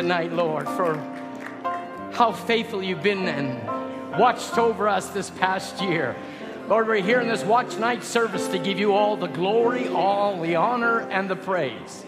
tonight, 0.00 0.32
Lord, 0.32 0.66
for 0.66 0.94
how 2.14 2.32
faithful 2.32 2.82
you've 2.82 3.02
been 3.02 3.28
and 3.28 4.18
watched 4.18 4.56
over 4.56 4.88
us 4.88 5.10
this 5.10 5.28
past 5.28 5.82
year. 5.82 6.16
Lord, 6.68 6.86
we're 6.86 7.02
here 7.02 7.20
in 7.20 7.28
this 7.28 7.44
watch 7.44 7.76
night 7.76 8.02
service 8.02 8.48
to 8.48 8.58
give 8.58 8.80
you 8.80 8.94
all 8.94 9.18
the 9.18 9.26
glory, 9.26 9.88
all 9.88 10.40
the 10.40 10.56
honor, 10.56 11.00
and 11.00 11.28
the 11.28 11.36
praise. 11.36 12.02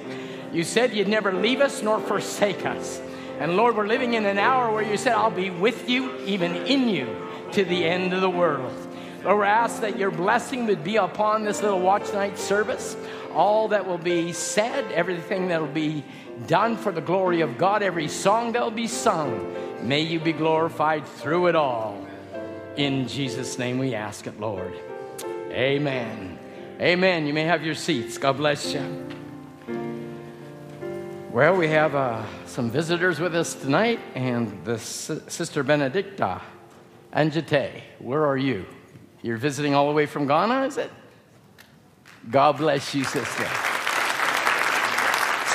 You 0.54 0.64
said 0.64 0.94
you'd 0.94 1.06
never 1.06 1.34
leave 1.34 1.60
us 1.60 1.82
nor 1.82 2.00
forsake 2.00 2.64
us. 2.64 2.98
And 3.38 3.58
Lord, 3.58 3.76
we're 3.76 3.86
living 3.86 4.14
in 4.14 4.24
an 4.24 4.38
hour 4.38 4.72
where 4.72 4.82
you 4.82 4.96
said, 4.96 5.12
I'll 5.12 5.30
be 5.30 5.50
with 5.50 5.90
you, 5.90 6.16
even 6.20 6.56
in 6.56 6.88
you, 6.88 7.14
to 7.52 7.62
the 7.62 7.84
end 7.84 8.14
of 8.14 8.22
the 8.22 8.30
world. 8.30 8.72
Lord, 9.22 9.40
we 9.40 9.44
ask 9.44 9.82
that 9.82 9.98
your 9.98 10.10
blessing 10.10 10.64
would 10.64 10.82
be 10.82 10.96
upon 10.96 11.44
this 11.44 11.60
little 11.60 11.80
watch 11.80 12.10
night 12.14 12.38
service. 12.38 12.96
All 13.34 13.68
that 13.68 13.86
will 13.86 13.98
be 13.98 14.32
said, 14.32 14.90
everything 14.92 15.48
that 15.48 15.60
will 15.60 15.68
be 15.68 16.04
done 16.46 16.76
for 16.76 16.93
the 16.93 17.00
glory 17.00 17.40
of 17.40 17.58
God, 17.58 17.82
every 17.82 18.08
song 18.08 18.52
that 18.52 18.62
will 18.62 18.70
be 18.70 18.87
sung, 18.87 19.55
may 19.82 20.00
you 20.00 20.20
be 20.20 20.32
glorified 20.32 21.06
through 21.06 21.49
it 21.49 21.56
all. 21.56 22.06
In 22.76 23.06
Jesus' 23.06 23.58
name 23.58 23.79
we 23.79 23.94
ask 23.94 24.26
it, 24.26 24.40
Lord. 24.40 24.75
Amen. 25.50 26.38
Amen. 26.81 27.26
You 27.26 27.34
may 27.34 27.44
have 27.44 27.64
your 27.64 27.75
seats. 27.75 28.19
God 28.19 28.38
bless 28.38 28.73
you. 28.73 29.08
Well, 31.31 31.56
we 31.56 31.69
have 31.69 31.94
uh, 31.94 32.25
some 32.46 32.70
visitors 32.70 33.19
with 33.19 33.34
us 33.34 33.55
tonight, 33.55 34.00
and 34.14 34.64
the 34.64 34.75
S- 34.75 35.11
Sister 35.29 35.62
Benedicta 35.62 36.43
Anjate. 37.14 37.82
Where 37.99 38.26
are 38.26 38.37
you? 38.37 38.67
You're 39.23 39.38
visiting 39.38 39.75
all 39.75 39.87
the 39.88 39.94
way 39.94 40.06
from 40.06 40.26
Ghana, 40.26 40.67
is 40.67 40.76
it? 40.76 40.90
God 42.31 42.58
bless 42.58 42.94
you, 42.94 43.05
sister. 43.05 43.49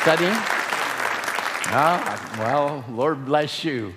Studying? 0.02 0.57
Ah, 1.70 2.38
well, 2.40 2.86
Lord 2.90 3.26
bless 3.26 3.66
you. 3.66 3.94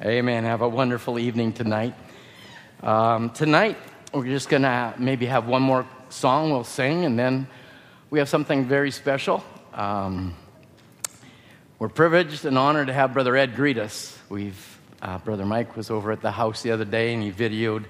Amen. 0.00 0.44
Have 0.44 0.62
a 0.62 0.68
wonderful 0.68 1.18
evening 1.18 1.52
tonight. 1.52 1.92
Um, 2.82 3.28
tonight, 3.28 3.76
we're 4.14 4.24
just 4.24 4.48
going 4.48 4.62
to 4.62 4.94
maybe 4.96 5.26
have 5.26 5.46
one 5.46 5.60
more 5.60 5.86
song 6.08 6.50
we'll 6.50 6.64
sing, 6.64 7.04
and 7.04 7.18
then 7.18 7.46
we 8.08 8.18
have 8.18 8.30
something 8.30 8.64
very 8.64 8.90
special. 8.90 9.44
Um, 9.74 10.34
we're 11.78 11.90
privileged 11.90 12.46
and 12.46 12.56
honored 12.56 12.86
to 12.86 12.94
have 12.94 13.12
Brother 13.12 13.36
Ed 13.36 13.56
greet 13.56 13.76
us. 13.76 14.18
We've, 14.30 14.78
uh, 15.02 15.18
Brother 15.18 15.44
Mike 15.44 15.76
was 15.76 15.90
over 15.90 16.12
at 16.12 16.22
the 16.22 16.30
house 16.30 16.62
the 16.62 16.70
other 16.70 16.86
day, 16.86 17.12
and 17.12 17.22
he 17.22 17.30
videoed 17.30 17.84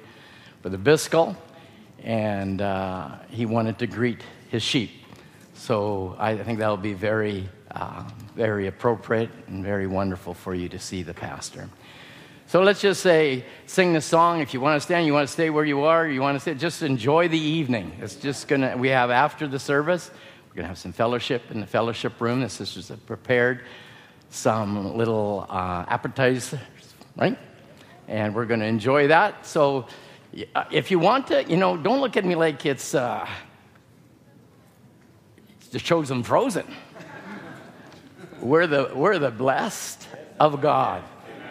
Brother 0.62 0.78
Byskal, 0.78 1.36
and 2.02 2.60
uh, 2.60 3.18
he 3.30 3.46
wanted 3.46 3.78
to 3.78 3.86
greet 3.86 4.20
his 4.50 4.64
sheep. 4.64 4.90
So 5.54 6.16
I 6.18 6.36
think 6.38 6.58
that'll 6.58 6.76
be 6.76 6.94
very, 6.94 7.48
uh, 7.70 8.02
very 8.34 8.66
appropriate 8.66 9.30
and 9.46 9.64
very 9.64 9.86
wonderful 9.86 10.34
for 10.34 10.54
you 10.54 10.68
to 10.68 10.78
see 10.78 11.02
the 11.02 11.14
pastor. 11.14 11.68
So 12.46 12.62
let's 12.62 12.80
just 12.80 13.00
say, 13.00 13.44
sing 13.66 13.94
the 13.94 14.00
song. 14.00 14.40
If 14.40 14.52
you 14.52 14.60
want 14.60 14.76
to 14.76 14.80
stand, 14.80 15.06
you 15.06 15.14
want 15.14 15.26
to 15.26 15.32
stay 15.32 15.48
where 15.48 15.64
you 15.64 15.84
are, 15.84 16.06
you 16.06 16.20
want 16.20 16.36
to 16.36 16.40
stay, 16.40 16.54
just 16.54 16.82
enjoy 16.82 17.28
the 17.28 17.38
evening. 17.38 17.92
It's 18.00 18.16
just 18.16 18.46
going 18.46 18.60
to, 18.60 18.74
we 18.76 18.88
have 18.88 19.10
after 19.10 19.46
the 19.48 19.58
service, 19.58 20.10
we're 20.48 20.56
going 20.56 20.64
to 20.64 20.68
have 20.68 20.78
some 20.78 20.92
fellowship 20.92 21.50
in 21.50 21.60
the 21.60 21.66
fellowship 21.66 22.20
room. 22.20 22.40
The 22.40 22.50
sisters 22.50 22.88
have 22.88 23.06
prepared 23.06 23.62
some 24.28 24.96
little 24.96 25.46
uh, 25.48 25.86
appetizers, 25.88 26.60
right? 27.16 27.38
And 28.06 28.34
we're 28.34 28.44
going 28.44 28.60
to 28.60 28.66
enjoy 28.66 29.08
that. 29.08 29.46
So 29.46 29.86
if 30.70 30.90
you 30.90 30.98
want 30.98 31.28
to, 31.28 31.44
you 31.44 31.56
know, 31.56 31.78
don't 31.78 32.00
look 32.00 32.18
at 32.18 32.24
me 32.24 32.34
like 32.34 32.66
it's, 32.66 32.94
uh, 32.94 33.26
it's 35.58 35.68
the 35.68 35.80
chosen 35.80 36.22
frozen. 36.22 36.66
We're 38.42 38.66
the, 38.66 38.90
we're 38.92 39.20
the 39.20 39.30
blessed 39.30 40.06
of 40.40 40.60
God. 40.60 41.04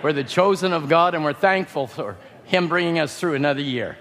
We're 0.03 0.13
the 0.13 0.25
chosen 0.25 0.73
of 0.73 0.89
God, 0.89 1.15
and 1.15 1.23
we're 1.23 1.31
thankful 1.33 1.88
for 1.88 2.17
Him 2.43 2.67
bringing 2.67 2.99
us 2.99 3.17
through 3.17 3.35
another 3.35 3.61
year. 3.61 3.97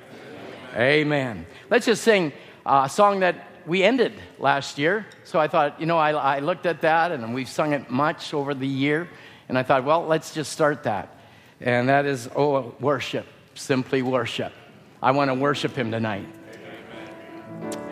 Amen. 0.75 1.47
Let's 1.69 1.87
just 1.87 2.03
sing 2.03 2.33
a 2.67 2.89
song 2.89 3.21
that 3.21 3.47
we 3.65 3.85
ended 3.85 4.13
last 4.39 4.77
year. 4.77 5.07
So 5.25 5.39
I 5.39 5.47
thought, 5.47 5.81
you 5.81 5.87
know, 5.87 5.99
I, 5.99 6.11
I 6.11 6.39
looked 6.41 6.67
at 6.67 6.81
that, 6.81 7.13
and 7.13 7.33
we've 7.33 7.49
sung 7.49 7.75
it 7.75 7.91
much 7.91 8.35
over 8.35 8.55
the 8.55 8.67
year. 8.67 9.09
And 9.49 9.57
I 9.57 9.63
thought, 9.63 9.85
well, 9.85 10.05
let's 10.07 10.35
just 10.35 10.53
start 10.53 10.83
that. 10.83 11.17
And 11.61 11.89
that 11.89 12.07
is, 12.07 12.29
oh, 12.35 12.75
worship, 12.81 13.27
simply 13.55 14.03
worship. 14.03 14.53
I 15.01 15.13
want 15.13 15.31
to 15.31 15.35
worship 15.35 15.77
Him 15.77 15.93
tonight. 15.93 16.27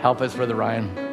Help 0.00 0.20
us, 0.20 0.34
Brother 0.34 0.56
Ryan. 0.56 1.07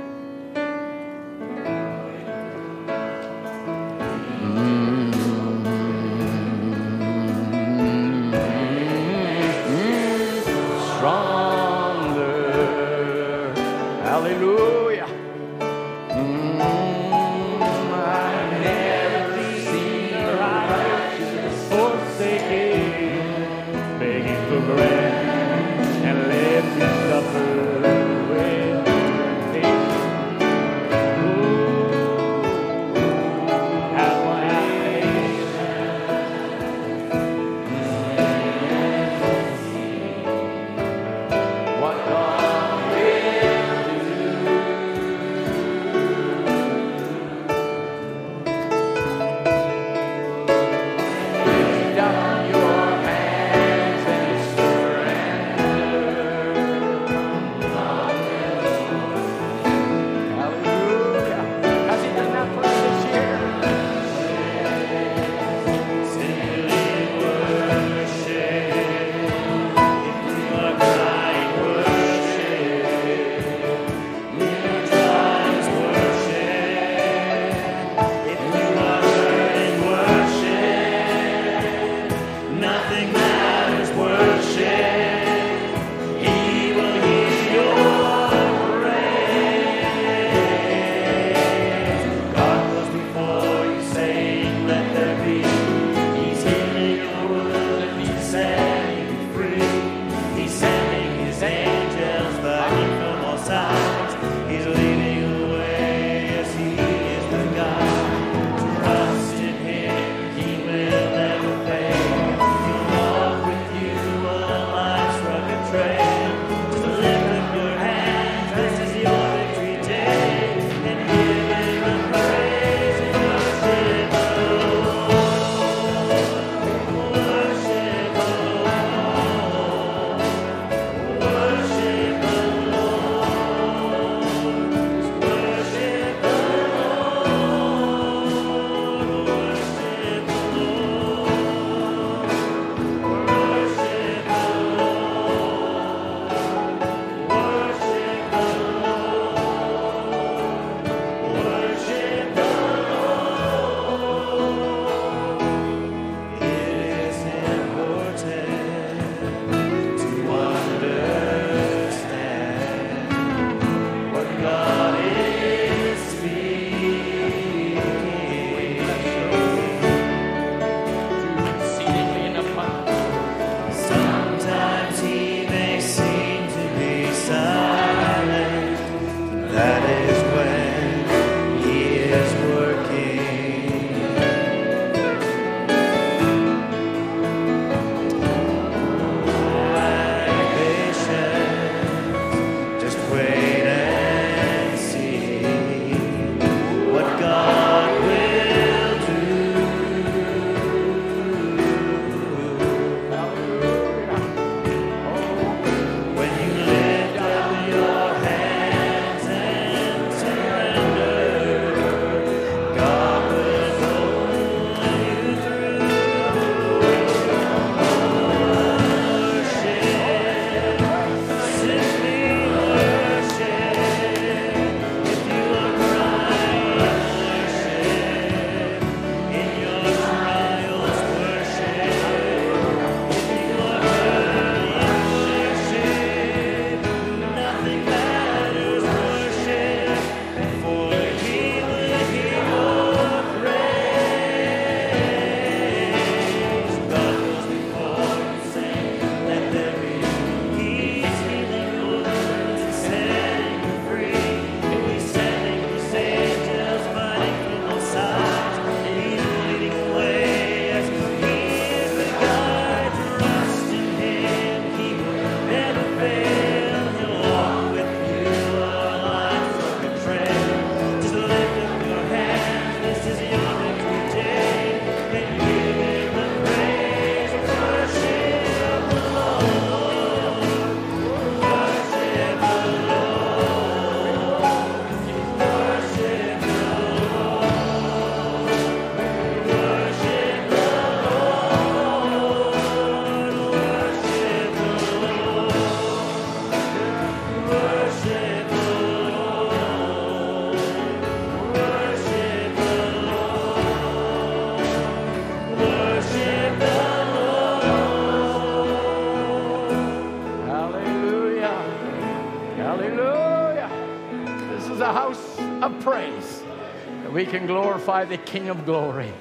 Glorify 317.85 318.05
the 318.05 318.17
King 318.23 318.49
of 318.49 318.65
glory. 318.65 319.13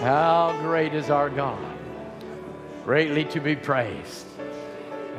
How 0.00 0.58
great 0.62 0.94
is 0.94 1.10
our 1.10 1.30
God! 1.30 1.64
Greatly 2.84 3.24
to 3.26 3.38
be 3.38 3.54
praised. 3.54 4.26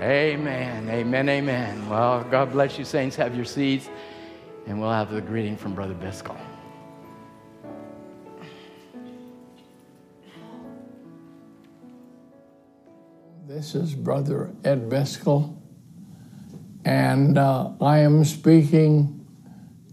Amen. 0.01 0.89
Amen. 0.89 1.29
Amen. 1.29 1.89
Well, 1.89 2.25
God 2.25 2.51
bless 2.51 2.77
you, 2.77 2.84
saints. 2.84 3.15
Have 3.15 3.34
your 3.34 3.46
seats. 3.46 3.88
And 4.67 4.82
we'll 4.82 4.91
have 4.91 5.10
the 5.10 5.22
greeting 5.22 5.55
from 5.55 5.74
Brother 5.74 5.94
Byskal. 5.94 6.38
This 13.48 13.74
is 13.74 13.96
Brother 13.96 14.53
Ed 14.65 14.89
Byskal, 14.89 15.58
and 16.84 17.38
uh, 17.38 17.72
I 17.79 18.00
am 18.00 18.25
speaking 18.25 19.25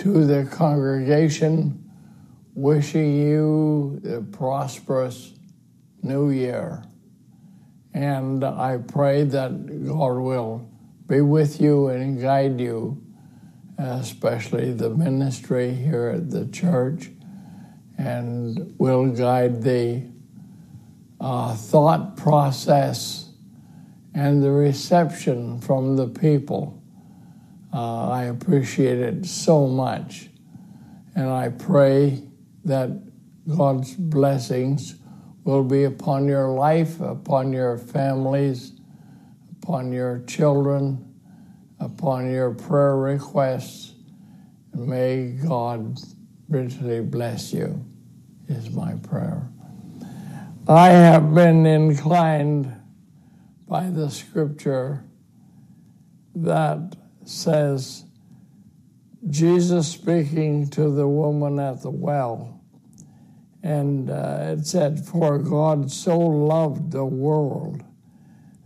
to 0.01 0.27
the 0.27 0.51
congregation, 0.51 1.82
wishing 2.55 3.17
you 3.17 4.01
a 4.05 4.21
prosperous 4.21 5.33
new 6.03 6.31
year. 6.31 6.83
And 7.95 8.45
I 8.45 8.79
pray 8.79 9.25
that 9.25 9.87
God 9.87 10.19
will 10.19 10.69
be 11.07 11.21
with 11.21 11.61
you 11.61 11.89
and 11.89 12.21
guide 12.21 12.61
you, 12.61 13.03
especially 13.79 14.73
the 14.73 14.91
ministry 14.91 15.75
here 15.75 16.09
at 16.09 16.31
the 16.31 16.47
church, 16.47 17.11
and 17.99 18.75
will 18.79 19.11
guide 19.11 19.63
the 19.63 20.05
uh, 21.21 21.55
thought 21.55 22.17
process 22.17 23.31
and 24.15 24.43
the 24.43 24.51
reception 24.51 25.61
from 25.61 25.97
the 25.97 26.09
people. 26.09 26.83
Uh, 27.73 28.11
I 28.11 28.25
appreciate 28.25 28.99
it 28.99 29.25
so 29.25 29.67
much. 29.67 30.29
And 31.15 31.29
I 31.29 31.51
pray 31.51 32.23
that 32.65 32.91
God's 33.49 33.95
blessings 33.95 34.97
will 35.45 35.65
be 35.65 35.85
upon 35.85 36.29
your 36.29 36.49
life, 36.49 37.01
upon 37.01 37.53
your 37.53 37.77
families, 37.79 38.73
upon 39.61 39.93
your 39.93 40.23
children, 40.27 41.15
upon 41.81 42.31
your 42.31 42.53
prayer 42.53 42.97
requests. 42.97 43.95
May 44.75 45.33
God 45.33 45.99
richly 46.49 47.01
bless 47.01 47.53
you, 47.53 47.85
is 48.49 48.71
my 48.71 48.95
prayer. 48.95 49.49
I 50.69 50.91
have 50.91 51.35
been 51.35 51.67
inclined 51.67 52.73
by 53.67 53.91
the 53.91 54.11
scripture 54.11 55.03
that 56.35 56.97
says, 57.25 58.05
Jesus 59.29 59.89
speaking 59.89 60.69
to 60.71 60.91
the 60.91 61.07
woman 61.07 61.59
at 61.59 61.83
the 61.83 61.91
well, 61.91 62.52
and 63.63 64.11
uh, 64.11 64.55
it 64.57 64.67
said, 64.67 65.05
For 65.05 65.39
God 65.39 65.91
so 65.91 66.19
loved 66.19 66.91
the 66.91 67.05
world 67.05 67.85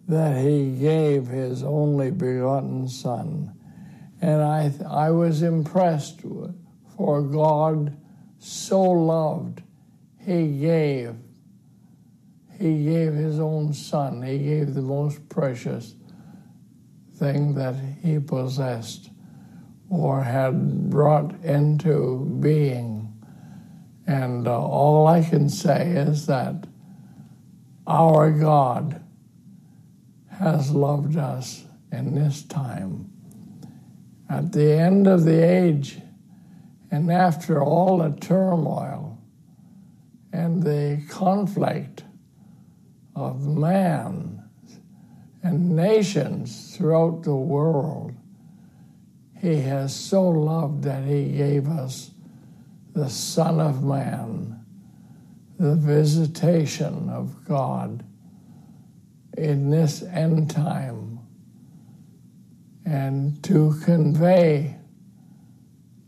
that 0.09 0.43
he 0.43 0.77
gave 0.77 1.27
his 1.27 1.63
only 1.63 2.11
begotten 2.11 2.89
Son. 2.89 3.53
And 4.21 4.43
I, 4.43 4.73
I 4.89 5.11
was 5.11 5.43
impressed, 5.43 6.23
for 6.97 7.23
God 7.23 7.97
so 8.39 8.83
loved, 8.83 9.63
he 10.19 10.59
gave 10.59 11.17
he 12.59 12.85
gave 12.85 13.13
his 13.13 13.39
own 13.39 13.75
son. 13.75 14.23
He 14.23 14.39
gave 14.39 14.75
the 14.75 14.83
most 14.83 15.29
precious 15.29 15.95
thing 17.17 17.55
that 17.55 17.75
he 18.03 18.19
possessed 18.19 19.11
or 19.91 20.23
had 20.23 20.91
brought 20.91 21.35
into 21.45 22.39
being. 22.41 22.96
And 24.07 24.47
uh, 24.47 24.61
all 24.61 25.07
I 25.07 25.23
can 25.23 25.49
say 25.49 25.91
is 25.91 26.27
that 26.27 26.67
our 27.87 28.31
God 28.31 29.03
has 30.31 30.71
loved 30.71 31.17
us 31.17 31.65
in 31.93 32.15
this 32.15 32.43
time. 32.45 33.11
At 34.29 34.53
the 34.53 34.73
end 34.73 35.07
of 35.07 35.25
the 35.25 35.43
age, 35.43 35.99
and 36.91 37.11
after 37.11 37.63
all 37.63 37.99
the 37.99 38.11
turmoil 38.21 39.19
and 40.33 40.63
the 40.63 41.03
conflict 41.09 42.05
of 43.15 43.47
man 43.47 44.43
and 45.43 45.75
nations 45.75 46.77
throughout 46.77 47.23
the 47.23 47.35
world. 47.35 48.13
He 49.41 49.61
has 49.61 49.95
so 49.95 50.29
loved 50.29 50.85
that 50.85 51.05
he 51.05 51.33
gave 51.33 51.69
us 51.69 52.11
the 52.97 53.11
Son 53.11 53.61
of 53.61 53.85
Man, 53.85 54.59
the 55.59 55.75
visitation 55.75 57.11
of 57.11 57.45
God 57.45 58.03
in 59.37 59.69
this 59.69 60.03
end 60.03 60.51
time, 60.51 61.19
and 62.87 63.43
to 63.45 63.75
convey 63.85 64.77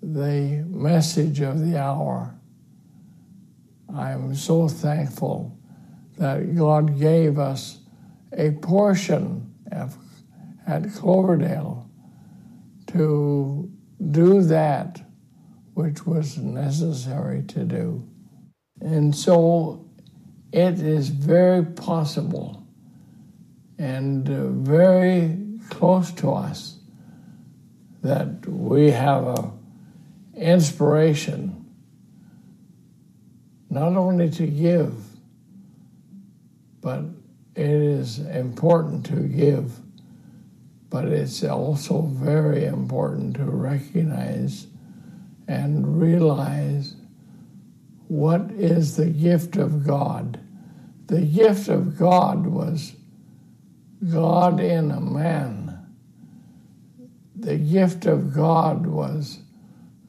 the 0.03 0.65
message 0.67 1.41
of 1.41 1.61
the 1.61 1.79
hour. 1.79 2.35
I'm 3.95 4.35
so 4.35 4.67
thankful 4.67 5.59
that 6.17 6.57
God 6.57 6.99
gave 6.99 7.39
us 7.39 7.81
a 8.33 8.53
portion 8.53 9.55
at 9.71 10.91
Cloverdale 10.95 11.87
to 12.87 13.71
do 14.11 14.41
that 14.45 15.03
which 15.79 16.05
was 16.05 16.37
necessary 16.39 17.41
to 17.45 17.63
do. 17.63 18.03
And 18.81 19.15
so 19.15 19.89
it 20.53 20.81
is 20.81 21.09
very 21.09 21.65
possible 21.65 22.67
and 23.79 24.29
uh, 24.29 24.49
very 24.49 25.39
close 25.71 26.11
to 26.15 26.33
us 26.33 26.79
that 28.03 28.45
we 28.49 28.91
have 28.91 29.25
a 29.25 29.53
inspiration 30.35 31.65
not 33.71 33.97
only 33.97 34.31
to 34.31 34.49
give 34.49 34.95
but 36.81 37.05
it 37.55 37.71
is 37.71 38.21
important 38.21 39.05
to 39.07 39.17
give, 39.17 39.79
but 40.91 41.05
it's 41.05 41.45
also 41.45 42.03
very 42.03 42.65
important 42.65 43.37
to 43.37 43.45
recognize 43.45 44.68
and 45.49 46.01
realize 46.01 46.95
what 48.07 48.51
is 48.53 48.97
the 48.97 49.07
gift 49.07 49.57
of 49.57 49.87
God. 49.87 50.39
The 51.07 51.23
gift 51.23 51.69
of 51.69 51.99
God 51.99 52.47
was 52.47 52.95
God 54.13 54.61
in 54.61 54.91
a 54.91 55.01
man. 55.01 55.87
The 57.35 57.57
gift 57.57 58.05
of 58.05 58.35
God 58.35 58.87
was 58.87 59.41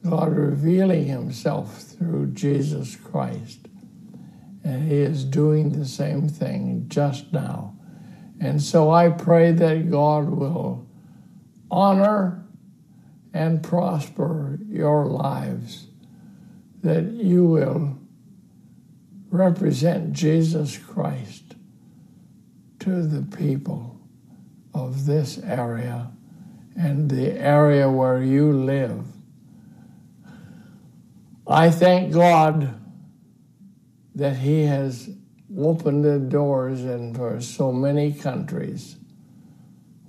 God 0.08 0.36
revealing 0.36 1.06
himself 1.06 1.82
through 1.82 2.28
Jesus 2.28 2.96
Christ. 2.96 3.66
And 4.62 4.88
He 4.88 4.98
is 4.98 5.24
doing 5.24 5.72
the 5.72 5.86
same 5.86 6.28
thing 6.28 6.84
just 6.88 7.32
now. 7.32 7.74
And 8.40 8.60
so 8.60 8.90
I 8.90 9.08
pray 9.08 9.52
that 9.52 9.90
God 9.90 10.28
will 10.28 10.86
honor 11.70 12.39
and 13.32 13.62
prosper 13.62 14.58
your 14.68 15.06
lives, 15.06 15.86
that 16.82 17.04
you 17.04 17.44
will 17.44 17.98
represent 19.30 20.12
Jesus 20.12 20.76
Christ 20.76 21.54
to 22.80 23.02
the 23.06 23.22
people 23.36 24.00
of 24.74 25.06
this 25.06 25.38
area 25.38 26.10
and 26.76 27.10
the 27.10 27.32
area 27.32 27.88
where 27.90 28.22
you 28.22 28.52
live. 28.52 29.04
I 31.46 31.70
thank 31.70 32.12
God 32.12 32.74
that 34.14 34.36
He 34.36 34.64
has 34.64 35.10
opened 35.58 36.04
the 36.04 36.18
doors 36.18 36.80
in 36.80 37.14
for 37.14 37.40
so 37.40 37.72
many 37.72 38.12
countries 38.12 38.96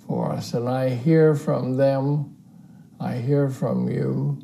for 0.07 0.31
us. 0.31 0.53
And 0.53 0.69
I 0.69 0.89
hear 0.89 1.35
from 1.35 1.77
them, 1.77 2.37
I 3.01 3.17
hear 3.17 3.49
from 3.49 3.89
you 3.89 4.39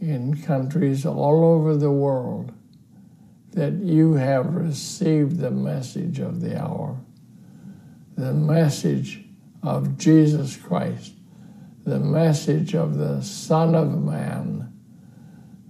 in 0.00 0.40
countries 0.42 1.04
all 1.04 1.44
over 1.44 1.76
the 1.76 1.90
world 1.90 2.52
that 3.50 3.72
you 3.72 4.14
have 4.14 4.54
received 4.54 5.38
the 5.38 5.50
message 5.50 6.20
of 6.20 6.40
the 6.40 6.62
hour, 6.62 6.96
the 8.16 8.32
message 8.32 9.24
of 9.64 9.98
Jesus 9.98 10.56
Christ, 10.56 11.14
the 11.84 11.98
message 11.98 12.76
of 12.76 12.96
the 12.96 13.20
Son 13.22 13.74
of 13.74 14.00
Man 14.00 14.72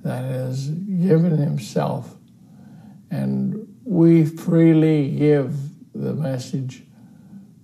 that 0.02 0.24
has 0.24 0.68
given 0.68 1.38
himself 1.38 2.16
and 3.10 3.66
we 3.84 4.26
freely 4.26 5.10
give 5.10 5.56
the 5.94 6.14
message 6.14 6.84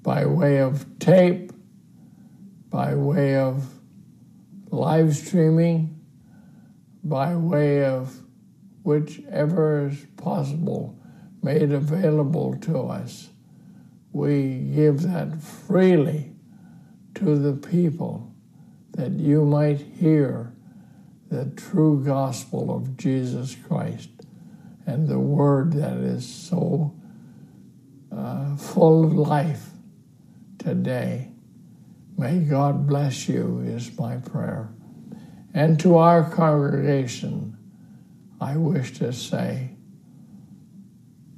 by 0.02 0.24
way 0.24 0.58
of 0.58 0.86
tape, 0.98 1.45
by 2.76 2.94
way 2.94 3.36
of 3.36 3.66
live 4.70 5.16
streaming, 5.16 5.98
by 7.02 7.34
way 7.34 7.82
of 7.82 8.20
whichever 8.82 9.88
is 9.88 10.04
possible 10.18 10.94
made 11.42 11.72
available 11.72 12.54
to 12.60 12.78
us. 12.80 13.30
We 14.12 14.58
give 14.74 15.00
that 15.04 15.40
freely 15.40 16.32
to 17.14 17.38
the 17.38 17.54
people 17.54 18.34
that 18.90 19.12
you 19.12 19.46
might 19.46 19.80
hear 19.80 20.52
the 21.30 21.46
true 21.56 22.04
gospel 22.04 22.76
of 22.76 22.98
Jesus 22.98 23.54
Christ 23.54 24.10
and 24.84 25.08
the 25.08 25.18
word 25.18 25.72
that 25.72 25.96
is 25.96 26.28
so 26.28 26.94
uh, 28.14 28.54
full 28.58 29.02
of 29.02 29.14
life 29.14 29.70
today. 30.58 31.30
May 32.18 32.38
God 32.38 32.86
bless 32.86 33.28
you, 33.28 33.60
is 33.60 33.96
my 33.98 34.16
prayer. 34.16 34.70
And 35.52 35.78
to 35.80 35.96
our 35.98 36.28
congregation, 36.30 37.56
I 38.40 38.56
wish 38.56 38.92
to 38.98 39.12
say, 39.12 39.76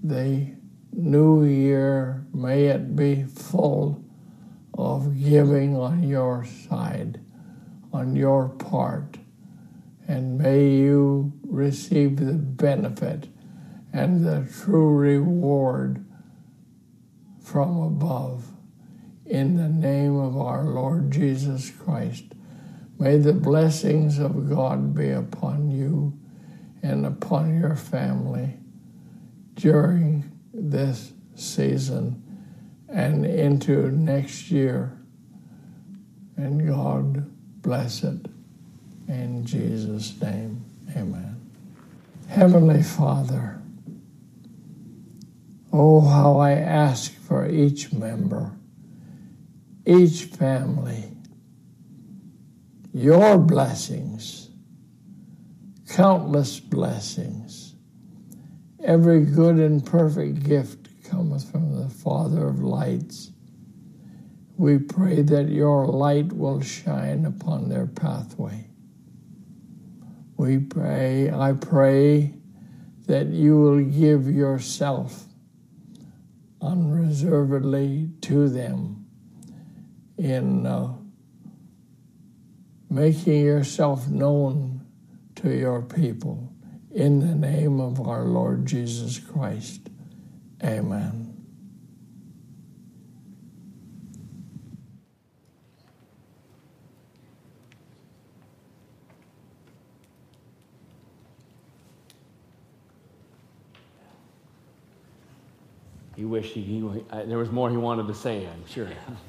the 0.02 0.54
new 0.92 1.44
year, 1.44 2.24
may 2.32 2.66
it 2.66 2.94
be 2.94 3.24
full 3.24 4.04
of 4.76 5.20
giving 5.20 5.76
on 5.76 6.04
your 6.04 6.44
side, 6.44 7.20
on 7.92 8.14
your 8.14 8.48
part, 8.48 9.18
and 10.06 10.38
may 10.38 10.68
you 10.68 11.32
receive 11.42 12.16
the 12.16 12.34
benefit 12.34 13.28
and 13.92 14.24
the 14.24 14.48
true 14.62 14.94
reward 14.94 16.04
from 17.42 17.80
above. 17.80 18.46
In 19.28 19.58
the 19.58 19.68
name 19.68 20.16
of 20.16 20.38
our 20.38 20.64
Lord 20.64 21.10
Jesus 21.10 21.70
Christ, 21.70 22.24
may 22.98 23.18
the 23.18 23.34
blessings 23.34 24.18
of 24.18 24.48
God 24.48 24.94
be 24.94 25.10
upon 25.10 25.70
you 25.70 26.18
and 26.82 27.04
upon 27.04 27.60
your 27.60 27.76
family 27.76 28.54
during 29.54 30.32
this 30.54 31.12
season 31.34 32.22
and 32.88 33.26
into 33.26 33.90
next 33.90 34.50
year. 34.50 34.98
And 36.38 36.66
God 36.66 37.30
bless 37.60 38.02
it. 38.04 38.26
In 39.08 39.44
Jesus' 39.44 40.18
name, 40.22 40.64
amen. 40.96 41.38
Heavenly 42.28 42.82
Father, 42.82 43.60
oh, 45.70 46.00
how 46.00 46.38
I 46.38 46.52
ask 46.52 47.12
for 47.12 47.46
each 47.46 47.92
member, 47.92 48.52
each 49.88 50.24
family, 50.24 51.16
your 52.92 53.38
blessings, 53.38 54.50
countless 55.88 56.60
blessings. 56.60 57.74
Every 58.84 59.24
good 59.24 59.56
and 59.56 59.84
perfect 59.84 60.42
gift 60.44 60.90
cometh 61.04 61.50
from 61.50 61.74
the 61.82 61.88
Father 61.88 62.48
of 62.48 62.62
lights. 62.62 63.32
We 64.58 64.76
pray 64.76 65.22
that 65.22 65.48
your 65.48 65.86
light 65.86 66.34
will 66.34 66.60
shine 66.60 67.24
upon 67.24 67.70
their 67.70 67.86
pathway. 67.86 68.68
We 70.36 70.58
pray, 70.58 71.30
I 71.30 71.54
pray 71.54 72.34
that 73.06 73.28
you 73.28 73.58
will 73.58 73.82
give 73.82 74.28
yourself 74.28 75.24
unreservedly 76.60 78.10
to 78.20 78.50
them 78.50 78.97
in 80.18 80.66
uh, 80.66 80.92
making 82.90 83.44
yourself 83.44 84.08
known 84.08 84.84
to 85.36 85.50
your 85.50 85.82
people 85.82 86.52
in 86.92 87.20
the 87.20 87.34
name 87.34 87.80
of 87.80 88.00
our 88.00 88.24
Lord 88.24 88.66
Jesus 88.66 89.18
Christ. 89.18 89.88
Amen. 90.64 91.24
He 106.16 106.24
wished 106.24 106.52
he, 106.52 106.62
he 106.62 107.04
uh, 107.10 107.24
there 107.26 107.38
was 107.38 107.52
more 107.52 107.70
he 107.70 107.76
wanted 107.76 108.08
to 108.08 108.14
say, 108.14 108.44
I'm 108.48 108.66
sure. 108.66 108.88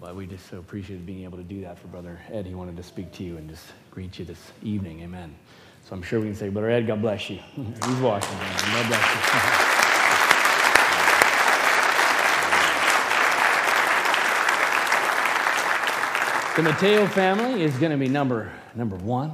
but 0.00 0.16
we 0.16 0.26
just 0.26 0.48
so 0.48 0.58
appreciated 0.58 1.04
being 1.04 1.24
able 1.24 1.36
to 1.36 1.44
do 1.44 1.60
that 1.60 1.78
for 1.78 1.88
Brother 1.88 2.18
Ed. 2.32 2.46
He 2.46 2.54
wanted 2.54 2.76
to 2.78 2.82
speak 2.82 3.12
to 3.12 3.22
you 3.22 3.36
and 3.36 3.48
just 3.50 3.66
greet 3.90 4.18
you 4.18 4.24
this 4.24 4.50
evening. 4.62 5.00
Amen. 5.02 5.34
So 5.86 5.94
I'm 5.94 6.02
sure 6.02 6.20
we 6.20 6.26
can 6.26 6.34
say, 6.34 6.48
Brother 6.48 6.70
Ed, 6.70 6.86
God 6.86 7.02
bless 7.02 7.28
you. 7.28 7.38
He's 7.54 8.00
watching. 8.00 8.38
God 8.38 8.86
bless 8.88 9.14
you. 9.14 9.66
The 16.56 16.62
Mateo 16.64 17.06
family 17.06 17.62
is 17.62 17.74
going 17.78 17.92
to 17.92 17.96
be 17.96 18.08
number 18.08 18.52
number 18.74 18.96
one. 18.96 19.32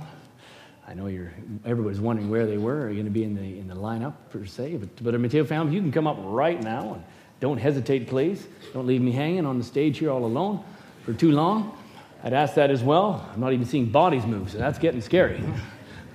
I 0.86 0.94
know 0.94 1.06
you're 1.06 1.32
everybody's 1.64 1.98
wondering 1.98 2.30
where 2.30 2.46
they 2.46 2.58
were. 2.58 2.86
Are 2.86 2.92
going 2.92 3.06
to 3.06 3.10
be 3.10 3.24
in 3.24 3.34
the 3.34 3.58
in 3.58 3.66
the 3.66 3.74
lineup 3.74 4.12
per 4.30 4.44
se? 4.44 4.76
But 4.76 5.02
but 5.02 5.14
a 5.14 5.18
Mateo 5.18 5.42
family, 5.44 5.74
you 5.74 5.80
can 5.80 5.90
come 5.90 6.06
up 6.06 6.18
right 6.20 6.62
now 6.62 6.92
and 6.94 7.04
don't 7.40 7.58
hesitate, 7.58 8.08
please. 8.08 8.46
Don't 8.72 8.86
leave 8.86 9.00
me 9.00 9.12
hanging 9.12 9.46
on 9.46 9.58
the 9.58 9.64
stage 9.64 9.98
here 9.98 10.10
all 10.10 10.24
alone 10.24 10.64
for 11.04 11.12
too 11.12 11.32
long. 11.32 11.76
I'd 12.24 12.32
ask 12.32 12.54
that 12.54 12.70
as 12.70 12.82
well. 12.82 13.28
I'm 13.32 13.40
not 13.40 13.52
even 13.52 13.66
seeing 13.66 13.86
bodies 13.86 14.24
move, 14.24 14.50
so 14.50 14.58
that's 14.58 14.78
getting 14.78 15.00
scary. 15.00 15.42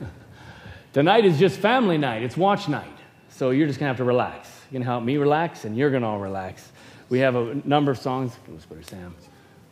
Tonight 0.93 1.25
is 1.25 1.39
just 1.39 1.59
family 1.59 1.97
night. 1.97 2.23
It's 2.23 2.35
watch 2.35 2.67
night. 2.67 2.91
So 3.29 3.51
you're 3.51 3.67
just 3.67 3.79
going 3.79 3.85
to 3.85 3.89
have 3.89 3.97
to 3.97 4.03
relax. 4.03 4.49
You're 4.65 4.79
going 4.79 4.81
to 4.81 4.91
help 4.91 5.03
me 5.03 5.17
relax, 5.17 5.65
and 5.65 5.77
you're 5.77 5.89
going 5.89 6.01
to 6.01 6.07
all 6.07 6.19
relax. 6.19 6.71
We 7.09 7.19
have 7.19 7.35
a 7.35 7.55
number 7.65 7.91
of 7.91 7.97
songs. 7.97 8.33
Brother 8.67 8.83
Sam, 8.83 9.15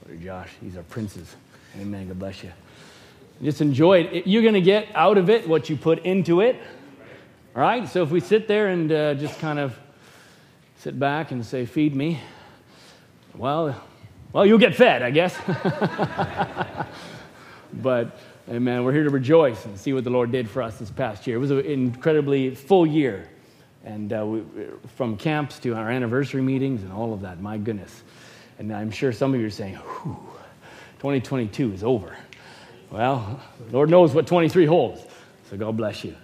Brother 0.03 0.21
Josh. 0.23 0.49
These 0.62 0.77
are 0.77 0.83
princes. 0.83 1.35
Amen. 1.79 2.07
God 2.07 2.19
bless 2.19 2.43
you. 2.43 2.51
Just 3.41 3.62
enjoy 3.62 4.01
it. 4.01 4.27
You're 4.27 4.41
going 4.41 4.53
to 4.53 4.62
get 4.62 4.88
out 4.93 5.17
of 5.17 5.29
it 5.29 5.47
what 5.47 5.69
you 5.69 5.77
put 5.77 6.05
into 6.05 6.41
it. 6.41 6.57
All 7.55 7.62
right? 7.62 7.88
So 7.88 8.03
if 8.03 8.12
we 8.12 8.19
sit 8.19 8.47
there 8.47 8.67
and 8.67 8.91
uh, 8.91 9.13
just 9.15 9.39
kind 9.39 9.59
of 9.59 9.77
sit 10.80 10.98
back 10.98 11.32
and 11.32 11.46
say, 11.46 11.65
Feed 11.65 11.96
me, 11.96 12.20
well, 13.36 13.80
well, 14.32 14.46
you'll 14.46 14.58
get 14.58 14.76
fed, 14.76 15.04
I 15.04 15.12
guess. 15.12 15.38
but, 17.74 18.18
amen, 18.50 18.84
we're 18.84 18.94
here 18.94 19.04
to 19.04 19.10
rejoice 19.10 19.65
and 19.65 19.78
see 19.78 19.94
what 19.94 20.04
the 20.04 20.10
Lord 20.10 20.32
did 20.32 20.50
for 20.50 20.62
us 20.62 20.78
this 20.78 20.89
past 20.89 21.28
year. 21.28 21.38
It 21.38 21.39
was 21.39 21.52
an 21.52 21.65
incredibly 21.65 22.56
full 22.56 22.88
year. 22.88 23.28
And 23.84 24.13
uh, 24.13 24.26
we, 24.26 24.44
from 24.96 25.18
camps 25.18 25.60
to 25.60 25.74
our 25.76 25.89
anniversary 25.89 26.42
meetings 26.42 26.84
and 26.84 26.92
all 26.92 27.13
of 27.13 27.22
that, 27.22 27.42
my 27.42 27.58
goodness. 27.58 28.04
And 28.58 28.74
I'm 28.74 28.92
sure 28.92 29.12
some 29.12 29.34
of 29.34 29.39
you 29.39 29.48
are 29.48 29.52
saying, 29.52 29.76
Whew, 29.76 30.18
2022 30.98 31.74
is 31.74 31.84
over. 31.84 32.15
Well, 32.92 33.42
Lord 33.72 33.89
knows 33.89 34.13
what 34.13 34.28
23 34.28 34.65
holds. 34.65 35.02
So 35.50 35.58
God 35.58 35.76
bless 35.76 36.04
you. 36.04 36.15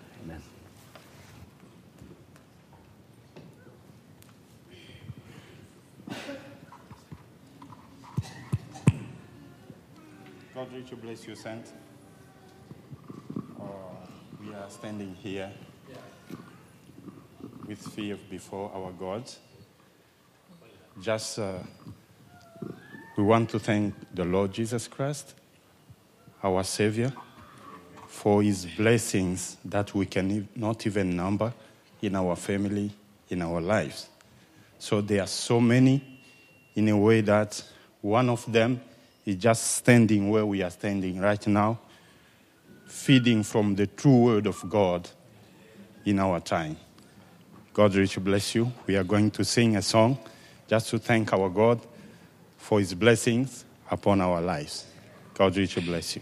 God 10.95 11.01
bless 11.01 11.27
you, 11.27 11.35
Saint. 11.35 11.73
Uh, 13.59 13.63
we 14.39 14.53
are 14.53 14.69
standing 14.69 15.13
here 15.15 15.51
with 17.67 17.79
fear 17.79 18.17
before 18.29 18.71
our 18.73 18.93
God. 18.93 19.29
Just 21.01 21.39
uh, 21.39 21.57
we 23.17 23.25
want 23.25 23.49
to 23.49 23.59
thank 23.59 23.93
the 24.13 24.23
Lord 24.23 24.53
Jesus 24.53 24.87
Christ, 24.87 25.33
our 26.41 26.63
Savior, 26.63 27.11
for 28.07 28.41
His 28.41 28.65
blessings 28.65 29.57
that 29.65 29.93
we 29.93 30.05
can 30.05 30.47
not 30.55 30.87
even 30.87 31.13
number 31.13 31.51
in 32.01 32.15
our 32.15 32.37
family, 32.37 32.89
in 33.27 33.41
our 33.41 33.59
lives. 33.59 34.07
So 34.79 35.01
there 35.01 35.23
are 35.23 35.27
so 35.27 35.59
many 35.59 36.21
in 36.73 36.87
a 36.87 36.97
way 36.97 37.19
that 37.19 37.61
one 38.01 38.29
of 38.29 38.49
them 38.49 38.79
is 39.25 39.35
just 39.35 39.77
standing 39.77 40.29
where 40.29 40.45
we 40.45 40.61
are 40.61 40.69
standing 40.69 41.19
right 41.19 41.45
now, 41.47 41.79
feeding 42.85 43.43
from 43.43 43.75
the 43.75 43.87
true 43.87 44.17
word 44.17 44.47
of 44.47 44.63
God 44.69 45.09
in 46.05 46.19
our 46.19 46.39
time. 46.39 46.77
God 47.73 47.95
richly 47.95 48.23
bless 48.23 48.55
you. 48.55 48.71
We 48.87 48.95
are 48.95 49.03
going 49.03 49.31
to 49.31 49.43
sing 49.43 49.75
a 49.75 49.81
song 49.81 50.17
just 50.67 50.89
to 50.89 50.99
thank 50.99 51.33
our 51.33 51.49
God 51.49 51.81
for 52.57 52.79
his 52.79 52.93
blessings 52.93 53.65
upon 53.91 54.21
our 54.21 54.41
lives. 54.41 54.85
God 55.33 55.57
richly 55.57 55.83
bless 55.83 56.15
you. 56.15 56.21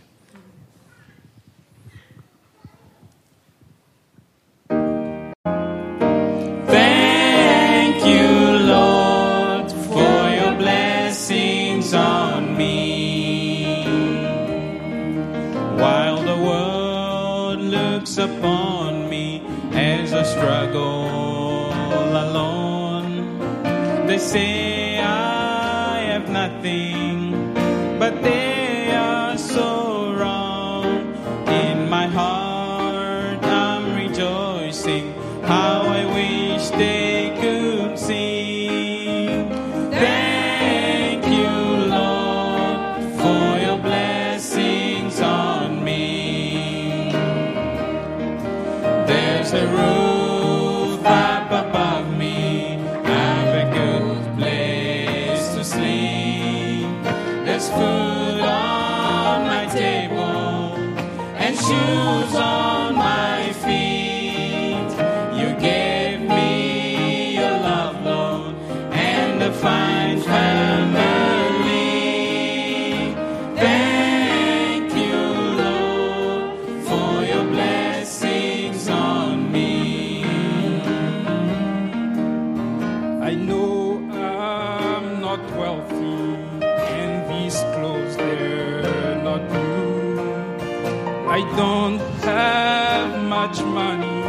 Don't 91.55 91.99
have 92.23 93.23
much 93.23 93.61
money, 93.61 94.23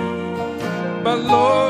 but 1.03 1.19
Lord, 1.21 1.64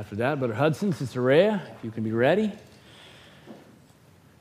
After 0.00 0.16
that, 0.16 0.38
Brother 0.38 0.54
Hudson, 0.54 0.94
Sister 0.94 1.20
Rhea, 1.20 1.60
if 1.76 1.84
you 1.84 1.90
can 1.90 2.02
be 2.02 2.12
ready. 2.12 2.50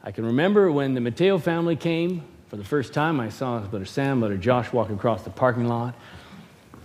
I 0.02 0.12
can 0.12 0.26
remember 0.26 0.72
when 0.72 0.93
the 0.93 1.02
Mateo 1.02 1.38
family 1.38 1.76
came 1.76 2.24
for 2.48 2.56
the 2.56 2.63
first 2.63 2.93
time, 2.93 3.19
I 3.19 3.28
saw 3.28 3.60
Brother 3.60 3.84
Sam, 3.84 4.22
Brother 4.22 4.38
Josh 4.38 4.72
walk 4.72 4.89
across 4.89 5.24
the 5.24 5.32
parking 5.32 5.67
lot. 5.67 5.95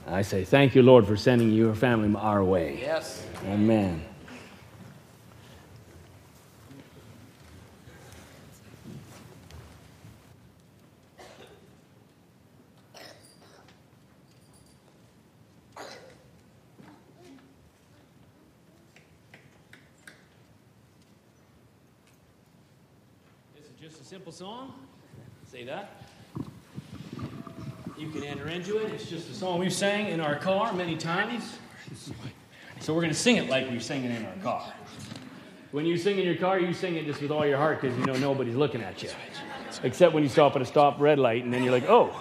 I 0.09 0.23
say, 0.23 0.43
Thank 0.43 0.75
you, 0.75 0.83
Lord, 0.83 1.07
for 1.07 1.17
sending 1.17 1.53
your 1.53 1.77
family 1.77 2.13
our 2.19 2.43
way. 2.43 2.81
Yes. 2.81 3.25
Amen. 3.47 4.05
Song. 24.35 24.75
Say 25.49 25.63
that. 25.63 26.03
You 27.97 28.11
can 28.11 28.25
enter 28.25 28.49
into 28.49 28.79
it. 28.79 28.93
It's 28.93 29.09
just 29.09 29.31
a 29.31 29.33
song 29.35 29.61
we've 29.61 29.73
sang 29.73 30.09
in 30.09 30.21
our 30.21 30.35
car 30.35 30.73
many 30.73 30.97
times. 30.97 31.57
So 32.81 32.93
we're 32.93 33.03
going 33.03 33.13
to 33.13 33.19
sing 33.19 33.37
it 33.37 33.49
like 33.49 33.71
we 33.71 33.79
sing 33.79 34.03
it 34.03 34.11
in 34.11 34.27
our 34.27 34.35
car. 34.43 34.73
When 35.71 35.87
you 35.87 35.97
sing 35.97 36.19
in 36.19 36.25
your 36.25 36.35
car, 36.35 36.59
you 36.59 36.75
sing 36.75 36.97
it 36.97 37.07
just 37.07 37.23
with 37.23 37.31
all 37.31 37.47
your 37.47 37.59
heart 37.59 37.81
because 37.81 37.97
you 37.97 38.05
know 38.07 38.17
nobody's 38.17 38.57
looking 38.57 38.83
at 38.83 39.05
you. 39.05 39.11
Except 39.85 40.13
when 40.13 40.25
you 40.25 40.29
stop 40.29 40.57
at 40.57 40.63
a 40.63 40.67
stop 40.67 40.99
red 40.99 41.21
light 41.21 41.45
and 41.45 41.55
then 41.55 41.63
you're 41.63 41.73
like, 41.73 41.89
oh, 41.89 42.21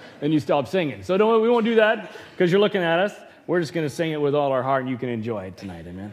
and 0.20 0.30
you 0.30 0.40
stop 0.40 0.68
singing. 0.68 1.02
So 1.02 1.16
don't, 1.16 1.40
we 1.40 1.48
won't 1.48 1.64
do 1.64 1.76
that 1.76 2.12
because 2.32 2.52
you're 2.52 2.60
looking 2.60 2.82
at 2.82 2.98
us. 2.98 3.14
We're 3.46 3.60
just 3.60 3.72
going 3.72 3.86
to 3.86 3.94
sing 3.94 4.12
it 4.12 4.20
with 4.20 4.34
all 4.34 4.52
our 4.52 4.62
heart 4.62 4.82
and 4.82 4.90
you 4.90 4.98
can 4.98 5.08
enjoy 5.08 5.44
it 5.44 5.56
tonight. 5.56 5.86
Amen. 5.86 6.12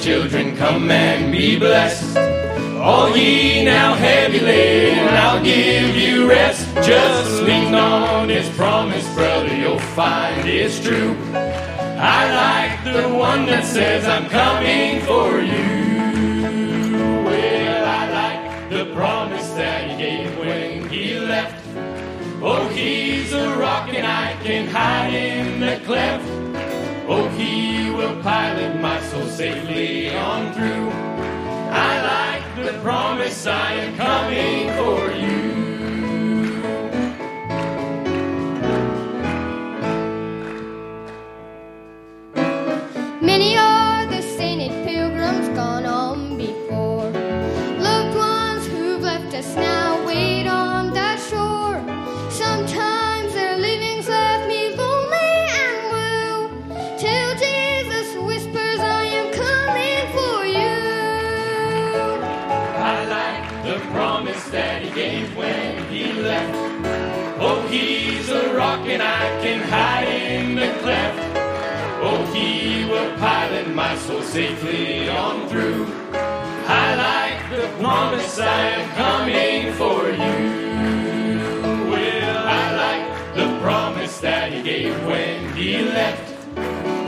Children, 0.00 0.56
come 0.56 0.90
and 0.90 1.30
be 1.30 1.58
blessed. 1.58 2.16
All 2.78 3.14
ye 3.14 3.62
now 3.62 3.94
heavy 3.94 4.40
laden, 4.40 5.08
I'll 5.08 5.44
give 5.44 5.94
you 5.94 6.28
rest. 6.28 6.66
Just 6.76 7.42
lean 7.42 7.74
on 7.74 8.30
his 8.30 8.48
promise, 8.56 9.06
brother, 9.14 9.54
you'll 9.54 9.78
find 9.78 10.48
it's 10.48 10.80
true. 10.80 11.14
I 11.34 12.20
like 12.44 12.94
the 12.94 13.14
one 13.14 13.44
that 13.46 13.66
says, 13.66 14.06
I'm 14.06 14.26
coming 14.30 15.02
for 15.02 15.38
you. 15.40 17.24
Well, 17.24 17.84
I 17.86 18.10
like 18.10 18.70
the 18.70 18.94
promise 18.94 19.50
that 19.50 19.90
he 19.90 19.96
gave 19.98 20.38
when 20.38 20.88
he 20.88 21.18
left. 21.18 21.62
Oh, 22.42 22.66
he's 22.68 23.34
a 23.34 23.54
rock 23.58 23.90
and 23.92 24.06
I 24.06 24.32
can 24.42 24.66
hide 24.66 25.12
in 25.12 25.60
the 25.60 25.78
cleft. 25.84 26.26
Oh, 27.06 27.28
he 27.36 27.69
will 28.00 28.22
pilot 28.22 28.80
my 28.80 28.98
soul 29.08 29.26
safely 29.26 30.16
on 30.16 30.52
through. 30.54 30.88
I 31.70 31.90
like 32.12 32.66
the 32.66 32.78
promise 32.80 33.46
I 33.46 33.72
am 33.72 33.94
coming 33.96 34.68
for 34.78 35.12
you. 35.12 35.49
Soul 74.00 74.22
safely 74.22 75.08
on 75.08 75.48
through. 75.48 75.86
I 76.14 76.94
like 77.06 77.40
the 77.50 77.68
promise 77.82 78.38
I 78.38 78.60
am 78.78 78.86
coming 78.96 79.72
for 79.74 80.08
you. 80.08 80.36
Well, 81.90 82.38
I 82.60 82.64
like 82.84 83.34
the 83.34 83.58
promise 83.60 84.18
that 84.20 84.52
he 84.52 84.62
gave 84.62 84.94
when 85.04 85.54
he 85.54 85.82
left. 85.82 86.34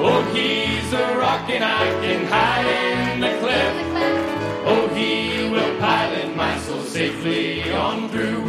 Oh, 0.05 0.23
he's 0.35 0.93
a 0.93 1.17
rock 1.17 1.49
and 1.49 1.65
I 1.65 1.85
can 2.03 2.27
hide 2.27 2.67
in 2.67 3.21
the 3.21 3.39
cleft. 3.41 3.81
Oh, 4.67 4.89
he 4.95 5.49
will 5.49 5.79
pilot 5.79 6.37
my 6.37 6.59
soul 6.59 6.83
safely 6.83 7.73
on 7.73 8.09
through. 8.11 8.45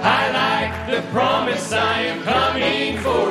I 0.00 0.30
like 0.42 0.74
the 0.90 1.02
promise 1.10 1.72
I 1.72 2.02
am 2.02 2.22
coming 2.22 2.98
for 2.98 3.27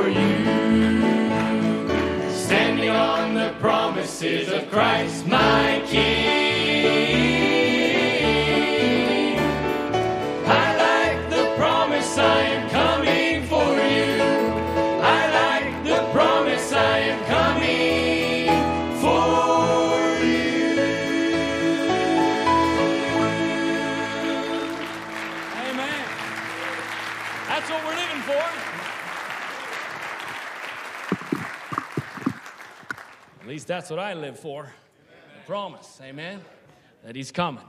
that's 33.67 33.89
what 33.89 33.99
I 33.99 34.13
live 34.13 34.39
for. 34.39 34.71
The 35.35 35.45
promise, 35.45 35.99
amen, 36.01 36.39
that 37.03 37.15
he's 37.15 37.31
coming. 37.31 37.63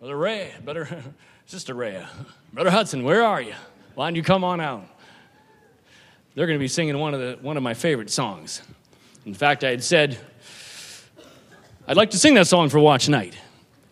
Brother 0.00 0.16
Ray, 0.16 0.52
brother, 0.64 1.02
Sister 1.46 1.74
Ray, 1.74 2.04
Brother 2.52 2.70
Hudson, 2.70 3.04
where 3.04 3.22
are 3.22 3.40
you? 3.40 3.54
Why 3.94 4.06
don't 4.06 4.16
you 4.16 4.22
come 4.22 4.42
on 4.42 4.60
out? 4.60 4.84
They're 6.34 6.46
going 6.46 6.58
to 6.58 6.62
be 6.62 6.68
singing 6.68 6.98
one 6.98 7.14
of, 7.14 7.20
the, 7.20 7.38
one 7.40 7.56
of 7.56 7.62
my 7.62 7.74
favorite 7.74 8.10
songs. 8.10 8.62
In 9.24 9.34
fact, 9.34 9.62
I 9.62 9.70
had 9.70 9.84
said, 9.84 10.18
I'd 11.86 11.96
like 11.96 12.10
to 12.10 12.18
sing 12.18 12.34
that 12.34 12.48
song 12.48 12.68
for 12.68 12.80
Watch 12.80 13.08
Night. 13.08 13.38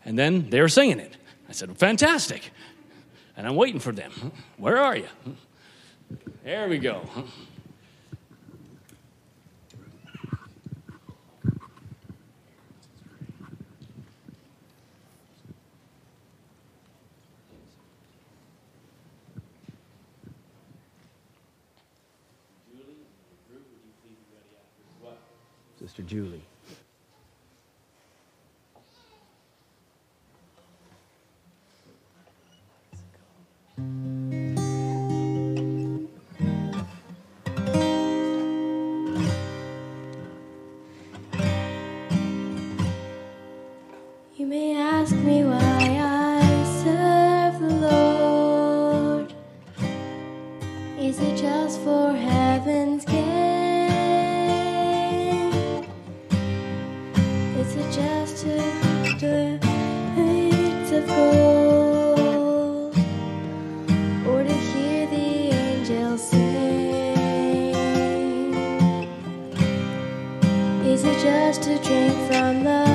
And 0.04 0.18
then 0.18 0.50
they 0.50 0.60
were 0.60 0.68
singing 0.68 0.98
it. 0.98 1.16
I 1.48 1.52
said, 1.52 1.76
fantastic. 1.78 2.50
And 3.36 3.46
I'm 3.46 3.54
waiting 3.54 3.78
for 3.78 3.92
them. 3.92 4.32
Where 4.56 4.78
are 4.78 4.96
you? 4.96 5.06
There 6.42 6.68
we 6.68 6.78
go. 6.78 7.06
Julie. 26.12 26.42
You 44.36 44.46
may 44.46 44.76
ask 44.76 45.14
me 45.14 45.44
why 45.44 45.56
I 45.58 46.42
serve 46.84 47.58
the 47.58 47.74
Lord. 47.88 49.34
Is 50.98 51.18
it 51.20 51.38
just 51.38 51.80
for 51.80 52.12
heaven's 52.12 53.06
gain? 53.06 53.31
Just 71.22 71.62
to 71.62 71.78
drink 71.78 72.12
from 72.26 72.64
the 72.64 72.91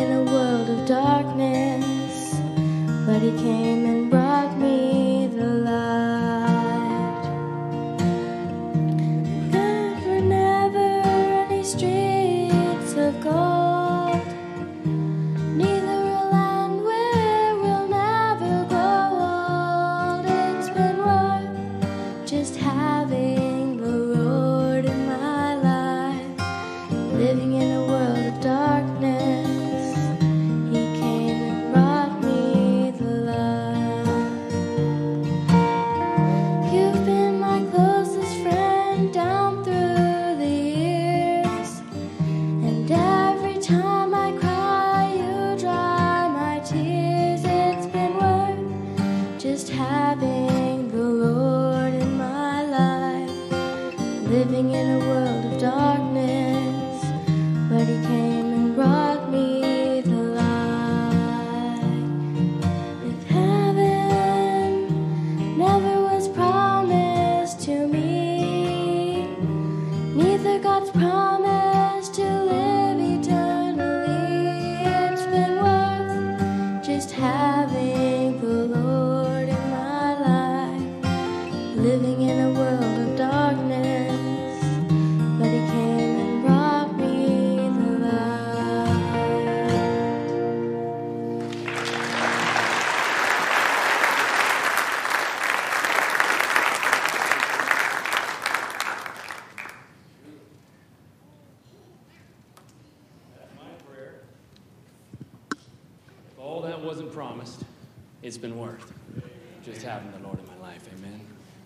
in 0.00 0.12
a 0.12 0.24
world 0.24 0.70
of 0.70 0.86
darkness. 0.86 2.40
But 3.06 3.20
He 3.22 3.32
came 3.32 3.79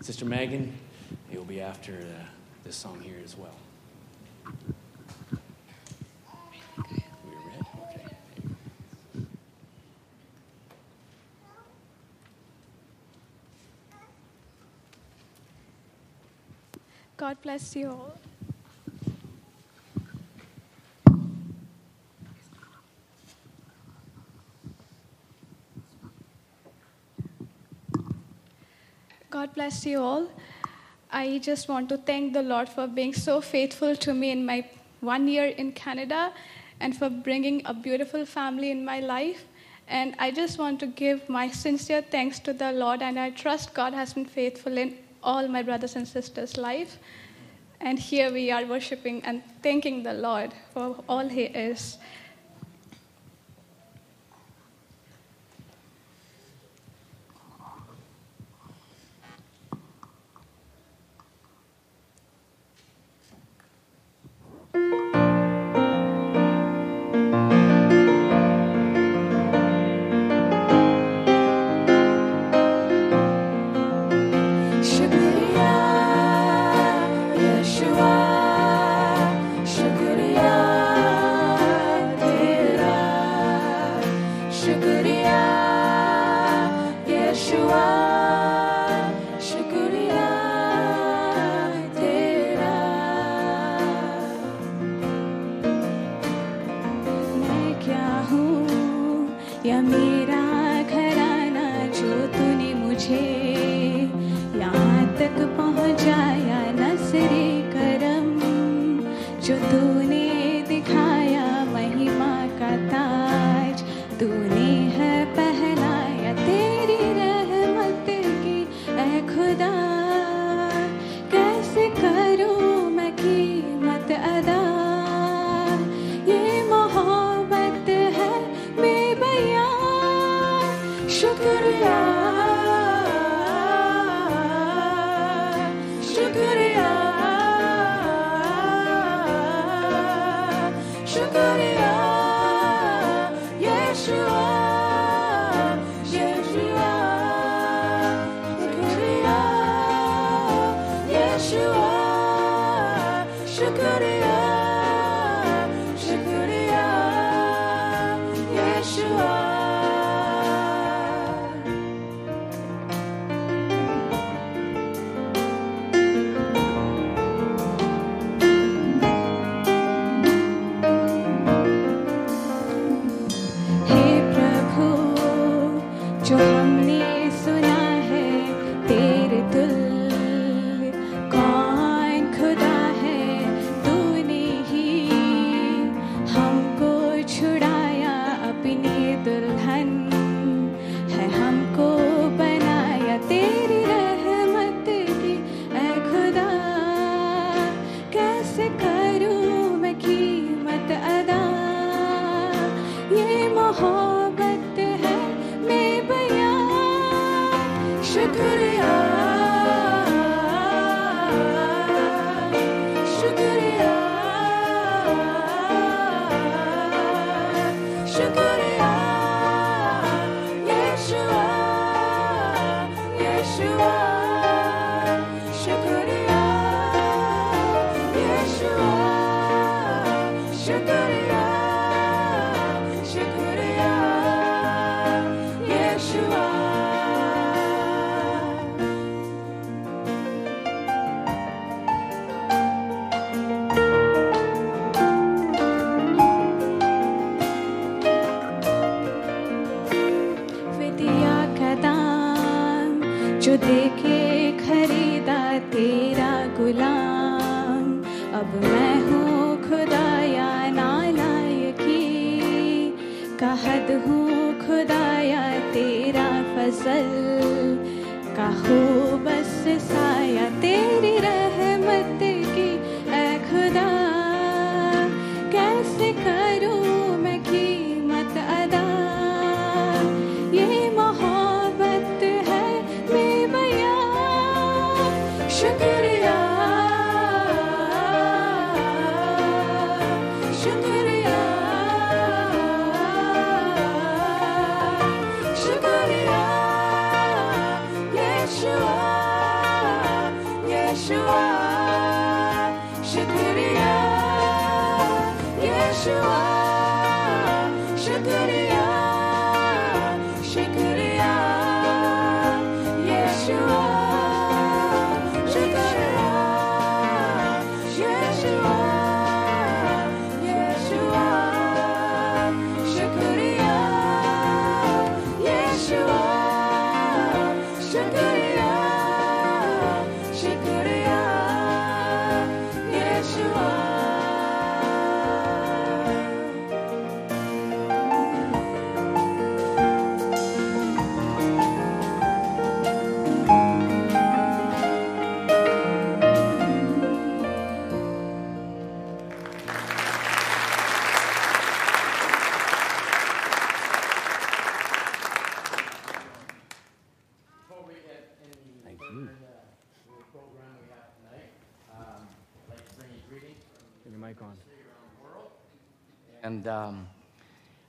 Sister 0.05 0.25
Megan, 0.25 0.71
you'll 1.31 1.45
be 1.45 1.59
after 1.59 1.93
uh, 1.93 2.25
this 2.63 2.75
song 2.75 3.01
here 3.01 3.15
as 3.23 3.35
well. 3.35 3.49
God 17.17 17.41
bless 17.41 17.75
you 17.75 17.89
all. 17.89 18.19
God 29.35 29.44
bless 29.55 29.85
you 29.85 30.01
all. 30.01 30.27
I 31.11 31.39
just 31.39 31.69
want 31.69 31.87
to 31.89 31.97
thank 31.97 32.33
the 32.33 32.43
Lord 32.43 32.67
for 32.67 32.87
being 32.87 33.13
so 33.13 33.39
faithful 33.39 33.95
to 33.95 34.13
me 34.13 34.31
in 34.31 34.45
my 34.45 34.69
one 34.99 35.27
year 35.29 35.45
in 35.45 35.71
Canada 35.71 36.33
and 36.81 36.95
for 36.95 37.09
bringing 37.09 37.61
a 37.65 37.73
beautiful 37.73 38.25
family 38.25 38.69
in 38.69 38.83
my 38.83 38.99
life. 38.99 39.45
And 39.87 40.13
I 40.19 40.31
just 40.31 40.57
want 40.59 40.79
to 40.81 40.87
give 40.87 41.29
my 41.29 41.47
sincere 41.47 42.01
thanks 42.01 42.39
to 42.39 42.53
the 42.53 42.71
Lord, 42.71 43.01
and 43.01 43.19
I 43.19 43.29
trust 43.29 43.73
God 43.73 43.93
has 43.93 44.13
been 44.13 44.25
faithful 44.25 44.77
in 44.77 44.97
all 45.23 45.47
my 45.47 45.61
brothers 45.61 45.95
and 45.95 46.07
sisters' 46.07 46.57
life. 46.57 46.97
And 47.79 47.99
here 47.99 48.33
we 48.33 48.51
are 48.51 48.65
worshiping 48.65 49.21
and 49.23 49.41
thanking 49.61 50.03
the 50.03 50.13
Lord 50.13 50.51
for 50.73 51.03
all 51.07 51.27
He 51.27 51.43
is. 51.43 51.97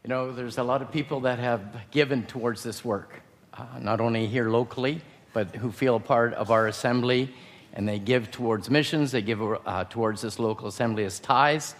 You 0.07 0.11
know, 0.11 0.31
there's 0.31 0.59
a 0.59 0.63
lot 0.63 0.83
of 0.83 0.93
people 0.93 1.23
that 1.23 1.41
have 1.41 1.91
given 1.91 2.27
towards 2.27 2.63
this 2.63 2.85
work, 2.85 3.23
uh, 3.53 3.65
not 3.81 4.01
only 4.01 4.29
here 4.29 4.49
locally, 4.49 5.01
but 5.33 5.57
who 5.57 5.73
feel 5.73 5.97
a 5.97 6.01
part 6.01 6.33
of 6.35 6.53
our 6.53 6.69
assembly, 6.69 7.35
and 7.73 7.89
they 7.89 7.99
give 7.99 8.31
towards 8.31 8.71
missions, 8.71 9.11
they 9.11 9.21
give 9.21 9.43
uh, 9.43 9.83
towards 9.91 10.23
this 10.23 10.39
local 10.39 10.69
assembly 10.69 11.03
as 11.03 11.19
tithes, 11.19 11.75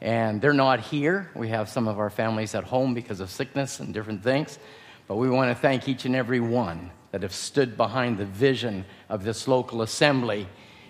and 0.00 0.40
they're 0.40 0.54
not 0.54 0.80
here. 0.80 1.30
We 1.34 1.48
have 1.50 1.68
some 1.68 1.86
of 1.86 1.98
our 1.98 2.08
families 2.08 2.54
at 2.54 2.64
home 2.64 2.94
because 2.94 3.20
of 3.20 3.28
sickness 3.28 3.78
and 3.78 3.92
different 3.92 4.22
things, 4.22 4.58
but 5.06 5.16
we 5.16 5.28
want 5.28 5.50
to 5.50 5.54
thank 5.54 5.86
each 5.86 6.06
and 6.06 6.16
every 6.16 6.40
one 6.40 6.90
that 7.10 7.20
have 7.20 7.34
stood 7.34 7.76
behind 7.76 8.16
the 8.16 8.24
vision 8.24 8.86
of 9.10 9.22
this 9.22 9.46
local 9.46 9.82
assembly. 9.82 10.48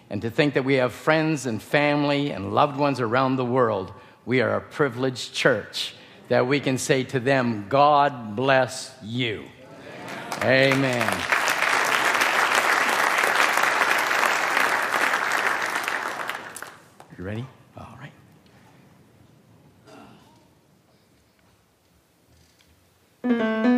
And 0.09 0.23
to 0.23 0.31
think 0.31 0.55
that 0.55 0.65
we 0.65 0.75
have 0.75 0.93
friends 0.93 1.47
and 1.47 1.61
family 1.61 2.31
and 2.31 2.55
loved 2.55 2.79
ones 2.79 3.01
around 3.01 3.35
the 3.35 3.45
world, 3.45 3.93
we 4.25 4.41
are 4.41 4.55
a 4.55 4.61
privileged 4.61 5.35
church 5.35 5.93
that 6.29 6.47
we 6.47 6.61
can 6.61 6.79
say 6.79 7.05
to 7.05 7.21
them, 7.21 7.67
God 7.69 8.37
bless 8.37 8.95
you. 9.03 9.45
Amen. 10.43 11.03
Amen. 11.03 11.23
You 17.17 17.25
ready? 17.25 17.47
All 17.79 17.99
right. 17.99 18.13
Mm-hmm. 23.25 23.76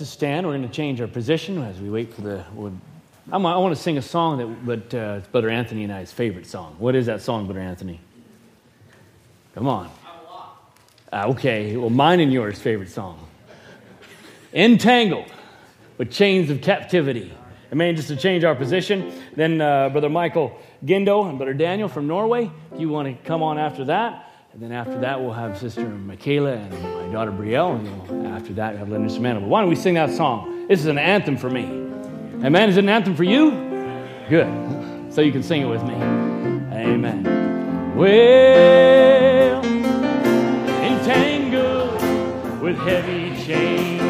Let's 0.00 0.10
stand. 0.12 0.46
We're 0.46 0.54
going 0.56 0.66
to 0.66 0.74
change 0.74 0.98
our 1.02 1.06
position 1.06 1.62
as 1.62 1.78
we 1.78 1.90
wait 1.90 2.14
for 2.14 2.22
the. 2.22 2.42
I'm, 3.30 3.44
I 3.44 3.58
want 3.58 3.76
to 3.76 3.82
sing 3.82 3.98
a 3.98 4.02
song 4.02 4.38
that, 4.38 4.64
but 4.64 4.94
uh, 4.98 5.16
it's 5.18 5.28
Brother 5.28 5.50
Anthony 5.50 5.84
and 5.84 5.92
I's 5.92 6.10
favorite 6.10 6.46
song. 6.46 6.76
What 6.78 6.94
is 6.94 7.04
that 7.04 7.20
song, 7.20 7.44
Brother 7.44 7.60
Anthony? 7.60 8.00
Come 9.54 9.68
on. 9.68 9.90
Ah, 11.12 11.26
okay, 11.26 11.76
well, 11.76 11.90
mine 11.90 12.20
and 12.20 12.32
yours 12.32 12.58
favorite 12.58 12.88
song. 12.88 13.28
Entangled 14.54 15.30
with 15.98 16.10
chains 16.10 16.48
of 16.48 16.62
captivity. 16.62 17.30
Amen. 17.70 17.94
Just 17.94 18.08
to 18.08 18.16
change 18.16 18.42
our 18.42 18.54
position. 18.54 19.12
Then 19.36 19.60
uh, 19.60 19.90
Brother 19.90 20.08
Michael 20.08 20.58
Gindo 20.82 21.28
and 21.28 21.36
Brother 21.36 21.52
Daniel 21.52 21.90
from 21.90 22.06
Norway. 22.06 22.50
If 22.72 22.80
you 22.80 22.88
want 22.88 23.06
to 23.06 23.22
come 23.28 23.42
on 23.42 23.58
after 23.58 23.84
that. 23.84 24.29
And 24.52 24.60
then 24.60 24.72
after 24.72 24.98
that, 25.00 25.20
we'll 25.20 25.32
have 25.32 25.56
Sister 25.58 25.88
Michaela 25.88 26.54
and 26.54 26.72
my 26.82 27.12
daughter 27.12 27.30
Brielle. 27.30 27.78
And 28.10 28.26
after 28.26 28.52
that, 28.54 28.70
we'll 28.70 28.80
have 28.80 28.88
Linda 28.88 29.08
Samantha. 29.08 29.40
But 29.40 29.48
why 29.48 29.60
don't 29.60 29.70
we 29.70 29.76
sing 29.76 29.94
that 29.94 30.10
song? 30.10 30.66
This 30.66 30.80
is 30.80 30.86
an 30.86 30.98
anthem 30.98 31.36
for 31.36 31.48
me. 31.48 31.64
Amen. 32.44 32.68
Is 32.68 32.76
it 32.76 32.82
an 32.82 32.88
anthem 32.88 33.14
for 33.14 33.22
you? 33.22 33.52
Good. 34.28 35.12
So 35.12 35.20
you 35.20 35.30
can 35.30 35.44
sing 35.44 35.62
it 35.62 35.66
with 35.66 35.84
me. 35.84 35.94
Amen. 35.94 37.94
Well, 37.96 39.64
entangled 40.84 42.60
with 42.60 42.76
heavy 42.78 43.40
chains 43.44 44.09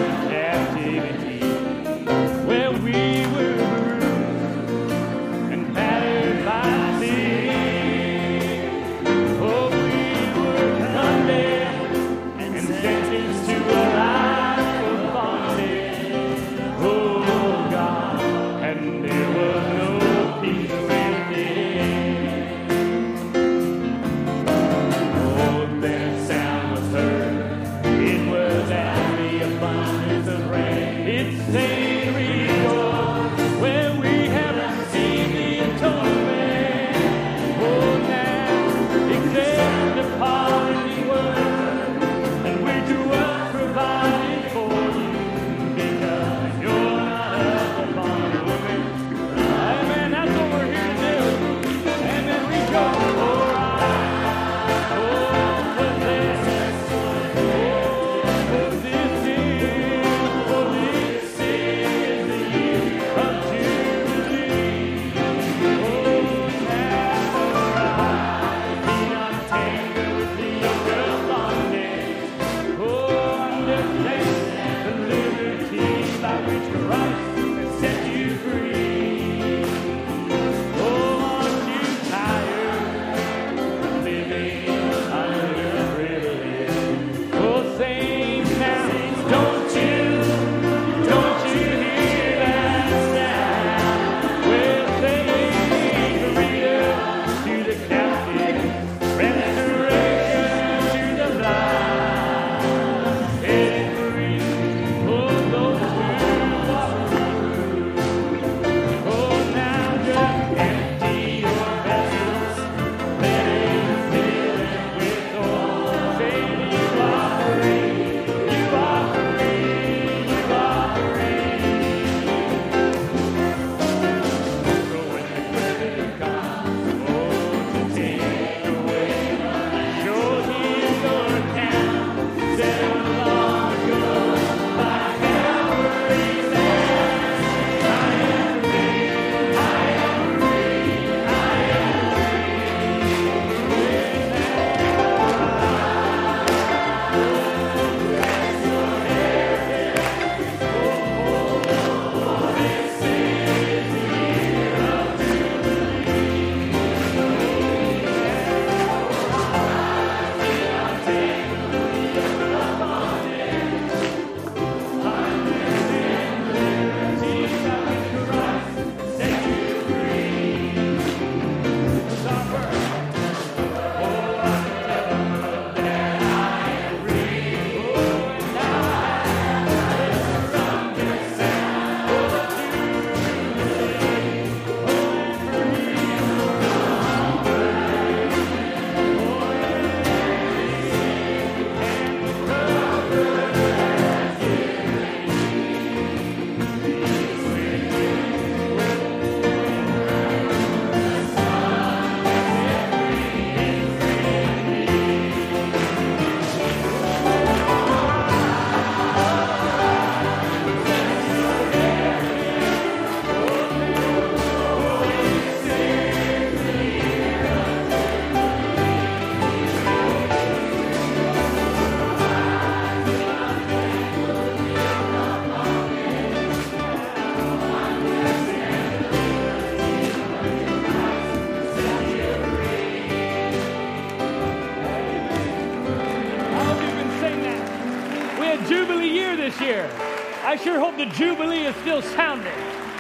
Jubilee 241.51 241.67
is 241.67 241.77
still 241.81 242.01
sounding. 242.01 242.53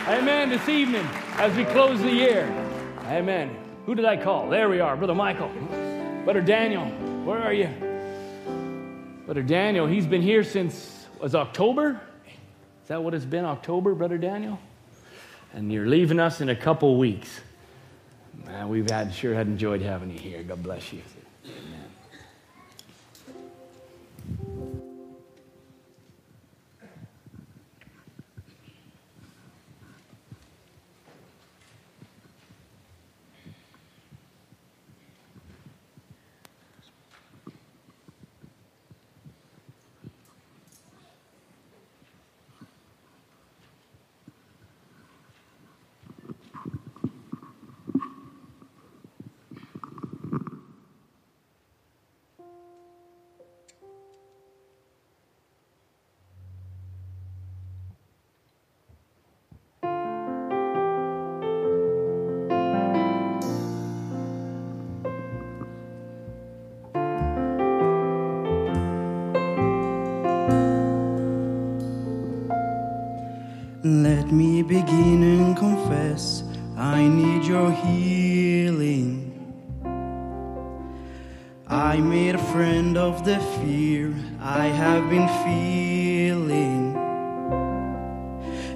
Amen. 0.09 0.48
This 0.48 0.68
evening 0.68 1.07
as 1.34 1.57
we 1.57 1.64
close 1.66 2.01
the 2.01 2.11
year. 2.11 2.53
Amen. 3.05 3.57
Who 3.86 3.94
did 3.94 4.05
I 4.05 4.16
call? 4.16 4.51
There 4.51 4.68
we 4.68 4.80
are, 4.80 4.96
Brother 4.96 5.14
Michael. 5.14 5.48
Brother 6.24 6.40
Daniel, 6.40 6.86
where 7.24 7.38
are 7.38 7.53
you? 7.53 7.68
Brother 9.24 9.44
Daniel, 9.44 9.86
he's 9.86 10.05
been 10.05 10.20
here 10.20 10.42
since, 10.42 11.07
was 11.20 11.36
October? 11.36 12.01
Is 12.26 12.88
that 12.88 13.01
what 13.01 13.14
it's 13.14 13.24
been, 13.24 13.44
October, 13.44 13.94
Brother 13.94 14.18
Daniel? 14.18 14.59
And 15.55 15.72
you're 15.72 15.86
leaving 15.86 16.18
us 16.18 16.40
in 16.40 16.48
a 16.48 16.57
couple 16.57 16.98
weeks. 16.98 17.42
Man, 18.46 18.68
we've 18.68 18.90
had, 18.90 19.14
sure 19.14 19.32
had 19.32 19.46
enjoyed 19.46 19.80
having 19.80 20.11
you 20.11 20.18
here. 20.18 20.42
God 20.42 20.61
bless 20.61 20.92
you. 20.92 21.03
Been 85.11 85.28
feeling. 85.44 86.94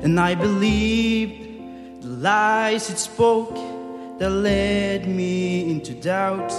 And 0.02 0.18
I 0.18 0.34
believed 0.34 2.02
the 2.02 2.08
lies 2.08 2.90
it 2.90 2.98
spoke 2.98 3.54
that 4.18 4.30
led 4.30 5.06
me 5.06 5.70
into 5.70 5.94
doubt. 5.94 6.50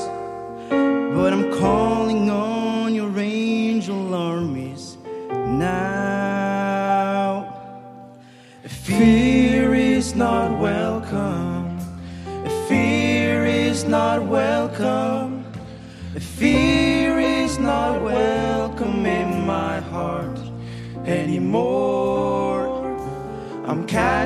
But 0.70 1.34
I'm 1.34 1.52
calling 1.60 2.30
on 2.30 2.96
your 2.96 3.20
angel 3.20 4.16
armies 4.16 4.98
now. 5.30 5.85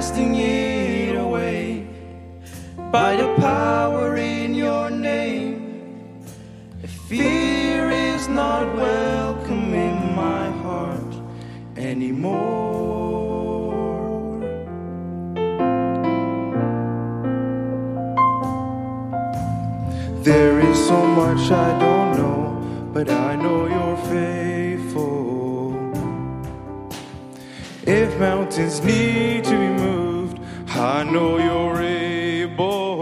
Casting 0.10 0.36
it 0.36 1.16
away 1.16 1.88
by 2.91 3.16
the 3.16 3.36
power 3.38 4.18
in 4.18 4.55
your 4.55 4.89
name. 4.89 6.26
Fear 7.07 7.91
is 7.91 8.28
not 8.28 8.76
welcome 8.76 9.72
in 9.74 10.16
my 10.16 10.49
heart 10.64 11.14
anymore. 11.78 12.39
There 20.24 20.60
is 20.60 20.78
so 20.88 21.05
much 21.05 21.51
I 21.51 21.70
don't 21.80 22.18
know, 22.18 22.89
but 22.93 23.12
I 23.12 23.36
know 23.36 23.68
you're 23.68 23.97
faithful. 24.16 25.30
If 27.86 28.20
mountains 28.20 28.82
need 28.82 29.43
to 29.45 29.57
be 29.57 29.69
know 31.12 31.38
you're 31.38 31.82
able. 31.82 32.99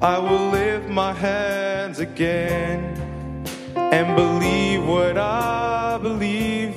I 0.00 0.18
will 0.18 0.50
lift 0.50 0.88
my 0.88 1.12
hands 1.12 1.98
again 1.98 2.94
and 3.74 4.14
believe 4.14 4.86
what 4.86 5.18
I 5.18 5.98
believe. 6.00 6.74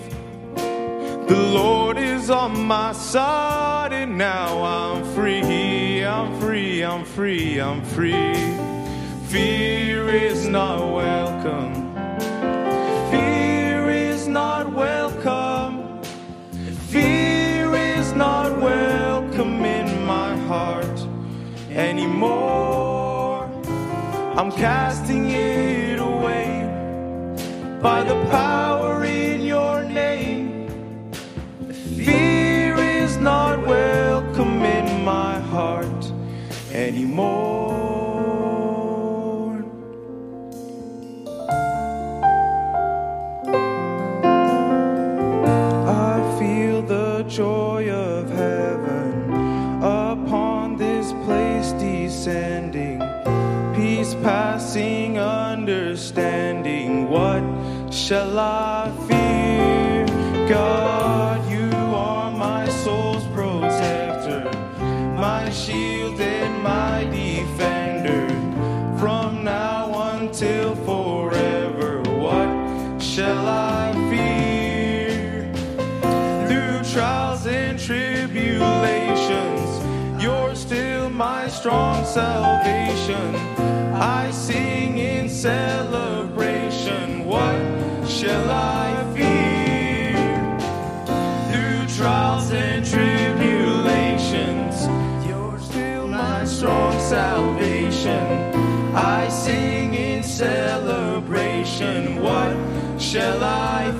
The 0.55 1.51
Lord 1.53 1.97
is 1.97 2.29
on 2.29 2.65
my 2.65 2.93
side, 2.93 3.93
and 3.93 4.17
now 4.17 4.63
I'm 4.63 5.03
free. 5.13 6.03
I'm 6.03 6.39
free, 6.39 6.83
I'm 6.83 7.05
free, 7.05 7.59
I'm 7.59 7.83
free. 7.83 8.33
Fear 9.27 10.09
is 10.09 10.47
not 10.47 10.91
welcome. 10.91 11.68
I'm 24.39 24.53
casting 24.53 25.31
it 25.31 25.99
away 25.99 26.63
by 27.81 28.03
the 28.03 28.15
power 28.31 29.03
in 29.03 29.41
your 29.41 29.83
name. 29.83 30.71
Fear 31.97 32.77
is 32.77 33.17
not 33.17 33.59
welcome 33.67 34.63
in 34.63 35.03
my 35.03 35.39
heart 35.39 36.13
anymore. 36.71 37.48
Shall 58.09 58.39
I 58.39 58.68
shall 88.29 88.51
I 88.51 88.85
fear? 89.15 90.13
Through 91.49 91.83
trials 91.97 92.51
and 92.51 92.85
tribulations, 92.85 94.75
you're 95.27 95.59
still 95.59 96.07
my 96.07 96.45
strong 96.45 96.93
salvation. 96.99 98.23
I 98.95 99.29
sing 99.29 99.95
in 99.95 100.21
celebration. 100.23 102.21
What 102.21 102.55
shall 103.01 103.43
I 103.43 103.91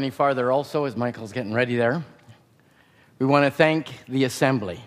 any 0.00 0.08
farther, 0.10 0.50
also, 0.50 0.86
as 0.86 0.96
Michael's 0.96 1.30
getting 1.30 1.52
ready 1.52 1.76
there, 1.76 2.02
we 3.18 3.26
want 3.26 3.44
to 3.44 3.50
thank 3.50 3.92
the 4.08 4.24
assembly. 4.24 4.80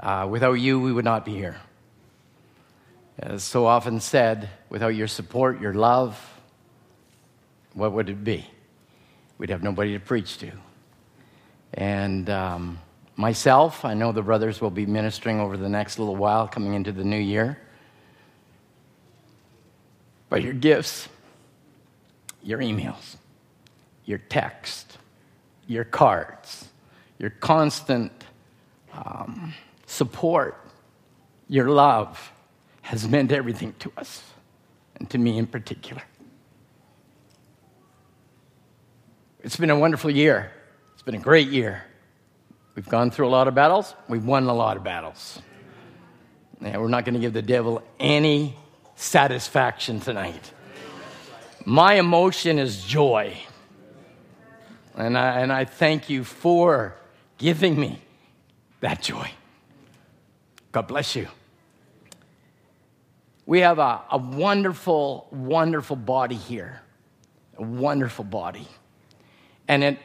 Uh, 0.00 0.26
without 0.30 0.54
you, 0.54 0.80
we 0.80 0.92
would 0.92 1.04
not 1.04 1.26
be 1.26 1.34
here. 1.34 1.60
As 3.18 3.44
so 3.44 3.66
often 3.66 4.00
said, 4.00 4.48
without 4.70 4.94
your 4.94 5.08
support, 5.08 5.60
your 5.60 5.74
love, 5.74 6.18
what 7.74 7.92
would 7.92 8.08
it 8.08 8.24
be? 8.24 8.46
We'd 9.36 9.50
have 9.50 9.62
nobody 9.62 9.92
to 9.92 10.00
preach 10.00 10.38
to. 10.38 10.50
And 11.74 12.30
um, 12.30 12.78
myself, 13.16 13.84
I 13.84 13.92
know 13.92 14.10
the 14.12 14.22
brothers 14.22 14.62
will 14.62 14.70
be 14.70 14.86
ministering 14.86 15.38
over 15.38 15.58
the 15.58 15.68
next 15.68 15.98
little 15.98 16.16
while 16.16 16.48
coming 16.48 16.72
into 16.72 16.92
the 16.92 17.04
new 17.04 17.18
year. 17.18 17.58
But 20.30 20.42
your 20.42 20.54
gifts, 20.54 21.10
your 22.42 22.60
emails, 22.60 23.16
your 24.04 24.18
text, 24.18 24.98
your 25.66 25.84
cards, 25.84 26.68
your 27.18 27.30
constant 27.30 28.12
um, 28.92 29.54
support, 29.86 30.58
your 31.48 31.70
love 31.70 32.32
has 32.82 33.08
meant 33.08 33.32
everything 33.32 33.74
to 33.78 33.92
us, 33.96 34.22
and 34.96 35.08
to 35.10 35.18
me 35.18 35.38
in 35.38 35.46
particular. 35.46 36.02
It's 39.40 39.56
been 39.56 39.70
a 39.70 39.78
wonderful 39.78 40.10
year. 40.10 40.52
It's 40.94 41.02
been 41.02 41.14
a 41.14 41.18
great 41.18 41.48
year. 41.48 41.84
We've 42.74 42.88
gone 42.88 43.10
through 43.10 43.26
a 43.26 43.30
lot 43.30 43.48
of 43.48 43.54
battles, 43.54 43.94
we've 44.08 44.24
won 44.24 44.44
a 44.44 44.54
lot 44.54 44.76
of 44.76 44.84
battles. 44.84 45.40
And 46.60 46.80
we're 46.80 46.88
not 46.88 47.04
going 47.04 47.14
to 47.14 47.20
give 47.20 47.32
the 47.32 47.42
devil 47.42 47.82
any 47.98 48.56
satisfaction 48.94 49.98
tonight. 50.00 50.52
My 51.64 51.94
emotion 51.94 52.58
is 52.58 52.84
joy. 52.84 53.36
And 54.94 55.16
I, 55.16 55.40
and 55.40 55.52
I 55.52 55.64
thank 55.64 56.10
you 56.10 56.24
for 56.24 56.96
giving 57.38 57.78
me 57.78 58.02
that 58.80 59.02
joy. 59.02 59.30
God 60.70 60.86
bless 60.86 61.16
you. 61.16 61.28
We 63.46 63.60
have 63.60 63.78
a, 63.78 64.02
a 64.10 64.18
wonderful, 64.18 65.26
wonderful 65.30 65.96
body 65.96 66.36
here. 66.36 66.80
A 67.58 67.62
wonderful 67.62 68.24
body. 68.24 68.68
And 69.68 69.82
it, 69.84 69.98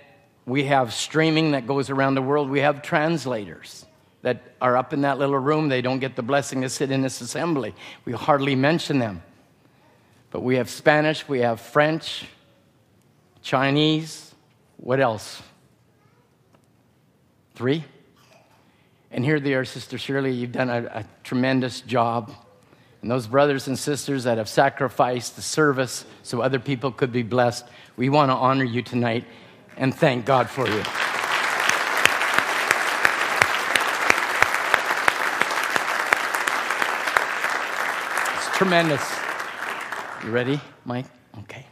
we 0.45 0.65
have 0.65 0.93
streaming 0.93 1.51
that 1.51 1.67
goes 1.67 1.89
around 1.89 2.15
the 2.15 2.21
world. 2.21 2.49
We 2.49 2.59
have 2.59 2.81
translators 2.81 3.85
that 4.21 4.41
are 4.61 4.75
up 4.75 4.93
in 4.93 5.01
that 5.01 5.19
little 5.19 5.37
room. 5.37 5.69
They 5.69 5.81
don't 5.81 5.99
get 5.99 6.15
the 6.15 6.23
blessing 6.23 6.61
to 6.61 6.69
sit 6.69 6.91
in 6.91 7.01
this 7.01 7.21
assembly. 7.21 7.75
We 8.05 8.13
hardly 8.13 8.55
mention 8.55 8.99
them. 8.99 9.21
But 10.31 10.41
we 10.43 10.55
have 10.55 10.69
Spanish, 10.69 11.27
we 11.27 11.39
have 11.39 11.61
French, 11.61 12.25
Chinese. 13.41 14.26
What 14.77 14.99
else? 14.99 15.41
Three? 17.55 17.83
And 19.11 19.23
here 19.25 19.39
they 19.39 19.53
are, 19.53 19.65
Sister 19.65 19.97
Shirley. 19.97 20.31
You've 20.31 20.51
done 20.51 20.69
a, 20.69 20.83
a 20.85 21.05
tremendous 21.23 21.81
job. 21.81 22.31
And 23.01 23.11
those 23.11 23.27
brothers 23.27 23.67
and 23.67 23.77
sisters 23.77 24.23
that 24.23 24.37
have 24.37 24.49
sacrificed 24.49 25.35
the 25.35 25.41
service 25.41 26.05
so 26.23 26.41
other 26.41 26.59
people 26.59 26.91
could 26.91 27.11
be 27.11 27.23
blessed, 27.23 27.65
we 27.95 28.09
want 28.09 28.29
to 28.31 28.35
honor 28.35 28.63
you 28.63 28.81
tonight 28.81 29.25
and 29.77 29.93
thank 29.93 30.25
God 30.25 30.49
for 30.49 30.67
you. 30.67 30.79
It's 38.35 38.57
tremendous. 38.57 39.01
You 40.23 40.31
ready, 40.31 40.59
Mike? 40.83 41.05
Okay. 41.39 41.65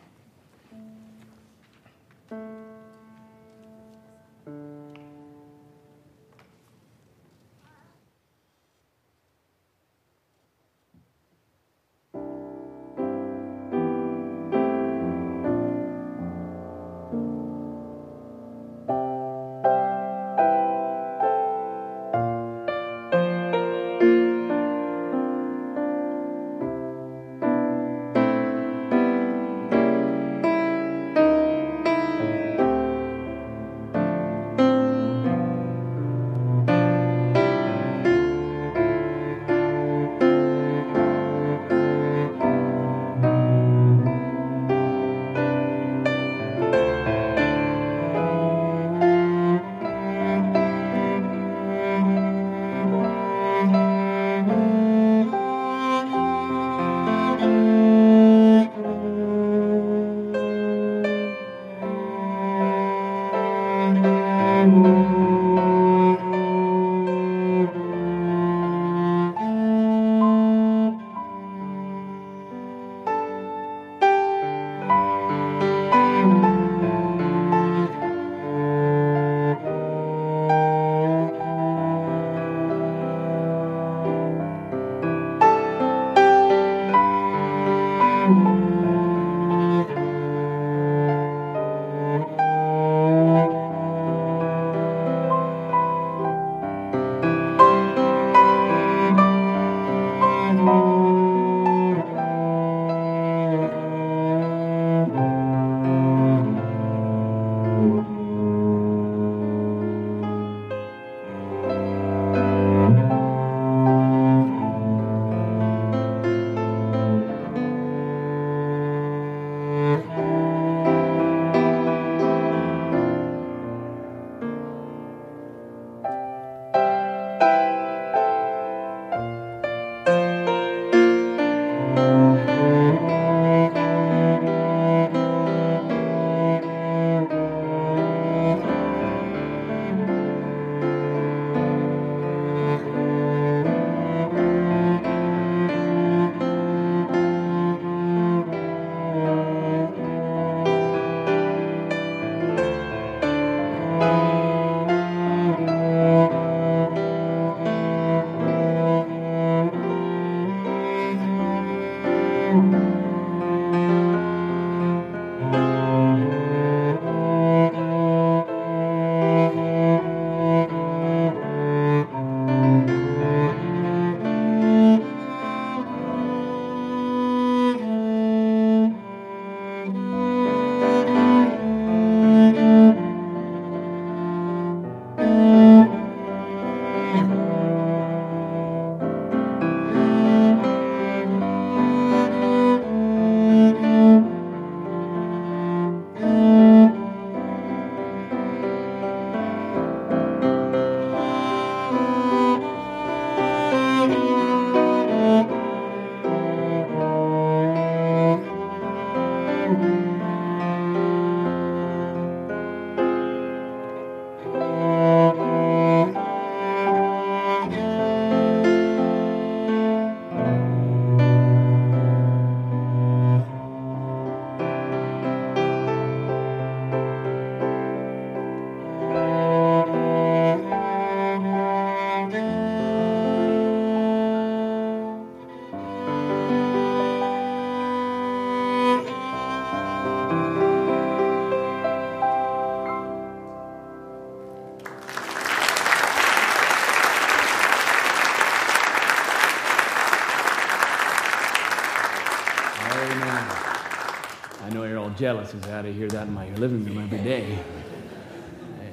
jealous 255.25 255.55
out 255.69 255.87
of 255.87 255.95
here, 255.95 256.07
that 256.07 256.27
in 256.27 256.33
my 256.35 256.47
living 256.49 256.85
room 256.85 256.99
every 256.99 257.17
day. 257.17 257.57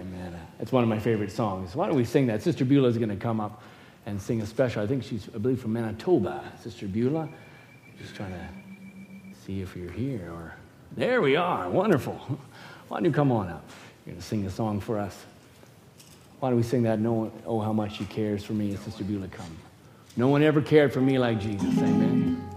Amen. 0.00 0.34
It's 0.60 0.72
one 0.72 0.82
of 0.82 0.88
my 0.88 0.98
favorite 0.98 1.30
songs. 1.30 1.76
Why 1.76 1.86
don't 1.86 1.94
we 1.94 2.06
sing 2.06 2.26
that? 2.28 2.42
Sister 2.42 2.64
Beulah 2.64 2.88
is 2.88 2.96
going 2.96 3.10
to 3.10 3.16
come 3.16 3.38
up 3.38 3.60
and 4.06 4.18
sing 4.18 4.40
a 4.40 4.46
special. 4.46 4.82
I 4.82 4.86
think 4.86 5.02
she's, 5.02 5.28
I 5.34 5.36
believe, 5.36 5.60
from 5.60 5.74
Manitoba. 5.74 6.42
Sister 6.62 6.86
Beulah. 6.86 7.28
Just 7.98 8.14
trying 8.14 8.32
to 8.32 8.48
see 9.44 9.60
if 9.60 9.76
you're 9.76 9.90
here 9.90 10.30
or. 10.32 10.54
There 10.92 11.20
we 11.20 11.36
are. 11.36 11.68
Wonderful. 11.68 12.14
Why 12.88 12.96
don't 12.96 13.04
you 13.04 13.12
come 13.12 13.30
on 13.30 13.50
up? 13.50 13.68
You're 14.06 14.14
going 14.14 14.22
to 14.22 14.26
sing 14.26 14.46
a 14.46 14.50
song 14.50 14.80
for 14.80 14.98
us. 14.98 15.14
Why 16.40 16.48
don't 16.48 16.56
we 16.56 16.62
sing 16.62 16.84
that? 16.84 16.98
No 16.98 17.12
one, 17.12 17.32
oh, 17.44 17.60
how 17.60 17.74
much 17.74 17.98
she 17.98 18.06
cares 18.06 18.42
for 18.42 18.54
me. 18.54 18.74
Sister 18.76 19.04
Beulah, 19.04 19.28
come. 19.28 19.54
No 20.16 20.28
one 20.28 20.42
ever 20.42 20.62
cared 20.62 20.94
for 20.94 21.02
me 21.02 21.18
like 21.18 21.40
Jesus. 21.40 21.76
Amen. 21.76 22.51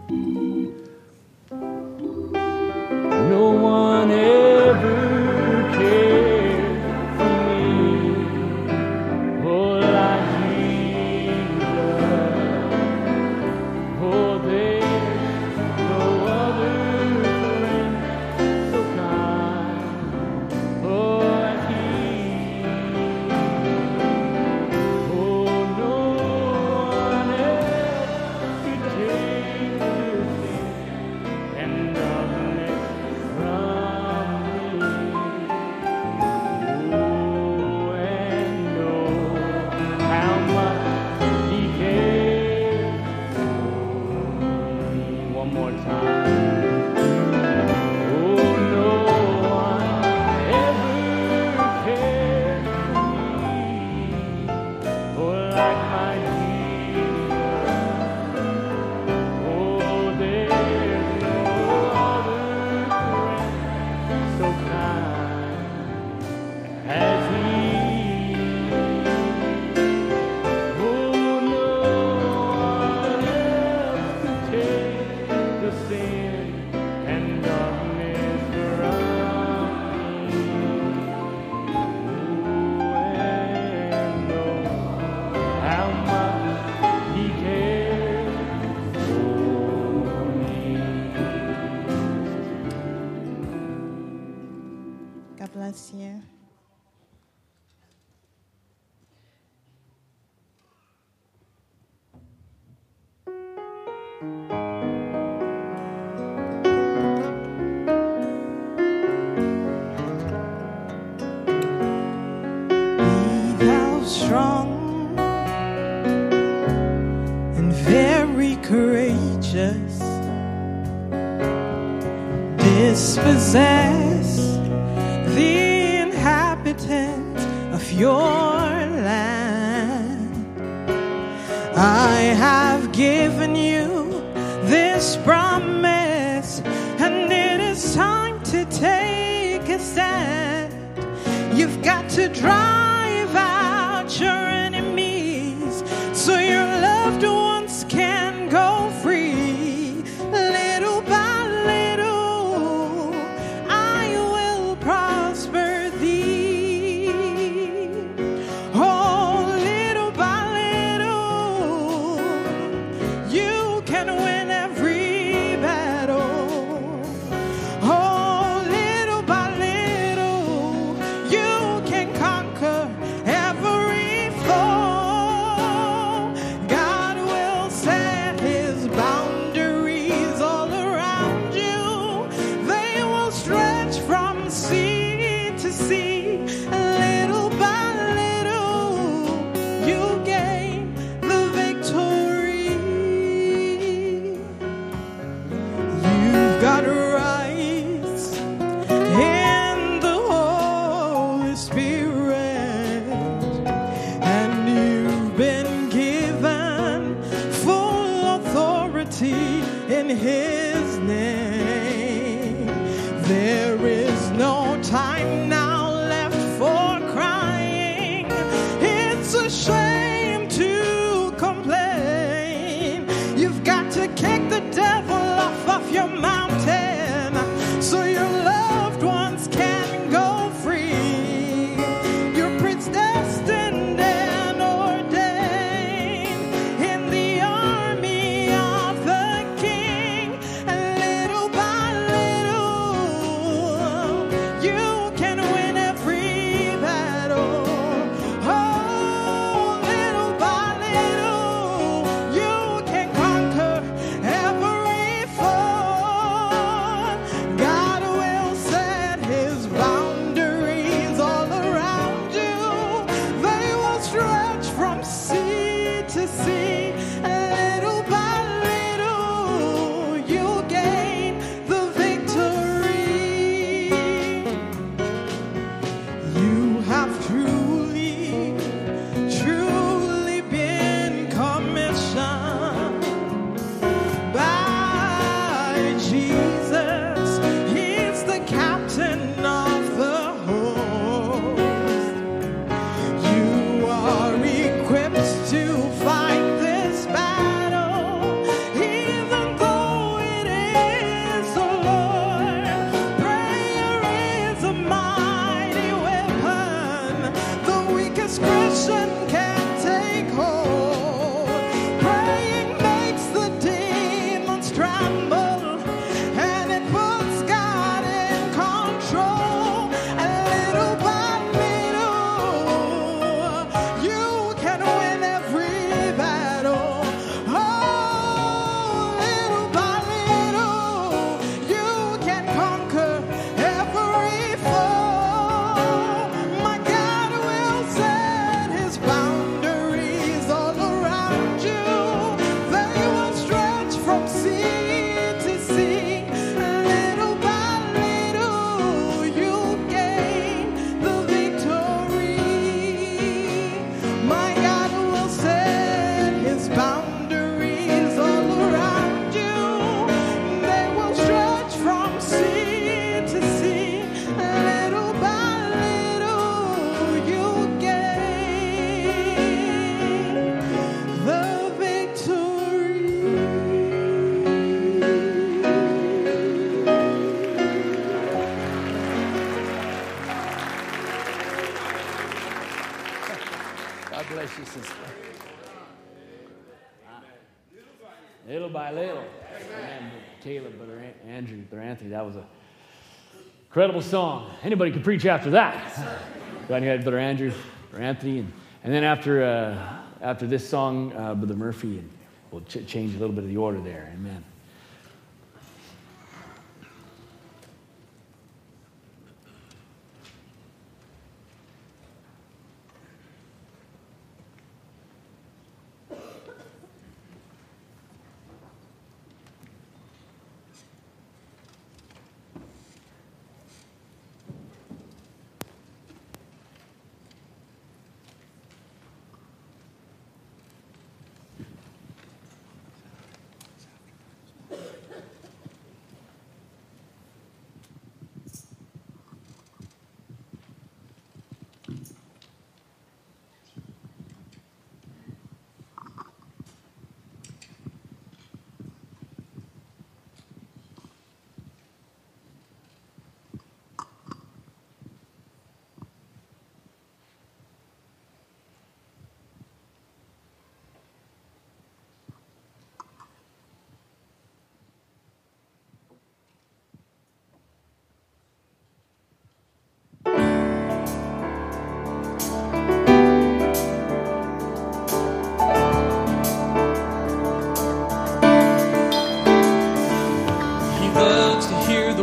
Incredible 393.76 394.02
song. 394.02 394.50
Anybody 394.64 394.90
could 394.90 395.04
preach 395.04 395.26
after 395.26 395.50
that. 395.50 396.32
Glad 396.70 396.82
you 396.82 396.88
had 396.88 397.04
Brother 397.04 397.20
Andrew, 397.20 397.52
or 397.92 398.00
Anthony, 398.00 398.40
and, 398.40 398.54
and 398.86 398.94
then 398.94 399.04
after, 399.04 399.44
uh, 399.44 399.98
after 400.22 400.48
this 400.48 400.66
song, 400.66 401.12
uh, 401.12 401.36
Brother 401.36 401.56
Murphy, 401.56 401.98
and 401.98 402.10
we'll 402.52 402.62
ch- 402.62 402.88
change 402.88 403.16
a 403.16 403.20
little 403.20 403.36
bit 403.36 403.44
of 403.44 403.50
the 403.50 403.58
order 403.58 403.82
there. 403.82 404.14
Amen. 404.14 404.46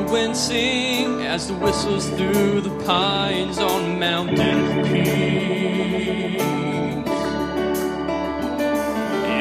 The 0.04 0.12
wind 0.12 0.36
sing 0.36 1.22
as 1.22 1.46
the 1.48 1.54
whistles 1.54 2.08
through 2.10 2.60
the 2.60 2.84
pines 2.84 3.58
on 3.58 3.98
mountain 3.98 4.82
peaks. 4.84 6.42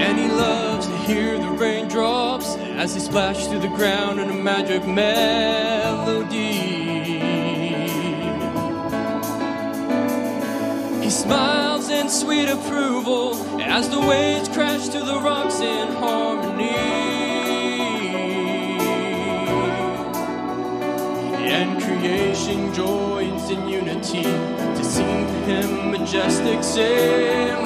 And 0.06 0.20
he 0.20 0.28
loves 0.28 0.88
to 0.88 0.98
hear 0.98 1.40
the 1.40 1.50
raindrops 1.52 2.56
as 2.56 2.94
they 2.94 3.00
splash 3.00 3.48
through 3.48 3.62
the 3.62 3.70
ground 3.70 4.20
in 4.20 4.30
a 4.30 4.34
magic 4.34 4.86
melody. 4.86 6.52
He 11.04 11.10
smiles 11.10 11.90
in 11.90 12.10
sweet 12.10 12.50
approval 12.50 13.36
as 13.62 13.90
the 13.90 14.00
waves 14.00 14.50
crash 14.50 14.90
to 14.90 15.00
the 15.00 15.20
rocks 15.22 15.60
in 15.60 15.88
harmony. 15.96 17.11
Creation 22.02 22.74
joins 22.74 23.52
in 23.52 23.70
unity 23.70 24.24
to 24.24 24.84
sing 24.84 25.28
to 25.28 25.34
him 25.46 25.92
majestic 25.92 26.64
symphonies. 26.64 27.62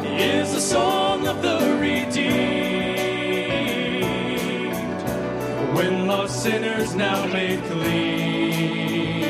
is 0.03 0.53
the 0.53 0.61
song 0.61 1.25
of 1.25 1.41
the 1.41 1.57
redeemed. 1.81 2.35
When 5.75 6.05
lost 6.05 6.43
sinners 6.43 6.93
now 6.93 7.25
made 7.25 7.63
clean, 7.63 9.23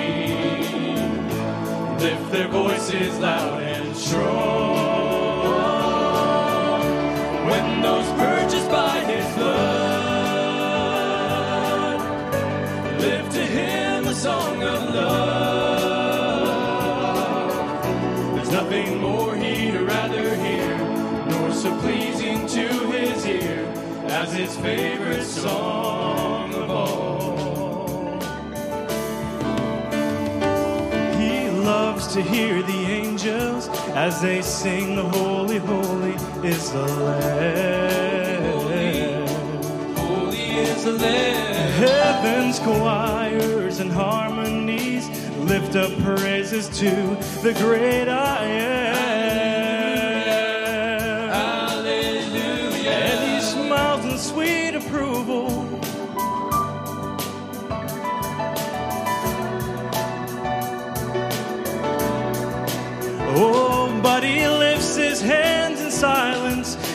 lift 1.97 2.29
their 2.33 2.49
voices 2.49 3.19
loud 3.19 3.63
and 3.63 3.95
strong. 3.95 4.64
As 24.15 24.31
his 24.33 24.55
favorite 24.55 25.25
song 25.25 26.53
of 26.53 26.69
all. 26.69 28.17
He 31.19 31.49
loves 31.49 32.07
to 32.13 32.21
hear 32.21 32.63
the 32.63 32.81
angels 33.01 33.67
as 33.93 34.21
they 34.21 34.41
sing, 34.41 34.95
The 34.95 35.03
Holy, 35.03 35.57
Holy 35.57 36.15
is 36.47 36.71
the 36.71 36.87
Lamb. 37.07 38.57
Holy 39.97 40.47
is 40.69 40.85
the 40.85 40.93
Lamb. 40.93 41.71
Heaven's 41.73 42.59
choirs 42.59 43.79
and 43.81 43.91
harmonies 43.91 45.09
lift 45.39 45.75
up 45.75 45.91
praises 46.03 46.69
to 46.79 47.17
the 47.43 47.53
great 47.59 48.07
I 48.07 48.45
am. 48.45 48.64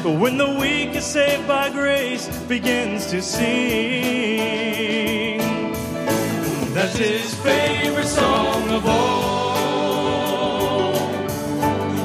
Silence 0.02 0.20
when 0.20 0.36
the 0.38 0.48
weak 0.58 0.94
is 0.94 1.04
saved 1.04 1.46
by 1.46 1.70
grace 1.70 2.28
begins 2.48 3.06
to 3.06 3.22
sing. 3.22 3.48
That's 6.74 6.96
his 6.96 7.34
favorite 7.40 8.06
song 8.06 8.70
of 8.70 8.86
all. 8.86 10.00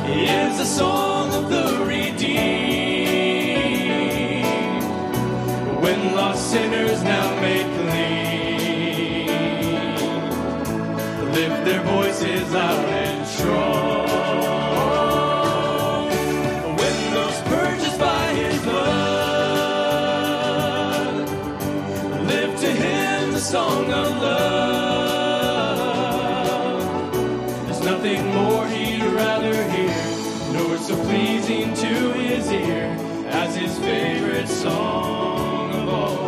Is 0.08 0.58
the 0.58 0.66
song 0.66 1.34
of 1.34 1.50
the 1.50 1.86
redeemed. 1.86 2.26
When 5.82 6.16
lost 6.16 6.52
sinners 6.52 7.04
now 7.04 7.42
made 7.42 7.68
clean, 7.80 9.28
lift 11.32 11.66
their 11.66 11.82
voices 11.84 12.52
loud 12.54 13.05
favorite 33.86 34.48
song 34.48 35.72
of 35.80 35.88
all. 35.88 36.26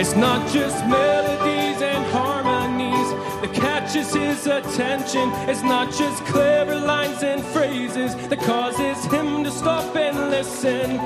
It's 0.00 0.16
not 0.16 0.40
just 0.52 0.84
melodies 0.86 1.80
and 1.80 2.04
harmonies 2.06 3.08
that 3.40 3.52
catches 3.54 4.12
his 4.12 4.48
attention. 4.48 5.30
It's 5.48 5.62
not 5.62 5.94
just 5.94 6.24
clever 6.26 6.74
lines 6.74 7.22
and 7.22 7.40
phrases 7.54 8.16
that 8.30 8.40
causes 8.40 9.04
him 9.12 9.44
to 9.44 9.52
stop 9.52 9.94
and 9.94 10.28
listen. 10.28 10.96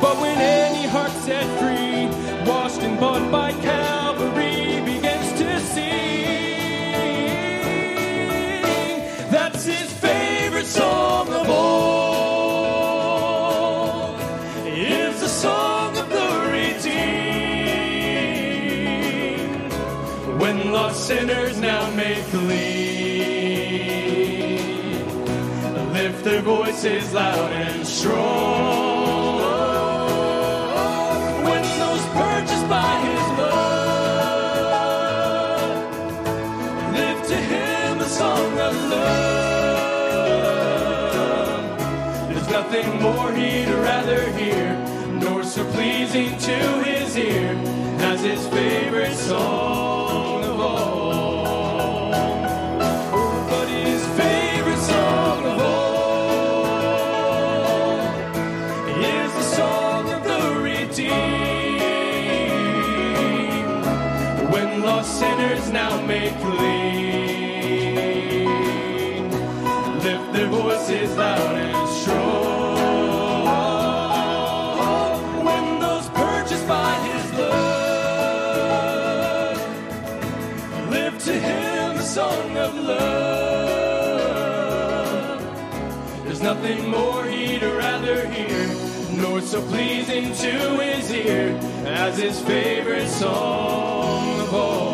But 0.00 0.14
when 0.22 0.38
any 0.38 0.86
heart 0.86 1.10
set 1.26 1.46
free, 1.58 2.06
washed 2.48 2.80
and 2.82 2.96
bought 3.00 3.28
by 3.32 3.50
Calvary, 3.54 4.65
sinners 21.06 21.58
now 21.60 21.88
made 21.94 22.24
clean. 22.32 22.58
Lift 25.92 26.24
their 26.24 26.42
voices 26.42 27.12
loud 27.14 27.52
and 27.52 27.86
strong. 27.86 29.36
When 31.44 31.62
those 31.62 32.04
purchased 32.06 32.68
by 32.68 32.98
his 33.06 33.22
blood 33.36 33.86
lift 36.98 37.28
to 37.28 37.36
him 37.36 38.00
a 38.00 38.08
song 38.08 38.58
of 38.58 38.74
love. 38.90 39.86
There's 42.30 42.48
nothing 42.48 43.00
more 43.00 43.30
he'd 43.32 43.68
rather 43.68 44.28
hear, 44.32 44.74
nor 45.20 45.44
so 45.44 45.64
pleasing 45.70 46.36
to 46.36 46.82
his 46.82 47.16
ear 47.16 47.54
as 48.00 48.22
his 48.22 48.44
favorite 48.48 49.14
song 49.14 49.95
sinners 65.06 65.70
now 65.70 66.00
made 66.06 66.34
clean, 66.40 67.30
lift 70.00 70.32
their 70.32 70.48
voices 70.48 71.16
loud 71.16 71.56
and 71.56 71.88
strong. 71.88 72.76
When 75.44 75.78
those 75.80 76.08
purchased 76.08 76.66
by 76.66 76.92
his 77.08 77.30
blood 77.30 77.56
lift 80.90 81.20
to 81.26 81.32
him 81.32 81.96
a 81.96 82.02
song 82.02 82.56
of 82.56 82.74
love. 82.74 83.46
There's 86.24 86.42
nothing 86.42 86.88
more 86.90 87.24
he'd 87.24 87.62
rather 87.62 88.26
hear, 88.28 88.68
nor 89.22 89.40
so 89.40 89.62
pleasing 89.62 90.34
to 90.34 90.78
his 90.82 91.10
ear 91.12 91.56
as 91.86 92.18
his 92.18 92.40
favorite 92.40 93.08
song 93.08 94.40
of 94.40 94.54
all. 94.54 94.85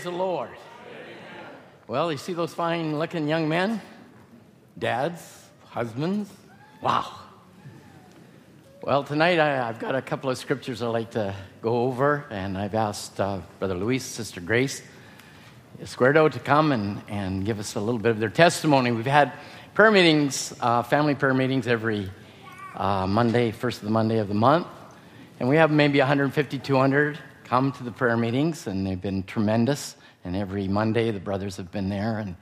Praise 0.00 0.12
the 0.12 0.18
Lord. 0.18 0.48
Well, 1.86 2.10
you 2.10 2.16
see 2.16 2.32
those 2.32 2.54
fine 2.54 2.98
looking 2.98 3.28
young 3.28 3.50
men? 3.50 3.82
Dads, 4.78 5.20
husbands? 5.66 6.32
Wow. 6.80 7.16
Well, 8.82 9.04
tonight 9.04 9.38
I, 9.38 9.68
I've 9.68 9.78
got 9.78 9.94
a 9.94 10.00
couple 10.00 10.30
of 10.30 10.38
scriptures 10.38 10.80
I'd 10.80 10.86
like 10.86 11.10
to 11.10 11.34
go 11.60 11.82
over, 11.82 12.24
and 12.30 12.56
I've 12.56 12.74
asked 12.74 13.20
uh, 13.20 13.40
Brother 13.58 13.74
Luis, 13.74 14.02
Sister 14.02 14.40
Grace, 14.40 14.80
Escuerdo 15.82 16.32
to 16.32 16.38
come 16.38 16.72
and, 16.72 17.02
and 17.06 17.44
give 17.44 17.58
us 17.58 17.74
a 17.74 17.80
little 17.80 18.00
bit 18.00 18.12
of 18.12 18.20
their 18.20 18.30
testimony. 18.30 18.92
We've 18.92 19.04
had 19.04 19.34
prayer 19.74 19.90
meetings, 19.90 20.54
uh, 20.60 20.82
family 20.82 21.14
prayer 21.14 21.34
meetings 21.34 21.66
every 21.66 22.10
uh, 22.74 23.06
Monday, 23.06 23.50
first 23.50 23.80
of 23.80 23.84
the 23.84 23.90
Monday 23.90 24.16
of 24.16 24.28
the 24.28 24.34
month. 24.34 24.66
And 25.38 25.46
we 25.46 25.56
have 25.56 25.70
maybe 25.70 25.98
150, 25.98 26.58
200 26.58 27.18
come 27.50 27.72
to 27.72 27.82
the 27.82 27.90
prayer 27.90 28.16
meetings, 28.16 28.68
and 28.68 28.86
they've 28.86 29.00
been 29.00 29.24
tremendous. 29.24 29.96
And 30.24 30.36
every 30.36 30.68
Monday, 30.68 31.10
the 31.10 31.18
brothers 31.18 31.56
have 31.56 31.72
been 31.72 31.88
there, 31.88 32.18
and 32.18 32.36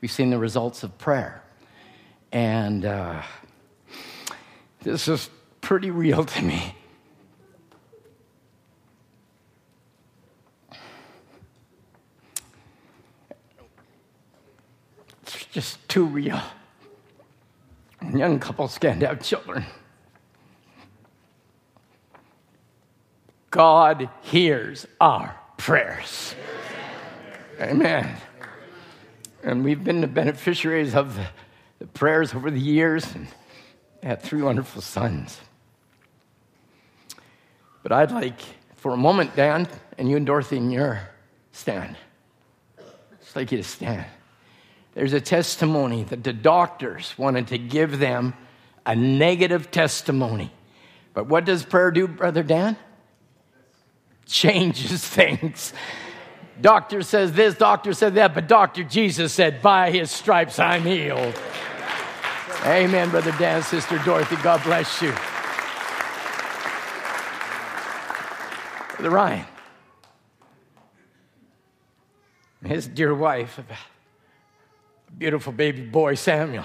we've 0.00 0.10
seen 0.10 0.30
the 0.30 0.38
results 0.38 0.82
of 0.82 0.96
prayer. 0.96 1.42
And 2.32 2.86
uh, 2.86 3.20
this 4.80 5.06
is 5.06 5.28
pretty 5.60 5.90
real 5.90 6.24
to 6.24 6.42
me. 6.42 6.74
It's 15.24 15.44
just 15.52 15.86
too 15.90 16.06
real. 16.06 16.40
Young 18.14 18.40
couples 18.40 18.78
can't 18.78 19.02
have 19.02 19.22
children. 19.22 19.66
God 23.54 24.10
hears 24.22 24.84
our 25.00 25.38
prayers. 25.58 26.34
Amen. 27.60 28.16
And 29.44 29.62
we've 29.62 29.84
been 29.84 30.00
the 30.00 30.08
beneficiaries 30.08 30.96
of 30.96 31.16
the, 31.78 31.86
prayers 31.86 32.34
over 32.34 32.50
the 32.50 32.58
years 32.58 33.14
and 33.14 33.28
had 34.02 34.22
three 34.22 34.42
wonderful 34.42 34.82
sons. 34.82 35.38
But 37.84 37.92
I'd 37.92 38.10
like, 38.10 38.40
for 38.74 38.92
a 38.92 38.96
moment, 38.96 39.36
Dan, 39.36 39.68
and 39.98 40.10
you 40.10 40.16
and 40.16 40.26
Dorothy 40.26 40.56
in 40.56 40.72
your 40.72 41.08
stand. 41.52 41.96
I'd 42.76 43.36
like 43.36 43.52
you 43.52 43.58
to 43.58 43.64
stand. 43.64 44.04
There's 44.94 45.12
a 45.12 45.20
testimony 45.20 46.02
that 46.04 46.24
the 46.24 46.32
doctors 46.32 47.14
wanted 47.16 47.46
to 47.48 47.58
give 47.58 48.00
them 48.00 48.34
a 48.84 48.96
negative 48.96 49.70
testimony. 49.70 50.50
But 51.12 51.28
what 51.28 51.44
does 51.44 51.64
prayer 51.64 51.92
do, 51.92 52.08
Brother 52.08 52.42
Dan? 52.42 52.76
Changes 54.26 55.06
things. 55.08 55.72
Doctor 56.60 57.02
says 57.02 57.32
this, 57.32 57.54
doctor 57.54 57.92
said 57.92 58.14
that, 58.14 58.34
but 58.34 58.46
Dr. 58.46 58.84
Jesus 58.84 59.32
said, 59.32 59.60
by 59.60 59.90
his 59.90 60.10
stripes 60.10 60.58
I'm 60.58 60.82
healed. 60.82 61.34
Amen, 62.64 63.10
Brother 63.10 63.32
Dan, 63.32 63.62
Sister 63.62 63.98
Dorothy. 64.04 64.36
God 64.36 64.62
bless 64.62 65.02
you. 65.02 65.12
Brother 68.96 69.10
Ryan, 69.10 69.44
his 72.64 72.86
dear 72.86 73.14
wife, 73.14 73.60
beautiful 75.18 75.52
baby 75.52 75.82
boy, 75.82 76.14
Samuel. 76.14 76.64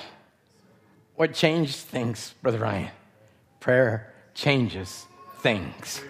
What 1.15 1.33
changed 1.33 1.75
things, 1.75 2.33
Brother 2.41 2.59
Ryan? 2.59 2.91
Prayer 3.59 4.13
changes 4.33 5.05
things. 5.39 6.01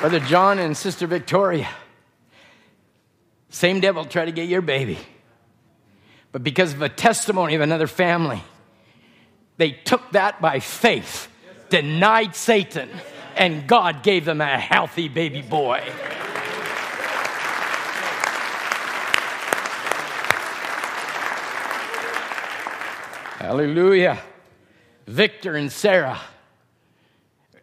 Brother 0.00 0.20
John 0.20 0.58
and 0.58 0.74
Sister 0.74 1.06
Victoria, 1.06 1.68
same 3.50 3.80
devil 3.80 4.06
tried 4.06 4.24
to 4.24 4.32
get 4.32 4.48
your 4.48 4.62
baby. 4.62 4.98
But 6.32 6.42
because 6.42 6.72
of 6.72 6.80
a 6.80 6.88
testimony 6.88 7.54
of 7.54 7.60
another 7.60 7.86
family, 7.86 8.42
they 9.58 9.72
took 9.72 10.12
that 10.12 10.40
by 10.40 10.60
faith, 10.60 11.28
denied 11.68 12.34
Satan, 12.34 12.88
and 13.36 13.66
God 13.66 14.02
gave 14.02 14.24
them 14.24 14.40
a 14.40 14.58
healthy 14.58 15.08
baby 15.08 15.42
boy. 15.42 15.80
Hallelujah. 23.36 24.18
Victor 25.06 25.56
and 25.56 25.70
Sarah, 25.70 26.20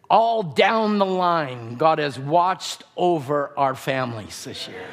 all 0.09 0.43
down 0.43 0.99
the 0.99 1.05
line, 1.05 1.75
God 1.75 1.99
has 1.99 2.17
watched 2.17 2.83
over 2.95 3.51
our 3.57 3.75
families 3.75 4.43
this 4.43 4.67
year. 4.67 4.85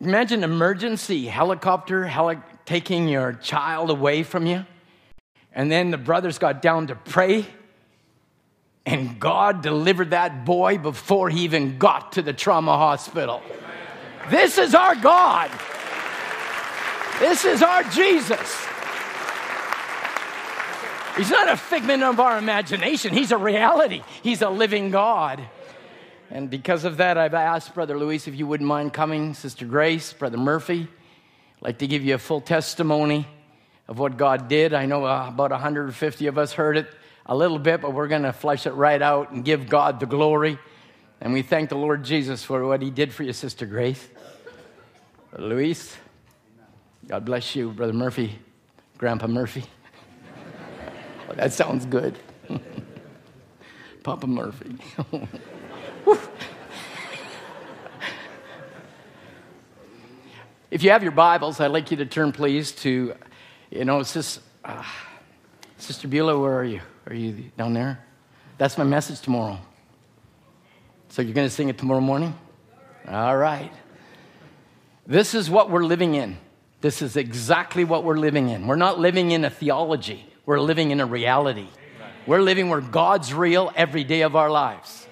Imagine 0.00 0.44
emergency 0.44 1.26
helicopter 1.26 2.04
heli- 2.04 2.38
taking 2.66 3.08
your 3.08 3.32
child 3.32 3.88
away 3.88 4.22
from 4.22 4.46
you. 4.46 4.66
And 5.52 5.72
then 5.72 5.90
the 5.90 5.98
brothers 5.98 6.38
got 6.38 6.60
down 6.60 6.88
to 6.88 6.94
pray. 6.94 7.46
And 8.84 9.18
God 9.18 9.62
delivered 9.62 10.10
that 10.10 10.44
boy 10.44 10.76
before 10.78 11.30
he 11.30 11.44
even 11.44 11.78
got 11.78 12.12
to 12.12 12.22
the 12.22 12.34
trauma 12.34 12.76
hospital. 12.76 13.42
This 14.28 14.58
is 14.58 14.74
our 14.74 14.94
God. 14.94 15.50
This 17.18 17.46
is 17.46 17.62
our 17.62 17.82
Jesus. 17.84 18.66
He's 21.16 21.30
not 21.30 21.48
a 21.48 21.56
figment 21.56 22.02
of 22.02 22.20
our 22.20 22.36
imagination, 22.38 23.12
He's 23.12 23.32
a 23.32 23.38
reality. 23.38 24.02
He's 24.22 24.42
a 24.42 24.50
living 24.50 24.90
God. 24.90 25.42
And 26.30 26.50
because 26.50 26.84
of 26.84 26.96
that, 26.96 27.16
I've 27.16 27.34
asked 27.34 27.74
Brother 27.74 27.96
Luis 27.96 28.26
if 28.26 28.34
you 28.34 28.46
wouldn't 28.46 28.66
mind 28.66 28.92
coming, 28.92 29.32
Sister 29.32 29.64
Grace, 29.64 30.12
Brother 30.12 30.36
Murphy. 30.36 30.82
I'd 30.82 31.62
like 31.62 31.78
to 31.78 31.86
give 31.86 32.04
you 32.04 32.14
a 32.14 32.18
full 32.18 32.40
testimony 32.40 33.26
of 33.88 33.98
what 33.98 34.16
God 34.16 34.48
did. 34.48 34.74
I 34.74 34.86
know 34.86 35.04
uh, 35.04 35.28
about 35.28 35.52
150 35.52 36.26
of 36.26 36.36
us 36.36 36.52
heard 36.52 36.76
it 36.76 36.88
a 37.24 37.36
little 37.36 37.58
bit, 37.58 37.80
but 37.80 37.92
we're 37.92 38.08
going 38.08 38.24
to 38.24 38.32
flesh 38.32 38.66
it 38.66 38.72
right 38.72 39.00
out 39.00 39.30
and 39.30 39.44
give 39.44 39.68
God 39.68 40.00
the 40.00 40.06
glory. 40.06 40.58
And 41.20 41.32
we 41.32 41.42
thank 41.42 41.70
the 41.70 41.76
Lord 41.76 42.04
Jesus 42.04 42.42
for 42.42 42.66
what 42.66 42.82
he 42.82 42.90
did 42.90 43.12
for 43.12 43.22
you, 43.22 43.32
Sister 43.32 43.64
Grace. 43.64 44.06
Brother 45.30 45.46
Luis, 45.46 45.96
God 47.06 47.24
bless 47.24 47.54
you, 47.54 47.70
Brother 47.70 47.92
Murphy, 47.92 48.36
Grandpa 48.98 49.28
Murphy. 49.28 49.64
That 51.34 51.52
sounds 51.52 51.84
good. 51.86 52.18
Papa 54.02 54.26
Murphy. 54.26 54.76
if 60.70 60.82
you 60.82 60.90
have 60.90 61.02
your 61.02 61.12
Bibles, 61.12 61.58
I'd 61.60 61.72
like 61.72 61.90
you 61.90 61.96
to 61.98 62.06
turn, 62.06 62.32
please, 62.32 62.72
to, 62.72 63.14
you 63.70 63.84
know, 63.84 64.00
it's 64.00 64.14
just, 64.14 64.40
uh, 64.64 64.84
Sister 65.78 66.08
Beulah, 66.08 66.38
where 66.38 66.54
are 66.54 66.64
you? 66.64 66.80
Are 67.06 67.14
you 67.14 67.50
down 67.56 67.74
there? 67.74 68.04
That's 68.58 68.78
my 68.78 68.84
message 68.84 69.20
tomorrow. 69.20 69.58
So 71.08 71.22
you're 71.22 71.34
going 71.34 71.48
to 71.48 71.54
sing 71.54 71.68
it 71.68 71.78
tomorrow 71.78 72.00
morning? 72.00 72.34
All 73.08 73.36
right. 73.36 73.72
This 75.06 75.34
is 75.34 75.48
what 75.50 75.70
we're 75.70 75.84
living 75.84 76.14
in. 76.14 76.38
This 76.80 77.02
is 77.02 77.16
exactly 77.16 77.84
what 77.84 78.04
we're 78.04 78.18
living 78.18 78.48
in. 78.48 78.66
We're 78.66 78.76
not 78.76 78.98
living 78.98 79.30
in 79.30 79.44
a 79.44 79.50
theology, 79.50 80.26
we're 80.46 80.60
living 80.60 80.92
in 80.92 81.00
a 81.00 81.06
reality. 81.06 81.68
We're 82.26 82.40
living 82.40 82.68
where 82.70 82.80
God's 82.80 83.34
real 83.34 83.72
every 83.74 84.04
day 84.04 84.22
of 84.22 84.36
our 84.36 84.50
lives. 84.50 85.06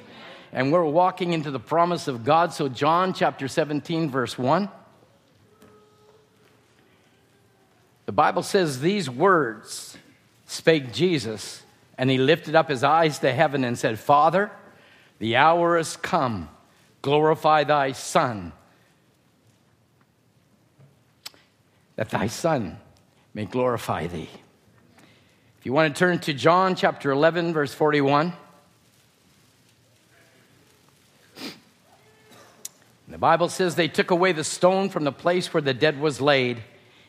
And 0.53 0.73
we're 0.73 0.85
walking 0.85 1.33
into 1.33 1.51
the 1.51 1.61
promise 1.61 2.07
of 2.07 2.25
God. 2.25 2.53
So, 2.53 2.69
John 2.69 3.13
chapter 3.13 3.49
17, 3.49 4.11
verse 4.11 4.39
1. 4.39 4.69
The 8.07 8.13
Bible 8.13 8.43
says 8.43 8.81
these 8.81 9.11
words 9.11 9.97
spake 10.47 10.93
Jesus, 10.93 11.63
and 11.99 12.09
he 12.09 12.19
lifted 12.19 12.55
up 12.55 12.69
his 12.69 12.85
eyes 12.85 13.19
to 13.21 13.33
heaven 13.33 13.65
and 13.65 13.77
said, 13.77 13.99
Father, 13.99 14.53
the 15.19 15.37
hour 15.37 15.77
is 15.77 15.97
come. 15.97 16.49
Glorify 17.03 17.65
thy 17.65 17.93
Son, 17.93 18.53
that 21.97 22.11
thy 22.11 22.29
Son 22.29 22.79
may 23.35 23.45
glorify 23.45 24.07
thee. 24.07 24.31
If 25.65 25.67
you 25.67 25.73
want 25.73 25.95
to 25.95 25.99
turn 25.99 26.19
to 26.19 26.35
John 26.35 26.75
chapter 26.75 27.11
11, 27.11 27.55
verse 27.55 27.73
41. 27.73 28.35
The 33.09 33.17
Bible 33.17 33.49
says 33.49 33.75
they 33.75 33.89
took 33.89 34.11
away 34.11 34.33
the 34.33 34.45
stone 34.45 34.91
from 34.91 35.05
the 35.05 35.11
place 35.11 35.55
where 35.55 35.63
the 35.63 35.73
dead 35.73 35.99
was 35.99 36.21
laid, 36.21 36.63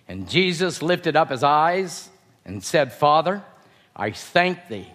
and 0.07 0.30
Jesus 0.30 0.82
lifted 0.82 1.18
up 1.18 1.32
his 1.32 1.44
eyes 1.44 2.10
and 2.45 2.64
said, 2.64 2.94
Father, 2.94 3.44
I 3.94 4.11
thank 4.11 4.69
thee 4.69 4.88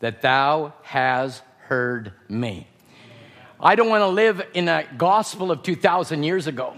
that 0.00 0.22
thou 0.22 0.72
hast 0.80 1.42
heard 1.64 2.14
me. 2.30 2.66
I 3.60 3.74
don't 3.74 3.90
want 3.90 4.00
to 4.00 4.08
live 4.08 4.42
in 4.54 4.68
a 4.68 4.86
gospel 4.96 5.50
of 5.50 5.62
2,000 5.62 6.22
years 6.22 6.46
ago. 6.46 6.74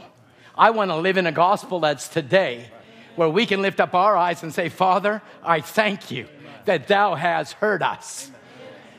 I 0.58 0.70
want 0.70 0.90
to 0.90 0.96
live 0.96 1.16
in 1.16 1.28
a 1.28 1.32
gospel 1.32 1.78
that's 1.78 2.08
today, 2.08 2.70
where 3.16 3.28
we 3.28 3.46
can 3.46 3.62
lift 3.62 3.80
up 3.80 3.94
our 3.94 4.16
eyes 4.16 4.42
and 4.42 4.52
say, 4.52 4.68
Father, 4.68 5.22
I 5.42 5.60
thank 5.60 6.10
you 6.10 6.28
that 6.64 6.88
thou 6.88 7.14
hast 7.14 7.54
heard 7.54 7.82
us. 7.82 8.30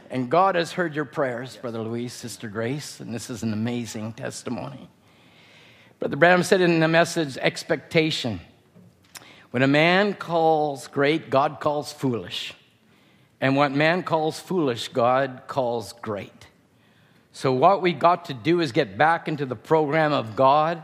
And 0.10 0.30
God 0.30 0.56
has 0.56 0.72
heard 0.72 0.96
your 0.96 1.06
prayers, 1.06 1.58
Brother 1.58 1.80
Luis, 1.80 2.14
Sister 2.14 2.48
Grace, 2.48 3.00
and 3.00 3.14
this 3.14 3.30
is 3.30 3.44
an 3.44 3.54
amazing 3.54 4.14
testimony. 4.14 4.88
Brother 6.00 6.16
Branham 6.16 6.44
said 6.44 6.62
in 6.62 6.80
the 6.80 6.88
message, 6.88 7.38
expectation. 7.38 8.40
When 9.52 9.64
a 9.64 9.68
man 9.68 10.14
calls 10.14 10.88
great, 10.88 11.30
God 11.30 11.60
calls 11.60 11.92
foolish. 11.92 12.54
And 13.42 13.56
what 13.56 13.72
man 13.72 14.04
calls 14.04 14.40
foolish, 14.40 14.90
God 14.90 15.44
calls 15.48 15.94
great. 15.94 16.48
So, 17.32 17.52
what 17.52 17.82
we 17.82 17.92
got 17.92 18.26
to 18.26 18.34
do 18.34 18.62
is 18.62 18.72
get 18.72 18.98
back 18.98 19.28
into 19.28 19.46
the 19.46 19.56
program 19.56 20.14
of 20.14 20.36
God 20.36 20.82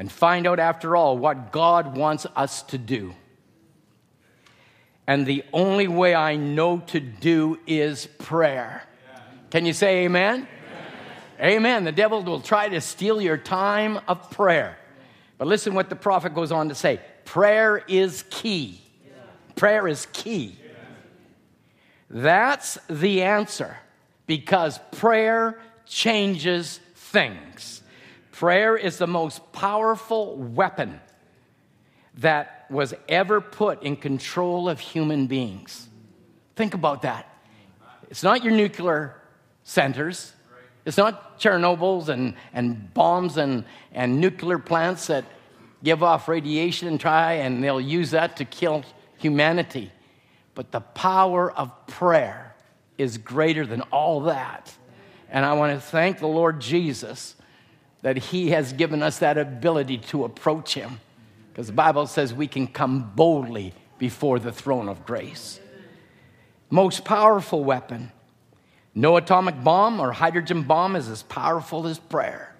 and 0.00 0.10
find 0.10 0.46
out, 0.46 0.58
after 0.58 0.96
all, 0.96 1.18
what 1.18 1.52
God 1.52 1.94
wants 1.94 2.24
us 2.34 2.62
to 2.62 2.78
do. 2.78 3.12
And 5.06 5.26
the 5.26 5.44
only 5.52 5.88
way 5.88 6.14
I 6.14 6.36
know 6.36 6.78
to 6.86 7.00
do 7.00 7.58
is 7.66 8.06
prayer. 8.18 8.82
Can 9.50 9.66
you 9.66 9.74
say 9.74 10.06
amen? 10.06 10.48
amen? 11.38 11.52
Amen. 11.52 11.84
The 11.84 11.92
devil 11.92 12.22
will 12.22 12.40
try 12.40 12.70
to 12.70 12.80
steal 12.80 13.20
your 13.20 13.36
time 13.36 14.00
of 14.08 14.30
prayer. 14.30 14.78
But 15.36 15.48
listen 15.48 15.74
what 15.74 15.90
the 15.90 15.96
prophet 15.96 16.34
goes 16.34 16.50
on 16.50 16.70
to 16.70 16.74
say 16.74 17.00
prayer 17.26 17.84
is 17.86 18.24
key. 18.30 18.80
Prayer 19.54 19.86
is 19.86 20.06
key. 20.14 20.58
That's 22.08 22.78
the 22.88 23.20
answer 23.20 23.76
because 24.26 24.80
prayer 24.92 25.60
changes 25.84 26.80
things. 26.94 27.79
Prayer 28.40 28.74
is 28.74 28.96
the 28.96 29.06
most 29.06 29.52
powerful 29.52 30.34
weapon 30.34 30.98
that 32.20 32.64
was 32.70 32.94
ever 33.06 33.38
put 33.42 33.82
in 33.82 33.96
control 33.96 34.66
of 34.66 34.80
human 34.80 35.26
beings. 35.26 35.86
Think 36.56 36.72
about 36.72 37.02
that. 37.02 37.28
It's 38.08 38.22
not 38.22 38.42
your 38.42 38.54
nuclear 38.54 39.14
centers, 39.62 40.32
it's 40.86 40.96
not 40.96 41.38
Chernobyl's 41.38 42.08
and, 42.08 42.34
and 42.54 42.94
bombs 42.94 43.36
and, 43.36 43.66
and 43.92 44.22
nuclear 44.22 44.58
plants 44.58 45.08
that 45.08 45.26
give 45.84 46.02
off 46.02 46.26
radiation 46.26 46.88
and 46.88 46.98
try 46.98 47.34
and 47.34 47.62
they'll 47.62 47.78
use 47.78 48.12
that 48.12 48.38
to 48.38 48.46
kill 48.46 48.84
humanity. 49.18 49.92
But 50.54 50.72
the 50.72 50.80
power 50.80 51.52
of 51.52 51.86
prayer 51.86 52.56
is 52.96 53.18
greater 53.18 53.66
than 53.66 53.82
all 53.92 54.20
that. 54.20 54.74
And 55.28 55.44
I 55.44 55.52
want 55.52 55.74
to 55.74 55.80
thank 55.86 56.20
the 56.20 56.26
Lord 56.26 56.58
Jesus 56.62 57.36
that 58.02 58.16
He 58.16 58.50
has 58.50 58.72
given 58.72 59.02
us 59.02 59.18
that 59.18 59.38
ability 59.38 59.98
to 59.98 60.24
approach 60.24 60.74
Him. 60.74 61.00
Because 61.52 61.66
the 61.66 61.72
Bible 61.72 62.06
says 62.06 62.32
we 62.32 62.46
can 62.46 62.66
come 62.66 63.12
boldly 63.14 63.74
before 63.98 64.38
the 64.38 64.52
throne 64.52 64.88
of 64.88 65.04
grace. 65.04 65.60
Most 66.70 67.04
powerful 67.04 67.64
weapon. 67.64 68.12
No 68.94 69.16
atomic 69.16 69.62
bomb 69.62 70.00
or 70.00 70.12
hydrogen 70.12 70.62
bomb 70.62 70.96
is 70.96 71.08
as 71.08 71.22
powerful 71.22 71.86
as 71.86 71.98
prayer. 71.98 72.54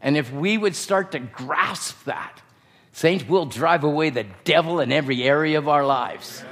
And 0.00 0.16
if 0.16 0.32
we 0.32 0.58
would 0.58 0.74
start 0.74 1.12
to 1.12 1.20
grasp 1.20 2.04
that, 2.04 2.40
saints, 2.92 3.24
we'll 3.28 3.46
drive 3.46 3.84
away 3.84 4.10
the 4.10 4.26
devil 4.44 4.80
in 4.80 4.90
every 4.90 5.22
area 5.22 5.58
of 5.58 5.68
our 5.68 5.86
lives. 5.86 6.44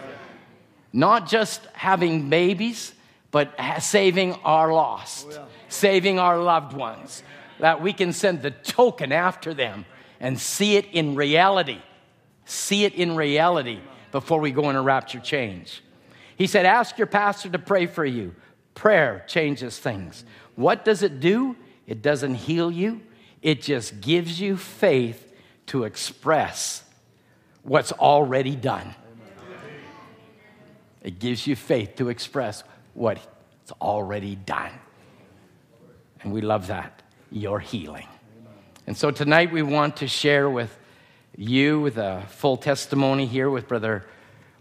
Not 0.92 1.28
just 1.28 1.64
having 1.72 2.28
babies, 2.28 2.92
but 3.30 3.54
saving 3.80 4.34
our 4.44 4.72
lost, 4.72 5.26
oh, 5.32 5.46
saving 5.68 6.18
our 6.18 6.38
loved 6.38 6.72
ones, 6.72 7.22
that 7.60 7.80
we 7.82 7.92
can 7.92 8.12
send 8.12 8.42
the 8.42 8.50
token 8.50 9.12
after 9.12 9.54
them 9.54 9.84
and 10.18 10.38
see 10.38 10.76
it 10.76 10.86
in 10.92 11.14
reality. 11.14 11.80
See 12.44 12.84
it 12.84 12.94
in 12.94 13.16
reality 13.16 13.80
before 14.12 14.40
we 14.40 14.50
go 14.50 14.70
in 14.70 14.76
a 14.76 14.82
rapture 14.82 15.20
change. 15.20 15.82
He 16.36 16.46
said, 16.46 16.66
Ask 16.66 16.98
your 16.98 17.06
pastor 17.06 17.48
to 17.50 17.58
pray 17.58 17.86
for 17.86 18.04
you. 18.04 18.34
Prayer 18.74 19.24
changes 19.26 19.78
things. 19.78 20.24
What 20.56 20.84
does 20.84 21.02
it 21.02 21.20
do? 21.20 21.56
It 21.86 22.02
doesn't 22.02 22.34
heal 22.34 22.70
you, 22.70 23.00
it 23.42 23.62
just 23.62 24.00
gives 24.00 24.40
you 24.40 24.56
faith 24.56 25.32
to 25.66 25.84
express 25.84 26.84
what's 27.62 27.92
already 27.92 28.56
done. 28.56 28.94
It 31.02 31.18
gives 31.18 31.46
you 31.46 31.56
faith 31.56 31.96
to 31.96 32.10
express 32.10 32.62
what's 32.94 33.26
already 33.80 34.36
done. 34.36 34.72
And 36.22 36.32
we 36.32 36.42
love 36.42 36.66
that. 36.66 37.02
Your 37.30 37.60
healing. 37.60 38.06
And 38.86 38.96
so 38.96 39.10
tonight 39.10 39.52
we 39.52 39.62
want 39.62 39.98
to 39.98 40.08
share 40.08 40.50
with 40.50 40.76
you 41.36 41.80
with 41.80 41.96
a 41.96 42.24
full 42.28 42.56
testimony 42.56 43.26
here 43.26 43.48
with 43.48 43.68
Brother, 43.68 44.04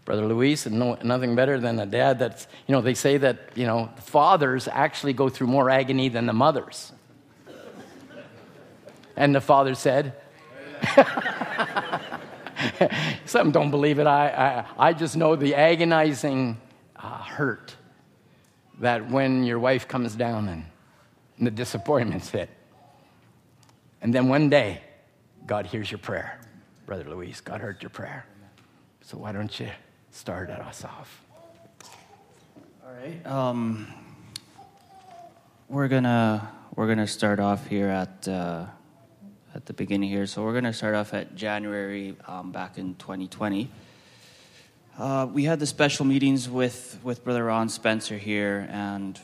Brother 0.04 0.24
Luis, 0.24 0.66
and 0.66 0.78
no, 0.78 0.96
nothing 1.02 1.34
better 1.34 1.58
than 1.58 1.78
a 1.80 1.86
dad 1.86 2.18
that's, 2.18 2.46
you 2.66 2.72
know, 2.72 2.80
they 2.80 2.94
say 2.94 3.16
that, 3.18 3.50
you 3.54 3.66
know, 3.66 3.90
fathers 3.96 4.68
actually 4.68 5.12
go 5.12 5.28
through 5.28 5.48
more 5.48 5.68
agony 5.68 6.08
than 6.08 6.26
the 6.26 6.32
mothers. 6.32 6.92
And 9.16 9.34
the 9.34 9.40
father 9.40 9.74
said, 9.74 10.14
Some 13.24 13.50
don't 13.50 13.70
believe 13.70 13.98
it. 13.98 14.06
I, 14.06 14.64
I, 14.78 14.88
I 14.88 14.92
just 14.92 15.16
know 15.16 15.36
the 15.36 15.54
agonizing 15.54 16.60
uh, 16.96 17.18
hurt 17.22 17.74
that 18.80 19.10
when 19.10 19.44
your 19.44 19.58
wife 19.58 19.88
comes 19.88 20.14
down 20.14 20.48
and, 20.48 20.64
and 21.38 21.46
the 21.46 21.50
disappointment's 21.50 22.30
hit. 22.30 22.48
And 24.02 24.14
then 24.14 24.28
one 24.28 24.48
day, 24.48 24.82
God 25.46 25.66
hears 25.66 25.90
your 25.90 25.98
prayer. 25.98 26.40
Brother 26.86 27.04
Luis, 27.04 27.40
God 27.40 27.60
heard 27.60 27.82
your 27.82 27.90
prayer. 27.90 28.24
So 29.02 29.18
why 29.18 29.32
don't 29.32 29.58
you 29.60 29.68
start 30.10 30.50
us 30.50 30.84
off? 30.84 31.22
All 32.84 32.92
right. 32.92 33.26
Um, 33.26 33.86
we're 35.68 35.88
gonna 35.88 36.50
we're 36.74 36.88
gonna 36.88 37.06
start 37.06 37.40
off 37.40 37.66
here 37.66 37.88
at 37.88 38.26
uh, 38.26 38.66
at 39.54 39.66
the 39.66 39.72
beginning 39.72 40.08
here. 40.08 40.26
So 40.26 40.42
we're 40.42 40.54
gonna 40.54 40.72
start 40.72 40.94
off 40.94 41.14
at 41.14 41.36
January 41.36 42.16
um, 42.26 42.52
back 42.52 42.78
in 42.78 42.94
2020. 42.96 43.70
Uh, 44.98 45.26
we 45.32 45.44
had 45.44 45.60
the 45.60 45.66
special 45.66 46.04
meetings 46.04 46.48
with 46.48 46.98
with 47.02 47.22
Brother 47.22 47.44
Ron 47.44 47.68
Spencer 47.68 48.18
here, 48.18 48.66
and 48.70 49.20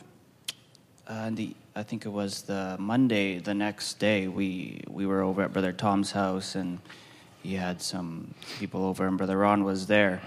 uh, 1.09 1.31
the 1.31 1.55
I 1.77 1.83
think 1.83 2.07
it 2.07 2.09
was 2.09 2.41
the 2.41 2.75
Monday, 2.79 3.39
the 3.39 3.53
next 3.53 3.99
day, 3.99 4.29
we 4.29 4.81
we 4.89 5.05
were 5.05 5.21
over 5.21 5.43
at 5.43 5.53
Brother 5.53 5.75
Tom's 5.75 6.11
house, 6.11 6.55
and 6.55 6.79
he 7.43 7.55
had 7.55 7.83
some 7.83 8.33
people 8.59 8.83
over, 8.83 9.07
and 9.07 9.19
Brother 9.19 9.37
Ron 9.37 9.63
was 9.63 9.87
there. 9.87 10.23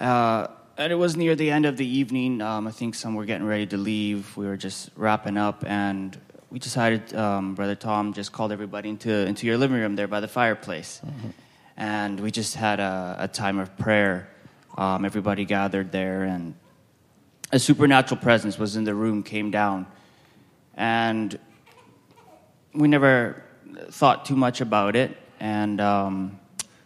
Uh, 0.00 0.46
and 0.78 0.90
it 0.90 0.96
was 0.96 1.18
near 1.18 1.36
the 1.36 1.50
end 1.50 1.66
of 1.66 1.76
the 1.76 1.86
evening. 1.86 2.40
Um, 2.40 2.66
I 2.66 2.70
think 2.70 2.94
some 2.94 3.14
were 3.14 3.26
getting 3.26 3.46
ready 3.46 3.66
to 3.66 3.76
leave. 3.76 4.34
We 4.38 4.46
were 4.46 4.56
just 4.56 4.88
wrapping 4.96 5.36
up, 5.36 5.64
and 5.66 6.18
we 6.50 6.58
decided 6.58 7.14
um, 7.14 7.54
Brother 7.54 7.74
Tom 7.74 8.14
just 8.14 8.32
called 8.32 8.50
everybody 8.50 8.88
into 8.88 9.12
into 9.12 9.46
your 9.46 9.58
living 9.58 9.76
room 9.76 9.96
there 9.96 10.08
by 10.08 10.20
the 10.20 10.28
fireplace, 10.28 11.02
and 11.76 12.18
we 12.20 12.30
just 12.30 12.54
had 12.54 12.80
a, 12.80 13.16
a 13.18 13.28
time 13.28 13.58
of 13.58 13.76
prayer. 13.76 14.30
Um, 14.78 15.04
everybody 15.04 15.44
gathered 15.44 15.92
there, 15.92 16.22
and 16.22 16.54
a 17.52 17.58
supernatural 17.58 18.18
presence 18.18 18.58
was 18.58 18.76
in 18.76 18.84
the 18.84 18.94
room, 18.94 19.22
came 19.22 19.50
down, 19.50 19.86
and 20.78 21.38
we 22.72 22.88
never 22.88 23.42
thought 23.90 24.24
too 24.24 24.36
much 24.36 24.62
about 24.62 24.96
it. 24.96 25.18
And 25.40 25.80
um, 25.80 26.40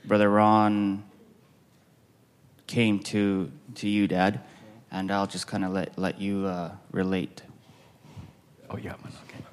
Brother 0.04 0.28
Ron 0.28 1.04
came 2.66 2.98
to 3.00 3.52
to 3.76 3.88
you, 3.88 4.08
Dad, 4.08 4.40
and 4.90 5.12
I'll 5.12 5.26
just 5.26 5.46
kind 5.46 5.64
of 5.64 5.72
let 5.72 5.96
let 5.98 6.20
you 6.20 6.46
uh, 6.46 6.72
relate. 6.90 7.42
Oh 8.68 8.78
yeah, 8.78 8.92
man, 9.04 9.12
okay. 9.28 9.44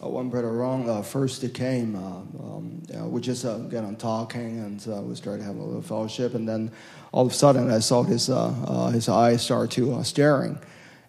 Uh, 0.00 0.08
when 0.08 0.30
Brother 0.30 0.52
Ron 0.52 0.88
uh, 0.88 1.02
first 1.02 1.52
came, 1.54 1.96
uh, 1.96 1.98
um, 1.98 2.82
uh, 2.96 3.04
we 3.04 3.20
just 3.20 3.44
uh, 3.44 3.58
got 3.58 3.82
on 3.82 3.96
talking 3.96 4.60
and 4.60 4.86
uh, 4.88 5.02
we 5.02 5.16
started 5.16 5.42
having 5.42 5.60
a 5.60 5.64
little 5.64 5.82
fellowship. 5.82 6.34
And 6.34 6.48
then 6.48 6.70
all 7.10 7.26
of 7.26 7.32
a 7.32 7.34
sudden, 7.34 7.68
I 7.68 7.80
saw 7.80 8.04
his 8.04 8.30
uh, 8.30 8.54
uh, 8.66 8.90
his 8.90 9.08
eyes 9.08 9.42
start 9.42 9.72
to 9.72 9.94
uh, 9.94 10.04
staring, 10.04 10.56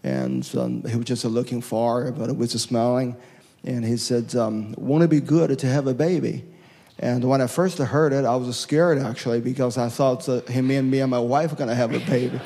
and 0.04 0.50
um, 0.58 0.84
he 0.84 0.96
was 0.96 1.06
just 1.06 1.26
looking 1.26 1.62
far, 1.62 2.12
but 2.12 2.30
it 2.30 2.38
was 2.38 2.52
smiling. 2.52 3.16
And 3.66 3.84
he 3.84 3.98
said, 3.98 4.36
um, 4.36 4.74
"Won't 4.78 5.04
it 5.04 5.10
be 5.10 5.20
good 5.20 5.58
to 5.58 5.68
have 5.68 5.88
a 5.88 5.94
baby?" 5.94 6.46
And 7.00 7.24
when 7.24 7.42
I 7.42 7.48
first 7.48 7.78
heard 7.78 8.14
it, 8.14 8.26
I 8.26 8.36
was 8.36 8.58
scared 8.58 9.00
actually 9.00 9.42
because 9.42 9.78
I 9.78 9.90
thought 9.90 10.26
that 10.26 10.48
him 10.48 10.70
and 10.72 10.90
me 10.92 11.00
and 11.00 11.12
my 11.12 11.20
wife 11.20 11.52
were 11.52 11.58
gonna 11.58 11.76
have 11.76 11.94
a 11.94 12.00
baby. 12.00 12.40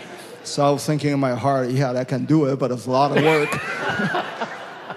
So 0.43 0.65
I 0.65 0.71
was 0.71 0.85
thinking 0.85 1.11
in 1.11 1.19
my 1.19 1.35
heart, 1.35 1.69
yeah, 1.69 1.91
I 1.93 2.03
can 2.03 2.25
do 2.25 2.45
it, 2.45 2.59
but 2.59 2.71
it's 2.71 2.85
a 2.85 2.91
lot 2.91 3.17
of 3.17 3.23
work. 3.23 4.29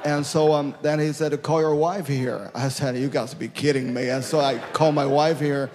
And 0.06 0.24
so 0.24 0.52
um, 0.52 0.72
then 0.82 1.00
he 1.00 1.12
said, 1.12 1.42
call 1.42 1.60
your 1.60 1.74
wife 1.74 2.06
here. 2.06 2.52
I 2.54 2.68
said, 2.68 2.96
you 2.96 3.08
got 3.08 3.26
to 3.30 3.36
be 3.36 3.48
kidding 3.48 3.92
me. 3.92 4.08
And 4.08 4.22
so 4.22 4.38
I 4.38 4.58
called 4.72 4.94
my 4.94 5.04
wife 5.04 5.40
here. 5.40 5.68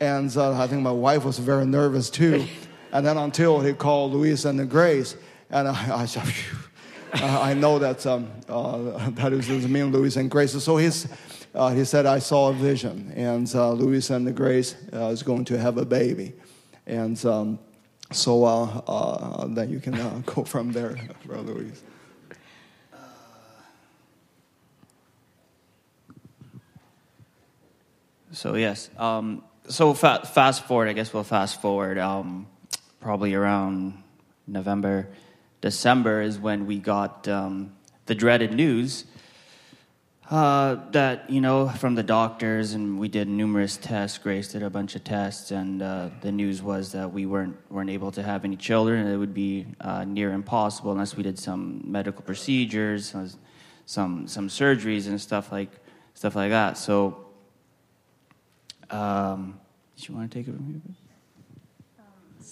And 0.00 0.34
uh, 0.34 0.58
I 0.58 0.66
think 0.66 0.80
my 0.80 0.90
wife 0.90 1.26
was 1.26 1.38
very 1.38 1.66
nervous 1.66 2.08
too. 2.08 2.46
And 2.90 3.04
then 3.04 3.18
until 3.18 3.60
he 3.60 3.74
called 3.74 4.14
Louise 4.14 4.46
and 4.46 4.58
the 4.58 4.64
Grace. 4.64 5.14
And 5.50 5.68
I, 5.68 6.02
I 6.02 6.06
said, 6.06 6.24
"Phew." 6.24 6.58
Uh, 7.12 7.40
I 7.40 7.54
know 7.54 7.78
that 7.78 8.04
um, 8.06 8.30
uh, 8.48 9.10
that 9.10 9.32
is, 9.32 9.48
is 9.48 9.66
me 9.66 9.80
and 9.80 9.92
Louise 9.92 10.16
and 10.16 10.30
Grace. 10.30 10.52
So 10.62 10.76
he's, 10.76 11.06
uh, 11.54 11.70
he 11.70 11.84
said, 11.84 12.04
I 12.04 12.18
saw 12.18 12.50
a 12.50 12.52
vision. 12.52 13.12
And 13.16 13.50
uh, 13.54 13.72
Louise 13.72 14.10
and 14.10 14.34
Grace 14.34 14.74
uh, 14.92 15.06
is 15.06 15.22
going 15.22 15.44
to 15.46 15.58
have 15.58 15.78
a 15.78 15.84
baby. 15.84 16.34
And 16.86 17.22
um, 17.24 17.58
so 18.12 18.44
uh, 18.44 19.46
then 19.46 19.70
you 19.70 19.80
can 19.80 20.22
go 20.26 20.44
from 20.44 20.72
there, 20.72 20.98
Brother 21.24 21.54
Louise. 21.54 21.82
So 28.32 28.54
yes, 28.54 28.90
um, 28.98 29.42
so 29.66 29.94
fa- 29.94 30.28
fast 30.30 30.66
forward. 30.66 30.88
I 30.88 30.92
guess 30.92 31.14
we'll 31.14 31.24
fast 31.24 31.62
forward. 31.62 31.96
Um, 31.96 32.46
probably 33.00 33.32
around 33.32 34.02
November, 34.46 35.08
December 35.66 36.22
is 36.22 36.38
when 36.38 36.64
we 36.64 36.78
got 36.78 37.26
um, 37.26 37.72
the 38.04 38.14
dreaded 38.14 38.52
news 38.52 39.04
uh, 40.30 40.76
that 40.92 41.28
you 41.28 41.40
know 41.40 41.68
from 41.68 41.96
the 41.96 42.04
doctors, 42.04 42.72
and 42.72 43.00
we 43.00 43.08
did 43.08 43.26
numerous 43.26 43.76
tests. 43.76 44.16
Grace 44.16 44.52
did 44.52 44.62
a 44.62 44.70
bunch 44.70 44.94
of 44.94 45.02
tests, 45.02 45.50
and 45.50 45.82
uh, 45.82 46.10
the 46.20 46.30
news 46.30 46.62
was 46.62 46.92
that 46.92 47.12
we 47.12 47.26
weren't 47.26 47.56
weren't 47.68 47.90
able 47.90 48.12
to 48.12 48.22
have 48.22 48.44
any 48.44 48.54
children, 48.54 49.00
and 49.00 49.12
it 49.12 49.16
would 49.16 49.34
be 49.34 49.66
uh, 49.80 50.04
near 50.04 50.32
impossible 50.32 50.92
unless 50.92 51.16
we 51.16 51.24
did 51.24 51.36
some 51.36 51.82
medical 51.84 52.22
procedures, 52.22 53.12
some 53.86 54.28
some 54.28 54.48
surgeries, 54.48 55.08
and 55.08 55.20
stuff 55.20 55.50
like 55.50 55.72
stuff 56.14 56.36
like 56.36 56.50
that. 56.50 56.78
So. 56.78 57.24
Um, 58.88 59.58
did 59.96 60.08
you 60.08 60.14
want 60.14 60.30
to 60.30 60.38
take 60.38 60.46
it 60.46 60.54
from 60.54 60.64
here? 60.64 61.05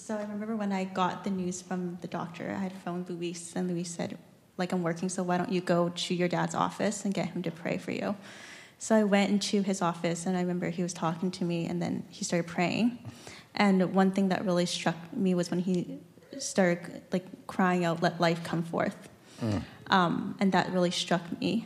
So 0.05 0.15
I 0.15 0.21
remember 0.21 0.55
when 0.55 0.71
I 0.71 0.83
got 0.83 1.23
the 1.23 1.31
news 1.31 1.63
from 1.63 1.97
the 2.01 2.07
doctor, 2.07 2.55
I 2.55 2.61
had 2.61 2.73
phoned 2.73 3.09
Luis, 3.09 3.53
and 3.55 3.67
Luis 3.67 3.89
said, 3.89 4.19
like, 4.55 4.71
I'm 4.71 4.83
working, 4.83 5.09
so 5.09 5.23
why 5.23 5.35
don't 5.35 5.51
you 5.51 5.61
go 5.61 5.89
to 5.89 6.13
your 6.13 6.27
dad's 6.27 6.53
office 6.53 7.05
and 7.05 7.11
get 7.11 7.29
him 7.29 7.41
to 7.41 7.49
pray 7.49 7.79
for 7.79 7.89
you? 7.89 8.15
So 8.77 8.95
I 8.95 9.03
went 9.03 9.31
into 9.31 9.63
his 9.63 9.81
office, 9.81 10.27
and 10.27 10.37
I 10.37 10.41
remember 10.41 10.69
he 10.69 10.83
was 10.83 10.93
talking 10.93 11.31
to 11.31 11.43
me, 11.43 11.65
and 11.65 11.81
then 11.81 12.03
he 12.11 12.23
started 12.23 12.45
praying. 12.45 12.99
And 13.55 13.95
one 13.95 14.11
thing 14.11 14.29
that 14.29 14.45
really 14.45 14.67
struck 14.67 14.95
me 15.11 15.33
was 15.33 15.49
when 15.49 15.61
he 15.61 15.97
started, 16.37 17.01
like, 17.11 17.47
crying 17.47 17.83
out, 17.83 18.03
let 18.03 18.21
life 18.21 18.43
come 18.43 18.61
forth. 18.61 19.09
Um, 19.87 20.35
and 20.39 20.51
that 20.51 20.71
really 20.71 20.91
struck 20.91 21.23
me. 21.41 21.65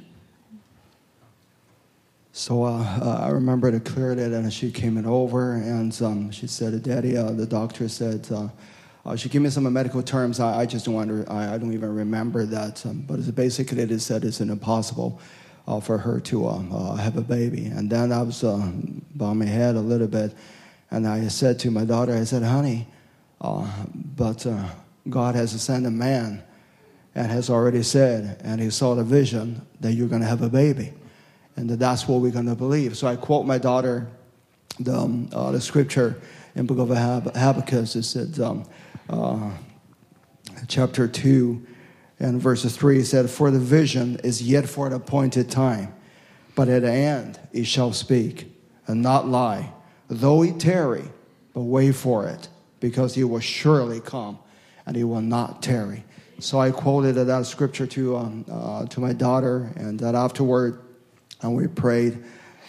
So 2.31 2.64
uh, 2.64 2.84
uh, 3.01 3.19
I 3.23 3.30
remember 3.30 3.69
it 3.69 3.85
clearly, 3.85 4.23
and 4.23 4.53
she 4.53 4.72
came 4.72 4.97
in 4.97 5.06
over, 5.06 5.53
and 5.53 5.99
um, 6.01 6.31
she 6.31 6.47
said, 6.47 6.81
"Daddy, 6.84 7.18
uh, 7.18 7.31
the 7.31 7.45
doctor 7.45 7.89
said." 7.89 8.27
Uh, 8.31 8.49
uh, 9.06 9.15
she 9.15 9.30
gave 9.30 9.41
me 9.41 9.49
some 9.49 9.72
medical 9.72 10.03
terms. 10.03 10.39
I, 10.39 10.60
I 10.60 10.65
just 10.65 10.85
don't 10.85 10.97
under, 10.97 11.26
I, 11.31 11.56
I 11.56 11.57
don't 11.57 11.73
even 11.73 11.95
remember 11.95 12.45
that. 12.45 12.85
Um, 12.85 13.06
but 13.07 13.18
it's 13.18 13.31
basically, 13.31 13.81
it 13.81 13.91
is 13.91 14.06
said 14.06 14.23
it's 14.26 14.41
impossible 14.41 15.19
uh, 15.68 15.80
for 15.80 15.97
her 15.97 16.19
to 16.19 16.47
um, 16.47 16.72
uh, 16.72 16.95
have 16.95 17.18
a 17.18 17.22
baby. 17.22 17.65
And 17.68 17.89
then 17.89 18.11
I 18.11 18.22
was 18.22 18.43
uh, 18.43 18.72
by 19.15 19.34
my 19.34 19.45
head 19.45 19.76
a 19.76 19.80
little 19.80 20.07
bit, 20.07 20.34
and 20.91 21.07
I 21.07 21.27
said 21.27 21.60
to 21.60 21.72
my 21.72 21.85
daughter, 21.85 22.14
I 22.14 22.23
said, 22.23 22.43
"Honey, 22.43 22.88
uh, 23.41 23.68
but 24.15 24.45
uh, 24.45 24.65
God 25.10 25.35
has 25.35 25.60
sent 25.60 25.85
a 25.85 25.91
man, 25.91 26.43
and 27.15 27.31
has 27.31 27.49
already 27.49 27.84
said, 27.84 28.41
and 28.43 28.60
he 28.60 28.69
saw 28.69 28.95
the 28.95 29.03
vision 29.03 29.65
that 29.80 29.93
you're 29.93 30.07
going 30.07 30.22
to 30.22 30.27
have 30.27 30.41
a 30.41 30.49
baby." 30.49 30.93
And 31.60 31.69
that 31.69 31.77
that's 31.77 32.07
what 32.07 32.22
we're 32.22 32.31
going 32.31 32.45
to 32.45 32.56
believe. 32.56 32.95
So 32.95 33.06
I 33.06 33.18
quote 33.18 33.45
my 33.45 33.57
daughter 33.57 34.07
the, 34.80 34.95
um, 34.95 35.30
uh, 35.34 35.52
the 35.52 35.60
scripture 35.60 36.22
in 36.56 36.65
book 36.65 36.80
of 36.80 36.88
Hab- 36.88 37.36
Habakkuk. 37.36 37.95
It 37.98 38.03
said, 38.03 38.40
um, 38.40 38.64
uh, 39.10 39.52
chapter 40.69 41.06
2 41.06 41.61
and 42.22 42.41
verse 42.41 42.64
3, 42.64 42.99
it 42.99 43.06
said, 43.06 43.30
For 43.30 43.52
the 43.52 43.60
vision 43.60 44.22
is 44.23 44.41
yet 44.41 44.69
for 44.69 44.88
an 44.88 44.94
appointed 44.94 45.52
time, 45.52 45.94
but 46.56 46.69
at 46.69 46.84
the 46.84 46.91
end 46.91 47.38
it 47.52 47.65
shall 47.65 47.91
speak 47.91 48.49
and 48.88 49.02
not 49.02 49.27
lie. 49.27 49.73
Though 50.07 50.44
it 50.44 50.61
tarry, 50.61 51.03
but 51.53 51.64
wait 51.64 51.91
for 51.91 52.26
it, 52.26 52.48
because 52.80 53.15
he 53.15 53.26
will 53.26 53.41
surely 53.41 53.99
come 53.99 54.40
and 54.86 54.95
he 54.95 55.03
will 55.03 55.22
not 55.22 55.61
tarry. 55.61 56.06
So 56.40 56.61
I 56.61 56.72
quoted 56.72 57.15
that 57.15 57.45
scripture 57.48 57.86
to, 57.88 58.15
um, 58.15 58.45
uh, 58.49 58.86
to 58.86 59.02
my 59.02 59.11
daughter, 59.11 59.73
and 59.76 59.99
that 59.99 60.15
afterward, 60.15 60.80
and 61.41 61.56
we 61.56 61.68
prayed. 61.68 62.24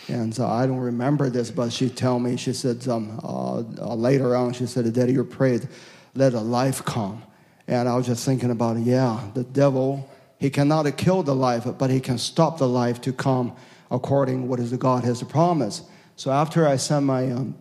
And 0.08 0.38
uh, 0.38 0.50
I 0.50 0.66
don't 0.66 0.78
remember 0.78 1.30
this, 1.30 1.50
but 1.50 1.72
she 1.72 1.88
tell 1.88 2.18
me, 2.18 2.36
she 2.36 2.52
said 2.52 2.86
um, 2.88 3.20
uh, 3.22 3.58
uh, 3.58 3.94
later 3.94 4.34
on, 4.34 4.52
she 4.52 4.66
said, 4.66 4.92
Daddy, 4.92 5.12
you 5.12 5.24
prayed, 5.24 5.68
let 6.14 6.34
a 6.34 6.40
life 6.40 6.84
come. 6.84 7.22
And 7.68 7.88
I 7.88 7.96
was 7.96 8.06
just 8.06 8.24
thinking 8.24 8.50
about, 8.50 8.78
yeah, 8.78 9.20
the 9.34 9.44
devil, 9.44 10.10
he 10.38 10.50
cannot 10.50 10.96
kill 10.96 11.22
the 11.22 11.34
life, 11.34 11.66
but 11.78 11.90
he 11.90 12.00
can 12.00 12.18
stop 12.18 12.58
the 12.58 12.66
life 12.66 13.00
to 13.02 13.12
come 13.12 13.54
according 13.90 14.48
what 14.48 14.58
is 14.58 14.72
God 14.72 15.04
has 15.04 15.22
promised. 15.22 15.84
So 16.16 16.30
after 16.30 16.66
I 16.66 16.76
sent 16.76 17.06
my 17.06 17.30
um, 17.30 17.56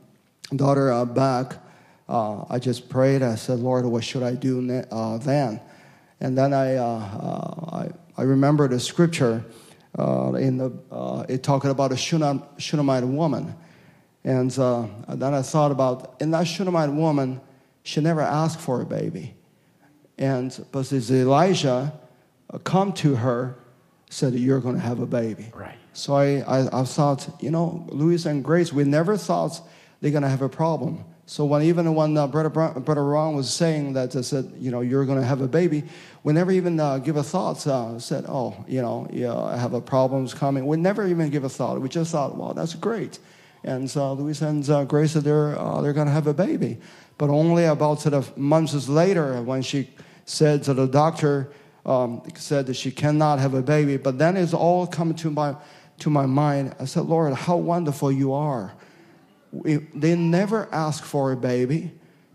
daughter 0.56 0.92
uh, 0.92 1.06
back, 1.06 1.54
uh, 2.08 2.46
I 2.50 2.58
just 2.58 2.90
prayed. 2.90 3.22
I 3.22 3.36
said, 3.36 3.60
Lord, 3.60 3.86
what 3.86 4.04
should 4.04 4.24
I 4.24 4.34
do 4.34 4.84
uh, 4.90 5.18
then? 5.20 5.62
And 6.20 6.38
then 6.38 6.54
I, 6.54 6.78
I, 6.78 7.90
I 8.18 8.24
remember 8.24 8.68
the 8.68 8.80
scripture 8.80 9.46
uh, 9.98 10.34
in 10.34 10.58
the, 10.58 10.72
uh, 10.92 11.26
it 11.28 11.44
talking 11.44 11.72
about 11.72 11.92
a 11.92 11.96
Shunam, 11.96 12.44
Shunammite 12.58 13.06
woman. 13.06 13.56
And 14.24 14.58
uh, 14.60 14.88
then 15.08 15.34
I 15.34 15.42
thought 15.42 15.72
about, 15.72 16.22
in 16.22 16.32
that 16.32 16.46
Shunammite 16.46 16.92
woman, 16.92 17.42
she 17.84 18.02
never 18.02 18.22
asked 18.22 18.60
for 18.60 18.82
a 18.82 18.86
baby. 18.86 19.36
And 20.18 20.66
but 20.72 20.92
as 20.92 21.10
Elijah 21.12 21.94
uh, 22.54 22.58
come 22.60 22.94
to 22.94 23.16
her, 23.16 23.56
said, 24.10 24.34
you're 24.34 24.60
going 24.60 24.76
to 24.76 24.82
have 24.82 25.00
a 25.00 25.06
baby. 25.06 25.52
Right. 25.54 25.78
So 25.94 26.16
I, 26.16 26.40
I, 26.40 26.82
I 26.82 26.84
thought, 26.84 27.30
you 27.40 27.52
know, 27.52 27.86
Louis 27.90 28.26
and 28.26 28.44
Grace, 28.44 28.74
we 28.74 28.84
never 28.84 29.16
thought 29.18 29.62
they're 30.02 30.12
going 30.12 30.24
to 30.24 30.30
have 30.30 30.42
a 30.42 30.50
problem. 30.50 31.06
So 31.30 31.46
when 31.46 31.62
even 31.62 31.94
when 31.94 32.18
uh, 32.18 32.26
Brother, 32.26 32.50
Bron- 32.50 32.82
Brother 32.82 33.06
Ron 33.06 33.36
was 33.36 33.54
saying 33.54 33.94
that, 33.94 34.16
I 34.16 34.22
said, 34.22 34.52
you 34.58 34.72
know, 34.72 34.82
you're 34.82 35.06
going 35.06 35.20
to 35.20 35.24
have 35.24 35.42
a 35.42 35.48
baby, 35.48 35.84
we 36.24 36.34
never 36.34 36.52
even 36.52 36.80
uh, 36.80 36.98
give 36.98 37.18
a 37.18 37.24
thought. 37.24 37.68
Uh, 37.68 38.00
said, 38.00 38.26
oh, 38.28 38.66
you 38.68 38.82
know, 38.82 39.08
yeah, 39.14 39.36
I 39.36 39.56
have 39.56 39.74
a 39.76 39.80
problems 39.80 40.34
coming. 40.34 40.66
We 40.66 40.78
never 40.78 41.06
even 41.06 41.30
give 41.30 41.44
a 41.44 41.50
thought. 41.50 41.80
We 41.80 41.88
just 41.88 42.12
thought, 42.12 42.36
well, 42.36 42.56
that's 42.56 42.74
great. 42.74 43.20
And 43.64 43.88
so 43.88 44.14
Louis 44.14 44.42
and 44.42 44.68
uh, 44.68 44.86
Grace 44.86 45.14
they're 45.14 45.56
uh, 45.56 45.82
they're 45.82 45.94
going 45.94 46.08
to 46.08 46.14
have 46.14 46.26
a 46.26 46.34
baby, 46.34 46.80
but 47.20 47.30
only 47.30 47.66
about 47.66 48.02
sort 48.02 48.16
of 48.16 48.36
months 48.36 48.90
later 48.90 49.40
when 49.44 49.62
she 49.62 49.92
said 50.26 50.64
to 50.64 50.74
the 50.74 50.88
doctor 50.88 51.52
um, 51.86 52.24
said 52.34 52.66
that 52.66 52.74
she 52.74 52.90
cannot 52.90 53.38
have 53.38 53.54
a 53.54 53.62
baby. 53.62 53.98
But 53.98 54.18
then 54.18 54.36
it's 54.36 54.56
all 54.56 54.88
come 54.88 55.14
to 55.14 55.30
my 55.30 55.56
to 56.00 56.10
my 56.10 56.26
mind. 56.26 56.76
I 56.80 56.86
said, 56.86 57.06
Lord, 57.06 57.32
how 57.36 57.58
wonderful 57.58 58.12
you 58.12 58.34
are. 58.34 58.74
They 59.52 60.16
never 60.16 60.68
ask 60.72 61.04
for 61.04 61.32
a 61.32 61.38
baby, 61.38 61.92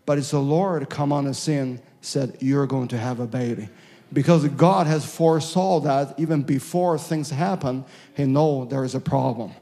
but 0.07 0.19
it's 0.19 0.31
the 0.31 0.41
Lord 0.41 0.89
come 0.91 1.13
on 1.13 1.25
the 1.25 1.35
scene 1.35 1.81
said, 2.01 2.37
You're 2.41 2.67
going 2.67 2.89
to 2.89 2.99
have 2.99 3.21
a 3.21 3.27
baby. 3.27 3.69
Because 4.13 4.47
God 4.49 4.87
has 4.87 5.05
foresaw 5.05 5.81
that 5.81 6.19
even 6.19 6.43
before 6.43 6.99
things 6.99 7.31
happen, 7.31 7.85
He 8.15 8.25
know 8.25 8.65
there 8.65 8.85
is 8.85 8.95
a 8.95 9.01
problem. 9.01 9.53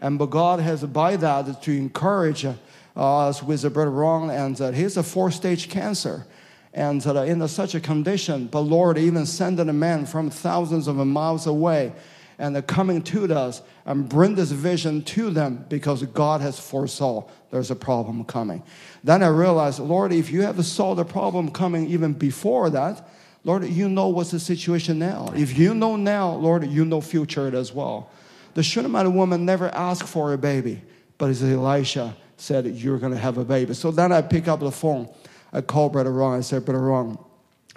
And 0.00 0.18
but 0.18 0.26
God 0.26 0.60
has 0.60 0.82
by 0.84 1.16
that 1.16 1.62
to 1.62 1.72
encourage 1.72 2.44
uh, 2.44 2.56
us 2.96 3.42
with 3.42 3.62
the 3.62 3.70
brother 3.70 3.90
Ron, 3.90 4.30
and 4.30 4.56
that 4.56 4.74
he's 4.74 4.96
a 4.96 5.02
four-stage 5.02 5.68
cancer, 5.68 6.26
and 6.72 7.00
that 7.02 7.28
in 7.28 7.46
such 7.48 7.74
a 7.74 7.80
condition. 7.80 8.46
But 8.46 8.60
Lord 8.60 8.98
even 8.98 9.26
sending 9.26 9.68
a 9.68 9.72
man 9.72 10.06
from 10.06 10.30
thousands 10.30 10.88
of 10.88 10.96
miles 10.96 11.46
away, 11.46 11.92
and 12.40 12.54
they're 12.54 12.62
coming 12.62 13.02
to 13.02 13.32
us 13.36 13.62
and 13.84 14.08
bring 14.08 14.34
this 14.34 14.50
vision 14.50 15.02
to 15.02 15.30
them 15.30 15.66
because 15.68 16.02
God 16.04 16.40
has 16.40 16.58
foresaw 16.58 17.28
there's 17.50 17.70
a 17.70 17.76
problem 17.76 18.24
coming. 18.24 18.62
Then 19.04 19.22
I 19.22 19.28
realized, 19.28 19.78
Lord, 19.78 20.12
if 20.12 20.30
you 20.30 20.42
have 20.42 20.64
saw 20.64 20.94
the 20.94 21.04
problem 21.04 21.50
coming 21.50 21.86
even 21.88 22.14
before 22.14 22.70
that, 22.70 23.08
Lord, 23.44 23.64
you 23.64 23.88
know 23.88 24.08
what's 24.08 24.30
the 24.30 24.40
situation 24.40 24.98
now. 24.98 25.32
If 25.34 25.58
you 25.58 25.74
know 25.74 25.96
now, 25.96 26.32
Lord, 26.32 26.66
you 26.66 26.84
know 26.84 27.00
future 27.00 27.54
as 27.54 27.72
well. 27.72 28.10
The 28.54 28.62
Shunammite 28.62 29.10
woman 29.12 29.44
never 29.44 29.68
asked 29.74 30.08
for 30.08 30.32
a 30.32 30.38
baby, 30.38 30.82
but 31.18 31.30
as 31.30 31.42
Elisha 31.42 32.16
said, 32.36 32.66
You're 32.66 32.98
going 32.98 33.12
to 33.12 33.18
have 33.18 33.36
a 33.36 33.44
baby. 33.44 33.74
So 33.74 33.90
then 33.90 34.12
I 34.12 34.22
pick 34.22 34.48
up 34.48 34.60
the 34.60 34.72
phone. 34.72 35.12
I 35.52 35.60
call 35.60 35.90
Brother 35.90 36.12
Ron. 36.12 36.38
I 36.38 36.40
said, 36.40 36.64
Brother 36.64 36.80
Ron, 36.80 37.18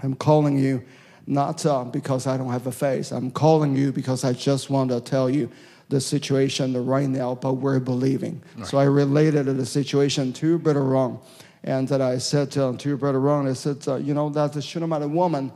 I'm 0.01 0.15
calling 0.15 0.57
you 0.57 0.83
not 1.25 1.65
uh, 1.65 1.83
because 1.83 2.27
I 2.27 2.37
don't 2.37 2.51
have 2.51 2.67
a 2.67 2.71
face. 2.71 3.11
I'm 3.11 3.31
calling 3.31 3.75
you 3.75 3.91
because 3.91 4.23
I 4.23 4.33
just 4.33 4.69
want 4.69 4.89
to 4.91 4.99
tell 4.99 5.29
you 5.29 5.49
the 5.89 6.01
situation 6.01 6.85
right 6.85 7.07
now, 7.07 7.35
but 7.35 7.53
we're 7.53 7.79
believing. 7.79 8.41
So 8.63 8.77
I 8.77 8.85
related 8.85 9.45
the 9.45 9.65
situation 9.65 10.33
to 10.33 10.57
Brother 10.57 10.83
Ron. 10.83 11.19
And 11.63 11.87
that 11.87 12.01
I 12.01 12.17
said 12.17 12.51
to, 12.51 12.75
to 12.75 12.97
Brother 12.97 13.21
Ron, 13.21 13.47
I 13.47 13.53
said, 13.53 13.87
uh, 13.87 13.95
you 13.95 14.13
know, 14.13 14.29
that's 14.29 14.55
the 14.55 14.61
Shunammite 14.61 15.09
woman. 15.09 15.51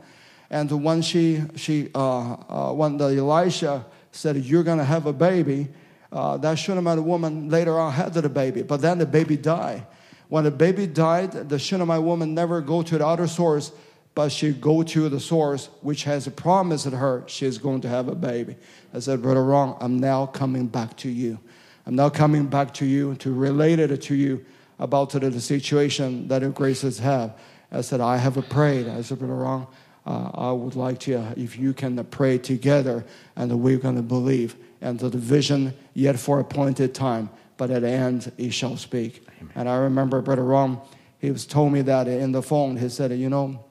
And 0.48 0.70
when 0.82 1.02
she, 1.02 1.42
she 1.56 1.90
uh, 1.94 2.36
uh, 2.48 2.72
when 2.72 2.96
the 2.96 3.08
Elisha 3.08 3.84
said, 4.12 4.36
you're 4.36 4.62
going 4.62 4.78
to 4.78 4.84
have 4.84 5.04
a 5.06 5.12
baby, 5.12 5.68
uh, 6.10 6.38
that 6.38 6.58
Shunammite 6.58 7.02
woman 7.02 7.50
later 7.50 7.78
on 7.78 7.92
had 7.92 8.14
the 8.14 8.28
baby. 8.28 8.62
But 8.62 8.80
then 8.80 8.98
the 8.98 9.06
baby 9.06 9.36
died. 9.36 9.86
When 10.28 10.44
the 10.44 10.50
baby 10.50 10.86
died, 10.86 11.32
the 11.32 11.58
Shunammite 11.58 12.02
woman 12.02 12.34
never 12.34 12.60
go 12.60 12.82
to 12.82 12.98
the 12.98 13.06
other 13.06 13.26
source, 13.26 13.72
but 14.18 14.32
she 14.32 14.50
go 14.50 14.82
to 14.82 15.08
the 15.08 15.20
source 15.20 15.70
which 15.80 16.02
has 16.02 16.26
promised 16.30 16.86
her 16.86 17.22
she 17.28 17.46
is 17.46 17.56
going 17.56 17.80
to 17.80 17.88
have 17.88 18.08
a 18.08 18.16
baby. 18.16 18.56
I 18.92 18.98
said, 18.98 19.22
Brother 19.22 19.44
Ron, 19.44 19.76
I'm 19.80 20.00
now 20.00 20.26
coming 20.26 20.66
back 20.66 20.96
to 20.96 21.08
you. 21.08 21.38
I'm 21.86 21.94
now 21.94 22.08
coming 22.08 22.46
back 22.46 22.74
to 22.74 22.84
you 22.84 23.14
to 23.20 23.32
relate 23.32 23.78
it 23.78 24.02
to 24.02 24.16
you 24.16 24.44
about 24.80 25.10
the, 25.10 25.20
the 25.20 25.40
situation 25.40 26.26
that 26.26 26.40
the 26.40 26.48
graces 26.48 26.98
have. 26.98 27.38
I 27.70 27.80
said, 27.82 28.00
I 28.00 28.16
have 28.16 28.34
prayed. 28.48 28.88
I 28.88 29.02
said, 29.02 29.20
Brother 29.20 29.36
Ron, 29.36 29.68
uh, 30.04 30.30
I 30.34 30.50
would 30.50 30.74
like 30.74 30.98
to, 31.02 31.20
uh, 31.20 31.34
if 31.36 31.56
you 31.56 31.72
can 31.72 32.04
pray 32.06 32.38
together, 32.38 33.04
and 33.36 33.62
we're 33.62 33.78
going 33.78 33.94
to 33.94 34.02
believe. 34.02 34.56
And 34.80 34.98
the 34.98 35.10
vision 35.10 35.74
yet 35.94 36.18
for 36.18 36.40
appointed 36.40 36.92
time, 36.92 37.30
but 37.56 37.70
at 37.70 37.82
the 37.82 37.90
end 37.90 38.32
he 38.36 38.50
shall 38.50 38.76
speak. 38.78 39.24
And 39.54 39.68
I 39.68 39.76
remember 39.76 40.20
Brother 40.22 40.42
Ron, 40.42 40.80
he 41.20 41.30
was 41.30 41.46
told 41.46 41.72
me 41.72 41.82
that 41.82 42.08
in 42.08 42.32
the 42.32 42.42
phone. 42.42 42.78
He 42.78 42.88
said, 42.88 43.12
you 43.12 43.30
know, 43.30 43.64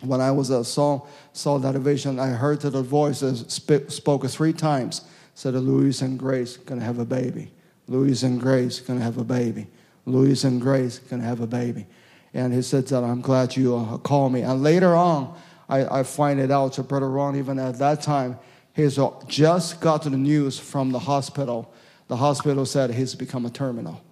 when 0.00 0.20
I 0.20 0.30
was 0.30 0.50
uh, 0.50 0.62
saw 0.62 1.06
saw 1.32 1.58
that 1.58 1.74
vision, 1.76 2.18
I 2.18 2.28
heard 2.28 2.60
that 2.60 2.70
the 2.70 2.82
voice 2.82 3.20
sp- 3.48 3.90
spoke 3.90 4.26
three 4.26 4.52
times. 4.52 5.02
Said, 5.34 5.54
"Louise 5.54 6.02
and 6.02 6.18
Grace 6.18 6.56
gonna 6.56 6.84
have 6.84 6.98
a 6.98 7.04
baby. 7.04 7.50
Louise 7.86 8.22
and 8.22 8.40
Grace 8.40 8.80
gonna 8.80 9.00
have 9.00 9.18
a 9.18 9.24
baby. 9.24 9.66
Louise 10.04 10.44
and 10.44 10.60
Grace 10.60 10.98
gonna 10.98 11.24
have 11.24 11.40
a 11.40 11.46
baby." 11.46 11.86
And 12.34 12.52
he 12.52 12.62
said 12.62 12.86
that 12.88 13.04
I'm 13.04 13.20
glad 13.20 13.56
you 13.56 13.76
uh, 13.76 13.98
called 13.98 14.32
me. 14.32 14.42
And 14.42 14.62
later 14.62 14.94
on, 14.94 15.34
I, 15.68 16.00
I 16.00 16.02
find 16.02 16.40
it 16.40 16.50
out. 16.50 16.74
So 16.74 16.82
Brother 16.82 17.08
Ron, 17.08 17.36
even 17.36 17.58
at 17.58 17.78
that 17.78 18.02
time, 18.02 18.38
he's 18.74 18.98
uh, 18.98 19.10
just 19.26 19.80
got 19.80 20.02
the 20.02 20.10
news 20.10 20.58
from 20.58 20.90
the 20.90 20.98
hospital. 20.98 21.72
The 22.08 22.16
hospital 22.16 22.66
said 22.66 22.90
he's 22.90 23.14
become 23.14 23.46
a 23.46 23.50
terminal. 23.50 24.02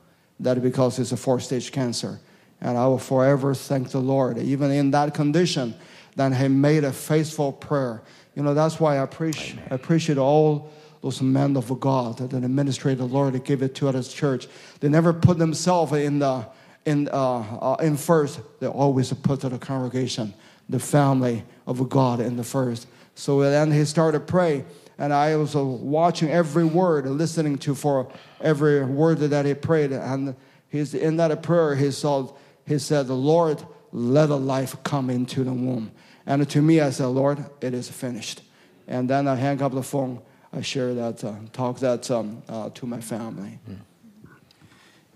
That 0.40 0.62
because 0.62 0.98
it's 0.98 1.12
a 1.12 1.16
four-stage 1.16 1.72
cancer. 1.72 2.20
And 2.60 2.78
I 2.78 2.86
will 2.86 2.98
forever 2.98 3.54
thank 3.54 3.90
the 3.90 4.00
Lord. 4.00 4.38
Even 4.38 4.70
in 4.70 4.90
that 4.92 5.14
condition, 5.14 5.74
then 6.16 6.32
he 6.32 6.48
made 6.48 6.84
a 6.84 6.92
faithful 6.92 7.52
prayer. 7.52 8.02
You 8.34 8.42
know, 8.42 8.54
that's 8.54 8.80
why 8.80 8.94
I 8.94 9.02
appreciate, 9.02 9.58
I 9.70 9.74
appreciate 9.74 10.18
all 10.18 10.70
those 11.02 11.22
men 11.22 11.56
of 11.56 11.78
God 11.78 12.18
that 12.18 12.32
administrate 12.34 12.98
the 12.98 13.04
Lord 13.04 13.34
to 13.34 13.38
give 13.38 13.62
it 13.62 13.74
to 13.76 13.88
us 13.88 14.12
church. 14.12 14.48
They 14.80 14.88
never 14.88 15.12
put 15.12 15.38
themselves 15.38 15.92
in 15.92 16.18
the 16.18 16.46
in 16.84 17.08
uh, 17.08 17.14
uh, 17.14 17.76
in 17.80 17.96
first. 17.96 18.40
They 18.60 18.66
always 18.66 19.12
put 19.12 19.40
to 19.40 19.48
the 19.48 19.58
congregation, 19.58 20.32
the 20.68 20.78
family 20.78 21.44
of 21.66 21.88
God 21.88 22.20
in 22.20 22.36
the 22.36 22.44
first. 22.44 22.86
So 23.14 23.40
then 23.40 23.72
he 23.72 23.84
started 23.84 24.26
pray, 24.26 24.64
and 24.98 25.12
I 25.12 25.36
was 25.36 25.54
uh, 25.56 25.64
watching 25.64 26.30
every 26.30 26.64
word, 26.64 27.06
listening 27.06 27.58
to 27.58 27.74
for 27.74 28.10
every 28.40 28.84
word 28.84 29.18
that 29.18 29.46
he 29.46 29.54
prayed. 29.54 29.92
And 29.92 30.34
he's 30.68 30.94
in 30.94 31.16
that 31.16 31.42
prayer. 31.42 31.74
He 31.74 31.90
saw 31.90 32.32
he 32.66 32.78
said, 32.78 33.06
"The 33.06 33.16
Lord, 33.16 33.64
let 33.92 34.30
a 34.30 34.36
life 34.36 34.82
come 34.82 35.10
into 35.10 35.44
the 35.44 35.52
womb." 35.52 35.92
And 36.26 36.48
to 36.48 36.62
me, 36.62 36.80
I 36.80 36.90
said, 36.90 37.06
"Lord, 37.06 37.44
it 37.60 37.74
is 37.74 37.88
finished." 37.88 38.42
And 38.88 39.10
then 39.10 39.26
I 39.28 39.34
hang 39.34 39.62
up 39.62 39.72
the 39.72 39.82
phone. 39.82 40.20
I 40.52 40.60
share 40.60 40.94
that, 40.94 41.24
uh, 41.24 41.34
talk 41.52 41.78
that 41.80 42.10
um, 42.10 42.42
uh, 42.48 42.70
to 42.70 42.86
my 42.86 43.00
family. 43.00 43.58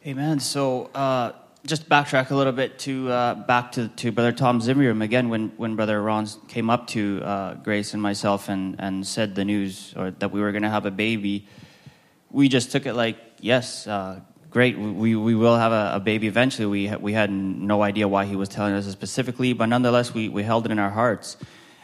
Amen. 0.06 0.40
So, 0.40 0.86
uh, 0.94 1.32
just 1.66 1.89
backtrack 1.89 2.31
a 2.31 2.35
little 2.35 2.52
bit 2.52 2.78
to 2.81 3.10
uh, 3.10 3.35
back 3.35 3.72
to, 3.72 3.89
to 3.89 4.12
Brother 4.12 4.32
Tom 4.32 4.60
Zimmerman 4.60 5.02
again. 5.02 5.28
When 5.28 5.52
when 5.56 5.77
Brother 5.77 6.01
Ron 6.02 6.27
came 6.48 6.70
up 6.70 6.86
to 6.89 7.20
uh, 7.22 7.55
Grace 7.55 7.93
and 7.93 8.02
myself 8.02 8.48
and 8.48 8.77
and 8.78 9.06
said 9.06 9.35
the 9.35 9.44
news 9.44 9.93
or 9.97 10.10
that 10.10 10.31
we 10.31 10.40
were 10.40 10.52
going 10.52 10.62
to 10.62 10.70
have 10.70 10.86
a 10.86 10.90
baby, 10.90 11.47
we 12.31 12.48
just 12.48 12.72
took 12.72 12.86
it 12.86 12.94
like 12.94 13.18
yes, 13.40 13.86
uh, 13.86 14.20
great. 14.51 14.78
We 14.78 15.16
we 15.16 15.35
will 15.35 15.56
have 15.56 15.72
a, 15.72 15.93
a 15.94 16.01
baby 16.01 16.27
eventually. 16.27 16.66
We 16.66 16.86
ha- 16.89 16.98
we 17.01 17.12
had 17.12 17.31
no 17.31 17.82
idea 17.82 18.09
why 18.09 18.24
he 18.27 18.36
was 18.36 18.48
telling 18.48 18.74
us 18.74 18.86
specifically, 18.86 19.52
but 19.52 19.66
nonetheless, 19.66 20.12
we 20.12 20.28
we 20.28 20.43
held 20.43 20.66
it 20.66 20.72
in 20.72 20.78
our 20.78 20.90
hearts. 20.90 21.36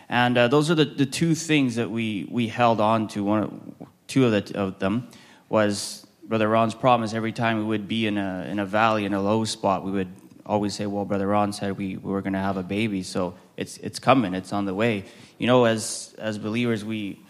And 0.08 0.38
uh, 0.38 0.48
those 0.48 0.70
are 0.70 0.74
the, 0.74 0.84
the 0.84 1.06
two 1.06 1.34
things 1.34 1.76
that 1.76 1.90
we, 1.90 2.28
we 2.30 2.48
held 2.48 2.80
on 2.80 3.08
to. 3.08 3.24
One, 3.24 3.74
two 4.06 4.24
of, 4.24 4.30
the, 4.30 4.58
of 4.58 4.78
them 4.78 5.08
was 5.48 6.06
Brother 6.24 6.48
Ron's 6.48 6.74
promise. 6.74 7.12
Every 7.12 7.32
time 7.32 7.58
we 7.58 7.64
would 7.64 7.88
be 7.88 8.06
in 8.06 8.18
a, 8.18 8.46
in 8.48 8.58
a 8.58 8.66
valley, 8.66 9.04
in 9.04 9.14
a 9.14 9.20
low 9.20 9.44
spot, 9.44 9.84
we 9.84 9.90
would 9.90 10.08
always 10.44 10.74
say, 10.74 10.86
Well, 10.86 11.04
Brother 11.04 11.26
Ron 11.26 11.52
said 11.52 11.76
we, 11.76 11.96
we 11.96 12.12
were 12.12 12.22
going 12.22 12.34
to 12.34 12.38
have 12.38 12.56
a 12.56 12.62
baby, 12.62 13.02
so 13.02 13.34
it's, 13.56 13.78
it's 13.78 13.98
coming, 13.98 14.34
it's 14.34 14.52
on 14.52 14.64
the 14.64 14.74
way. 14.74 15.04
You 15.38 15.48
know, 15.48 15.64
as, 15.64 16.14
as 16.18 16.38
believers, 16.38 16.84
we, 16.84 17.20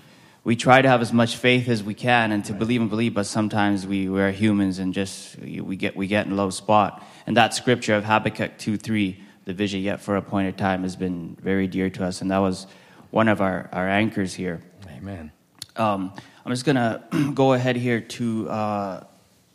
we 0.47 0.55
try 0.55 0.81
to 0.81 0.89
have 0.89 1.03
as 1.03 1.13
much 1.13 1.39
faith 1.39 1.69
as 1.69 1.83
we 1.83 1.93
can 1.93 2.31
and 2.31 2.45
to 2.45 2.53
believe 2.53 2.81
and 2.81 2.89
believe, 2.89 3.13
but 3.13 3.27
sometimes 3.27 3.85
we, 3.85 4.09
we 4.09 4.23
are 4.23 4.31
humans 4.31 4.79
and 4.79 4.95
just 4.95 5.37
we 5.41 5.75
get, 5.75 5.97
we 5.97 6.07
get 6.07 6.25
in 6.25 6.31
a 6.31 6.35
low 6.37 6.51
spot. 6.51 7.05
And 7.27 7.37
that 7.37 7.53
scripture 7.53 7.97
of 7.97 8.05
Habakkuk 8.05 8.57
2 8.57 8.77
3 8.77 9.21
the 9.45 9.53
vision 9.53 9.81
yet 9.81 10.01
for 10.01 10.15
a 10.15 10.21
appointed 10.21 10.57
time 10.57 10.85
has 10.85 10.95
been 10.95 11.37
very 11.43 11.67
dear 11.67 11.91
to 11.91 12.05
us, 12.05 12.21
and 12.21 12.31
that 12.31 12.39
was 12.39 12.69
one 13.11 13.27
of 13.27 13.41
our, 13.41 13.69
our 13.73 13.89
anchors 13.89 14.35
here. 14.35 14.63
Amen. 14.89 15.33
Um, 15.75 16.13
I'm 16.45 16.53
just 16.53 16.65
going 16.65 16.77
to 16.77 17.33
go 17.35 17.55
ahead 17.55 17.75
here 17.75 18.01
to 18.01 18.49
uh, 18.49 19.05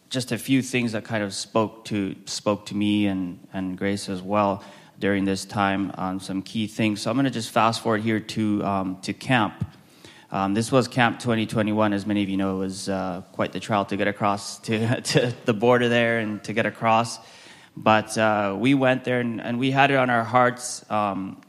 just 0.09 0.33
a 0.33 0.37
few 0.37 0.61
things 0.61 0.91
that 0.91 1.05
kind 1.05 1.23
of 1.23 1.33
spoke 1.33 1.85
to 1.85 2.15
spoke 2.25 2.65
to 2.65 2.75
me 2.75 3.07
and, 3.07 3.47
and 3.53 3.77
Grace 3.77 4.09
as 4.09 4.21
well 4.21 4.61
during 4.99 5.23
this 5.23 5.45
time 5.45 5.93
on 5.95 6.19
some 6.19 6.41
key 6.41 6.67
things. 6.67 7.01
So 7.01 7.09
I'm 7.09 7.15
going 7.15 7.23
to 7.23 7.31
just 7.31 7.51
fast 7.51 7.81
forward 7.81 8.01
here 8.01 8.19
to 8.19 8.63
um, 8.65 9.01
to 9.03 9.13
camp. 9.13 9.65
Um, 10.33 10.53
this 10.53 10.71
was 10.71 10.87
Camp 10.87 11.19
2021, 11.19 11.91
as 11.91 12.05
many 12.05 12.23
of 12.23 12.29
you 12.29 12.37
know, 12.37 12.55
it 12.55 12.59
was 12.59 12.87
uh, 12.87 13.21
quite 13.33 13.51
the 13.51 13.59
trial 13.59 13.83
to 13.85 13.97
get 13.97 14.07
across 14.07 14.59
to, 14.67 15.01
to 15.01 15.33
the 15.43 15.53
border 15.53 15.89
there 15.89 16.19
and 16.19 16.41
to 16.45 16.53
get 16.53 16.65
across. 16.65 17.19
But 17.75 18.17
uh, 18.17 18.55
we 18.57 18.73
went 18.73 19.03
there 19.03 19.19
and, 19.19 19.41
and, 19.41 19.59
we 19.59 19.71
had 19.71 19.91
it 19.91 19.95
on 19.95 20.09
our 20.09 20.23
hearts. 20.23 20.89
Um, 20.89 21.41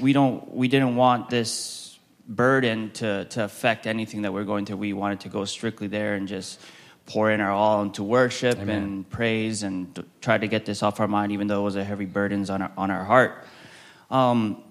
we 0.00 0.12
don't, 0.12 0.54
we 0.54 0.68
didn't 0.68 0.96
want 0.96 1.28
this 1.28 1.98
burden 2.26 2.90
to, 2.92 3.26
to 3.26 3.44
affect 3.44 3.86
anything 3.86 4.22
that 4.22 4.32
we're 4.32 4.44
going 4.44 4.66
to. 4.66 4.76
We 4.76 4.92
wanted 4.94 5.20
to 5.20 5.28
go 5.28 5.44
strictly 5.44 5.88
there 5.88 6.14
and 6.14 6.26
just 6.26 6.60
pour 7.06 7.30
in 7.30 7.40
our 7.40 7.50
all 7.50 7.82
into 7.82 8.02
worship 8.02 8.58
Amen. 8.58 8.82
and 8.82 9.10
praise 9.10 9.62
and 9.62 10.02
try 10.20 10.38
to 10.38 10.48
get 10.48 10.64
this 10.64 10.82
off 10.82 11.00
our 11.00 11.08
mind, 11.08 11.32
even 11.32 11.46
though 11.46 11.60
it 11.60 11.64
was 11.64 11.76
a 11.76 11.84
heavy 11.84 12.06
burden 12.06 12.48
on 12.48 12.62
our, 12.62 12.72
on 12.76 12.90
our 12.90 13.04
heart. 13.04 13.44
Um, 14.10 14.62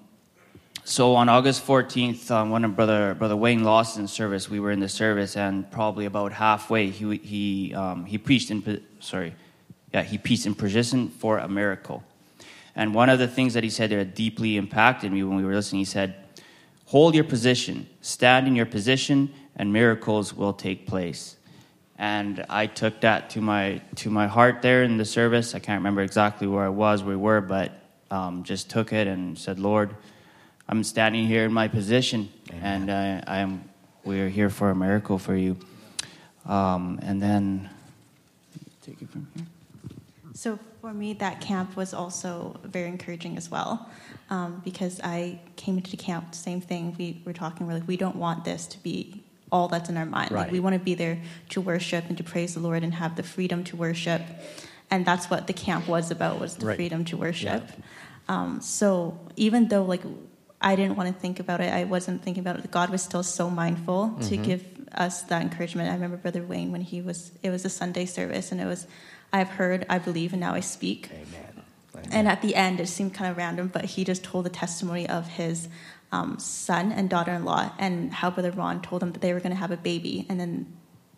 so 0.89 1.13
on 1.13 1.29
August 1.29 1.67
14th, 1.67 2.31
um, 2.31 2.49
one 2.49 2.65
of 2.65 2.75
brother 2.75 3.13
brother 3.13 3.35
Wayne 3.35 3.63
Lawson's 3.63 4.11
service, 4.11 4.49
we 4.49 4.59
were 4.59 4.71
in 4.71 4.79
the 4.79 4.89
service, 4.89 5.37
and 5.37 5.69
probably 5.69 6.05
about 6.05 6.31
halfway, 6.31 6.89
he 6.89 7.17
he 7.17 7.75
um, 7.75 8.05
he 8.05 8.17
preached 8.17 8.49
in 8.49 8.81
sorry, 8.99 9.35
yeah, 9.93 10.01
he 10.01 10.17
preached 10.17 10.47
in 10.47 10.55
position 10.55 11.09
for 11.09 11.37
a 11.37 11.47
miracle. 11.47 12.03
And 12.75 12.95
one 12.95 13.07
of 13.07 13.19
the 13.19 13.27
things 13.27 13.53
that 13.53 13.63
he 13.63 13.69
said 13.69 13.91
that 13.91 14.15
deeply 14.15 14.57
impacted 14.57 15.11
me 15.11 15.21
when 15.23 15.37
we 15.37 15.43
were 15.43 15.53
listening, 15.53 15.81
he 15.81 15.85
said, 15.85 16.15
"Hold 16.87 17.13
your 17.13 17.23
position, 17.23 17.87
stand 18.01 18.47
in 18.47 18.55
your 18.55 18.65
position, 18.65 19.31
and 19.55 19.71
miracles 19.71 20.33
will 20.33 20.53
take 20.53 20.87
place." 20.87 21.37
And 21.99 22.43
I 22.49 22.65
took 22.65 22.99
that 23.01 23.29
to 23.31 23.41
my 23.41 23.79
to 23.97 24.09
my 24.09 24.25
heart 24.25 24.63
there 24.63 24.81
in 24.81 24.97
the 24.97 25.05
service. 25.05 25.53
I 25.53 25.59
can't 25.59 25.81
remember 25.81 26.01
exactly 26.01 26.47
where 26.47 26.63
I 26.63 26.69
was, 26.69 27.03
where 27.03 27.15
we 27.15 27.21
were, 27.21 27.41
but 27.41 27.73
um, 28.09 28.43
just 28.43 28.71
took 28.71 28.91
it 28.91 29.05
and 29.05 29.37
said, 29.37 29.59
"Lord." 29.59 29.95
I'm 30.69 30.83
standing 30.83 31.25
here 31.25 31.45
in 31.45 31.51
my 31.51 31.67
position, 31.67 32.29
and 32.61 32.91
I, 32.91 33.23
I 33.25 33.37
am. 33.39 33.63
We 34.03 34.21
are 34.21 34.29
here 34.29 34.51
for 34.51 34.69
a 34.69 34.75
miracle 34.75 35.17
for 35.17 35.35
you. 35.35 35.57
Um, 36.45 36.99
and 37.01 37.19
then, 37.19 37.71
take 38.83 39.01
it 39.01 39.09
from 39.09 39.27
here. 39.35 39.45
So 40.33 40.59
for 40.79 40.93
me, 40.93 41.13
that 41.13 41.41
camp 41.41 41.75
was 41.75 41.91
also 41.91 42.59
very 42.63 42.87
encouraging 42.87 43.35
as 43.35 43.49
well, 43.49 43.89
um, 44.29 44.61
because 44.63 45.01
I 45.03 45.39
came 45.55 45.77
into 45.77 45.89
the 45.89 45.97
camp, 45.97 46.35
same 46.35 46.61
thing. 46.61 46.95
We 46.99 47.23
were 47.25 47.33
talking, 47.33 47.65
we're 47.65 47.73
like, 47.73 47.87
we 47.87 47.97
don't 47.97 48.15
want 48.17 48.45
this 48.45 48.67
to 48.67 48.83
be 48.83 49.23
all 49.51 49.69
that's 49.69 49.89
in 49.89 49.97
our 49.97 50.05
mind. 50.05 50.29
Like, 50.29 50.43
Right. 50.43 50.51
we 50.51 50.59
want 50.59 50.75
to 50.75 50.79
be 50.79 50.93
there 50.93 51.17
to 51.49 51.61
worship 51.61 52.05
and 52.09 52.17
to 52.19 52.23
praise 52.23 52.53
the 52.53 52.59
Lord 52.59 52.83
and 52.83 52.93
have 52.93 53.15
the 53.15 53.23
freedom 53.23 53.63
to 53.65 53.75
worship, 53.75 54.21
and 54.91 55.03
that's 55.03 55.31
what 55.31 55.47
the 55.47 55.53
camp 55.53 55.87
was 55.87 56.11
about 56.11 56.39
was 56.39 56.57
the 56.57 56.67
Right. 56.67 56.75
freedom 56.75 57.05
to 57.05 57.17
worship. 57.17 57.63
Um, 58.27 58.61
so 58.61 59.17
even 59.35 59.69
though 59.69 59.83
like 59.83 60.03
I 60.61 60.75
didn't 60.75 60.97
want 60.97 61.13
to 61.13 61.19
think 61.19 61.39
about 61.39 61.61
it, 61.61 61.71
I 61.71 61.85
wasn't 61.85 62.21
thinking 62.21 62.41
about 62.41 62.59
it. 62.59 62.69
God 62.69 62.89
was 62.89 63.01
still 63.01 63.23
so 63.23 63.49
mindful 63.49 64.09
to 64.21 64.37
Mhm. 64.37 64.43
give 64.43 64.63
us 64.93 65.21
that 65.23 65.41
encouragement. 65.41 65.89
I 65.89 65.93
remember 65.93 66.17
Brother 66.17 66.43
Wayne 66.43 66.71
when 66.71 66.81
he 66.81 67.01
was. 67.01 67.31
It 67.43 67.49
was 67.49 67.63
a 67.63 67.69
Sunday 67.69 68.05
service, 68.05 68.51
and 68.51 68.59
it 68.59 68.65
was, 68.65 68.87
"I 69.31 69.37
have 69.37 69.49
heard, 69.49 69.85
I 69.89 69.99
believe, 69.99 70.33
and 70.33 70.41
now 70.41 70.53
I 70.53 70.59
speak." 70.59 71.11
Amen. 71.13 72.05
And 72.11 72.27
at 72.27 72.41
the 72.41 72.55
end, 72.55 72.79
it 72.79 72.87
seemed 72.87 73.13
kind 73.13 73.29
of 73.29 73.37
random, 73.37 73.69
but 73.71 73.85
he 73.85 74.03
just 74.03 74.23
told 74.23 74.45
the 74.45 74.49
testimony 74.49 75.07
of 75.07 75.27
his 75.27 75.67
um, 76.11 76.39
son 76.39 76.91
and 76.91 77.07
daughter-in-law, 77.07 77.71
and 77.77 78.11
how 78.11 78.31
Brother 78.31 78.49
Ron 78.51 78.81
told 78.81 79.01
them 79.03 79.11
that 79.11 79.21
they 79.21 79.31
were 79.31 79.39
going 79.39 79.51
to 79.51 79.55
have 79.59 79.69
a 79.69 79.77
baby, 79.77 80.25
and 80.27 80.39
then 80.39 80.65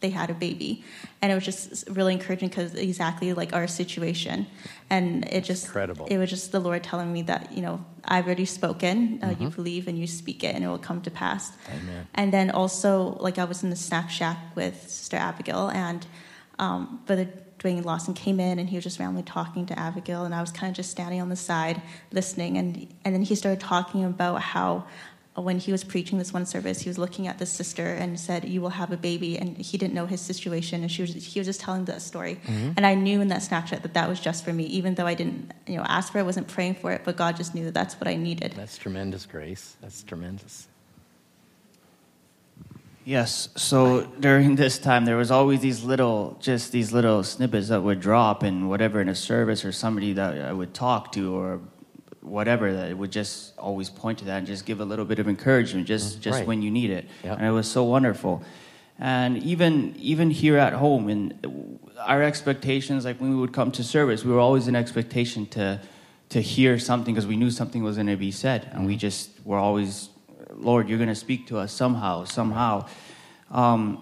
they 0.01 0.09
had 0.09 0.29
a 0.29 0.33
baby, 0.33 0.83
and 1.21 1.31
it 1.31 1.35
was 1.35 1.45
just 1.45 1.87
really 1.89 2.11
encouraging 2.13 2.49
because 2.49 2.73
exactly 2.75 3.33
like 3.33 3.53
our 3.53 3.67
situation, 3.67 4.47
and 4.91 5.25
it 5.35 5.43
just 5.51 5.65
Incredible. 5.65 6.05
It 6.13 6.17
was 6.21 6.29
just 6.29 6.51
the 6.51 6.59
Lord 6.59 6.83
telling 6.83 7.11
me 7.17 7.21
that 7.31 7.43
you 7.55 7.63
know 7.65 7.75
I've 8.13 8.25
already 8.27 8.45
spoken, 8.45 8.95
uh, 9.23 9.29
you 9.41 9.47
Mhm. 9.49 9.55
believe 9.55 9.83
and 9.89 9.97
you 10.01 10.07
speak 10.07 10.39
it, 10.43 10.53
and 10.55 10.63
it 10.65 10.67
will 10.67 10.85
come 10.89 10.99
to 11.07 11.11
pass. 11.23 11.43
Amen. 11.77 12.07
And 12.19 12.27
then 12.35 12.47
also, 12.61 12.89
like 13.25 13.37
I 13.43 13.45
was 13.51 13.63
in 13.63 13.69
the 13.69 13.81
snack 13.87 14.09
shack 14.09 14.37
with 14.55 14.75
Sister 14.99 15.17
Abigail, 15.17 15.69
and 15.87 16.05
um, 16.59 16.81
Brother 17.07 17.27
Dwayne 17.59 17.85
Lawson 17.85 18.13
came 18.13 18.39
in, 18.49 18.59
and 18.59 18.67
he 18.69 18.75
was 18.77 18.83
just 18.83 18.99
randomly 18.99 19.23
talking 19.23 19.65
to 19.71 19.75
Abigail, 19.87 20.25
and 20.25 20.33
I 20.35 20.41
was 20.41 20.51
kind 20.51 20.69
of 20.71 20.75
just 20.75 20.91
standing 20.91 21.21
on 21.21 21.29
the 21.29 21.41
side 21.49 21.77
listening, 22.11 22.57
and 22.57 22.69
and 23.05 23.09
then 23.15 23.23
he 23.29 23.35
started 23.35 23.59
talking 23.73 24.03
about 24.05 24.41
how. 24.53 24.69
When 25.41 25.59
he 25.59 25.71
was 25.71 25.83
preaching 25.83 26.17
this 26.17 26.31
one 26.33 26.45
service, 26.45 26.81
he 26.81 26.89
was 26.89 26.97
looking 26.97 27.27
at 27.27 27.37
this 27.39 27.51
sister 27.51 27.93
and 27.93 28.19
said, 28.19 28.47
"You 28.47 28.61
will 28.61 28.69
have 28.81 28.91
a 28.91 28.97
baby," 28.97 29.37
and 29.37 29.57
he 29.57 29.77
didn't 29.77 29.93
know 29.93 30.05
his 30.05 30.21
situation, 30.21 30.81
and 30.81 30.91
she 30.91 31.01
was 31.01 31.13
he 31.13 31.39
was 31.39 31.47
just 31.47 31.59
telling 31.59 31.85
that 31.85 32.01
story, 32.01 32.39
Mhm. 32.47 32.73
and 32.77 32.85
I 32.85 32.93
knew 32.95 33.21
in 33.21 33.27
that 33.29 33.43
snapshot 33.43 33.81
that 33.83 33.93
that 33.93 34.07
was 34.07 34.19
just 34.19 34.43
for 34.45 34.53
me, 34.53 34.63
even 34.65 34.95
though 34.95 35.07
I 35.07 35.13
didn't, 35.13 35.51
you 35.67 35.77
know, 35.77 35.83
ask 35.87 36.11
for 36.11 36.19
it, 36.19 36.21
I 36.21 36.25
wasn't 36.25 36.47
praying 36.47 36.75
for 36.75 36.91
it, 36.91 37.01
but 37.03 37.17
God 37.17 37.35
just 37.37 37.55
knew 37.55 37.65
that 37.65 37.73
that's 37.73 37.95
what 37.95 38.07
I 38.07 38.15
needed. 38.15 38.53
That's 38.55 38.77
tremendous 38.77 39.25
grace. 39.25 39.75
That's 39.81 40.03
tremendous. 40.03 40.67
Yes. 43.03 43.49
So 43.55 44.05
during 44.19 44.55
this 44.57 44.77
time, 44.77 45.05
there 45.05 45.17
was 45.17 45.31
always 45.31 45.61
these 45.61 45.83
little, 45.83 46.37
just 46.39 46.71
these 46.71 46.91
little 46.93 47.23
snippets 47.23 47.69
that 47.69 47.81
would 47.81 47.99
drop 47.99 48.43
in 48.43 48.69
whatever 48.69 49.01
in 49.01 49.09
a 49.09 49.15
service 49.15 49.65
or 49.65 49.71
somebody 49.71 50.13
that 50.13 50.39
I 50.39 50.53
would 50.53 50.73
talk 50.75 51.11
to 51.13 51.35
or 51.35 51.59
whatever 52.21 52.71
that 52.73 52.89
it 52.89 52.97
would 52.97 53.11
just 53.11 53.57
always 53.57 53.89
point 53.89 54.19
to 54.19 54.25
that 54.25 54.37
and 54.37 54.47
just 54.47 54.65
give 54.65 54.79
a 54.79 54.85
little 54.85 55.05
bit 55.05 55.19
of 55.19 55.27
encouragement, 55.27 55.87
just 55.87 56.21
just 56.21 56.39
right. 56.39 56.47
when 56.47 56.61
you 56.61 56.71
need 56.71 56.89
it. 56.89 57.05
Yep. 57.23 57.37
And 57.37 57.47
it 57.47 57.51
was 57.51 57.69
so 57.69 57.83
wonderful. 57.83 58.43
And 58.99 59.37
even 59.39 59.95
even 59.97 60.29
here 60.29 60.57
at 60.57 60.73
home, 60.73 61.09
and 61.09 61.79
our 61.99 62.21
expectations, 62.21 63.05
like 63.05 63.19
when 63.19 63.31
we 63.31 63.35
would 63.35 63.53
come 63.53 63.71
to 63.73 63.83
service, 63.83 64.23
we 64.23 64.31
were 64.31 64.39
always 64.39 64.67
in 64.67 64.75
expectation 64.75 65.45
to 65.47 65.81
to 66.29 66.41
hear 66.41 66.79
something 66.79 67.13
because 67.13 67.27
we 67.27 67.35
knew 67.35 67.51
something 67.51 67.83
was 67.83 67.95
going 67.95 68.07
to 68.07 68.15
be 68.15 68.31
said, 68.31 68.69
and 68.73 68.85
we 68.85 68.95
just 68.95 69.31
were 69.43 69.57
always, 69.57 70.09
Lord, 70.53 70.87
you're 70.87 70.97
going 70.97 71.09
to 71.09 71.15
speak 71.15 71.47
to 71.47 71.57
us 71.57 71.73
somehow, 71.73 72.23
somehow. 72.23 72.87
Um, 73.49 74.01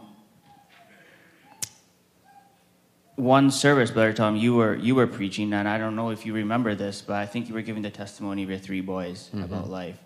one 3.20 3.52
service, 3.52 3.92
Brother 3.92 4.14
Tom, 4.14 4.36
you 4.38 4.56
were 4.56 4.76
you 4.76 4.96
were 4.96 5.06
preaching, 5.08 5.52
and 5.54 5.68
I 5.68 5.78
don't 5.78 5.96
know 5.96 6.10
if 6.10 6.26
you 6.26 6.34
remember 6.34 6.74
this, 6.74 7.02
but 7.02 7.18
I 7.18 7.26
think 7.26 7.50
you 7.50 7.54
were 7.54 7.62
giving 7.62 7.84
the 7.84 7.90
testimony 7.92 8.44
of 8.44 8.50
your 8.50 8.58
three 8.60 8.82
boys 8.82 9.30
Mhm. 9.34 9.44
about 9.44 9.70
life, 9.70 9.98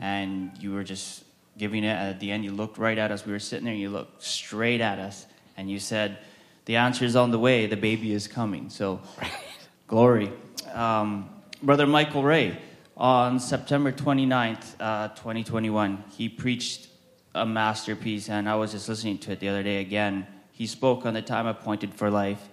and 0.00 0.50
you 0.58 0.72
were 0.72 0.82
just 0.84 1.24
giving 1.58 1.84
it. 1.84 1.88
At 1.94 2.20
the 2.20 2.30
end, 2.32 2.44
you 2.44 2.52
looked 2.52 2.78
right 2.78 2.96
at 2.96 3.10
us. 3.10 3.26
We 3.26 3.32
were 3.32 3.38
sitting 3.38 3.64
there, 3.66 3.74
and 3.74 3.80
you 3.80 3.90
looked 3.90 4.22
straight 4.22 4.80
at 4.80 4.98
us, 4.98 5.26
and 5.56 5.70
you 5.70 5.78
said, 5.78 6.16
"The 6.64 6.76
answer 6.76 7.04
is 7.04 7.16
on 7.16 7.30
the 7.30 7.38
way. 7.38 7.66
The 7.66 7.76
baby 7.76 8.12
is 8.12 8.26
coming." 8.26 8.70
So, 8.70 9.00
glory, 9.86 10.30
um, 10.72 11.28
Brother 11.62 11.86
Michael 11.86 12.22
Ray, 12.22 12.58
on 12.96 13.38
September 13.40 13.92
29th, 13.92 14.74
uh, 14.80 15.08
2021, 15.08 16.02
he 16.16 16.28
preached 16.28 16.88
a 17.34 17.44
masterpiece, 17.44 18.30
and 18.30 18.48
I 18.48 18.54
was 18.54 18.72
just 18.72 18.88
listening 18.88 19.18
to 19.18 19.32
it 19.32 19.40
the 19.40 19.48
other 19.48 19.62
day 19.62 19.80
again. 19.80 20.26
He 20.52 20.66
spoke 20.66 21.04
on 21.04 21.14
the 21.14 21.22
time 21.22 21.46
appointed 21.46 21.92
for 21.94 22.10
life. 22.10 22.48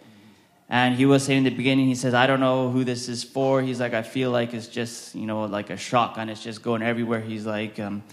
And 0.71 0.95
he 0.95 1.05
was 1.05 1.25
saying 1.25 1.39
in 1.39 1.43
the 1.43 1.49
beginning, 1.49 1.87
he 1.87 1.95
says, 1.95 2.13
I 2.13 2.27
don't 2.27 2.39
know 2.39 2.71
who 2.71 2.85
this 2.85 3.09
is 3.09 3.25
for. 3.25 3.61
He's 3.61 3.81
like, 3.81 3.93
I 3.93 4.03
feel 4.03 4.31
like 4.31 4.53
it's 4.53 4.67
just, 4.67 5.13
you 5.13 5.25
know, 5.25 5.43
like 5.43 5.69
a 5.69 5.75
shotgun. 5.75 6.29
It's 6.29 6.41
just 6.41 6.61
going 6.61 6.81
everywhere. 6.81 7.19
He's 7.19 7.45
like, 7.45 7.77
um, 7.77 8.03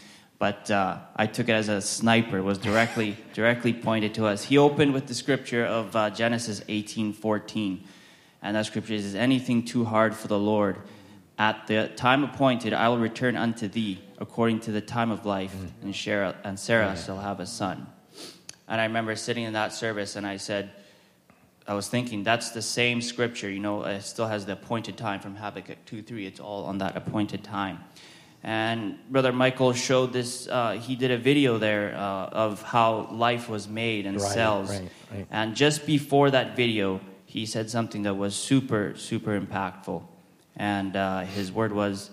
but 0.41 0.69
uh, 0.69 0.99
I 1.15 1.27
took 1.27 1.49
it 1.49 1.53
as 1.53 1.69
a 1.69 1.81
sniper. 1.81 2.39
It 2.39 2.43
was 2.43 2.59
directly, 2.59 3.17
directly 3.33 3.73
pointed 3.73 4.13
to 4.15 4.27
us. 4.27 4.43
He 4.43 4.59
opened 4.59 4.93
with 4.93 5.07
the 5.07 5.15
scripture 5.15 5.65
of 5.65 5.95
uh, 5.95 6.11
Genesis 6.11 6.61
18, 6.67 7.13
14. 7.13 7.85
And 8.43 8.57
that 8.57 8.67
scripture 8.67 8.95
is, 8.95 9.05
Is 9.05 9.15
anything 9.15 9.65
too 9.65 9.85
hard 9.85 10.17
for 10.17 10.27
the 10.27 10.39
Lord? 10.39 10.79
At 11.39 11.69
the 11.69 11.93
time 11.95 12.25
appointed, 12.25 12.73
I 12.73 12.89
will 12.89 12.99
return 12.99 13.37
unto 13.37 13.69
thee 13.69 14.03
according 14.19 14.59
to 14.63 14.73
the 14.73 14.81
time 14.81 15.13
of 15.13 15.25
life, 15.25 15.55
and 15.81 15.95
Sarah, 15.95 16.35
and 16.43 16.59
Sarah 16.59 16.97
shall 16.97 17.21
have 17.21 17.39
a 17.39 17.47
son. 17.47 17.87
And 18.67 18.81
I 18.81 18.85
remember 18.87 19.15
sitting 19.15 19.45
in 19.45 19.53
that 19.53 19.73
service, 19.73 20.17
and 20.17 20.27
I 20.27 20.39
said, 20.39 20.73
I 21.69 21.75
was 21.75 21.87
thinking 21.87 22.23
that's 22.23 22.51
the 22.51 22.63
same 22.63 23.03
scripture, 23.03 23.51
you 23.51 23.61
know, 23.61 23.83
it 23.85 24.01
still 24.01 24.27
has 24.27 24.47
the 24.47 24.53
appointed 24.53 24.97
time 24.97 25.21
from 25.21 25.37
Habakkuk 25.37 25.85
2 25.85 26.01
3. 26.01 26.27
It's 26.27 26.41
all 26.41 26.65
on 26.65 26.79
that 26.79 26.97
appointed 26.97 27.45
time. 27.45 27.81
And 28.43 28.99
Brother 29.11 29.33
Michael 29.33 29.75
showed 29.75 30.15
this, 30.15 30.49
uh, 30.49 30.73
he 30.81 30.97
did 30.97 31.11
a 31.11 31.19
video 31.19 31.59
there 31.59 31.95
uh, 31.95 32.29
of 32.29 32.63
how 32.63 33.09
life 33.13 33.51
was 33.51 33.69
made 33.69 34.07
and 34.07 34.19
Right, 34.19 34.31
cells. 34.31 34.71
right, 34.71 34.89
right. 35.13 35.27
And 35.31 35.55
just 35.55 35.85
before 35.85 36.31
that 36.31 36.57
video, 36.57 37.01
he 37.27 37.45
said 37.45 37.69
something 37.69 38.05
that 38.05 38.15
was 38.15 38.35
super, 38.35 38.95
super 38.97 39.39
impactful. 39.39 40.03
And 40.57 40.97
uh, 40.97 41.21
his 41.25 41.53
word 41.53 41.73
was, 41.73 42.11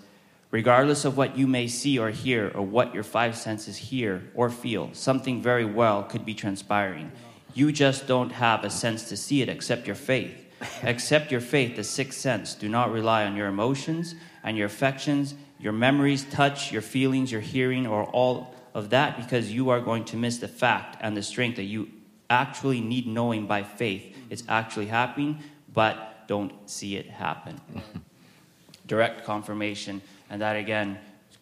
regardless 0.50 1.06
of 1.06 1.16
what 1.16 1.38
you 1.38 1.46
may 1.46 1.66
see 1.66 1.98
or 1.98 2.10
hear 2.10 2.52
or 2.54 2.60
what 2.60 2.92
your 2.92 3.04
five 3.04 3.36
senses 3.36 3.78
hear 3.78 4.22
or 4.34 4.50
feel, 4.50 4.90
something 4.92 5.40
very 5.40 5.64
well 5.64 6.02
could 6.02 6.26
be 6.26 6.34
transpiring. 6.34 7.10
You 7.56 7.72
just 7.72 8.06
don't 8.06 8.32
have 8.32 8.64
a 8.64 8.70
sense 8.70 9.08
to 9.08 9.16
see 9.16 9.40
it 9.40 9.48
except 9.48 9.86
your 9.86 9.96
faith. 9.96 10.44
Accept 10.82 11.32
your 11.32 11.40
faith, 11.40 11.76
the 11.76 11.84
sixth 11.84 12.20
sense. 12.20 12.54
Do 12.54 12.68
not 12.68 12.92
rely 12.92 13.24
on 13.24 13.34
your 13.34 13.46
emotions 13.46 14.14
and 14.44 14.58
your 14.58 14.66
affections, 14.66 15.34
your 15.58 15.72
memories, 15.72 16.24
touch, 16.24 16.70
your 16.70 16.82
feelings, 16.82 17.32
your 17.32 17.40
hearing, 17.40 17.86
or 17.86 18.04
all 18.04 18.54
of 18.74 18.90
that 18.90 19.16
because 19.16 19.50
you 19.50 19.70
are 19.70 19.80
going 19.80 20.04
to 20.04 20.18
miss 20.18 20.36
the 20.36 20.48
fact 20.48 20.98
and 21.00 21.16
the 21.16 21.22
strength 21.22 21.56
that 21.56 21.62
you 21.62 21.88
actually 22.28 22.82
need 22.82 23.06
knowing 23.06 23.46
by 23.46 23.62
faith. 23.62 24.14
It's 24.28 24.42
actually 24.48 24.86
happening, 24.86 25.38
but 25.72 26.28
don't 26.28 26.52
see 26.68 26.96
it 26.96 27.08
happen. 27.08 27.58
Direct 28.86 29.24
confirmation. 29.24 30.02
And 30.28 30.42
that 30.42 30.56
again 30.56 30.98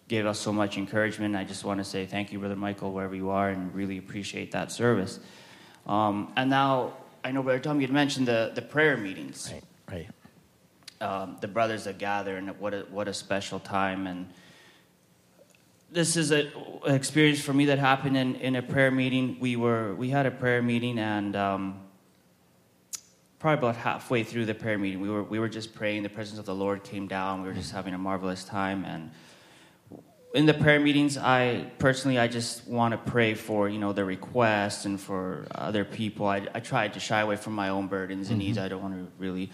gave 0.07 0.27
us 0.27 0.39
so 0.39 0.53
much 0.53 0.79
encouragement. 0.79 1.35
I 1.35 1.43
just 1.43 1.65
want 1.65 1.79
to 1.79 1.85
say 1.85 2.07
thank 2.07 2.33
you, 2.33 2.39
Brother 2.39 2.55
Michael, 2.55 2.93
wherever 2.93 3.17
you 3.17 3.31
are, 3.31 3.49
and 3.49 3.75
really 3.75 3.99
appreciate 3.99 4.53
that 4.53 4.71
service. 4.71 5.19
Um, 5.87 6.33
and 6.37 6.51
now, 6.51 6.95
I 7.23 7.33
know, 7.33 7.43
Brother 7.43 7.61
Tom, 7.61 7.81
you 7.81 7.87
had 7.87 7.95
mentioned 7.95 8.29
the, 8.29 8.53
the 8.55 8.63
prayer 8.63 8.97
meetings. 8.97 9.53
Right, 9.53 9.65
right. 9.91 10.11
Um, 11.01 11.37
the 11.41 11.49
brothers 11.49 11.85
that 11.85 11.99
gather, 11.99 12.37
and 12.37 12.59
what 12.59 12.73
a, 12.73 12.87
what 12.91 13.09
a 13.09 13.15
special 13.15 13.59
time. 13.61 14.07
And 14.07 14.31
this 15.91 16.17
is 16.17 16.33
a, 16.33 16.51
an 16.87 16.95
experience 16.95 17.41
for 17.41 17.53
me 17.53 17.67
that 17.67 17.79
happened 17.79 18.17
in, 18.17 18.37
in 18.37 18.57
a 18.57 18.63
prayer 18.63 18.91
meeting. 18.91 19.39
We 19.41 19.57
were 19.57 19.95
we 19.95 20.09
had 20.11 20.25
a 20.25 20.31
prayer 20.31 20.63
meeting, 20.63 20.99
and 20.99 21.37
um, 21.37 21.81
probably 23.39 23.59
about 23.59 23.77
halfway 23.77 24.25
through 24.25 24.47
the 24.47 24.55
prayer 24.55 24.79
meeting. 24.79 25.01
We 25.01 25.11
were 25.11 25.23
we 25.23 25.39
were 25.39 25.49
just 25.49 25.75
praying. 25.75 26.05
The 26.05 26.09
presence 26.09 26.39
of 26.39 26.47
the 26.47 26.55
Lord 26.55 26.83
came 26.85 27.07
down. 27.07 27.43
We 27.43 27.49
were 27.49 27.55
just 27.55 27.73
having 27.73 27.93
a 27.93 27.99
marvelous 27.99 28.45
time. 28.45 28.85
And 28.85 29.11
in 30.35 30.47
the 30.47 30.55
prayer 30.55 30.81
meetings, 30.81 31.17
I 31.17 31.71
personally 31.79 32.19
I 32.19 32.27
just 32.27 32.67
want 32.67 32.93
to 32.93 33.11
pray 33.11 33.35
for 33.35 33.69
you 33.69 33.79
know 33.79 33.93
the 33.93 34.05
requests 34.05 34.85
and 34.85 35.01
for 35.01 35.47
other 35.55 35.85
people. 35.85 36.27
I, 36.27 36.47
I 36.53 36.61
tried 36.61 36.95
to 36.95 37.01
shy 37.01 37.21
away 37.21 37.37
from 37.37 37.55
my 37.55 37.69
own 37.69 37.87
burdens 37.87 38.31
and 38.31 38.41
needs. 38.41 38.59
I 38.59 38.69
don't 38.69 38.83
want 38.83 38.95
to 38.95 39.07
really. 39.19 39.51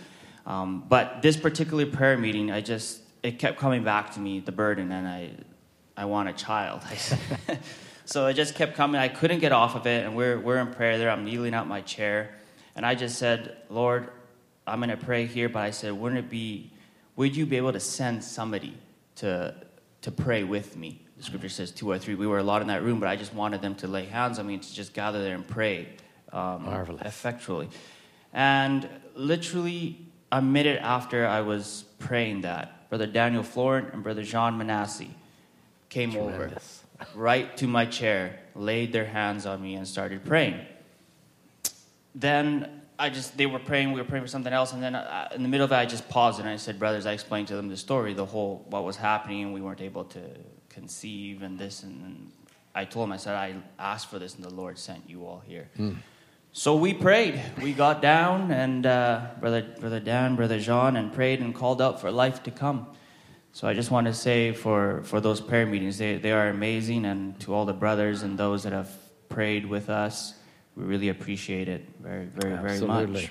Um, 0.46 0.84
but 0.88 1.20
this 1.20 1.36
particular 1.36 1.84
prayer 1.84 2.16
meeting, 2.16 2.50
I 2.50 2.62
just 2.62 3.02
it 3.22 3.38
kept 3.38 3.58
coming 3.58 3.84
back 3.84 4.14
to 4.14 4.20
me 4.20 4.40
the 4.40 4.52
burden, 4.52 4.90
and 4.90 5.06
I 5.06 5.30
I 5.98 6.06
want 6.06 6.30
a 6.30 6.32
child. 6.32 6.82
so 8.06 8.26
it 8.26 8.34
just 8.34 8.54
kept 8.54 8.74
coming. 8.74 8.98
I 8.98 9.08
couldn't 9.08 9.40
get 9.40 9.52
off 9.52 9.76
of 9.76 9.86
it, 9.86 10.06
and 10.06 10.16
we're 10.16 10.40
we're 10.40 10.58
in 10.58 10.68
prayer 10.68 10.96
there. 10.96 11.10
I'm 11.10 11.26
kneeling 11.26 11.52
out 11.52 11.68
my 11.68 11.82
chair, 11.82 12.34
and 12.74 12.86
I 12.86 12.94
just 12.94 13.18
said, 13.18 13.58
Lord, 13.68 14.08
I'm 14.66 14.78
going 14.78 14.88
to 14.88 14.96
pray 14.96 15.26
here, 15.26 15.50
but 15.50 15.60
I 15.60 15.72
said, 15.72 15.92
wouldn't 15.92 16.18
it 16.18 16.30
be, 16.30 16.70
would 17.16 17.36
you 17.36 17.44
be 17.44 17.58
able 17.58 17.72
to 17.72 17.80
send 17.80 18.24
somebody 18.24 18.78
to 19.16 19.54
to 20.02 20.10
pray 20.10 20.44
with 20.44 20.76
me? 20.76 21.04
The 21.16 21.22
scripture 21.22 21.48
says 21.48 21.70
two 21.70 21.90
or 21.90 21.98
three. 21.98 22.14
We 22.14 22.26
were 22.26 22.38
a 22.38 22.42
lot 22.42 22.62
in 22.62 22.68
that 22.68 22.82
room, 22.82 23.00
but 23.00 23.08
I 23.08 23.16
just 23.16 23.34
wanted 23.34 23.60
them 23.60 23.74
to 23.76 23.86
lay 23.86 24.06
hands 24.06 24.38
on 24.38 24.46
me 24.46 24.54
and 24.54 24.62
to 24.62 24.74
just 24.74 24.94
gather 24.94 25.22
there 25.22 25.34
and 25.34 25.46
pray 25.46 25.88
um, 26.32 26.64
Marvelous. 26.64 27.02
effectually. 27.04 27.68
And 28.32 28.88
literally 29.14 29.98
a 30.32 30.40
minute 30.40 30.80
after 30.82 31.26
I 31.26 31.40
was 31.40 31.84
praying 31.98 32.42
that, 32.42 32.88
Brother 32.88 33.06
Daniel 33.06 33.42
Florent 33.42 33.92
and 33.92 34.02
Brother 34.02 34.22
Jean 34.22 34.54
Manassi 34.54 35.10
came 35.88 36.16
over 36.16 36.52
right 37.14 37.56
to 37.56 37.66
my 37.66 37.86
chair, 37.86 38.40
laid 38.54 38.92
their 38.92 39.04
hands 39.04 39.46
on 39.46 39.62
me, 39.62 39.74
and 39.74 39.86
started 39.86 40.24
praying. 40.24 40.60
Then 42.14 42.79
I 43.00 43.08
just, 43.08 43.36
they 43.36 43.46
were 43.46 43.58
praying, 43.58 43.92
we 43.92 44.00
were 44.00 44.06
praying 44.06 44.24
for 44.24 44.28
something 44.28 44.52
else, 44.52 44.72
and 44.74 44.82
then 44.82 44.94
uh, 44.94 45.28
in 45.34 45.42
the 45.42 45.48
middle 45.48 45.64
of 45.64 45.72
it, 45.72 45.76
I 45.76 45.86
just 45.86 46.08
paused 46.10 46.38
and 46.38 46.48
I 46.48 46.56
said, 46.56 46.78
Brothers, 46.78 47.06
I 47.06 47.12
explained 47.12 47.48
to 47.48 47.56
them 47.56 47.68
the 47.68 47.76
story, 47.76 48.12
the 48.12 48.26
whole, 48.26 48.66
what 48.68 48.84
was 48.84 48.96
happening, 48.96 49.42
and 49.44 49.54
we 49.54 49.62
weren't 49.62 49.80
able 49.80 50.04
to 50.04 50.20
conceive, 50.68 51.42
and 51.42 51.58
this, 51.58 51.82
and, 51.82 52.04
and 52.04 52.32
I 52.74 52.84
told 52.84 53.04
them, 53.04 53.12
I 53.12 53.16
said, 53.16 53.34
I 53.34 53.54
asked 53.78 54.10
for 54.10 54.18
this, 54.18 54.34
and 54.34 54.44
the 54.44 54.54
Lord 54.54 54.78
sent 54.78 55.08
you 55.08 55.26
all 55.26 55.42
here. 55.46 55.70
So 56.52 56.76
we 56.76 56.92
prayed. 56.92 57.40
We 57.62 57.72
got 57.72 58.02
down, 58.02 58.50
and 58.50 58.84
uh, 58.84 59.28
brother, 59.40 59.62
brother 59.80 60.00
Dan, 60.00 60.36
brother 60.36 60.58
Jean, 60.58 60.96
and 60.96 61.12
prayed 61.12 61.40
and 61.40 61.54
called 61.54 61.80
out 61.80 62.00
for 62.00 62.10
life 62.10 62.42
to 62.42 62.50
come. 62.50 62.86
So 63.52 63.66
I 63.66 63.72
just 63.74 63.90
want 63.90 64.06
to 64.08 64.14
say 64.14 64.52
for, 64.52 65.02
for 65.04 65.20
those 65.20 65.40
prayer 65.40 65.64
meetings, 65.64 65.96
they, 65.98 66.18
they 66.18 66.32
are 66.32 66.48
amazing, 66.48 67.06
and 67.06 67.38
to 67.40 67.54
all 67.54 67.64
the 67.64 67.72
brothers 67.72 68.22
and 68.22 68.38
those 68.38 68.64
that 68.64 68.72
have 68.72 68.90
prayed 69.28 69.64
with 69.64 69.88
us, 69.88 70.34
we 70.80 70.86
really 70.86 71.10
appreciate 71.10 71.68
it 71.68 71.84
very, 72.00 72.24
very, 72.24 72.56
very 72.56 72.72
Absolutely. 72.72 73.22
much. 73.22 73.30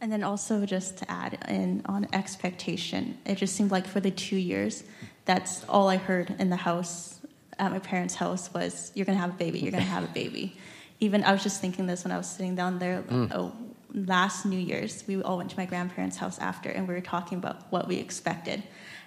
And 0.00 0.12
then 0.12 0.22
also 0.22 0.64
just 0.64 0.98
to 0.98 1.10
add 1.10 1.44
in 1.48 1.82
on 1.86 2.06
expectation, 2.12 3.18
it 3.26 3.34
just 3.34 3.56
seemed 3.56 3.72
like 3.72 3.84
for 3.84 3.98
the 3.98 4.12
two 4.12 4.36
years, 4.36 4.84
that's 5.24 5.64
all 5.68 5.88
I 5.88 5.96
heard 5.96 6.36
in 6.38 6.50
the 6.50 6.56
house 6.56 7.18
at 7.58 7.72
my 7.72 7.80
parents' 7.80 8.14
house 8.14 8.54
was, 8.54 8.92
"You're 8.94 9.06
gonna 9.06 9.18
have 9.18 9.30
a 9.30 9.38
baby. 9.38 9.58
You're 9.58 9.72
gonna 9.72 9.82
have 9.82 10.04
a 10.04 10.12
baby." 10.12 10.56
Even 11.00 11.24
I 11.24 11.32
was 11.32 11.42
just 11.42 11.60
thinking 11.60 11.86
this 11.86 12.04
when 12.04 12.12
I 12.12 12.16
was 12.16 12.28
sitting 12.28 12.54
down 12.54 12.78
there. 12.78 13.02
Mm. 13.02 13.32
Oh, 13.34 13.52
last 13.92 14.46
New 14.46 14.58
Year's, 14.58 15.02
we 15.08 15.20
all 15.20 15.38
went 15.38 15.50
to 15.50 15.56
my 15.56 15.66
grandparents' 15.66 16.16
house 16.16 16.38
after, 16.38 16.70
and 16.70 16.86
we 16.86 16.94
were 16.94 17.00
talking 17.00 17.38
about 17.38 17.70
what 17.72 17.88
we 17.88 17.96
expected. 17.96 18.62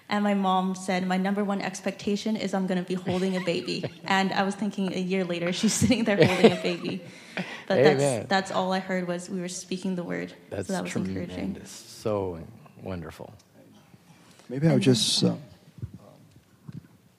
And 0.08 0.24
my 0.24 0.34
mom 0.34 0.74
said, 0.74 1.06
"My 1.06 1.16
number 1.16 1.42
one 1.42 1.60
expectation 1.62 2.36
is 2.36 2.52
I'm 2.52 2.66
gonna 2.66 2.82
be 2.82 2.94
holding 2.94 3.36
a 3.36 3.40
baby." 3.40 3.84
and 4.04 4.32
I 4.32 4.42
was 4.42 4.54
thinking, 4.54 4.92
a 4.92 5.00
year 5.00 5.24
later, 5.24 5.52
she's 5.52 5.72
sitting 5.72 6.04
there 6.04 6.16
holding 6.16 6.52
a 6.52 6.62
baby. 6.62 7.02
But 7.66 7.78
Amen. 7.78 7.98
that's 7.98 8.28
that's 8.28 8.50
all 8.50 8.72
I 8.72 8.80
heard 8.80 9.08
was 9.08 9.30
we 9.30 9.40
were 9.40 9.48
speaking 9.48 9.96
the 9.96 10.04
word. 10.04 10.34
That's 10.50 10.68
so 10.68 10.74
that 10.74 10.82
was 10.82 10.94
encouraging. 10.96 11.34
tremendous. 11.34 11.70
So 11.70 12.38
wonderful. 12.82 13.32
Maybe 14.52 14.68
I'll 14.68 14.78
just, 14.78 15.24
uh, 15.24 15.34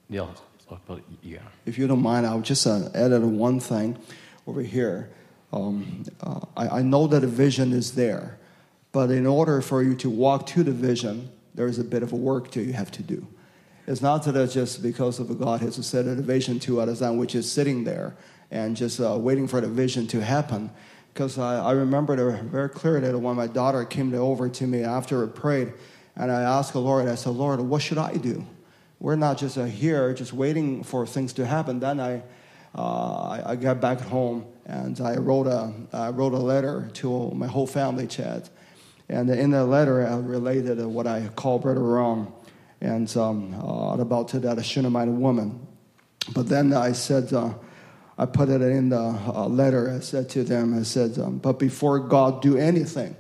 Neil, 0.08 0.36
oh, 0.70 1.00
yeah. 1.24 1.40
if 1.66 1.80
you 1.80 1.88
don't 1.88 2.04
mind, 2.04 2.28
I'll 2.28 2.42
just 2.42 2.68
uh, 2.68 2.90
add 2.94 3.12
one 3.24 3.60
thing 3.60 3.98
over 4.46 4.62
here. 4.62 5.10
Um, 5.52 6.04
uh, 6.22 6.42
I, 6.56 6.68
I 6.68 6.82
know 6.84 7.08
that 7.08 7.24
a 7.24 7.28
vision 7.28 7.74
is 7.74 7.96
there, 7.96 8.38
but 8.92 9.10
in 9.10 9.26
order 9.26 9.62
for 9.62 9.82
you 9.82 9.96
to 9.96 10.12
walk 10.12 10.46
to 10.48 10.64
the 10.64 10.72
vision, 10.72 11.32
there 11.56 11.68
is 11.68 11.80
a 11.80 11.84
bit 11.84 12.04
of 12.04 12.14
a 12.14 12.16
work 12.16 12.52
that 12.52 12.64
you 12.64 12.74
have 12.74 12.92
to 12.92 13.04
do. 13.04 13.28
It's 13.86 14.02
not 14.02 14.24
that 14.24 14.36
it's 14.36 14.54
just 14.54 14.82
because 14.82 15.20
of 15.20 15.38
God 15.40 15.62
has 15.62 15.76
set 15.86 16.06
a 16.08 16.16
vision 16.16 16.60
to 16.62 16.80
us, 16.80 17.02
which 17.02 17.36
is 17.36 17.52
sitting 17.52 17.84
there 17.84 18.16
and 18.50 18.76
just 18.76 19.00
uh, 19.00 19.18
waiting 19.18 19.48
for 19.48 19.60
the 19.60 19.68
vision 19.68 20.08
to 20.08 20.22
happen. 20.22 20.70
Because 21.14 21.38
I, 21.38 21.60
I 21.60 21.72
remember 21.74 22.16
very 22.44 22.70
clearly 22.70 23.12
that 23.12 23.20
when 23.20 23.36
my 23.36 23.48
daughter 23.48 23.84
came 23.86 24.14
over 24.14 24.50
to 24.50 24.68
me 24.68 24.84
after 24.84 25.24
I 25.24 25.28
prayed, 25.28 25.74
and 26.16 26.32
I 26.32 26.42
asked 26.42 26.74
the 26.74 26.80
Lord, 26.80 27.08
I 27.08 27.16
said, 27.16 27.32
Lord, 27.32 27.60
what 27.60 27.82
should 27.82 27.98
I 27.98 28.14
do? 28.18 28.46
We're 29.00 29.16
not 29.16 29.38
just 29.38 29.58
uh, 29.58 29.66
here, 29.66 30.14
just 30.14 30.32
waiting 30.32 30.84
for 30.84 31.06
things 31.06 31.34
to 31.34 31.46
happen. 31.46 31.80
Then 31.80 32.00
I, 32.00 32.24
uh, 32.76 33.44
I, 33.46 33.56
got 33.56 33.82
back 33.82 34.00
home 34.00 34.46
and 34.66 35.00
I 35.02 35.16
wrote 35.16 35.48
a, 35.48 35.74
I 35.92 36.10
wrote 36.10 36.34
a 36.34 36.38
letter 36.38 36.90
to 36.94 37.32
my 37.32 37.48
whole 37.48 37.68
family 37.68 38.08
chat. 38.08 38.50
And 39.10 39.30
in 39.30 39.52
that 39.52 39.66
letter, 39.66 40.08
I 40.08 40.18
related 40.18 40.84
what 40.86 41.08
I 41.08 41.28
call 41.36 41.60
Brother 41.60 41.82
Ron 41.82 42.32
and 42.82 43.16
um, 43.16 43.54
uh, 43.54 43.98
about 44.00 44.28
to 44.30 44.40
that 44.40 44.64
Shunammite 44.64 45.08
woman. 45.08 45.68
But 46.34 46.50
then 46.50 46.74
I 46.74 46.94
said, 46.94 47.32
uh, 47.34 47.54
I 48.18 48.26
put 48.26 48.50
it 48.50 48.62
in 48.62 48.90
the 48.90 49.00
uh, 49.00 49.48
letter. 49.48 49.94
I 49.96 50.00
said 50.00 50.30
to 50.32 50.44
them, 50.44 50.78
I 50.78 50.84
said, 50.84 51.18
um, 51.18 51.38
but 51.38 51.60
before 51.60 52.00
God 52.00 52.42
do 52.42 52.58
anything, 52.58 53.16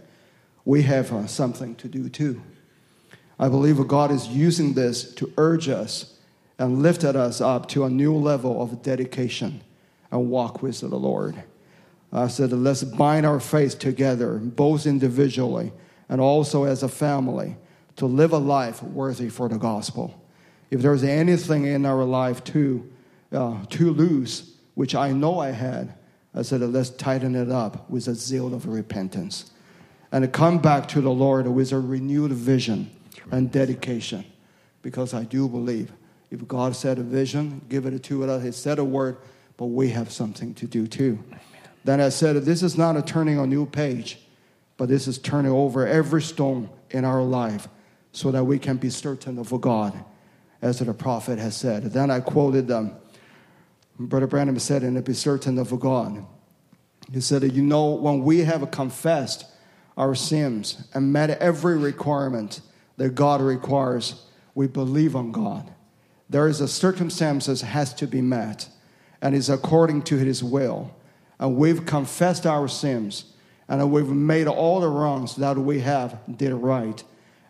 we 0.65 0.83
have 0.83 1.11
uh, 1.11 1.27
something 1.27 1.75
to 1.75 1.87
do 1.87 2.09
too. 2.09 2.41
I 3.39 3.49
believe 3.49 3.85
God 3.87 4.11
is 4.11 4.27
using 4.27 4.73
this 4.73 5.13
to 5.15 5.31
urge 5.37 5.67
us 5.67 6.17
and 6.59 6.81
lifted 6.81 7.15
us 7.15 7.41
up 7.41 7.67
to 7.69 7.83
a 7.83 7.89
new 7.89 8.15
level 8.15 8.61
of 8.61 8.81
dedication 8.83 9.61
and 10.11 10.29
walk 10.29 10.61
with 10.61 10.79
the 10.79 10.87
Lord. 10.87 11.43
I 12.15 12.27
said, 12.27 12.51
let's 12.51 12.83
bind 12.83 13.25
our 13.25 13.39
faith 13.39 13.79
together, 13.79 14.37
both 14.37 14.85
individually 14.85 15.73
and 16.09 16.21
also 16.21 16.63
as 16.65 16.83
a 16.83 16.87
family, 16.87 17.57
to 17.95 18.05
live 18.05 18.33
a 18.33 18.37
life 18.37 18.83
worthy 18.83 19.29
for 19.29 19.49
the 19.49 19.57
gospel. 19.57 20.21
If 20.69 20.81
there's 20.81 21.03
anything 21.03 21.65
in 21.65 21.85
our 21.85 22.03
life 22.03 22.43
too, 22.43 22.91
uh, 23.31 23.65
too 23.69 23.91
loose, 23.91 24.51
which 24.75 24.93
I 24.93 25.11
know 25.11 25.39
I 25.39 25.49
had, 25.49 25.95
I 26.35 26.43
said, 26.43 26.61
let's 26.61 26.91
tighten 26.91 27.35
it 27.35 27.51
up 27.51 27.89
with 27.89 28.07
a 28.07 28.15
zeal 28.15 28.53
of 28.53 28.67
repentance 28.67 29.51
and 30.11 30.31
come 30.31 30.59
back 30.59 30.87
to 30.89 31.01
the 31.01 31.11
Lord 31.11 31.47
with 31.47 31.71
a 31.71 31.79
renewed 31.79 32.31
vision 32.31 32.91
and 33.31 33.51
dedication. 33.51 34.25
Because 34.83 35.13
I 35.13 35.23
do 35.23 35.47
believe 35.47 35.91
if 36.29 36.47
God 36.47 36.75
said 36.75 36.99
a 36.99 37.03
vision, 37.03 37.61
give 37.69 37.85
it 37.85 38.03
to 38.03 38.23
us. 38.29 38.43
He 38.43 38.51
said 38.51 38.77
a 38.77 38.83
word, 38.83 39.17
but 39.57 39.67
we 39.67 39.89
have 39.89 40.11
something 40.11 40.53
to 40.55 40.67
do 40.67 40.85
too. 40.87 41.17
Then 41.83 41.99
I 41.99 42.09
said, 42.09 42.35
this 42.37 42.63
is 42.63 42.77
not 42.77 42.95
a 42.95 43.01
turning 43.01 43.37
a 43.39 43.45
new 43.45 43.65
page, 43.65 44.19
but 44.77 44.89
this 44.89 45.07
is 45.07 45.17
turning 45.17 45.51
over 45.51 45.85
every 45.85 46.21
stone 46.21 46.69
in 46.89 47.05
our 47.05 47.21
life 47.21 47.67
so 48.11 48.31
that 48.31 48.45
we 48.45 48.59
can 48.59 48.77
be 48.77 48.89
certain 48.89 49.37
of 49.37 49.59
God, 49.61 49.93
as 50.61 50.79
the 50.79 50.93
prophet 50.93 51.39
has 51.39 51.57
said. 51.57 51.83
Then 51.85 52.09
I 52.09 52.19
quoted 52.19 52.67
them. 52.67 52.95
Brother 53.99 54.27
Branham 54.27 54.57
said, 54.59 54.83
and 54.83 55.03
be 55.03 55.13
certain 55.13 55.57
of 55.59 55.77
God. 55.79 56.25
He 57.11 57.21
said, 57.21 57.43
You 57.51 57.63
know, 57.63 57.91
when 57.91 58.23
we 58.23 58.39
have 58.39 58.69
confessed 58.71 59.45
our 59.97 60.15
sins 60.15 60.87
and 60.93 61.11
met 61.11 61.29
every 61.29 61.77
requirement 61.77 62.61
that 62.97 63.09
God 63.09 63.41
requires, 63.41 64.25
we 64.55 64.67
believe 64.67 65.15
on 65.15 65.31
God. 65.31 65.71
There 66.29 66.47
is 66.47 66.61
a 66.61 66.67
circumstances 66.67 67.61
has 67.61 67.93
to 67.95 68.07
be 68.07 68.21
met, 68.21 68.69
and 69.21 69.35
is 69.35 69.49
according 69.49 70.03
to 70.03 70.17
His 70.17 70.43
will. 70.43 70.95
And 71.39 71.57
we've 71.57 71.85
confessed 71.85 72.45
our 72.45 72.67
sins, 72.67 73.25
and 73.67 73.91
we've 73.91 74.07
made 74.07 74.47
all 74.47 74.79
the 74.79 74.87
wrongs 74.87 75.35
that 75.37 75.57
we 75.57 75.79
have 75.81 76.19
did 76.37 76.53
right, 76.53 77.03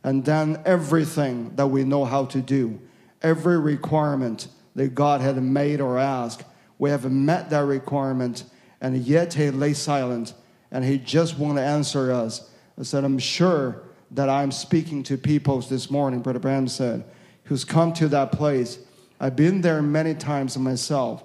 and 0.03 0.23
done 0.23 0.61
everything 0.65 1.55
that 1.55 1.67
we 1.67 1.83
know 1.83 2.05
how 2.05 2.25
to 2.25 2.41
do, 2.41 2.79
every 3.21 3.59
requirement 3.59 4.47
that 4.75 4.95
God 4.95 5.21
had 5.21 5.41
made 5.41 5.79
or 5.79 5.99
asked. 5.99 6.43
We 6.79 6.89
have 6.89 7.09
met 7.11 7.49
that 7.51 7.65
requirement, 7.65 8.45
and 8.81 8.97
yet 8.97 9.33
He 9.33 9.51
lay 9.51 9.73
silent, 9.73 10.33
and 10.71 10.83
He 10.83 10.97
just 10.97 11.37
won't 11.37 11.59
answer 11.59 12.11
us. 12.11 12.49
I 12.79 12.83
said, 12.83 13.03
I'm 13.03 13.19
sure 13.19 13.83
that 14.11 14.29
I'm 14.29 14.51
speaking 14.51 15.03
to 15.03 15.17
people 15.17 15.59
this 15.61 15.91
morning, 15.91 16.21
Brother 16.21 16.39
Branham 16.39 16.67
said, 16.67 17.03
who's 17.45 17.65
come 17.65 17.93
to 17.93 18.07
that 18.09 18.31
place. 18.31 18.79
I've 19.19 19.35
been 19.35 19.61
there 19.61 19.81
many 19.81 20.13
times 20.13 20.57
myself 20.57 21.23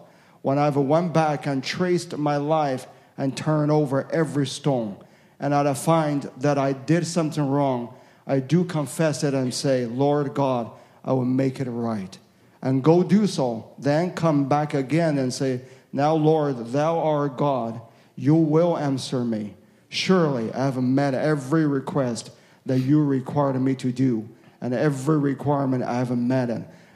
when 0.48 0.58
I've 0.58 0.76
went 0.76 1.12
back 1.12 1.44
and 1.44 1.62
traced 1.62 2.16
my 2.16 2.38
life 2.38 2.86
and 3.18 3.36
turned 3.36 3.70
over 3.70 4.10
every 4.10 4.46
stone. 4.46 4.96
And 5.38 5.54
I 5.54 5.74
find 5.74 6.22
that 6.38 6.56
I 6.56 6.72
did 6.72 7.06
something 7.06 7.46
wrong. 7.46 7.92
I 8.26 8.40
do 8.40 8.64
confess 8.64 9.22
it 9.24 9.34
and 9.34 9.52
say, 9.52 9.84
Lord 9.84 10.32
God, 10.32 10.70
I 11.04 11.12
will 11.12 11.26
make 11.26 11.60
it 11.60 11.68
right. 11.68 12.16
And 12.62 12.82
go 12.82 13.02
do 13.02 13.26
so. 13.26 13.74
Then 13.78 14.14
come 14.14 14.48
back 14.48 14.72
again 14.72 15.18
and 15.18 15.34
say, 15.34 15.60
Now, 15.92 16.14
Lord, 16.14 16.72
thou 16.72 16.98
art 16.98 17.36
God. 17.36 17.82
You 18.16 18.34
will 18.34 18.78
answer 18.78 19.26
me. 19.26 19.52
Surely 19.90 20.50
I 20.54 20.64
have 20.64 20.82
met 20.82 21.12
every 21.12 21.66
request 21.66 22.30
that 22.64 22.78
you 22.78 23.04
required 23.04 23.60
me 23.60 23.74
to 23.74 23.92
do, 23.92 24.26
and 24.62 24.72
every 24.72 25.18
requirement 25.18 25.84
I 25.84 25.96
have 25.98 26.16
met. 26.16 26.48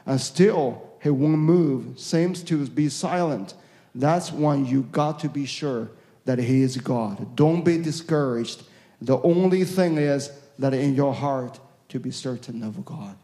And 0.06 0.18
still, 0.18 0.91
he 1.02 1.10
won't 1.10 1.38
move, 1.38 1.98
seems 1.98 2.42
to 2.44 2.66
be 2.68 2.88
silent. 2.88 3.54
That's 3.94 4.30
when 4.30 4.64
you 4.66 4.82
got 4.92 5.18
to 5.20 5.28
be 5.28 5.46
sure 5.46 5.90
that 6.24 6.38
he 6.38 6.62
is 6.62 6.76
God. 6.76 7.34
Don't 7.34 7.64
be 7.64 7.78
discouraged. 7.78 8.62
The 9.00 9.20
only 9.22 9.64
thing 9.64 9.98
is 9.98 10.30
that 10.60 10.72
in 10.72 10.94
your 10.94 11.12
heart 11.12 11.58
to 11.88 11.98
be 11.98 12.12
certain 12.12 12.62
of 12.62 12.84
God. 12.84 13.16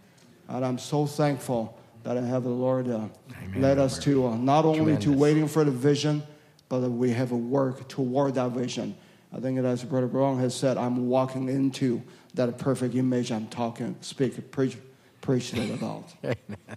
And 0.48 0.64
I'm 0.64 0.78
so 0.78 1.06
thankful 1.06 1.78
that 2.02 2.16
I 2.16 2.22
have 2.22 2.42
the 2.42 2.48
Lord 2.48 2.88
uh, 2.88 3.06
led 3.54 3.78
us 3.78 3.98
to 4.00 4.26
uh, 4.26 4.36
not 4.36 4.64
only 4.64 4.96
to 4.98 5.12
waiting 5.12 5.46
for 5.46 5.62
the 5.62 5.70
vision, 5.70 6.22
but 6.68 6.80
that 6.80 6.90
we 6.90 7.10
have 7.10 7.30
a 7.30 7.36
work 7.36 7.86
toward 7.88 8.34
that 8.34 8.50
vision. 8.50 8.96
I 9.32 9.38
think 9.38 9.58
as 9.58 9.84
Brother 9.84 10.06
Brown 10.08 10.38
has 10.40 10.54
said, 10.54 10.76
I'm 10.76 11.08
walking 11.08 11.48
into 11.48 12.02
that 12.34 12.58
perfect 12.58 12.94
image 12.94 13.30
I'm 13.30 13.46
talking, 13.46 13.94
speak, 14.00 14.50
preach, 14.50 14.76
preach 15.20 15.52
about. 15.52 16.12
Amen, 16.24 16.76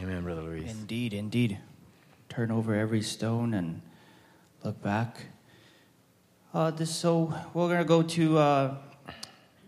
Brother 0.00 0.42
Luis. 0.42 0.70
Indeed, 0.70 1.12
indeed. 1.12 1.58
Turn 2.28 2.50
over 2.50 2.74
every 2.74 3.02
stone 3.02 3.52
and 3.54 3.82
look 4.64 4.80
back. 4.82 5.26
Uh, 6.54 6.70
this 6.70 6.94
so 6.94 7.32
we're 7.52 7.68
gonna 7.68 7.84
go 7.84 8.02
to 8.02 8.38
uh, 8.38 8.74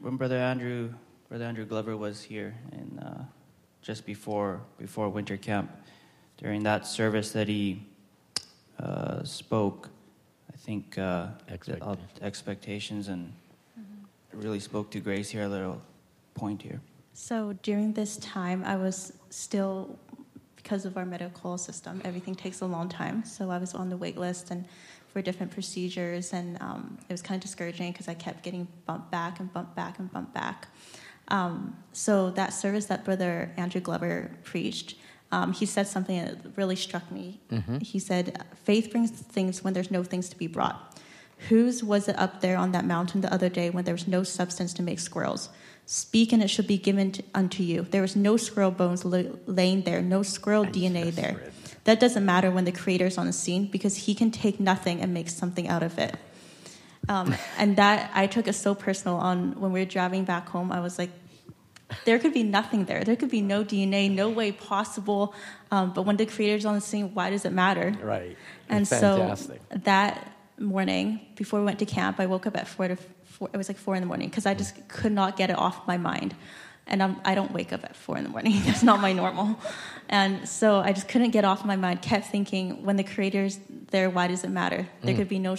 when 0.01 0.17
Brother 0.17 0.39
Andrew, 0.39 0.93
Brother 1.29 1.45
Andrew 1.45 1.65
Glover 1.65 1.97
was 1.97 2.23
here, 2.23 2.55
and 2.73 3.01
uh, 3.05 3.23
just 3.83 4.07
before 4.07 4.61
before 4.79 5.09
winter 5.09 5.37
camp, 5.37 5.71
during 6.39 6.63
that 6.63 6.87
service 6.87 7.31
that 7.33 7.47
he 7.49 7.83
uh, 8.81 9.23
spoke, 9.25 9.91
I 10.53 10.57
think 10.57 10.97
uh, 10.99 11.27
the- 11.67 11.85
uh, 11.85 11.97
expectations 12.23 13.09
and 13.09 13.33
really 14.33 14.61
spoke 14.61 14.91
to 14.93 15.01
Grace 15.01 15.29
here. 15.31 15.43
A 15.45 15.49
little 15.49 15.81
point 16.35 16.63
here. 16.63 16.81
So 17.15 17.53
during 17.63 17.93
this 17.93 18.17
time, 18.17 18.65
I 18.65 18.77
was 18.77 19.13
still, 19.29 19.99
because 20.63 20.85
of 20.85 20.97
our 20.97 21.05
medical 21.05 21.59
system, 21.59 22.01
everything 22.05 22.35
takes 22.35 22.61
a 22.61 22.67
long 22.67 22.89
time. 22.89 23.25
So 23.25 23.51
I 23.51 23.59
was 23.59 23.75
on 23.75 23.89
the 23.89 23.97
wait 23.97 24.17
list 24.17 24.51
and 24.51 24.65
for 25.13 25.21
different 25.21 25.53
procedures, 25.53 26.33
and 26.33 26.61
um, 26.63 26.99
it 27.09 27.13
was 27.13 27.21
kind 27.21 27.37
of 27.39 27.43
discouraging 27.43 27.93
because 27.93 28.09
I 28.09 28.15
kept 28.15 28.43
getting 28.43 28.67
bumped 28.87 29.11
back 29.11 29.41
and 29.41 29.53
bumped 29.53 29.77
back 29.77 29.99
and 29.99 30.11
bumped 30.11 30.33
back. 30.33 30.69
Um, 31.29 31.77
so 31.93 32.31
that 32.31 32.55
service 32.55 32.87
that 32.87 33.05
Brother 33.05 33.53
Andrew 33.57 33.81
Glover 33.81 34.31
preached, 34.43 34.95
um, 35.31 35.53
he 35.53 35.67
said 35.67 35.87
something 35.87 36.17
that 36.25 36.39
really 36.57 36.77
struck 36.77 37.11
me. 37.11 37.41
Mhm. 37.51 37.83
He 37.83 37.99
said, 37.99 38.43
"Faith 38.65 38.91
brings 38.91 39.11
things 39.11 39.63
when 39.63 39.75
there's 39.75 39.91
no 39.91 40.03
things 40.03 40.29
to 40.31 40.37
be 40.37 40.47
brought." 40.47 40.99
Whose 41.49 41.83
was 41.83 42.09
it 42.09 42.17
up 42.19 42.41
there 42.41 42.57
on 42.57 42.73
that 42.73 42.85
mountain 42.85 43.21
the 43.21 43.33
other 43.33 43.49
day 43.49 43.69
when 43.69 43.85
there 43.85 43.95
was 43.95 44.07
no 44.07 44.23
substance 44.23 44.73
to 44.75 44.83
make 44.83 45.01
squirrels? 45.01 45.49
Speak 45.87 46.33
and 46.33 46.43
it 46.43 46.49
shall 46.49 46.65
be 46.65 46.79
given 46.79 47.13
to, 47.13 47.23
unto 47.35 47.63
you. 47.63 47.83
There 47.83 48.03
was 48.03 48.17
no 48.17 48.37
squirrel 48.37 48.71
bones 48.71 49.05
la- 49.05 49.33
laying 49.47 49.83
there, 49.83 50.01
no 50.01 50.23
squirrel 50.23 50.65
DNA 50.65 51.13
there. 51.13 51.53
That 51.85 51.99
doesn't 51.99 52.25
matter 52.25 52.51
when 52.51 52.65
the 52.65 52.73
creator's 52.73 53.19
on 53.19 53.27
the 53.27 53.33
scene 53.33 53.67
because 53.67 53.97
he 53.97 54.15
can 54.15 54.31
take 54.31 54.61
nothing 54.61 55.01
and 55.01 55.13
make 55.13 55.29
something 55.29 55.69
out 55.69 55.83
of 55.83 55.99
it. 55.99 56.17
Um, 57.09 57.35
and 57.59 57.77
that 57.77 58.11
I 58.15 58.27
took 58.27 58.47
it 58.47 58.55
so 58.55 58.75
personal 58.75 59.17
on 59.17 59.61
when 59.61 59.73
we 59.73 59.81
were 59.81 59.87
driving 59.87 60.25
back 60.25 60.49
home. 60.49 60.71
I 60.71 60.81
was 60.81 60.99
like, 60.99 61.11
there 62.05 62.19
could 62.19 62.33
be 62.33 62.43
nothing 62.43 62.87
there. 62.87 63.05
There 63.05 63.17
could 63.17 63.31
be 63.31 63.43
no 63.43 63.65
DNA, 63.65 64.11
no 64.11 64.31
way 64.31 64.53
possible. 64.53 65.35
Um, 65.71 65.93
but 65.93 66.03
when 66.03 66.17
the 66.17 66.27
creator's 66.27 66.65
on 66.65 66.75
the 66.75 66.81
scene, 66.81 67.13
why 67.15 67.31
does 67.31 67.45
it 67.45 67.53
matter? 67.53 67.95
Right. 68.03 68.37
And 68.69 68.89
Fantastic. 68.89 69.61
so 69.71 69.79
that 69.79 70.33
morning, 70.59 71.21
before 71.37 71.61
we 71.61 71.67
went 71.67 71.79
to 71.81 71.87
camp, 71.87 72.19
I 72.21 72.27
woke 72.27 72.47
up 72.47 72.57
at 72.57 72.69
four 72.69 72.89
to 72.89 72.97
four. 73.43 73.51
It 73.53 73.57
was 73.57 73.69
like 73.69 73.77
four 73.79 73.95
in 73.97 74.01
the 74.03 74.07
morning 74.07 74.29
because 74.29 74.47
I 74.47 74.55
just 74.55 74.73
could 74.89 75.13
not 75.13 75.37
get 75.37 75.51
it 75.51 75.59
off 75.59 75.87
my 75.87 75.97
mind. 75.97 76.35
And 76.87 77.03
I'm, 77.03 77.17
I 77.25 77.35
don't 77.35 77.53
wake 77.53 77.73
up 77.73 77.85
at 77.85 77.95
four 77.97 78.17
in 78.19 78.25
the 78.25 78.31
morning. 78.31 78.61
That's 78.67 78.83
not 78.83 79.01
my 79.01 79.13
normal. 79.13 79.59
And 80.09 80.49
so 80.49 80.77
I 80.79 80.93
just 80.93 81.09
couldn't 81.09 81.31
get 81.31 81.45
off 81.45 81.65
my 81.65 81.77
mind. 81.77 82.03
Kept 82.03 82.27
thinking, 82.27 82.85
when 82.85 82.97
the 82.97 83.05
creator's 83.05 83.59
there, 83.91 84.11
why 84.11 84.27
does 84.29 84.45
it 84.45 84.51
matter? 84.51 84.87
There 85.03 85.15
Mm. 85.15 85.19
could 85.19 85.29
be 85.29 85.39
no. 85.39 85.57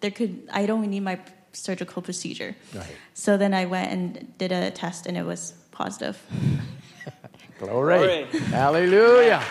There 0.00 0.10
could. 0.10 0.48
I 0.52 0.66
don't 0.66 0.88
need 0.90 1.00
my 1.00 1.18
surgical 1.52 2.02
procedure. 2.02 2.54
Right. 2.74 2.86
So 3.14 3.36
then 3.38 3.54
I 3.54 3.64
went 3.66 3.90
and 3.92 4.38
did 4.38 4.52
a 4.52 4.70
test, 4.70 5.06
and 5.06 5.16
it 5.16 5.24
was 5.24 5.54
positive. 5.70 6.16
Glory. 7.58 8.24
Hallelujah. 8.52 9.42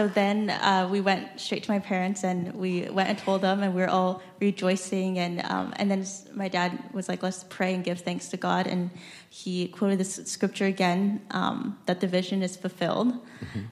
So 0.01 0.07
then 0.07 0.49
uh, 0.49 0.87
we 0.89 0.99
went 0.99 1.39
straight 1.39 1.61
to 1.65 1.69
my 1.69 1.77
parents 1.77 2.23
and 2.23 2.55
we 2.55 2.89
went 2.89 3.07
and 3.09 3.19
told 3.19 3.41
them, 3.41 3.61
and 3.61 3.75
we 3.75 3.81
were 3.81 3.87
all 3.87 4.23
rejoicing. 4.39 5.19
And 5.19 5.45
um, 5.45 5.75
and 5.75 5.91
then 5.91 6.03
my 6.33 6.47
dad 6.47 6.71
was 6.91 7.07
like, 7.07 7.21
"Let's 7.21 7.43
pray 7.43 7.75
and 7.75 7.83
give 7.83 7.99
thanks 7.99 8.29
to 8.29 8.37
God." 8.37 8.65
And 8.65 8.89
he 9.29 9.67
quoted 9.67 9.99
this 9.99 10.15
scripture 10.25 10.65
again 10.65 11.21
um, 11.29 11.77
that 11.85 11.99
the 11.99 12.07
vision 12.07 12.41
is 12.41 12.57
fulfilled. 12.57 13.13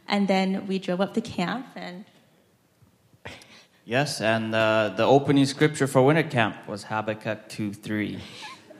And 0.07 0.27
then 0.27 0.67
we 0.67 0.77
drove 0.77 1.01
up 1.01 1.15
to 1.15 1.21
camp, 1.21 1.65
and 1.75 2.05
Yes, 3.83 4.21
and 4.21 4.53
uh, 4.53 4.93
the 4.95 5.05
opening 5.05 5.47
scripture 5.47 5.87
for 5.87 6.03
winter 6.03 6.29
camp 6.29 6.55
was 6.67 6.83
Habakkuk 6.83 7.49
2 7.49 7.73
3. 7.73 8.19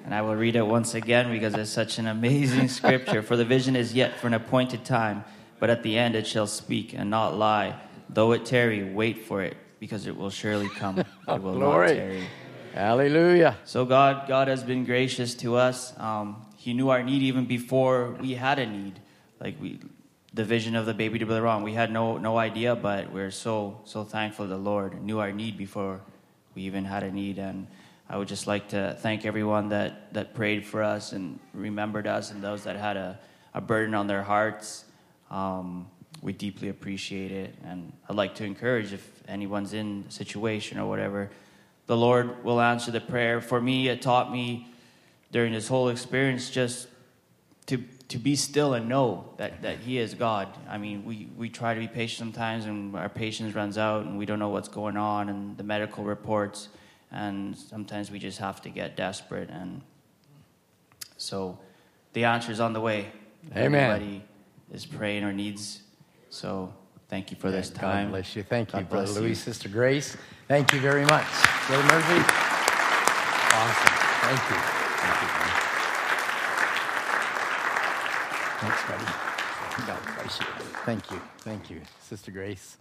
And 0.05 0.13
I 0.13 0.21
will 0.21 0.35
read 0.35 0.55
it 0.55 0.67
once 0.67 0.93
again 0.93 1.31
because 1.31 1.55
it's 1.55 1.71
such 1.71 1.97
an 1.97 2.05
amazing 2.05 2.67
scripture. 2.67 3.23
For 3.29 3.35
the 3.35 3.43
vision 3.43 3.75
is 3.75 3.95
yet 3.95 4.17
for 4.19 4.27
an 4.27 4.33
appointed 4.33 4.85
time, 4.85 5.23
but 5.59 5.69
at 5.69 5.83
the 5.83 5.97
end 5.97 6.15
it 6.15 6.25
shall 6.25 6.47
speak 6.47 6.93
and 6.93 7.09
not 7.09 7.37
lie. 7.37 7.79
Though 8.09 8.31
it 8.31 8.45
tarry, 8.45 8.83
wait 8.83 9.25
for 9.25 9.41
it, 9.43 9.55
because 9.79 10.07
it 10.07 10.17
will 10.17 10.31
surely 10.31 10.69
come. 10.69 11.03
It 11.27 11.43
will 11.43 11.53
not 11.53 11.87
tarry. 11.87 12.23
Hallelujah. 12.73 13.57
So 13.65 13.85
God, 13.85 14.27
God 14.27 14.47
has 14.47 14.63
been 14.63 14.85
gracious 14.85 15.35
to 15.35 15.55
us. 15.55 15.97
Um, 15.99 16.45
he 16.57 16.73
knew 16.73 16.89
our 16.89 17.03
need 17.03 17.21
even 17.21 17.45
before 17.45 18.17
we 18.19 18.33
had 18.33 18.59
a 18.59 18.65
need. 18.65 18.99
Like 19.39 19.59
we, 19.61 19.79
the 20.33 20.43
vision 20.43 20.75
of 20.75 20.85
the 20.85 20.93
baby 20.93 21.19
to 21.19 21.25
Brother 21.25 21.41
Ron. 21.41 21.63
we 21.63 21.73
had 21.73 21.91
no 21.91 22.17
no 22.17 22.37
idea, 22.37 22.75
but 22.75 23.11
we're 23.11 23.31
so 23.31 23.79
so 23.85 24.03
thankful 24.03 24.47
the 24.47 24.57
Lord 24.57 25.01
knew 25.01 25.19
our 25.19 25.31
need 25.31 25.57
before 25.57 26.01
we 26.55 26.63
even 26.63 26.85
had 26.85 27.03
a 27.03 27.11
need. 27.11 27.39
And 27.39 27.67
I 28.09 28.17
would 28.17 28.27
just 28.27 28.47
like 28.47 28.69
to 28.69 28.97
thank 28.99 29.25
everyone 29.25 29.69
that 29.69 30.13
that 30.13 30.33
prayed 30.33 30.65
for 30.65 30.83
us 30.83 31.11
and 31.11 31.39
remembered 31.53 32.07
us, 32.07 32.31
and 32.31 32.43
those 32.43 32.63
that 32.65 32.75
had 32.75 32.97
a, 32.97 33.19
a 33.53 33.61
burden 33.61 33.95
on 33.95 34.07
their 34.07 34.23
hearts. 34.23 34.85
Um, 35.29 35.87
we 36.21 36.33
deeply 36.33 36.69
appreciate 36.69 37.31
it, 37.31 37.55
and 37.63 37.93
I'd 38.09 38.15
like 38.15 38.35
to 38.35 38.43
encourage 38.43 38.91
if 38.93 39.09
anyone's 39.27 39.73
in 39.73 40.05
a 40.07 40.11
situation 40.11 40.77
or 40.77 40.87
whatever, 40.87 41.29
the 41.87 41.95
Lord 41.95 42.43
will 42.43 42.59
answer 42.59 42.91
the 42.91 43.01
prayer. 43.01 43.41
For 43.41 43.61
me, 43.61 43.87
it 43.87 44.01
taught 44.01 44.31
me 44.31 44.67
during 45.31 45.53
this 45.53 45.67
whole 45.67 45.89
experience 45.89 46.49
just 46.49 46.87
to 47.67 47.83
to 48.09 48.17
be 48.17 48.35
still 48.35 48.73
and 48.73 48.89
know 48.89 49.29
that, 49.37 49.61
that 49.61 49.77
He 49.77 49.99
is 49.99 50.15
God. 50.15 50.47
I 50.67 50.79
mean, 50.79 51.05
we, 51.05 51.29
we 51.37 51.47
try 51.47 51.75
to 51.75 51.79
be 51.79 51.87
patient 51.87 52.17
sometimes, 52.17 52.65
and 52.65 52.95
our 52.95 53.07
patience 53.07 53.53
runs 53.53 53.77
out, 53.77 54.05
and 54.05 54.17
we 54.17 54.25
don't 54.25 54.39
know 54.39 54.49
what's 54.49 54.67
going 54.67 54.97
on, 54.97 55.29
and 55.29 55.55
the 55.57 55.63
medical 55.63 56.03
reports, 56.03 56.69
and 57.11 57.55
sometimes 57.55 58.09
we 58.09 58.17
just 58.17 58.39
have 58.39 58.61
to 58.63 58.69
get 58.69 58.97
desperate. 58.97 59.49
And 59.51 59.81
so, 61.17 61.59
the 62.13 62.25
answer 62.25 62.51
is 62.51 62.59
on 62.59 62.73
the 62.73 62.81
way. 62.81 63.11
Amen. 63.55 63.91
Everybody 63.91 64.23
is 64.71 64.85
praying 64.85 65.23
or 65.23 65.33
needs. 65.33 65.81
So, 66.29 66.73
thank 67.07 67.31
you 67.31 67.37
for 67.37 67.51
this 67.51 67.69
God 67.69 67.81
time. 67.81 68.05
God 68.07 68.11
bless 68.11 68.35
you. 68.35 68.43
Thank 68.43 68.73
you, 68.73 68.81
Brother 68.81 69.05
bless 69.05 69.15
you. 69.15 69.21
Louis, 69.21 69.35
Sister 69.35 69.69
Grace. 69.69 70.15
Thank 70.47 70.73
you 70.73 70.79
very 70.79 71.05
much. 71.05 71.27
Brother 71.67 71.83
Murphy. 71.83 72.23
Awesome. 73.51 73.93
Thank 74.21 74.41
you. 74.49 74.57
Thank 75.01 75.21
you. 75.21 75.29
Thanks, 78.59 78.83
buddy. 78.87 79.05
God 79.87 79.99
bless 80.15 80.39
you. 80.39 80.45
Thank 80.85 81.11
you. 81.11 81.21
Thank 81.39 81.69
you, 81.69 81.81
Sister 82.01 82.31
Grace. 82.31 82.77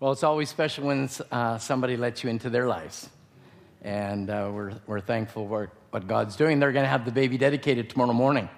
Well, 0.00 0.12
it's 0.12 0.22
always 0.22 0.48
special 0.48 0.86
when 0.86 1.08
uh, 1.32 1.58
somebody 1.58 1.96
lets 1.96 2.22
you 2.22 2.30
into 2.30 2.50
their 2.50 2.68
lives. 2.68 3.10
And 3.82 4.30
uh, 4.30 4.50
we're, 4.52 4.72
we're 4.86 5.00
thankful 5.00 5.48
for 5.48 5.72
what 5.90 6.06
God's 6.06 6.36
doing. 6.36 6.60
They're 6.60 6.72
going 6.72 6.84
to 6.84 6.88
have 6.88 7.04
the 7.04 7.12
baby 7.12 7.36
dedicated 7.36 7.90
tomorrow 7.90 8.12
morning. 8.12 8.48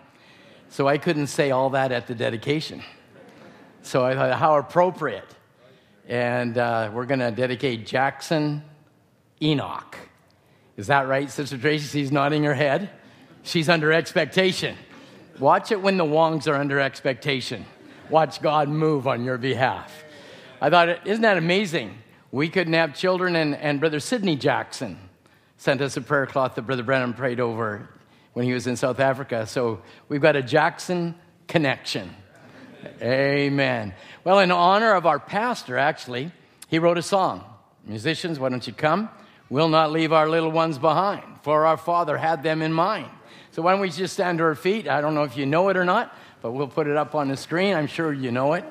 So 0.70 0.86
I 0.86 0.98
couldn't 0.98 1.26
say 1.26 1.50
all 1.50 1.70
that 1.70 1.90
at 1.90 2.06
the 2.06 2.14
dedication. 2.14 2.80
So 3.82 4.04
I 4.04 4.14
thought, 4.14 4.38
how 4.38 4.56
appropriate. 4.56 5.26
And 6.08 6.56
uh, 6.56 6.92
we're 6.94 7.06
going 7.06 7.20
to 7.20 7.32
dedicate 7.32 7.86
Jackson 7.86 8.62
Enoch. 9.42 9.96
Is 10.76 10.86
that 10.86 11.08
right, 11.08 11.28
Sister 11.28 11.58
Tracy? 11.58 12.00
She's 12.00 12.12
nodding 12.12 12.44
her 12.44 12.54
head. 12.54 12.88
She's 13.42 13.68
under 13.68 13.92
expectation. 13.92 14.76
Watch 15.40 15.72
it 15.72 15.82
when 15.82 15.96
the 15.96 16.04
Wongs 16.04 16.46
are 16.46 16.54
under 16.54 16.78
expectation. 16.78 17.66
Watch 18.08 18.40
God 18.40 18.68
move 18.68 19.08
on 19.08 19.24
your 19.24 19.38
behalf. 19.38 20.04
I 20.60 20.70
thought, 20.70 21.04
isn't 21.04 21.22
that 21.22 21.36
amazing? 21.36 21.98
We 22.30 22.48
couldn't 22.48 22.74
have 22.74 22.94
children, 22.94 23.34
and, 23.34 23.56
and 23.56 23.80
Brother 23.80 23.98
Sidney 23.98 24.36
Jackson 24.36 24.98
sent 25.56 25.80
us 25.80 25.96
a 25.96 26.00
prayer 26.00 26.26
cloth 26.26 26.54
that 26.54 26.62
Brother 26.62 26.84
Branham 26.84 27.12
prayed 27.12 27.40
over. 27.40 27.88
When 28.32 28.44
he 28.46 28.52
was 28.52 28.66
in 28.66 28.76
South 28.76 29.00
Africa. 29.00 29.46
So 29.46 29.82
we've 30.08 30.20
got 30.20 30.36
a 30.36 30.42
Jackson 30.42 31.14
connection. 31.48 32.14
Amen. 33.02 33.94
Well, 34.24 34.38
in 34.38 34.50
honor 34.50 34.92
of 34.92 35.06
our 35.06 35.18
pastor, 35.18 35.76
actually, 35.76 36.32
he 36.68 36.78
wrote 36.78 36.98
a 36.98 37.02
song. 37.02 37.44
Musicians, 37.84 38.38
why 38.38 38.48
don't 38.48 38.66
you 38.66 38.72
come? 38.72 39.08
We'll 39.48 39.68
not 39.68 39.90
leave 39.90 40.12
our 40.12 40.28
little 40.28 40.50
ones 40.50 40.78
behind, 40.78 41.22
for 41.42 41.66
our 41.66 41.76
Father 41.76 42.16
had 42.16 42.42
them 42.42 42.62
in 42.62 42.72
mind. 42.72 43.10
So 43.50 43.62
why 43.62 43.72
don't 43.72 43.80
we 43.80 43.90
just 43.90 44.14
stand 44.14 44.38
to 44.38 44.44
our 44.44 44.54
feet? 44.54 44.86
I 44.86 45.00
don't 45.00 45.14
know 45.14 45.24
if 45.24 45.36
you 45.36 45.44
know 45.44 45.68
it 45.70 45.76
or 45.76 45.84
not, 45.84 46.14
but 46.40 46.52
we'll 46.52 46.68
put 46.68 46.86
it 46.86 46.96
up 46.96 47.14
on 47.14 47.28
the 47.28 47.36
screen. 47.36 47.74
I'm 47.74 47.88
sure 47.88 48.12
you 48.12 48.30
know 48.30 48.52
it. 48.52 48.64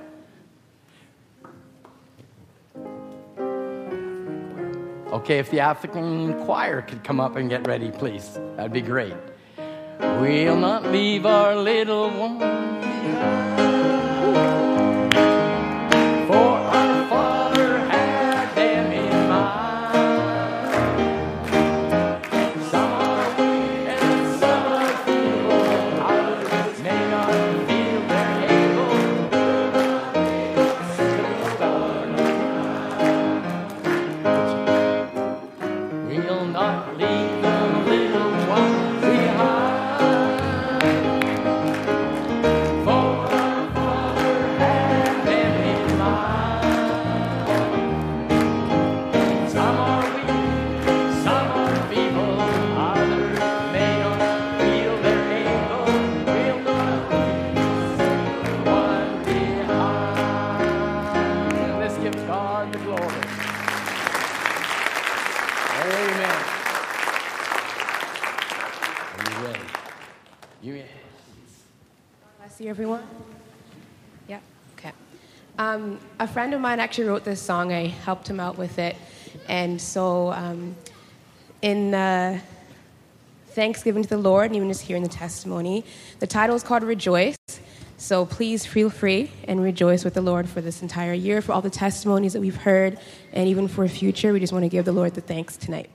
Okay, 5.12 5.40
if 5.40 5.50
the 5.52 5.60
African 5.60 6.46
choir 6.46 6.82
could 6.82 7.04
come 7.04 7.20
up 7.20 7.36
and 7.36 7.50
get 7.50 7.68
ready, 7.68 7.92
please. 7.92 8.40
That'd 8.56 8.72
be 8.72 8.82
great. 8.82 9.16
We'll 10.00 10.56
not 10.58 10.86
leave 10.86 11.26
our 11.26 11.56
little 11.56 12.10
ones 12.10 12.60
everyone. 72.70 73.02
Yeah, 74.28 74.40
Okay. 74.78 74.92
Um, 75.58 76.00
a 76.20 76.28
friend 76.28 76.54
of 76.54 76.62
mine 76.62 76.80
actually 76.80 77.06
wrote 77.06 77.24
this 77.24 77.42
song. 77.42 77.74
I 77.74 77.88
helped 77.88 78.30
him 78.30 78.40
out 78.40 78.60
with 78.60 78.78
it, 78.78 78.96
and 79.48 79.82
so 79.82 80.32
um, 80.34 80.76
in 81.64 81.96
uh, 81.96 82.40
Thanksgiving 83.48 84.04
to 84.04 84.10
the 84.10 84.18
Lord, 84.20 84.46
and 84.48 84.56
even 84.56 84.68
just 84.68 84.82
hearing 84.82 85.02
the 85.02 85.10
testimony, 85.10 85.84
the 86.20 86.28
title 86.28 86.56
is 86.56 86.62
called 86.62 86.84
"Rejoice." 86.84 87.38
So 87.98 88.28
please 88.28 88.68
feel 88.68 88.92
free 88.92 89.32
and 89.46 89.64
rejoice 89.64 90.06
with 90.06 90.14
the 90.14 90.22
Lord 90.22 90.48
for 90.48 90.62
this 90.62 90.84
entire 90.84 91.14
year, 91.14 91.42
for 91.42 91.54
all 91.54 91.62
the 91.62 91.72
testimonies 91.72 92.34
that 92.34 92.40
we've 92.40 92.56
heard, 92.56 93.00
and 93.34 93.50
even 93.50 93.68
for 93.68 93.88
future. 93.88 94.32
We 94.32 94.40
just 94.40 94.54
want 94.54 94.64
to 94.64 94.70
give 94.70 94.86
the 94.86 94.92
Lord 94.92 95.16
the 95.16 95.22
thanks 95.22 95.58
tonight. 95.58 95.90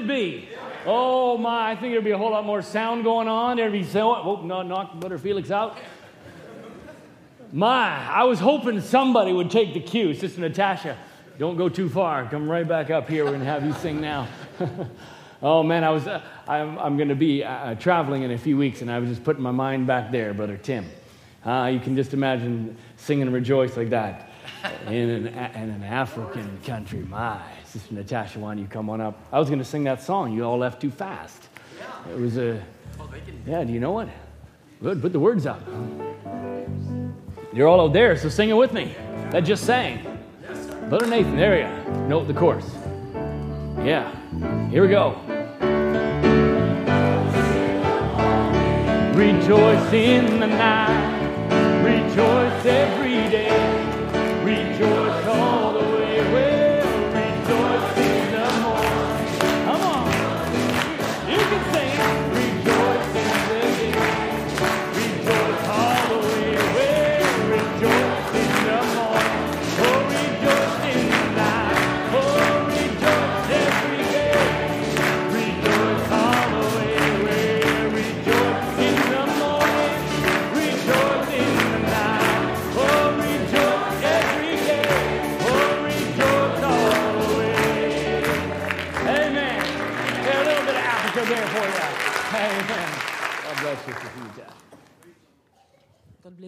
Wouldn't 0.00 0.08
be? 0.08 0.48
Oh 0.86 1.36
my, 1.36 1.72
I 1.72 1.76
think 1.76 1.92
there'd 1.92 2.04
be 2.04 2.10
a 2.10 2.18
whole 2.18 2.30
lot 2.30 2.46
more 2.46 2.62
sound 2.62 3.04
going 3.04 3.28
on. 3.28 3.56
There'd 3.56 3.72
be 3.72 3.84
so. 3.84 4.14
Oh, 4.14 4.40
no, 4.42 4.62
knock 4.62 4.98
Brother 4.98 5.18
Felix 5.18 5.50
out. 5.50 5.76
My, 7.52 8.08
I 8.08 8.24
was 8.24 8.38
hoping 8.38 8.80
somebody 8.80 9.32
would 9.32 9.50
take 9.50 9.74
the 9.74 9.80
cue. 9.80 10.14
Sister 10.14 10.40
Natasha, 10.40 10.96
don't 11.38 11.56
go 11.56 11.68
too 11.68 11.88
far. 11.88 12.24
Come 12.30 12.48
right 12.48 12.66
back 12.66 12.90
up 12.90 13.08
here. 13.08 13.24
We're 13.24 13.32
going 13.32 13.40
to 13.40 13.46
have 13.46 13.64
you 13.64 13.72
sing 13.74 14.00
now. 14.00 14.28
oh, 15.42 15.62
man, 15.62 15.82
I 15.82 15.90
was, 15.90 16.06
uh, 16.06 16.22
I'm, 16.46 16.78
I'm 16.78 16.96
going 16.96 17.08
to 17.08 17.16
be 17.16 17.42
uh, 17.42 17.74
traveling 17.74 18.22
in 18.22 18.30
a 18.30 18.38
few 18.38 18.56
weeks, 18.56 18.82
and 18.82 18.90
I 18.90 19.00
was 19.00 19.10
just 19.10 19.24
putting 19.24 19.42
my 19.42 19.50
mind 19.50 19.86
back 19.86 20.12
there, 20.12 20.32
Brother 20.32 20.56
Tim. 20.56 20.86
Uh, 21.44 21.70
you 21.72 21.80
can 21.80 21.96
just 21.96 22.14
imagine 22.14 22.76
singing 22.96 23.30
Rejoice 23.32 23.76
like 23.76 23.90
that 23.90 24.30
in 24.86 25.10
an, 25.10 25.26
in 25.26 25.70
an 25.70 25.82
African 25.82 26.58
country. 26.64 27.00
My, 27.00 27.40
Sister 27.72 27.94
Natasha, 27.94 28.40
why 28.40 28.52
don't 28.52 28.58
you 28.58 28.66
come 28.66 28.90
on 28.90 29.00
up? 29.00 29.16
I 29.30 29.38
was 29.38 29.48
going 29.48 29.60
to 29.60 29.64
sing 29.64 29.84
that 29.84 30.02
song. 30.02 30.32
You 30.32 30.42
all 30.42 30.58
left 30.58 30.80
too 30.80 30.90
fast. 30.90 31.48
It 32.10 32.18
was 32.18 32.36
a, 32.36 32.60
yeah, 33.46 33.62
do 33.62 33.72
you 33.72 33.78
know 33.78 33.92
what? 33.92 34.08
Good, 34.82 35.00
put 35.00 35.12
the 35.12 35.20
words 35.20 35.46
up. 35.46 35.62
You're 37.52 37.68
all 37.68 37.80
out 37.80 37.92
there, 37.92 38.16
so 38.16 38.28
sing 38.28 38.50
it 38.50 38.54
with 38.54 38.72
me. 38.72 38.96
That 39.30 39.40
just 39.44 39.64
sang. 39.64 40.04
Brother 40.88 41.06
Nathan, 41.06 41.36
there 41.36 41.60
you 41.60 41.64
are. 41.66 42.08
Note 42.08 42.26
the 42.26 42.34
chorus. 42.34 42.68
Yeah. 43.84 44.10
Here 44.70 44.82
we 44.82 44.88
go. 44.88 45.14
Rejoice 49.14 49.92
in 49.92 50.40
the 50.40 50.46
night. 50.48 51.84
Rejoice 51.84 52.66
every 52.66 53.30
day. 53.30 53.69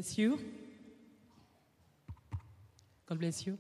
Bless 0.03 0.19
you. 0.19 0.37
God 3.09 3.21
bless 3.21 3.47
you. 3.47 3.57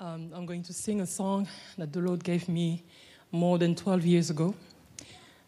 Um, 0.00 0.32
I'm 0.34 0.44
going 0.46 0.64
to 0.64 0.72
sing 0.72 1.00
a 1.00 1.06
song 1.06 1.46
that 1.76 1.92
the 1.92 2.00
Lord 2.00 2.24
gave 2.24 2.48
me 2.48 2.82
more 3.30 3.56
than 3.56 3.76
12 3.76 4.04
years 4.04 4.30
ago. 4.30 4.52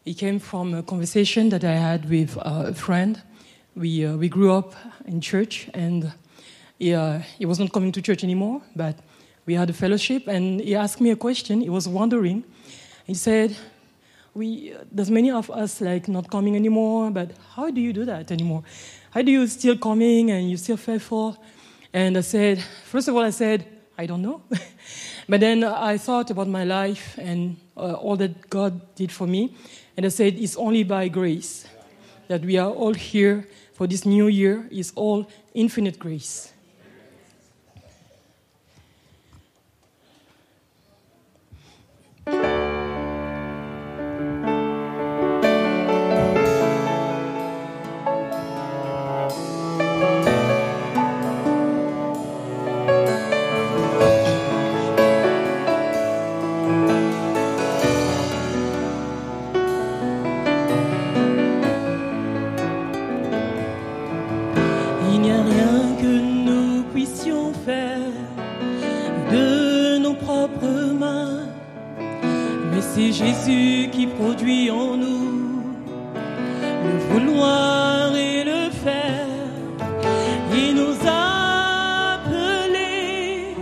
It 0.05 0.13
came 0.13 0.39
from 0.39 0.73
a 0.75 0.81
conversation 0.81 1.49
that 1.49 1.65
I 1.65 1.73
had 1.73 2.09
with 2.09 2.37
uh, 2.37 2.67
a 2.67 2.73
friend. 2.73 3.21
We, 3.75 4.05
uh, 4.05 4.15
we 4.15 4.29
grew 4.29 4.53
up 4.53 4.75
in 5.03 5.19
church, 5.19 5.69
and 5.73 6.13
he, 6.79 6.93
uh, 6.93 7.19
he 7.37 7.45
was 7.45 7.59
not 7.59 7.73
coming 7.73 7.91
to 7.91 8.01
church 8.01 8.23
anymore, 8.23 8.61
but 8.73 8.97
we 9.45 9.55
had 9.55 9.69
a 9.69 9.73
fellowship, 9.73 10.25
and 10.25 10.61
he 10.61 10.73
asked 10.73 11.01
me 11.01 11.11
a 11.11 11.17
question. 11.17 11.59
He 11.59 11.69
was 11.69 11.89
wondering. 11.89 12.45
He 13.05 13.13
said, 13.13 13.57
we, 14.33 14.73
there's 14.89 15.11
many 15.11 15.31
of 15.31 15.51
us 15.51 15.81
like 15.81 16.07
not 16.07 16.31
coming 16.31 16.55
anymore, 16.55 17.11
but 17.11 17.31
how 17.55 17.69
do 17.69 17.81
you 17.81 17.91
do 17.91 18.05
that 18.05 18.31
anymore? 18.31 18.63
How 19.11 19.21
do 19.21 19.29
you 19.29 19.45
still 19.47 19.77
coming 19.77 20.31
and 20.31 20.49
you 20.49 20.55
still 20.55 20.77
faithful? 20.77 21.37
And 21.91 22.17
I 22.17 22.21
said, 22.21 22.63
first 22.85 23.09
of 23.09 23.15
all, 23.15 23.23
I 23.23 23.31
said, 23.31 23.65
I 23.97 24.05
don't 24.05 24.21
know. 24.21 24.41
but 25.29 25.41
then 25.41 25.65
I 25.65 25.97
thought 25.97 26.31
about 26.31 26.47
my 26.47 26.63
life 26.63 27.17
and 27.17 27.57
uh, 27.75 27.93
all 27.93 28.15
that 28.15 28.49
God 28.49 28.95
did 28.95 29.11
for 29.11 29.27
me. 29.27 29.53
And 29.97 30.05
I 30.05 30.09
said, 30.09 30.35
it's 30.35 30.55
only 30.55 30.83
by 30.83 31.09
grace 31.09 31.67
that 32.29 32.45
we 32.45 32.57
are 32.57 32.71
all 32.71 32.93
here 32.93 33.49
for 33.73 33.85
this 33.85 34.05
new 34.05 34.27
year. 34.27 34.65
It's 34.71 34.93
all 34.95 35.27
infinite 35.53 35.99
grace. 35.99 36.53
Jésus 73.11 73.89
qui 73.91 74.07
produit 74.07 74.71
en 74.71 74.95
nous 74.95 75.63
le 76.85 76.97
vouloir 77.09 78.15
et 78.15 78.43
le 78.45 78.69
faire. 78.69 79.27
Il 80.53 80.75
nous 80.75 80.95
a 81.05 82.13
appelés 82.15 83.55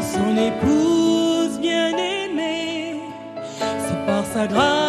son 0.00 0.34
épouse 0.36 1.60
bien-aimée, 1.60 2.96
c'est 3.60 4.06
par 4.06 4.24
sa 4.24 4.46
grâce 4.46 4.79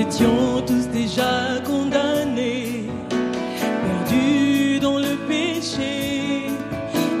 étions 0.00 0.62
tous 0.66 0.86
déjà 0.88 1.60
condamnés, 1.64 2.84
perdus 3.84 4.80
dans 4.80 4.98
le 4.98 5.14
péché. 5.28 6.48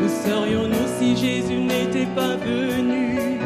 Où 0.02 0.08
serions-nous 0.24 0.88
si 0.98 1.16
Jésus 1.16 1.60
n'était 1.72 2.10
pas 2.16 2.36
venu 2.36 3.38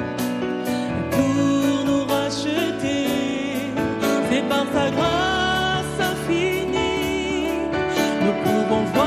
pour 1.10 1.84
nous 1.88 2.04
racheter? 2.04 3.06
C'est 4.30 4.44
par 4.48 4.66
sa 4.72 4.90
grâce 4.96 5.96
infinie, 6.12 7.48
nous 8.24 8.36
pouvons 8.44 8.84
voir 8.94 9.03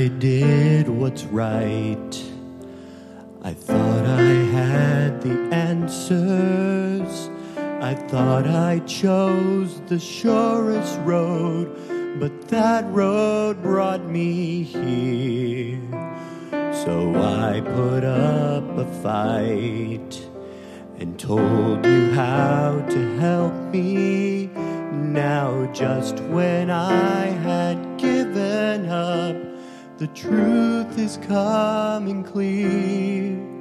I 0.00 0.08
did 0.08 0.88
what's 0.88 1.24
right. 1.24 2.24
I 3.42 3.52
thought 3.52 4.06
I 4.06 4.22
had 4.22 5.20
the 5.20 5.36
answers. 5.54 7.28
I 7.58 7.92
thought 8.08 8.46
I 8.46 8.78
chose 8.86 9.78
the 9.88 9.98
surest 10.00 10.98
road, 11.00 12.18
but 12.18 12.48
that 12.48 12.90
road 12.90 13.62
brought 13.62 14.06
me 14.06 14.62
here. 14.62 15.82
So 16.72 17.14
I 17.16 17.60
put 17.60 18.02
up 18.02 18.78
a 18.78 18.86
fight 19.02 20.28
and 20.98 21.18
told 21.18 21.84
you 21.84 22.10
how 22.12 22.86
to 22.88 23.18
help 23.18 23.52
me 23.70 24.46
now, 24.46 25.70
just 25.74 26.20
when 26.20 26.70
I 26.70 27.39
the 30.00 30.06
truth 30.06 30.98
is 30.98 31.18
coming 31.28 32.24
clear. 32.24 33.59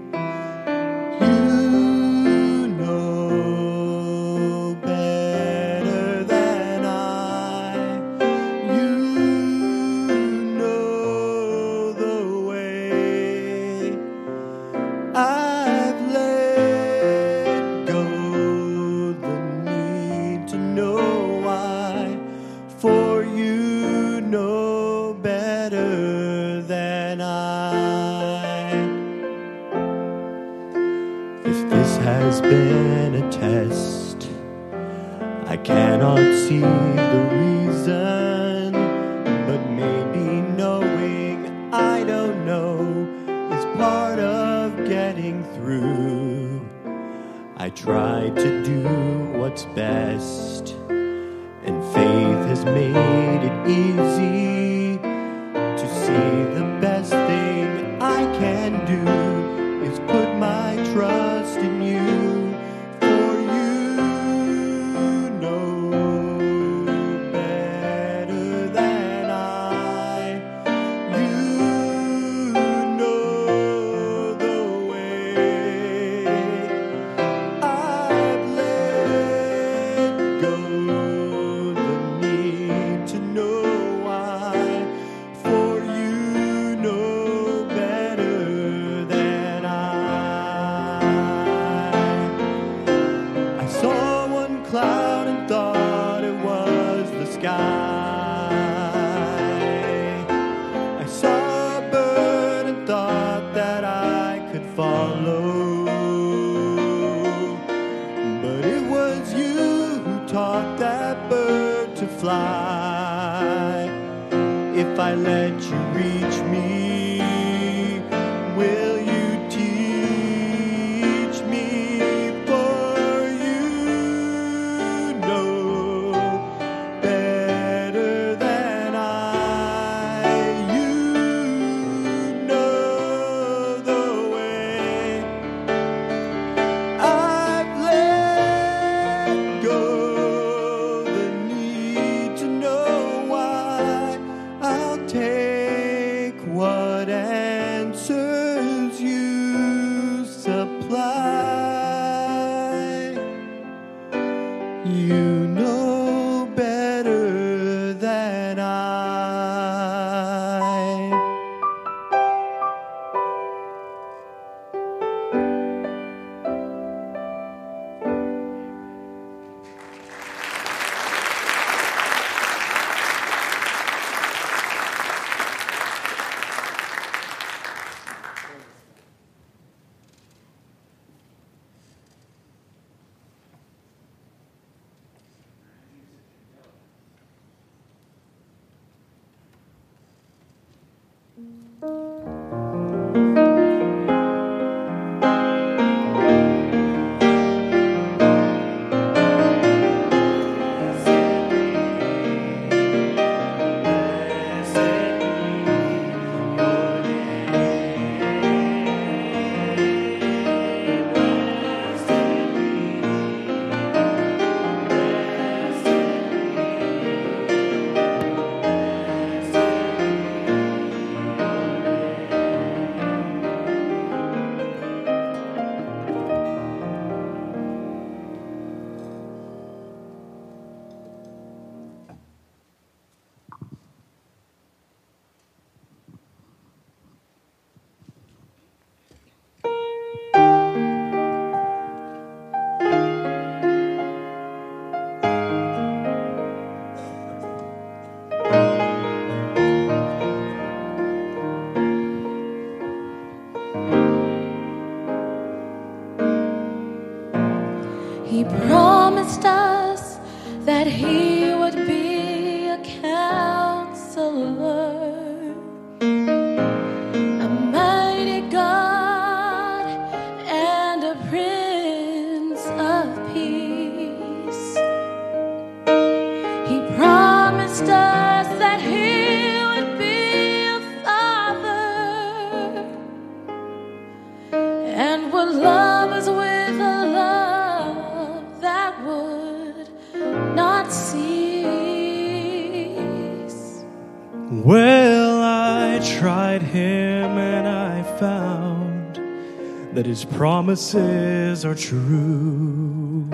promises 300.39 301.65
are 301.65 301.75
true. 301.75 303.25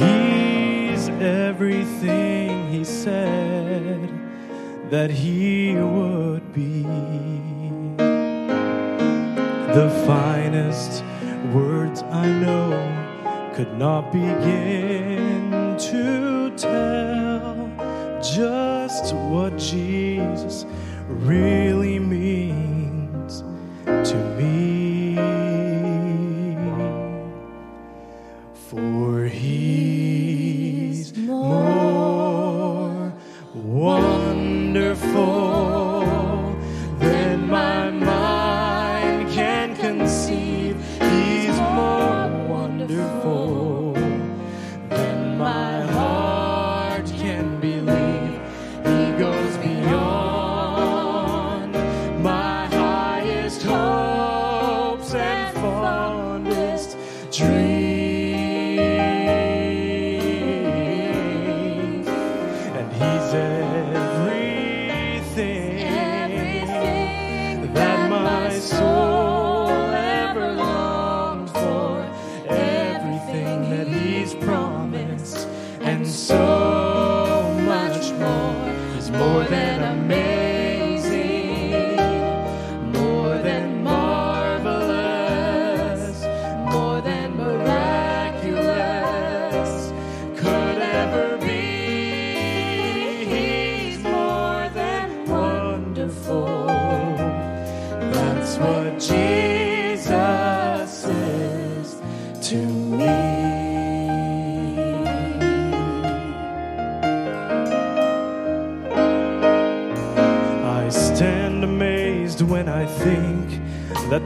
He's 0.00 1.08
everything 1.20 2.72
he 2.72 2.82
said 2.82 4.10
that 4.90 5.10
he 5.10 5.76
would 5.76 6.52
be. 6.52 6.82
The 9.78 9.88
finest 10.08 11.04
words 11.54 12.02
I 12.02 12.26
know 12.26 13.52
could 13.54 13.72
not 13.78 14.10
begin 14.10 15.76
to 15.78 16.52
tell 16.56 18.20
just 18.20 19.14
what 19.14 19.56
Jesus 19.56 20.66
really 21.06 22.00
means 22.00 23.44
to 23.86 24.16
me. 24.36 24.89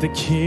the 0.04 0.08
King. 0.08 0.43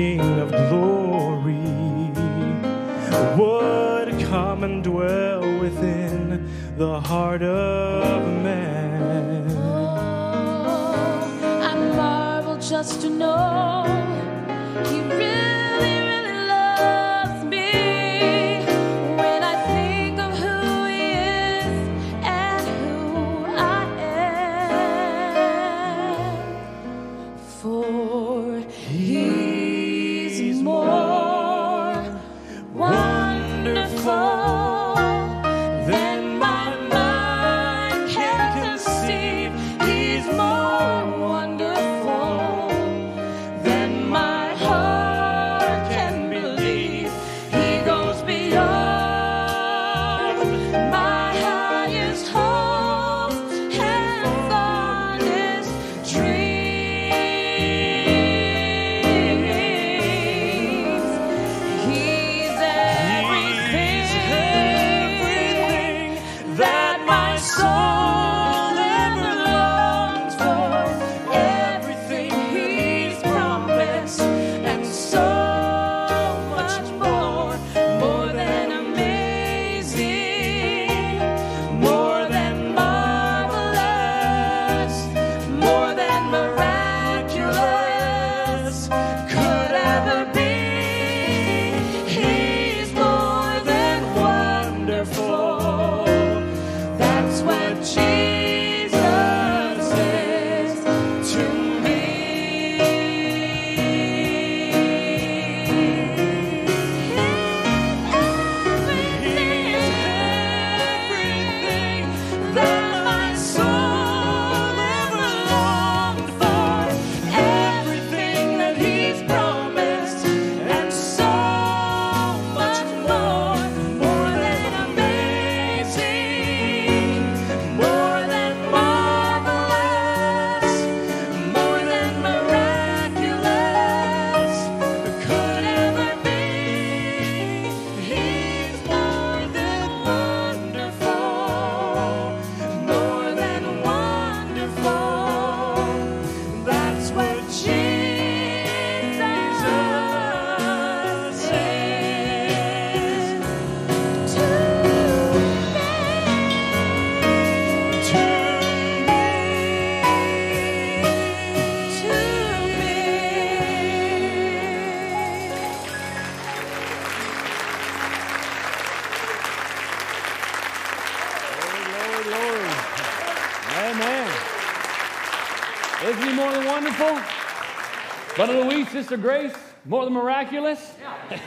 Sister 178.98 179.16
Grace, 179.16 179.54
more 179.86 180.06
than 180.06 180.14
miraculous? 180.14 180.96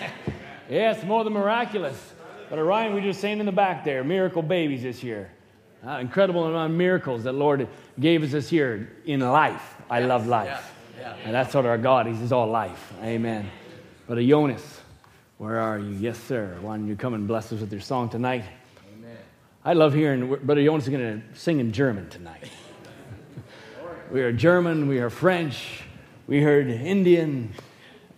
yes, 0.71 1.03
more 1.03 1.25
than 1.25 1.33
miraculous. 1.33 2.15
But 2.49 2.61
Orion, 2.61 2.95
we 2.95 3.01
just 3.01 3.21
saying 3.21 3.41
in 3.41 3.47
the 3.47 3.51
back 3.51 3.85
there, 3.85 4.05
miracle 4.05 4.41
babies 4.41 4.85
this 4.85 5.03
year. 5.03 5.33
Uh, 5.85 5.99
incredible 5.99 6.47
amount 6.47 6.71
of 6.71 6.79
miracles 6.79 7.25
that 7.25 7.33
Lord 7.33 7.67
gave 7.99 8.23
us 8.23 8.31
this 8.31 8.53
year 8.53 8.93
in 9.05 9.19
life. 9.19 9.75
I 9.91 9.99
love 9.99 10.29
life. 10.29 10.73
And 11.25 11.35
that's 11.35 11.53
what 11.53 11.67
our 11.67 11.77
God. 11.77 12.07
is, 12.07 12.21
just 12.21 12.33
all 12.33 12.47
life. 12.47 12.93
Amen. 13.03 13.51
Brother 14.07 14.23
Jonas, 14.23 14.81
where 15.39 15.59
are 15.59 15.81
you? 15.81 15.97
Yes, 15.99 16.21
sir. 16.21 16.57
Why 16.61 16.77
don't 16.77 16.87
you 16.87 16.95
come 16.95 17.15
and 17.15 17.27
bless 17.27 17.53
us 17.53 17.61
with 17.61 17.73
your 17.73 17.81
song 17.81 18.09
tonight? 18.11 18.45
Amen. 18.97 19.17
I 19.65 19.73
love 19.73 19.93
hearing 19.93 20.37
Brother 20.37 20.63
Jonas 20.63 20.85
is 20.85 20.91
going 20.91 21.21
to 21.21 21.37
sing 21.37 21.59
in 21.59 21.73
German 21.73 22.09
tonight. 22.11 22.49
we 24.13 24.21
are 24.21 24.31
German, 24.31 24.87
we 24.87 25.01
are 25.01 25.11
French, 25.11 25.80
we 26.31 26.41
heard 26.41 26.69
Indian. 26.69 27.53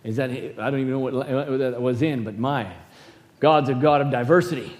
Is 0.03 0.17
that 0.17 0.29
I 0.29 0.69
don't 0.69 0.79
even 0.79 0.91
know 0.91 0.99
what 0.99 1.13
what 1.13 1.59
that 1.59 1.81
was 1.81 2.01
in, 2.01 2.23
but 2.23 2.37
my 2.37 2.71
God's 3.39 3.69
a 3.69 3.73
God 3.73 4.01
of 4.01 4.11
diversity. 4.11 4.71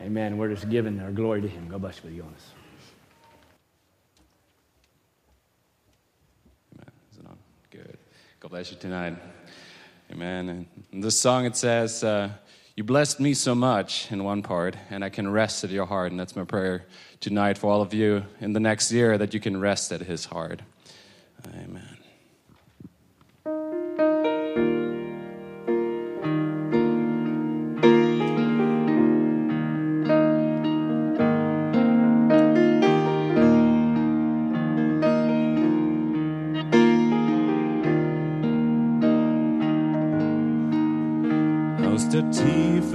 Amen. 0.00 0.38
We're 0.38 0.54
just 0.54 0.70
giving 0.70 1.00
our 1.00 1.10
glory 1.10 1.42
to 1.42 1.48
Him. 1.48 1.68
God 1.68 1.80
bless 1.80 1.96
you, 1.96 2.02
Brother 2.02 2.16
Jonas. 2.16 2.42
Is 7.12 7.18
it 7.18 7.26
on? 7.26 7.36
Good. 7.70 7.98
God 8.38 8.50
bless 8.50 8.70
you 8.70 8.76
tonight. 8.76 9.16
Amen. 10.12 10.48
And 10.48 10.66
in 10.92 11.00
this 11.00 11.20
song 11.20 11.46
it 11.46 11.56
says, 11.56 12.04
uh, 12.04 12.30
You 12.76 12.84
blessed 12.84 13.18
me 13.18 13.34
so 13.34 13.54
much 13.54 14.12
in 14.12 14.22
one 14.22 14.42
part, 14.42 14.76
and 14.90 15.04
I 15.04 15.08
can 15.08 15.28
rest 15.28 15.64
at 15.64 15.70
your 15.70 15.86
heart. 15.86 16.12
And 16.12 16.20
that's 16.20 16.36
my 16.36 16.44
prayer 16.44 16.84
tonight 17.18 17.58
for 17.58 17.70
all 17.72 17.82
of 17.82 17.92
you 17.92 18.24
in 18.40 18.52
the 18.52 18.60
next 18.60 18.92
year 18.92 19.18
that 19.18 19.34
you 19.34 19.40
can 19.40 19.58
rest 19.58 19.90
at 19.90 20.02
his 20.02 20.26
heart. 20.26 20.62
Amen. 21.48 21.95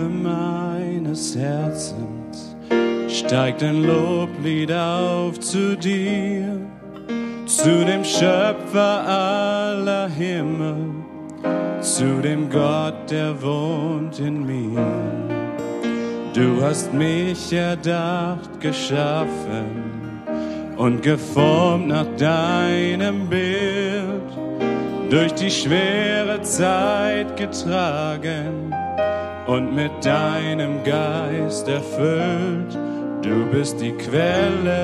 Tiefe 0.01 0.09
meines 0.09 1.35
Herzens 1.35 2.55
steigt 3.07 3.61
ein 3.61 3.83
Loblied 3.83 4.71
auf 4.71 5.39
zu 5.39 5.75
dir, 5.77 6.59
zu 7.45 7.85
dem 7.85 8.03
Schöpfer 8.03 9.07
aller 9.07 10.07
Himmel, 10.09 10.77
zu 11.81 12.21
dem 12.21 12.49
Gott, 12.49 13.11
der 13.11 13.41
wohnt 13.41 14.19
in 14.19 14.45
mir. 14.45 14.87
Du 16.33 16.61
hast 16.63 16.93
mich 16.93 17.51
erdacht, 17.53 18.59
geschaffen 18.59 20.23
und 20.77 21.03
geformt 21.03 21.89
nach 21.89 22.07
deinem 22.17 23.27
Bild, 23.27 24.31
durch 25.09 25.33
die 25.33 25.51
schwere 25.51 26.41
Zeit 26.41 27.35
getragen 27.35 28.73
und 29.51 29.75
mit 29.75 29.91
deinem 30.05 30.81
Geist 30.85 31.67
erfüllt. 31.67 32.77
Du 33.21 33.45
bist 33.51 33.81
die 33.81 33.91
Quelle, 33.91 34.79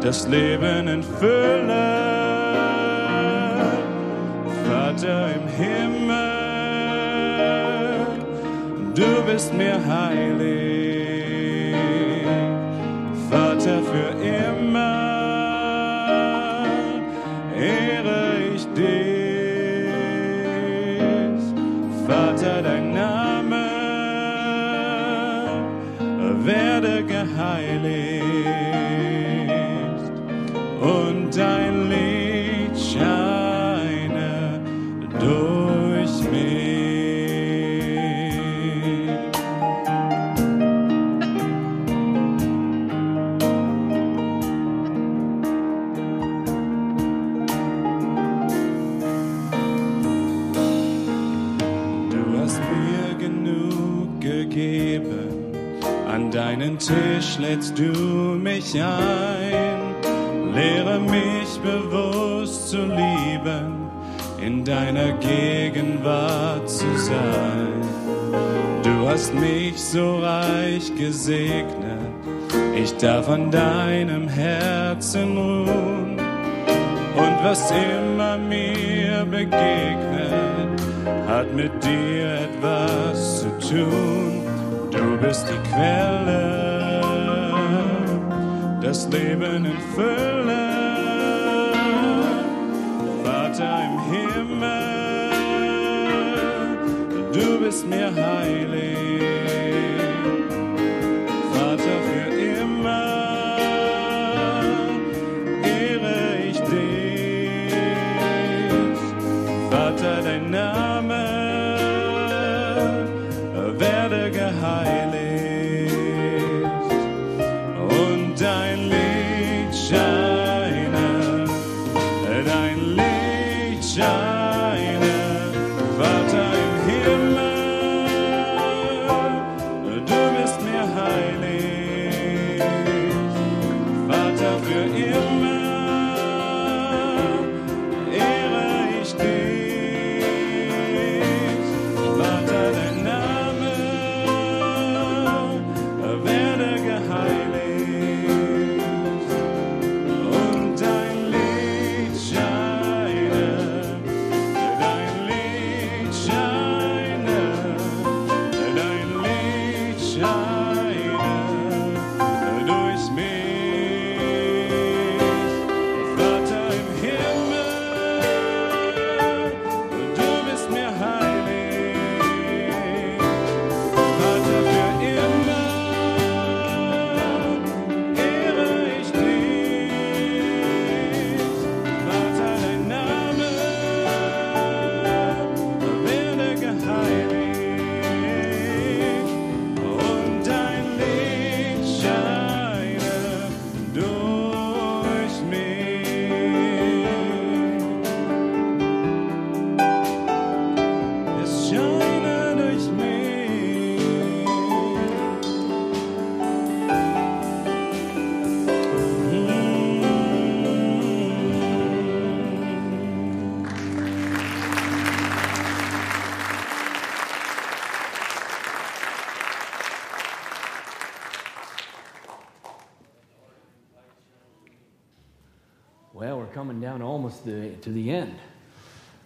das 0.00 0.28
Leben 0.28 0.86
in 0.86 1.02
Fülle, 1.02 1.90
Vater 4.68 5.30
im 5.34 5.48
Himmel, 5.58 6.30
du 8.94 9.22
bist 9.26 9.52
mir 9.54 9.78
heilig, 9.84 10.69
lädst 57.40 57.78
du 57.78 57.92
mich 58.38 58.74
ein. 58.74 59.80
Lehre 60.54 60.98
mich 61.00 61.58
bewusst 61.62 62.70
zu 62.70 62.78
lieben, 62.78 63.90
in 64.40 64.64
deiner 64.64 65.12
Gegenwart 65.12 66.68
zu 66.68 66.86
sein. 66.96 67.80
Du 68.82 69.08
hast 69.08 69.34
mich 69.34 69.80
so 69.80 70.18
reich 70.18 70.94
gesegnet, 70.96 72.10
ich 72.74 72.96
darf 72.96 73.28
an 73.28 73.50
deinem 73.50 74.28
Herzen 74.28 75.36
ruhen. 75.36 76.18
Und 77.16 77.44
was 77.44 77.70
immer 77.70 78.38
mir 78.38 79.24
begegnet, 79.24 80.80
hat 81.26 81.52
mit 81.54 81.72
dir 81.84 82.40
etwas 82.48 83.40
zu 83.40 83.74
tun. 83.74 84.42
Du 84.90 85.16
bist 85.18 85.46
die 85.48 85.68
Quelle, 85.70 86.59
das 88.90 89.06
Leben 89.06 89.64
in 89.66 89.78
Fülle. 89.94 90.66
Vater 93.22 93.84
im 93.86 93.96
Himmel, 94.12 95.30
du 97.32 97.60
bist 97.60 97.86
mir 97.86 98.12
heilig. 98.12 99.49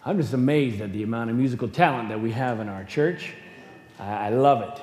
I'm 0.06 0.20
just 0.20 0.34
amazed 0.34 0.82
at 0.82 0.92
the 0.92 1.02
amount 1.02 1.30
of 1.30 1.36
musical 1.36 1.68
talent 1.68 2.10
that 2.10 2.20
we 2.20 2.30
have 2.32 2.60
in 2.60 2.68
our 2.68 2.84
church. 2.84 3.32
I, 3.98 4.26
I 4.26 4.28
love 4.28 4.60
it. 4.60 4.82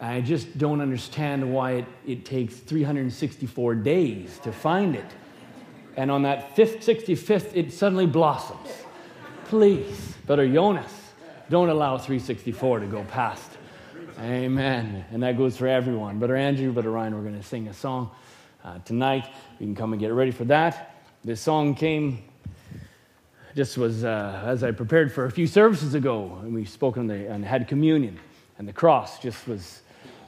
I 0.00 0.20
just 0.20 0.58
don't 0.58 0.82
understand 0.82 1.54
why 1.54 1.72
it, 1.72 1.84
it 2.06 2.24
takes 2.26 2.56
364 2.56 3.74
days 3.76 4.38
to 4.40 4.52
find 4.52 4.96
it. 4.96 5.06
And 5.96 6.10
on 6.10 6.22
that 6.22 6.54
fifth, 6.54 6.84
65th, 6.84 7.52
it 7.54 7.72
suddenly 7.72 8.06
blossoms. 8.06 8.68
Please, 9.46 10.14
Brother 10.26 10.46
Jonas, 10.46 10.92
don't 11.48 11.70
allow 11.70 11.96
364 11.96 12.80
to 12.80 12.86
go 12.86 13.04
past. 13.04 13.50
Amen. 14.20 15.06
And 15.10 15.22
that 15.22 15.38
goes 15.38 15.56
for 15.56 15.68
everyone. 15.68 16.18
Brother 16.18 16.36
Andrew, 16.36 16.70
Brother 16.72 16.90
Ryan, 16.90 17.14
we're 17.14 17.22
going 17.22 17.40
to 17.40 17.46
sing 17.46 17.68
a 17.68 17.74
song 17.74 18.10
uh, 18.62 18.78
tonight. 18.80 19.26
You 19.58 19.66
can 19.66 19.74
come 19.74 19.92
and 19.92 20.00
get 20.00 20.12
ready 20.12 20.32
for 20.32 20.44
that. 20.44 21.02
This 21.24 21.40
song 21.40 21.74
came, 21.74 22.22
just 23.54 23.78
was 23.78 24.04
uh, 24.04 24.42
as 24.44 24.64
I 24.64 24.72
prepared 24.72 25.12
for 25.12 25.26
a 25.26 25.30
few 25.30 25.46
services 25.46 25.94
ago, 25.94 26.38
and 26.42 26.52
we 26.52 26.64
spoke 26.64 26.96
on 26.96 27.06
the, 27.06 27.30
and 27.30 27.44
had 27.44 27.68
communion, 27.68 28.18
and 28.58 28.66
the 28.66 28.72
cross 28.72 29.20
just 29.20 29.46
was 29.46 29.80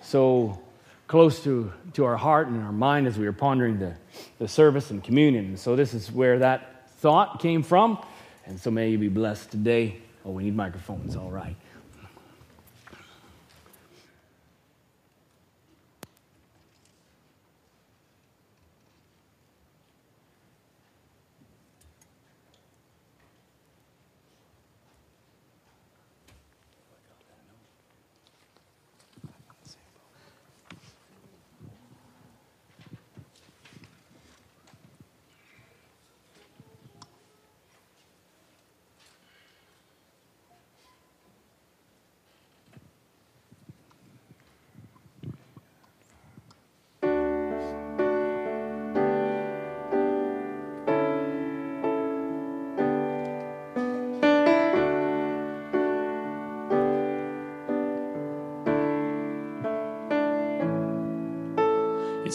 so 0.03 0.61
close 1.09 1.43
to, 1.45 1.73
to 1.95 2.05
our 2.05 2.17
heart 2.17 2.49
and 2.49 2.63
our 2.63 2.73
mind 2.73 3.07
as 3.07 3.19
we 3.19 3.27
were 3.27 3.33
pondering 3.33 3.79
the, 3.79 3.95
the 4.39 4.49
service 4.49 4.91
and 4.91 5.03
communion. 5.03 5.47
And 5.47 5.59
so 5.59 5.77
this 5.77 5.95
is 5.95 6.11
where 6.11 6.39
that 6.39 6.89
thought 6.99 7.41
came 7.41 7.63
from. 7.63 7.99
And 8.47 8.61
so 8.61 8.71
may 8.71 8.91
you 8.91 8.99
be 8.99 9.09
blessed 9.09 9.51
today. 9.51 9.99
Oh, 10.25 10.33
we 10.33 10.45
need 10.45 10.57
microphones, 10.57 11.17
all 11.17 11.31
right. 11.31 11.57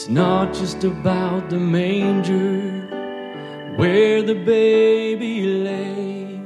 It's 0.01 0.09
not 0.09 0.51
just 0.51 0.83
about 0.83 1.51
the 1.51 1.59
manger 1.59 2.88
where 3.77 4.23
the 4.23 4.33
baby 4.33 5.45
lay. 5.45 6.41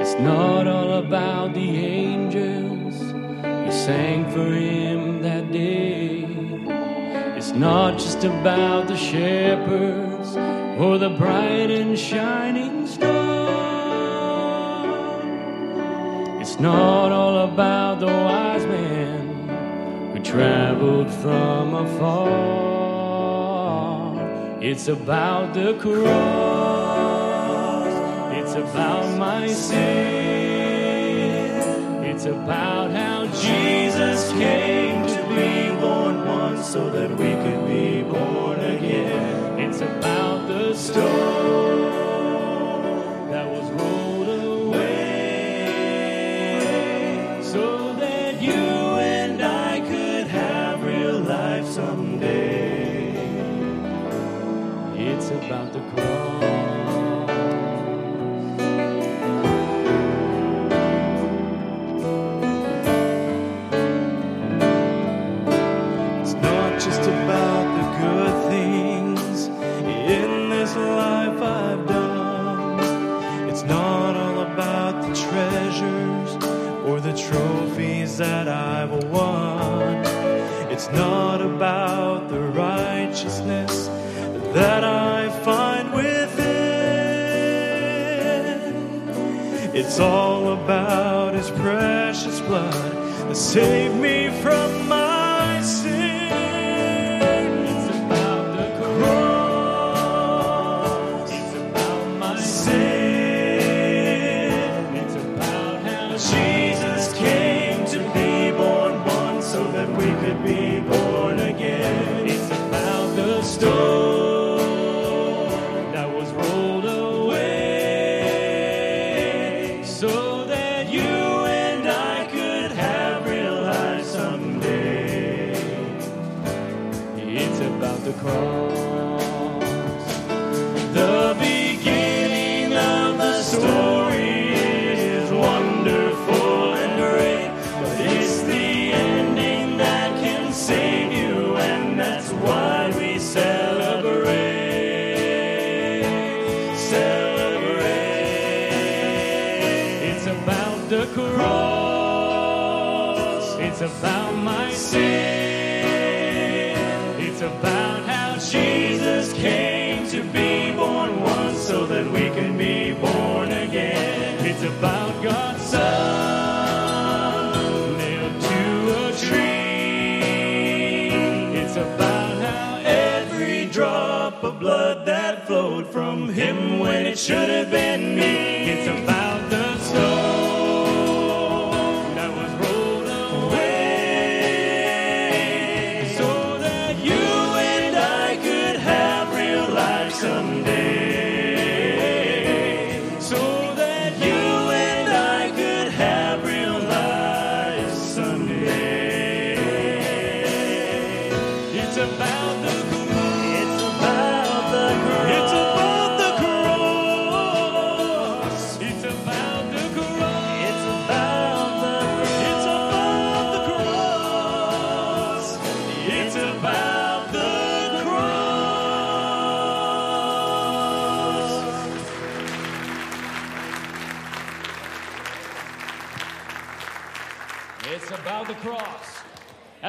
It's 0.00 0.14
not 0.20 0.68
all 0.68 0.92
about 1.04 1.52
the 1.52 1.68
angels 1.68 2.94
who 3.00 3.72
sang 3.72 4.30
for 4.30 4.52
him 4.54 5.20
that 5.20 5.50
day. 5.50 6.28
It's 7.36 7.50
not 7.50 7.98
just 7.98 8.22
about 8.22 8.86
the 8.86 8.96
shepherds 8.96 10.36
or 10.80 10.96
the 10.96 11.10
bright 11.18 11.72
and 11.72 11.98
shining 11.98 12.86
star. 12.86 13.50
It's 16.40 16.60
not 16.60 17.10
all 17.10 17.52
about 17.52 17.98
the 17.98 18.39
traveled 20.30 21.10
from 21.10 21.74
afar. 21.74 23.10
It's 24.62 24.86
about 24.86 25.54
the 25.54 25.74
cross. 25.74 26.04
It's 28.38 28.54
about 28.54 29.18
my 29.18 29.48
sin. 29.48 29.80
It's 32.04 32.26
about 32.26 32.92
how 32.92 33.26
Jesus 33.26 34.30
came 34.32 35.04
to 35.04 35.22
be 35.34 35.72
born 35.80 36.24
once 36.24 36.64
so 36.64 36.88
that 36.90 37.10
we 37.10 37.34
could 37.42 37.66
be 37.66 38.02
born 38.04 38.60
again. 38.60 39.58
It's 39.58 39.80
about 39.80 40.46
the 40.46 40.74
stone 40.74 42.09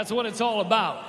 That's 0.01 0.11
what 0.11 0.25
it's 0.25 0.41
all 0.41 0.61
about. 0.61 1.05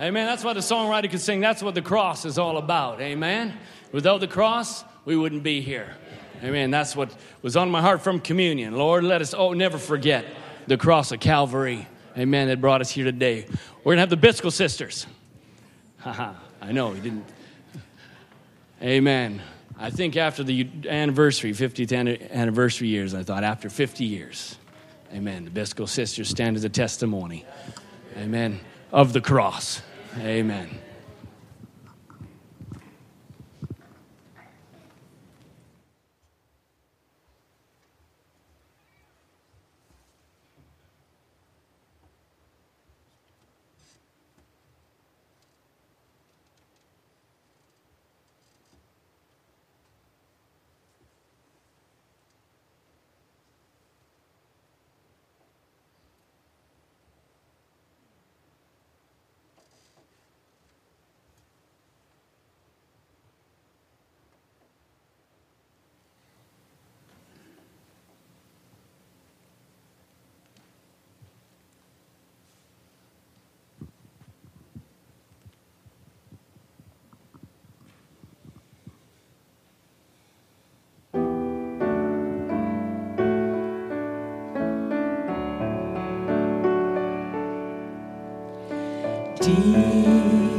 Amen. 0.00 0.26
That's 0.26 0.42
why 0.42 0.54
the 0.54 0.58
songwriter 0.58 1.08
could 1.08 1.20
sing, 1.20 1.38
that's 1.38 1.62
what 1.62 1.76
the 1.76 1.82
cross 1.82 2.24
is 2.24 2.36
all 2.36 2.58
about. 2.58 3.00
Amen. 3.00 3.56
Without 3.92 4.18
the 4.18 4.26
cross, 4.26 4.82
we 5.04 5.16
wouldn't 5.16 5.44
be 5.44 5.60
here. 5.60 5.94
Amen. 6.42 6.72
That's 6.72 6.96
what 6.96 7.14
was 7.42 7.56
on 7.56 7.70
my 7.70 7.80
heart 7.80 8.02
from 8.02 8.18
communion. 8.18 8.74
Lord, 8.74 9.04
let 9.04 9.20
us 9.20 9.34
oh 9.34 9.52
never 9.52 9.78
forget 9.78 10.24
the 10.66 10.76
cross 10.76 11.12
of 11.12 11.20
Calvary. 11.20 11.86
Amen. 12.18 12.48
That 12.48 12.60
brought 12.60 12.80
us 12.80 12.90
here 12.90 13.04
today. 13.04 13.46
We're 13.84 13.92
gonna 13.92 14.00
have 14.00 14.10
the 14.10 14.16
Byskal 14.16 14.50
sisters. 14.50 15.06
Haha. 15.98 16.32
I 16.60 16.72
know 16.72 16.90
he 16.90 17.00
didn't. 17.00 17.26
Amen. 18.82 19.42
I 19.78 19.90
think 19.90 20.16
after 20.16 20.42
the 20.42 20.68
anniversary, 20.88 21.52
50th 21.52 22.32
anniversary 22.32 22.88
years, 22.88 23.14
I 23.14 23.22
thought 23.22 23.44
after 23.44 23.70
50 23.70 24.02
years, 24.02 24.56
amen, 25.12 25.44
the 25.44 25.50
Byskal 25.52 25.88
sisters 25.88 26.28
stand 26.28 26.56
as 26.56 26.64
a 26.64 26.68
testimony, 26.68 27.44
amen, 28.24 28.60
of 28.90 29.12
the 29.12 29.20
cross. 29.20 29.82
Amen. 30.18 30.73
Deep 89.44 90.53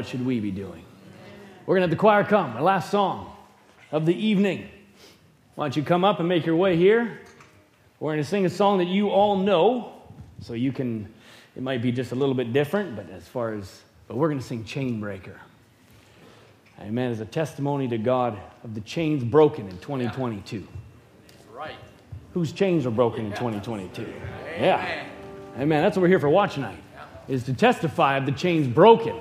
what 0.00 0.06
should 0.06 0.24
we 0.24 0.40
be 0.40 0.50
doing? 0.50 0.82
We're 1.66 1.74
going 1.74 1.82
to 1.82 1.88
have 1.88 1.90
the 1.90 1.96
choir 1.96 2.24
come, 2.24 2.56
our 2.56 2.62
last 2.62 2.90
song 2.90 3.36
of 3.92 4.06
the 4.06 4.14
evening. 4.14 4.66
Why 5.56 5.64
don't 5.64 5.76
you 5.76 5.82
come 5.82 6.04
up 6.04 6.20
and 6.20 6.26
make 6.26 6.46
your 6.46 6.56
way 6.56 6.74
here? 6.74 7.20
We're 7.98 8.12
going 8.12 8.22
to 8.22 8.26
sing 8.26 8.46
a 8.46 8.48
song 8.48 8.78
that 8.78 8.86
you 8.86 9.10
all 9.10 9.36
know, 9.36 9.92
so 10.40 10.54
you 10.54 10.72
can, 10.72 11.12
it 11.54 11.62
might 11.62 11.82
be 11.82 11.92
just 11.92 12.12
a 12.12 12.14
little 12.14 12.34
bit 12.34 12.54
different, 12.54 12.96
but 12.96 13.10
as 13.10 13.28
far 13.28 13.52
as, 13.52 13.82
but 14.08 14.16
we're 14.16 14.28
going 14.28 14.40
to 14.40 14.44
sing 14.44 14.64
Chainbreaker. 14.64 15.36
Amen. 16.80 17.10
As 17.10 17.20
a 17.20 17.26
testimony 17.26 17.86
to 17.88 17.98
God 17.98 18.38
of 18.64 18.74
the 18.74 18.80
chains 18.80 19.22
broken 19.22 19.68
in 19.68 19.76
2022. 19.80 20.66
Right. 21.52 21.74
Whose 22.32 22.52
chains 22.52 22.86
are 22.86 22.90
broken 22.90 23.26
in 23.26 23.32
2022? 23.32 24.10
Yeah. 24.58 25.04
Amen. 25.58 25.82
That's 25.82 25.94
what 25.94 26.00
we're 26.00 26.08
here 26.08 26.20
for 26.20 26.30
watch 26.30 26.56
night, 26.56 26.82
is 27.28 27.44
to 27.44 27.52
testify 27.52 28.16
of 28.16 28.24
the 28.24 28.32
chains 28.32 28.66
broken. 28.66 29.14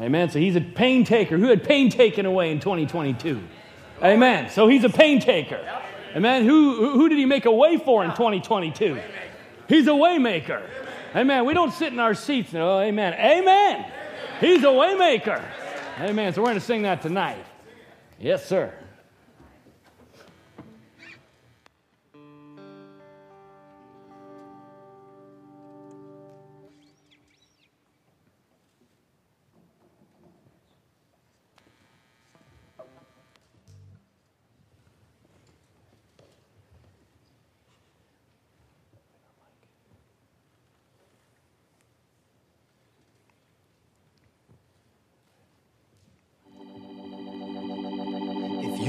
Amen. 0.00 0.30
So 0.30 0.38
he's 0.38 0.56
a 0.56 0.60
pain 0.60 1.04
taker. 1.04 1.36
Who 1.36 1.48
had 1.48 1.64
pain 1.64 1.90
taken 1.90 2.24
away 2.26 2.50
in 2.50 2.60
2022? 2.60 3.42
Amen. 4.02 4.50
So 4.50 4.68
he's 4.68 4.84
a 4.84 4.88
pain 4.88 5.20
taker. 5.20 5.60
Amen. 6.14 6.44
Who, 6.44 6.92
who 6.92 7.08
did 7.08 7.18
he 7.18 7.26
make 7.26 7.46
a 7.46 7.52
way 7.52 7.76
for 7.76 8.04
in 8.04 8.10
2022? 8.10 9.00
He's 9.68 9.86
a 9.86 9.90
waymaker. 9.90 10.62
Amen. 11.14 11.44
We 11.44 11.54
don't 11.54 11.72
sit 11.72 11.92
in 11.92 11.98
our 11.98 12.14
seats. 12.14 12.54
Oh, 12.54 12.80
amen. 12.80 13.14
Amen. 13.14 13.84
He's 14.40 14.62
a 14.62 14.66
waymaker. 14.66 15.42
Amen. 16.00 16.32
So 16.32 16.42
we're 16.42 16.48
going 16.48 16.60
to 16.60 16.64
sing 16.64 16.82
that 16.82 17.02
tonight. 17.02 17.44
Yes, 18.20 18.46
sir. 18.46 18.72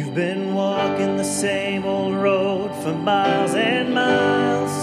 You've 0.10 0.16
been 0.16 0.56
walking 0.56 1.18
the 1.18 1.24
same 1.24 1.86
old 1.86 2.16
road 2.16 2.74
for 2.82 2.96
miles 2.96 3.54
and 3.54 3.94
miles, 3.94 4.74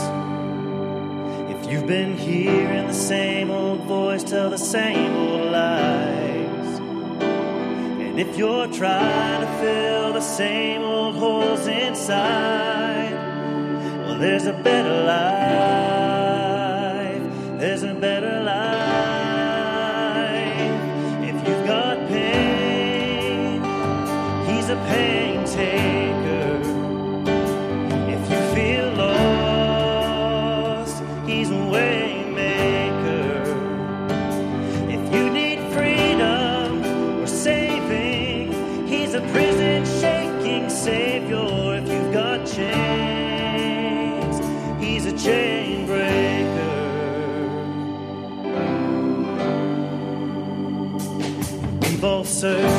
if 1.50 1.68
you've 1.68 1.88
been 1.88 2.16
hearing 2.16 2.86
the 2.86 2.94
same 2.94 3.50
old 3.50 3.80
voice 3.80 4.22
tell 4.22 4.50
the 4.50 4.56
same 4.56 5.16
old 5.16 5.50
lies, 5.50 6.78
and 6.78 8.20
if 8.20 8.36
you're 8.38 8.68
trying 8.68 9.40
to 9.40 9.48
fill 9.58 10.12
the 10.12 10.20
same 10.20 10.82
old 10.82 11.16
holes 11.16 11.66
inside, 11.66 13.10
well, 14.06 14.18
there's 14.20 14.46
a 14.46 14.52
better 14.52 15.02
life. 15.06 15.85
We've 52.54 52.75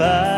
testify. 0.00 0.29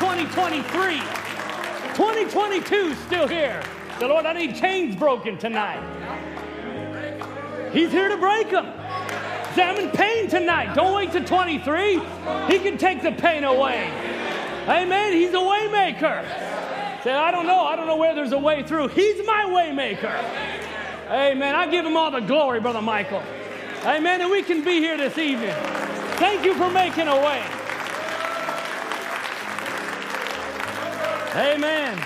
2023. 0.00 0.98
2022 1.94 2.74
is 2.74 2.98
still 3.00 3.28
here. 3.28 3.62
The 3.98 4.08
Lord, 4.08 4.24
I 4.24 4.32
need 4.32 4.56
chains 4.56 4.96
broken 4.96 5.36
tonight. 5.36 5.78
He's 7.70 7.92
here 7.92 8.08
to 8.08 8.16
break 8.16 8.50
them. 8.50 8.64
I'm 9.56 9.76
in 9.76 9.90
pain 9.90 10.26
tonight. 10.26 10.74
Don't 10.74 10.94
wait 10.94 11.12
till 11.12 11.22
23. 11.22 12.00
He 12.48 12.58
can 12.60 12.78
take 12.78 13.02
the 13.02 13.12
pain 13.12 13.44
away. 13.44 13.92
Amen. 14.66 15.12
He's 15.12 15.34
a 15.34 15.34
waymaker. 15.34 16.24
Say, 17.04 17.12
I 17.12 17.30
don't 17.30 17.46
know. 17.46 17.66
I 17.66 17.76
don't 17.76 17.86
know 17.86 17.96
where 17.96 18.14
there's 18.14 18.32
a 18.32 18.38
way 18.38 18.62
through. 18.62 18.88
He's 18.88 19.18
my 19.26 19.44
waymaker. 19.48 20.18
Amen. 21.10 21.54
I 21.54 21.66
give 21.66 21.84
him 21.84 21.98
all 21.98 22.10
the 22.10 22.20
glory, 22.20 22.60
Brother 22.60 22.80
Michael. 22.80 23.22
Amen. 23.84 24.22
And 24.22 24.30
we 24.30 24.42
can 24.42 24.64
be 24.64 24.78
here 24.78 24.96
this 24.96 25.18
evening. 25.18 25.54
Thank 26.16 26.46
you 26.46 26.54
for 26.54 26.70
making 26.70 27.08
a 27.08 27.16
way. 27.16 27.59
Amen. 31.34 31.96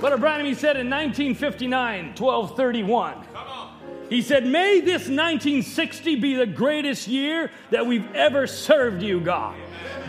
Brother 0.00 0.16
Branham, 0.16 0.46
he 0.46 0.54
said 0.54 0.76
in 0.76 0.88
1959, 0.88 2.14
1231. 2.16 3.24
He 4.08 4.22
said, 4.22 4.46
May 4.46 4.80
this 4.80 5.02
1960 5.02 6.16
be 6.16 6.34
the 6.34 6.46
greatest 6.46 7.06
year 7.08 7.50
that 7.70 7.86
we've 7.86 8.10
ever 8.14 8.46
served 8.46 9.02
you, 9.02 9.20
God. 9.20 9.56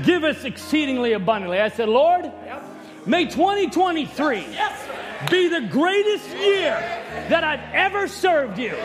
Give 0.06 0.24
us 0.24 0.46
exceedingly 0.46 1.14
abundantly. 1.14 1.60
I 1.60 1.70
said, 1.70 1.90
Lord, 1.90 2.32
may 3.06 3.26
2023 3.26 4.46
be 5.30 5.50
the 5.50 5.68
greatest 5.70 6.30
year 6.30 6.80
that 7.28 7.44
I've 7.44 7.74
ever 7.74 8.08
served 8.08 8.58
you. 8.58 8.78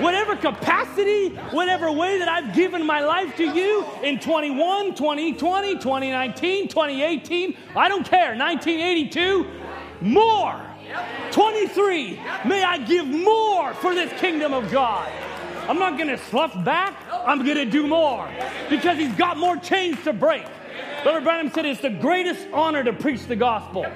Whatever 0.00 0.36
capacity, 0.36 1.28
whatever 1.50 1.92
way 1.92 2.18
that 2.18 2.28
I've 2.28 2.54
given 2.54 2.86
my 2.86 3.00
life 3.00 3.36
to 3.36 3.44
you 3.44 3.84
in 4.02 4.18
21, 4.18 4.94
2020, 4.94 5.74
2019, 5.74 6.68
2018, 6.68 7.56
I 7.76 7.88
don't 7.88 8.06
care, 8.06 8.36
1982, 8.36 9.46
more. 10.00 10.66
23, 11.30 12.20
may 12.46 12.64
I 12.64 12.78
give 12.78 13.06
more 13.06 13.74
for 13.74 13.94
this 13.94 14.12
kingdom 14.20 14.52
of 14.52 14.70
God. 14.72 15.10
I'm 15.68 15.78
not 15.78 15.96
going 15.96 16.08
to 16.08 16.18
slough 16.18 16.64
back, 16.64 16.96
I'm 17.12 17.44
going 17.44 17.56
to 17.56 17.64
do 17.64 17.86
more 17.86 18.28
because 18.68 18.98
He's 18.98 19.14
got 19.14 19.36
more 19.36 19.56
chains 19.56 20.02
to 20.04 20.12
break. 20.12 20.44
Brother 21.02 21.20
Branham 21.20 21.50
said 21.52 21.64
it's 21.64 21.80
the 21.80 21.90
greatest 21.90 22.46
honor 22.52 22.82
to 22.82 22.92
preach 22.92 23.26
the 23.26 23.36
gospel. 23.36 23.86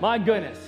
My 0.00 0.18
goodness. 0.18 0.58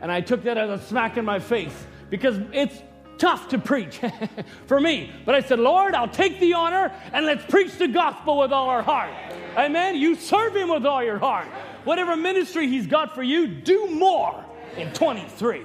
And 0.00 0.12
I 0.12 0.20
took 0.20 0.44
that 0.44 0.56
as 0.56 0.70
a 0.70 0.84
smack 0.84 1.16
in 1.16 1.24
my 1.24 1.38
face 1.38 1.74
because 2.10 2.38
it's 2.52 2.82
tough 3.18 3.48
to 3.48 3.58
preach 3.58 4.00
for 4.66 4.80
me. 4.80 5.12
But 5.24 5.34
I 5.34 5.40
said, 5.40 5.58
Lord, 5.58 5.94
I'll 5.94 6.08
take 6.08 6.40
the 6.40 6.54
honor 6.54 6.92
and 7.12 7.26
let's 7.26 7.44
preach 7.44 7.76
the 7.76 7.88
gospel 7.88 8.38
with 8.38 8.52
all 8.52 8.68
our 8.68 8.82
heart. 8.82 9.10
Amen. 9.56 9.96
You 9.96 10.14
serve 10.14 10.56
Him 10.56 10.68
with 10.68 10.86
all 10.86 11.02
your 11.02 11.18
heart. 11.18 11.48
Whatever 11.84 12.16
ministry 12.16 12.68
He's 12.68 12.86
got 12.86 13.14
for 13.14 13.22
you, 13.22 13.46
do 13.48 13.88
more 13.90 14.44
in 14.76 14.92
23. 14.92 15.62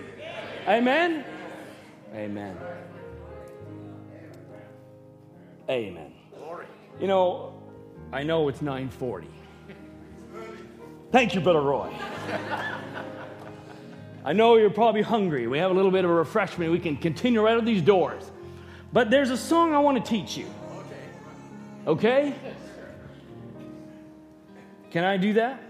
Amen. 0.67 1.25
Amen. 2.13 2.57
Amen. 5.69 6.13
You 6.99 7.07
know, 7.07 7.61
I 8.11 8.23
know 8.23 8.47
it's 8.47 8.61
940. 8.61 9.27
Thank 11.11 11.35
you, 11.35 11.41
Brother 11.41 11.61
Roy. 11.61 11.91
I 14.25 14.33
know 14.33 14.55
you're 14.55 14.69
probably 14.69 15.01
hungry. 15.01 15.47
We 15.47 15.57
have 15.57 15.71
a 15.71 15.73
little 15.73 15.91
bit 15.91 16.05
of 16.05 16.11
a 16.11 16.13
refreshment. 16.13 16.71
We 16.71 16.79
can 16.79 16.95
continue 16.95 17.41
right 17.41 17.57
out 17.57 17.65
these 17.65 17.81
doors. 17.81 18.31
But 18.93 19.09
there's 19.09 19.31
a 19.31 19.37
song 19.37 19.73
I 19.73 19.79
want 19.79 20.03
to 20.03 20.09
teach 20.09 20.37
you. 20.37 20.45
Okay? 21.85 22.33
Can 24.91 25.03
I 25.03 25.17
do 25.17 25.33
that? 25.33 25.61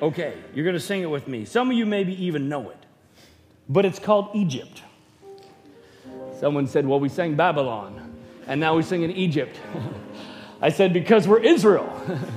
Okay, 0.00 0.34
you're 0.54 0.64
going 0.64 0.76
to 0.76 0.80
sing 0.80 1.02
it 1.02 1.10
with 1.10 1.26
me. 1.26 1.44
Some 1.44 1.70
of 1.70 1.76
you 1.76 1.86
maybe 1.86 2.24
even 2.24 2.48
know 2.48 2.70
it. 2.70 2.76
But 3.68 3.84
it's 3.84 3.98
called 3.98 4.30
Egypt. 4.34 4.82
Someone 6.38 6.68
said, 6.68 6.86
Well, 6.86 7.00
we 7.00 7.08
sang 7.08 7.34
Babylon, 7.34 8.14
and 8.46 8.60
now 8.60 8.76
we 8.76 8.82
sing 8.82 9.02
in 9.02 9.10
Egypt. 9.10 9.58
I 10.62 10.68
said, 10.68 10.92
Because 10.92 11.26
we're 11.26 11.40
Israel, 11.40 11.90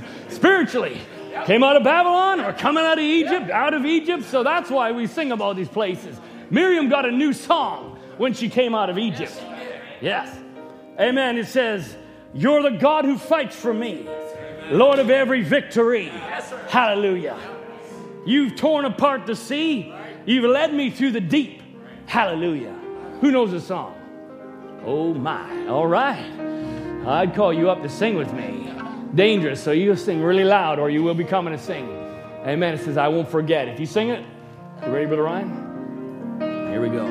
spiritually. 0.29 0.99
Came 1.45 1.63
out 1.63 1.75
of 1.75 1.83
Babylon, 1.83 2.39
or 2.39 2.53
coming 2.53 2.83
out 2.83 2.97
of 2.97 3.03
Egypt, 3.03 3.49
out 3.49 3.73
of 3.73 3.85
Egypt, 3.85 4.23
so 4.23 4.43
that's 4.43 4.69
why 4.69 4.91
we 4.91 5.07
sing 5.07 5.31
about 5.31 5.55
these 5.55 5.69
places. 5.69 6.19
Miriam 6.49 6.89
got 6.89 7.05
a 7.05 7.11
new 7.11 7.33
song 7.33 7.99
when 8.17 8.33
she 8.33 8.49
came 8.49 8.75
out 8.75 8.89
of 8.89 8.97
Egypt. 8.97 9.33
Yes. 10.01 10.37
Amen. 10.99 11.37
It 11.37 11.47
says, 11.47 11.95
You're 12.33 12.61
the 12.61 12.77
God 12.77 13.05
who 13.05 13.17
fights 13.17 13.55
for 13.55 13.73
me, 13.73 14.07
Lord 14.69 14.99
of 14.99 15.09
every 15.09 15.41
victory. 15.41 16.07
Hallelujah. 16.69 17.37
You've 18.25 18.55
torn 18.55 18.85
apart 18.85 19.25
the 19.25 19.35
sea, 19.35 19.93
you've 20.25 20.45
led 20.45 20.73
me 20.73 20.91
through 20.91 21.11
the 21.11 21.21
deep. 21.21 21.61
Hallelujah. 22.05 22.75
Who 23.21 23.31
knows 23.31 23.51
the 23.51 23.61
song? 23.61 23.95
Oh 24.85 25.13
my. 25.13 25.67
All 25.67 25.87
right. 25.87 26.29
I'd 27.05 27.33
call 27.33 27.53
you 27.53 27.69
up 27.69 27.81
to 27.81 27.89
sing 27.89 28.15
with 28.15 28.31
me. 28.33 28.69
Dangerous, 29.13 29.61
so 29.61 29.71
you 29.71 29.93
sing 29.97 30.21
really 30.21 30.45
loud 30.45 30.79
or 30.79 30.89
you 30.89 31.03
will 31.03 31.13
be 31.13 31.25
coming 31.25 31.51
to 31.51 31.59
sing. 31.59 31.89
Amen. 32.45 32.75
It 32.75 32.79
says, 32.79 32.95
I 32.95 33.09
won't 33.09 33.29
forget. 33.29 33.67
If 33.67 33.79
you 33.79 33.85
sing 33.85 34.09
it, 34.09 34.25
you 34.85 34.91
ready, 34.91 35.05
Brother 35.05 35.23
Ryan? 35.23 35.49
Here 36.71 36.81
we 36.81 36.89
go. 36.89 37.05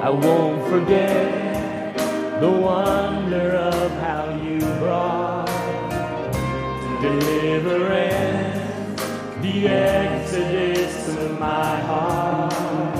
I 0.00 0.10
won't 0.10 0.70
forget 0.70 1.98
the 2.40 2.50
wonder 2.50 3.56
of 3.56 3.90
how 4.00 4.40
you 4.42 4.58
brought 4.78 5.46
deliverance, 7.02 9.02
the 9.42 9.68
exodus 9.68 11.08
of 11.18 11.38
my 11.38 11.80
heart. 11.80 12.97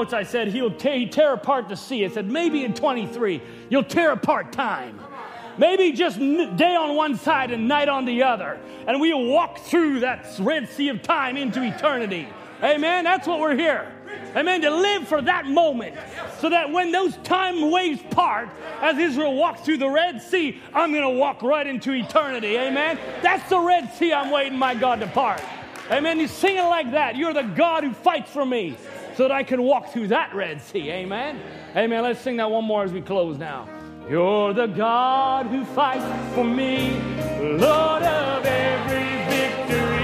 Notes, 0.00 0.14
I 0.14 0.22
said, 0.22 0.48
He'll 0.48 0.70
tear 0.70 1.34
apart 1.34 1.68
the 1.68 1.76
sea. 1.76 2.04
I 2.04 2.08
said, 2.08 2.30
maybe 2.30 2.64
in 2.64 2.72
23, 2.72 3.42
you'll 3.68 3.84
tear 3.84 4.12
apart 4.12 4.52
time. 4.52 4.98
Maybe 5.58 5.92
just 5.92 6.18
day 6.18 6.74
on 6.74 6.96
one 6.96 7.16
side 7.16 7.50
and 7.50 7.68
night 7.68 7.88
on 7.88 8.06
the 8.06 8.22
other. 8.22 8.58
And 8.86 8.98
we'll 8.98 9.26
walk 9.26 9.58
through 9.58 10.00
that 10.00 10.26
Red 10.38 10.70
Sea 10.70 10.88
of 10.88 11.02
time 11.02 11.36
into 11.36 11.62
eternity. 11.62 12.26
Amen. 12.62 13.04
That's 13.04 13.26
what 13.26 13.40
we're 13.40 13.56
here. 13.56 13.92
Amen. 14.34 14.62
To 14.62 14.70
live 14.70 15.06
for 15.06 15.20
that 15.20 15.46
moment 15.46 15.96
so 16.38 16.48
that 16.48 16.70
when 16.70 16.92
those 16.92 17.16
time 17.18 17.70
waves 17.70 18.00
part, 18.10 18.48
as 18.80 18.96
Israel 18.96 19.34
walked 19.34 19.64
through 19.66 19.78
the 19.78 19.88
Red 19.88 20.22
Sea, 20.22 20.58
I'm 20.72 20.92
going 20.92 21.02
to 21.02 21.18
walk 21.18 21.42
right 21.42 21.66
into 21.66 21.92
eternity. 21.92 22.56
Amen. 22.56 22.98
That's 23.22 23.46
the 23.50 23.58
Red 23.58 23.92
Sea 23.94 24.14
I'm 24.14 24.30
waiting 24.30 24.58
my 24.58 24.74
God 24.74 25.00
to 25.00 25.08
part. 25.08 25.42
Amen. 25.90 26.20
You 26.20 26.28
sing 26.28 26.56
it 26.56 26.62
like 26.62 26.92
that. 26.92 27.16
You're 27.16 27.34
the 27.34 27.42
God 27.42 27.84
who 27.84 27.92
fights 27.92 28.30
for 28.30 28.46
me 28.46 28.78
so 29.20 29.28
that 29.28 29.34
I 29.34 29.42
can 29.42 29.62
walk 29.62 29.92
through 29.92 30.08
that 30.08 30.34
Red 30.34 30.62
Sea. 30.62 30.90
Amen. 30.92 31.42
Amen. 31.76 32.02
Let's 32.02 32.22
sing 32.22 32.38
that 32.38 32.50
one 32.50 32.64
more 32.64 32.84
as 32.84 32.90
we 32.90 33.02
close 33.02 33.36
now. 33.36 33.68
You're 34.08 34.54
the 34.54 34.66
God 34.66 35.44
who 35.44 35.62
fights 35.62 36.34
for 36.34 36.42
me, 36.42 36.92
Lord 37.38 38.02
of 38.02 38.46
every 38.46 39.36
victory. 39.36 39.99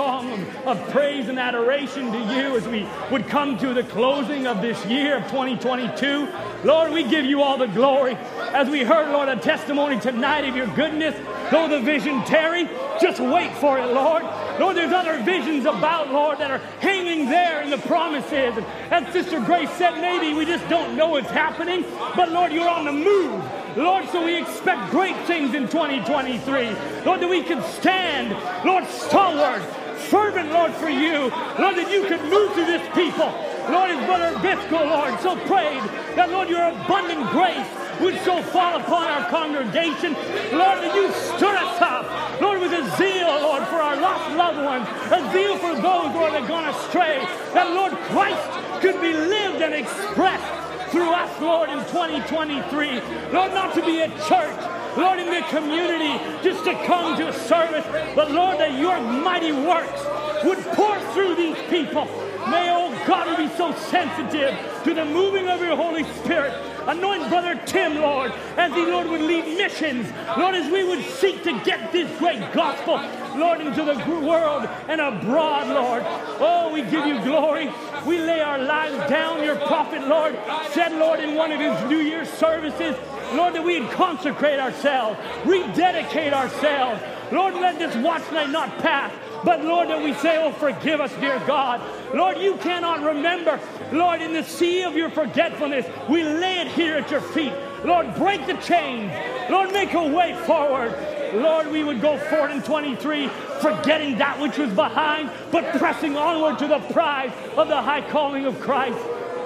Song 0.00 0.32
of, 0.32 0.66
of 0.66 0.90
praise 0.92 1.28
and 1.28 1.38
adoration 1.38 2.10
to 2.10 2.18
you 2.34 2.56
as 2.56 2.66
we 2.66 2.88
would 3.10 3.26
come 3.28 3.58
to 3.58 3.74
the 3.74 3.82
closing 3.82 4.46
of 4.46 4.62
this 4.62 4.82
year 4.86 5.18
of 5.18 5.24
2022. 5.24 6.26
Lord, 6.64 6.90
we 6.90 7.02
give 7.02 7.26
you 7.26 7.42
all 7.42 7.58
the 7.58 7.66
glory. 7.66 8.14
As 8.54 8.66
we 8.70 8.82
heard, 8.82 9.10
Lord, 9.10 9.28
a 9.28 9.36
testimony 9.36 10.00
tonight 10.00 10.48
of 10.48 10.56
your 10.56 10.68
goodness, 10.68 11.14
though 11.50 11.68
the 11.68 11.80
vision 11.80 12.24
tarry, 12.24 12.66
just 12.98 13.20
wait 13.20 13.54
for 13.58 13.78
it, 13.78 13.92
Lord. 13.92 14.22
Lord, 14.58 14.74
there's 14.74 14.90
other 14.90 15.22
visions 15.22 15.66
about, 15.66 16.10
Lord, 16.10 16.38
that 16.38 16.50
are 16.50 16.62
hanging 16.80 17.26
there 17.26 17.60
in 17.60 17.68
the 17.68 17.78
promises. 17.78 18.56
And 18.56 19.04
as 19.06 19.12
Sister 19.12 19.38
Grace 19.38 19.70
said, 19.72 20.00
maybe 20.00 20.32
we 20.32 20.46
just 20.46 20.66
don't 20.70 20.96
know 20.96 21.08
what's 21.08 21.30
happening, 21.30 21.84
but 22.16 22.32
Lord, 22.32 22.52
you're 22.52 22.70
on 22.70 22.86
the 22.86 22.92
move. 22.92 23.44
Lord, 23.76 24.08
so 24.08 24.24
we 24.24 24.36
expect 24.36 24.90
great 24.90 25.16
things 25.26 25.54
in 25.54 25.68
2023. 25.68 26.70
Lord, 27.04 27.20
that 27.20 27.28
we 27.28 27.42
can 27.42 27.62
stand, 27.62 28.30
Lord, 28.66 28.84
stalwart, 28.86 29.62
fervent, 30.10 30.50
Lord, 30.50 30.72
for 30.74 30.90
you. 30.90 31.30
Lord, 31.58 31.78
that 31.78 31.90
you 31.90 32.04
could 32.04 32.22
move 32.26 32.52
through 32.52 32.66
this 32.66 32.84
people. 32.94 33.30
Lord, 33.70 33.94
as 33.94 34.04
Brother 34.04 34.34
Byskal, 34.42 34.90
Lord, 34.90 35.14
so 35.20 35.36
prayed 35.46 35.80
that, 36.18 36.30
Lord, 36.30 36.50
your 36.50 36.66
abundant 36.66 37.30
grace 37.30 37.70
would 38.00 38.18
so 38.24 38.42
fall 38.42 38.80
upon 38.80 39.06
our 39.06 39.28
congregation. 39.30 40.14
Lord, 40.50 40.82
that 40.82 40.94
you 40.94 41.12
stir 41.38 41.54
us 41.54 41.78
up, 41.80 42.40
Lord, 42.40 42.60
with 42.60 42.72
a 42.72 42.84
zeal, 42.96 43.30
Lord, 43.46 43.62
for 43.68 43.76
our 43.76 43.96
lost 44.00 44.34
loved 44.34 44.58
ones, 44.58 44.88
a 45.14 45.20
zeal 45.30 45.56
for 45.58 45.74
those, 45.76 46.10
Lord, 46.10 46.32
that 46.34 46.40
have 46.42 46.48
gone 46.48 46.66
astray, 46.74 47.22
that, 47.54 47.70
Lord, 47.70 47.92
Christ 48.10 48.42
could 48.82 49.00
be 49.00 49.12
lived 49.12 49.62
and 49.62 49.74
expressed 49.74 50.90
through 50.90 51.12
us, 51.12 51.30
Lord, 51.40 51.70
in 51.70 51.78
2023. 51.86 53.00
Lord, 53.30 53.52
not 53.54 53.74
to 53.74 53.84
be 53.84 54.00
a 54.00 54.08
church, 54.26 54.58
Lord, 54.96 55.18
in 55.18 55.26
the 55.26 55.42
community, 55.48 56.18
just 56.42 56.64
to 56.64 56.74
come 56.86 57.16
to 57.16 57.28
a 57.28 57.32
service, 57.32 57.84
but 58.14 58.30
Lord, 58.30 58.58
that 58.58 58.78
your 58.78 59.00
mighty 59.00 59.52
works 59.52 60.04
would 60.44 60.58
pour 60.74 60.98
through 61.12 61.36
these 61.36 61.56
people. 61.68 62.06
May, 62.48 62.70
oh 62.70 62.90
God, 63.06 63.38
we 63.38 63.46
be 63.46 63.56
so 63.56 63.72
sensitive 63.72 64.58
to 64.84 64.94
the 64.94 65.04
moving 65.04 65.48
of 65.48 65.60
your 65.60 65.76
Holy 65.76 66.04
Spirit 66.22 66.52
Anoint 66.86 67.28
Brother 67.28 67.60
Tim, 67.66 67.96
Lord, 67.96 68.32
as 68.56 68.72
he, 68.74 68.86
Lord, 68.86 69.08
would 69.08 69.20
lead 69.20 69.56
missions. 69.56 70.10
Lord, 70.36 70.54
as 70.54 70.70
we 70.70 70.84
would 70.84 71.04
seek 71.04 71.42
to 71.44 71.60
get 71.64 71.92
this 71.92 72.10
great 72.18 72.52
gospel, 72.52 73.00
Lord, 73.38 73.60
into 73.60 73.84
the 73.84 73.96
world 74.26 74.68
and 74.88 75.00
abroad, 75.00 75.68
Lord. 75.68 76.02
Oh, 76.40 76.70
we 76.72 76.82
give 76.82 77.06
you 77.06 77.20
glory. 77.22 77.70
We 78.06 78.18
lay 78.18 78.40
our 78.40 78.58
lives 78.58 78.96
down. 79.10 79.42
Your 79.42 79.56
prophet, 79.56 80.06
Lord, 80.06 80.36
said, 80.72 80.92
Lord, 80.92 81.20
in 81.20 81.36
one 81.36 81.52
of 81.52 81.60
his 81.60 81.90
New 81.90 81.98
Year's 81.98 82.28
services, 82.30 82.96
Lord, 83.34 83.54
that 83.54 83.64
we'd 83.64 83.88
consecrate 83.90 84.58
ourselves, 84.58 85.18
rededicate 85.44 86.32
ourselves. 86.32 87.00
Lord, 87.32 87.54
let 87.54 87.78
this 87.78 87.94
watch 87.96 88.22
night 88.32 88.50
not 88.50 88.78
pass. 88.78 89.12
But 89.44 89.64
Lord, 89.64 89.88
that 89.88 90.02
we 90.02 90.14
say, 90.14 90.36
Oh, 90.42 90.52
forgive 90.52 91.00
us, 91.00 91.12
dear 91.20 91.38
God. 91.46 91.80
Lord, 92.14 92.38
you 92.38 92.56
cannot 92.56 93.02
remember. 93.02 93.60
Lord, 93.92 94.20
in 94.20 94.32
the 94.32 94.42
sea 94.42 94.82
of 94.82 94.96
your 94.96 95.10
forgetfulness, 95.10 95.86
we 96.08 96.24
lay 96.24 96.60
it 96.60 96.68
here 96.68 96.96
at 96.96 97.10
your 97.10 97.20
feet. 97.20 97.52
Lord, 97.84 98.14
break 98.16 98.46
the 98.46 98.54
chains. 98.54 99.10
Lord, 99.50 99.72
make 99.72 99.94
a 99.94 100.06
way 100.08 100.34
forward. 100.46 100.94
Lord, 101.34 101.68
we 101.68 101.84
would 101.84 102.00
go 102.00 102.18
forward 102.18 102.50
in 102.50 102.62
23, 102.62 103.28
forgetting 103.60 104.18
that 104.18 104.38
which 104.40 104.58
was 104.58 104.72
behind, 104.72 105.30
but 105.50 105.64
pressing 105.78 106.16
onward 106.16 106.58
to 106.58 106.66
the 106.66 106.80
prize 106.92 107.32
of 107.56 107.68
the 107.68 107.80
high 107.80 108.02
calling 108.10 108.46
of 108.46 108.60
Christ. 108.60 108.98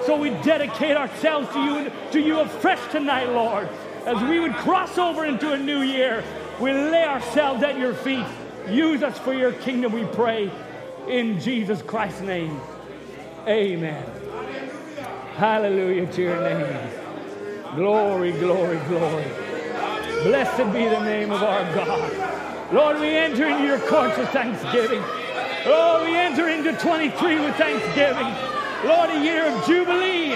So 0.05 0.17
we 0.17 0.31
dedicate 0.41 0.97
ourselves 0.97 1.47
to 1.53 1.59
you, 1.59 1.91
to 2.11 2.19
you 2.19 2.39
afresh 2.39 2.79
tonight, 2.91 3.29
Lord. 3.29 3.69
As 4.05 4.21
we 4.23 4.39
would 4.39 4.55
cross 4.57 4.97
over 4.97 5.25
into 5.25 5.51
a 5.51 5.57
new 5.57 5.81
year, 5.81 6.23
we 6.59 6.71
lay 6.71 7.03
ourselves 7.03 7.63
at 7.63 7.77
your 7.77 7.93
feet. 7.93 8.25
Use 8.69 9.03
us 9.03 9.17
for 9.19 9.33
your 9.33 9.51
kingdom, 9.51 9.91
we 9.91 10.05
pray. 10.05 10.51
In 11.07 11.39
Jesus 11.39 11.81
Christ's 11.81 12.21
name. 12.21 12.59
Amen. 13.47 14.03
Hallelujah 15.35 16.11
to 16.13 16.21
your 16.21 16.41
name. 16.41 16.89
Glory, 17.75 18.31
glory, 18.31 18.79
glory. 18.87 19.25
Blessed 20.23 20.73
be 20.73 20.85
the 20.85 20.99
name 21.01 21.29
of 21.29 21.43
our 21.43 21.61
God. 21.75 22.73
Lord, 22.73 22.99
we 22.99 23.09
enter 23.09 23.47
into 23.47 23.63
your 23.63 23.79
courts 23.79 24.17
with 24.17 24.29
thanksgiving. 24.29 25.03
Oh, 25.65 26.03
we 26.03 26.15
enter 26.15 26.49
into 26.49 26.73
23 26.73 27.39
with 27.41 27.55
thanksgiving. 27.55 28.54
Lord, 28.85 29.09
a 29.09 29.23
year 29.23 29.45
of 29.47 29.65
jubilee. 29.65 30.35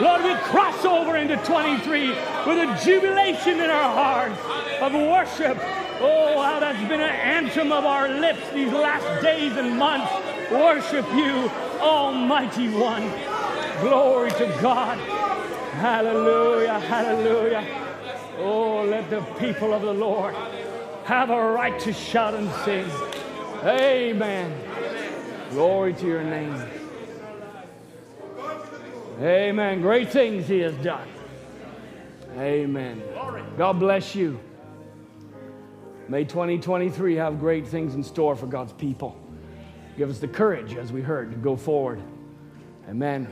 Lord, 0.00 0.24
we 0.24 0.34
cross 0.48 0.86
over 0.86 1.16
into 1.18 1.36
23 1.36 2.08
with 2.08 2.16
a 2.16 2.80
jubilation 2.82 3.60
in 3.60 3.68
our 3.68 3.92
hearts 3.94 4.40
of 4.80 4.94
worship. 4.94 5.58
Oh, 6.00 6.40
how 6.42 6.58
that's 6.60 6.88
been 6.88 7.02
an 7.02 7.10
anthem 7.10 7.70
of 7.70 7.84
our 7.84 8.08
lips 8.08 8.40
these 8.54 8.72
last 8.72 9.22
days 9.22 9.54
and 9.58 9.78
months. 9.78 10.10
Worship 10.50 11.06
you, 11.12 11.50
Almighty 11.78 12.70
One. 12.70 13.02
Glory 13.82 14.30
to 14.30 14.46
God. 14.62 14.98
Hallelujah, 15.74 16.80
hallelujah. 16.80 17.66
Oh, 18.38 18.82
let 18.84 19.10
the 19.10 19.20
people 19.38 19.74
of 19.74 19.82
the 19.82 19.92
Lord 19.92 20.34
have 21.04 21.28
a 21.28 21.52
right 21.52 21.78
to 21.80 21.92
shout 21.92 22.34
and 22.34 22.50
sing. 22.64 22.90
Amen. 23.62 24.58
Glory 25.50 25.92
to 25.92 26.06
your 26.06 26.24
name. 26.24 26.79
Amen. 29.20 29.82
Great 29.82 30.08
things 30.08 30.48
he 30.48 30.60
has 30.60 30.74
done. 30.76 31.06
Amen. 32.38 33.02
God 33.58 33.78
bless 33.78 34.14
you. 34.14 34.40
May 36.08 36.24
2023 36.24 37.16
have 37.16 37.38
great 37.38 37.68
things 37.68 37.94
in 37.94 38.02
store 38.02 38.34
for 38.34 38.46
God's 38.46 38.72
people. 38.72 39.20
Give 39.98 40.08
us 40.08 40.20
the 40.20 40.28
courage, 40.28 40.74
as 40.74 40.90
we 40.90 41.02
heard, 41.02 41.30
to 41.32 41.36
go 41.36 41.54
forward. 41.54 42.00
Amen. 42.88 43.28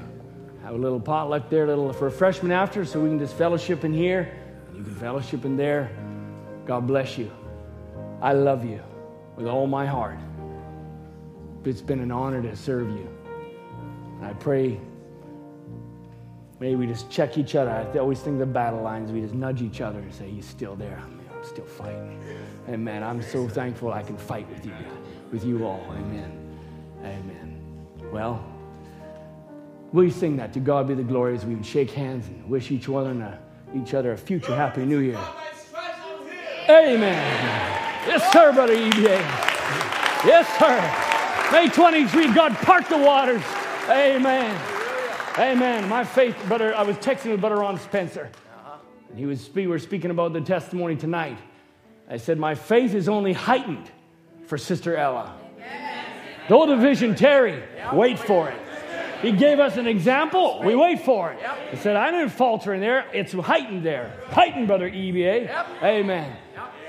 Have 0.63 0.75
a 0.75 0.79
little 0.79 1.01
potluck 1.01 1.49
there, 1.49 1.65
a 1.65 1.69
little 1.69 1.91
refreshment 1.93 2.53
after, 2.53 2.85
so 2.85 3.01
we 3.01 3.09
can 3.09 3.19
just 3.19 3.35
fellowship 3.35 3.85
in 3.85 3.93
here. 3.95 4.37
You 4.75 4.83
can 4.83 4.95
fellowship 4.97 5.47
in 5.47 5.57
there. 5.57 5.91
God 6.67 6.87
bless 6.87 7.17
you. 7.17 7.31
I 8.21 8.35
love 8.35 8.65
you 8.65 8.83
with 9.37 9.47
all 9.47 9.67
my 9.67 9.87
heart. 9.87 10.19
It's 11.65 11.81
been 11.81 12.01
an 12.01 12.11
honor 12.11 12.43
to 12.43 12.55
serve 12.55 12.91
you. 12.91 13.09
I 14.23 14.35
pray, 14.35 14.79
may 16.61 16.75
we 16.75 16.87
just 16.87 17.11
check 17.11 17.39
each 17.39 17.55
other. 17.55 17.71
I 17.71 17.99
always 17.99 18.21
think 18.21 18.39
the 18.39 18.47
battle 18.47 18.83
lines, 18.83 19.13
we 19.13 19.21
just 19.21 19.35
nudge 19.35 19.63
each 19.63 19.81
other 19.81 19.99
and 19.99 20.15
say, 20.15 20.29
He's 20.29 20.47
still 20.47 20.77
there. 20.77 21.03
I'm 21.05 21.45
still 21.45 21.67
fighting. 21.67 22.21
Amen. 22.69 23.03
I'm 23.03 23.23
so 23.23 23.49
thankful 23.49 23.93
I 23.93 24.03
can 24.03 24.17
fight 24.17 24.49
with 24.51 24.67
you, 24.67 24.75
with 25.31 25.45
you 25.45 25.65
all. 25.65 25.85
Amen. 25.91 26.33
Amen. 27.01 27.61
Well, 28.13 28.45
we 29.93 30.11
sing 30.11 30.37
that 30.37 30.53
to 30.55 30.61
God 30.61 30.89
be 30.89 30.95
the 30.95 31.03
glory 31.03 31.35
as 31.35 31.47
we 31.47 31.55
would 31.55 31.65
shake 31.65 31.91
hands 31.91 32.27
and 32.29 32.49
wish 32.49 32.71
each 32.71 32.89
other 32.89 33.13
a, 33.13 33.25
uh, 33.25 33.81
each 33.81 33.95
other 33.95 34.13
a 34.13 34.19
future 34.19 34.55
happy 34.55 34.85
new 34.85 34.99
year. 34.99 35.21
Amen. 36.69 37.69
Yes, 38.07 38.33
sir, 38.33 38.53
Brother 38.53 38.75
EBA. 38.75 39.19
Yes, 40.25 40.47
sir. 40.59 41.53
May 41.53 41.69
23, 41.69 42.35
God 42.35 42.55
part 42.57 42.89
the 42.89 42.99
waters. 42.99 43.43
Amen. 43.89 44.78
Amen. 45.39 45.89
My 45.89 46.03
faith, 46.03 46.37
brother, 46.49 46.75
I 46.75 46.83
was 46.83 46.97
texting 46.97 47.31
with 47.31 47.41
Brother 47.41 47.59
Ron 47.59 47.79
Spencer. 47.79 48.29
And 49.09 49.17
he 49.17 49.25
was, 49.25 49.49
we 49.55 49.69
were 49.69 49.79
speaking 49.79 50.11
about 50.11 50.33
the 50.33 50.41
testimony 50.41 50.97
tonight. 50.97 51.39
I 52.11 52.17
said, 52.17 52.39
My 52.39 52.57
faith 52.57 52.93
is 52.93 53.09
only 53.09 53.33
heightened 53.33 53.89
for 54.47 54.59
Sister 54.59 54.97
Ella. 54.97 55.37
Though 56.49 56.67
the 56.67 56.77
vision 56.77 57.15
tarry, 57.15 57.63
wait 57.93 58.19
for 58.19 58.49
it. 58.49 58.59
He 59.23 59.31
gave 59.31 59.61
us 59.61 59.77
an 59.77 59.87
example. 59.87 60.61
We 60.65 60.75
wait 60.75 61.03
for 61.03 61.31
it. 61.31 61.39
He 61.71 61.77
said, 61.77 61.95
I 61.95 62.11
didn't 62.11 62.31
falter 62.31 62.75
in 62.75 62.81
there. 62.81 63.07
It's 63.13 63.33
heightened 63.33 63.85
there. 63.85 64.19
Heightened, 64.31 64.67
brother 64.67 64.91
EBA. 64.91 65.83
Amen. 65.83 66.37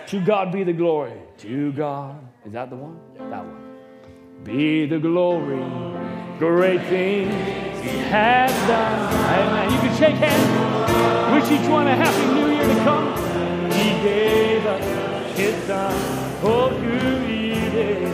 To 0.08 0.22
God 0.22 0.52
be 0.52 0.64
the 0.64 0.74
glory. 0.74 1.14
To 1.40 1.72
God. 1.74 2.20
Is 2.46 2.54
that 2.54 2.72
the 2.72 2.76
one? 2.76 3.00
That 3.30 3.46
one. 3.46 3.64
Be 4.44 4.88
the 4.88 4.98
glory. 4.98 6.09
Great 6.40 6.82
things 6.84 7.34
He 7.84 7.98
has 7.98 8.50
done. 8.66 9.14
Amen. 9.14 9.74
You 9.74 9.80
can 9.80 9.98
shake 9.98 10.16
hands. 10.16 11.36
Wish 11.36 11.60
each 11.60 11.70
one 11.70 11.86
a 11.86 11.96
happy 11.98 12.34
new 12.34 12.48
year 12.48 12.66
to 12.66 12.76
come. 12.86 13.14
He 13.74 13.90
gave 14.02 14.66
us 14.66 15.38
His 15.38 15.62
Son. 15.66 15.94
Oh, 16.42 16.70
to 16.70 17.30
Eden. 17.30 18.08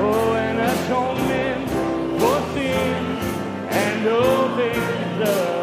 Oh, 0.00 0.32
an 0.34 0.60
atonement 0.60 1.70
for 2.20 2.54
sin 2.54 3.04
and 3.68 4.08
all 4.08 4.56
things 4.56 5.18
the 5.18 5.55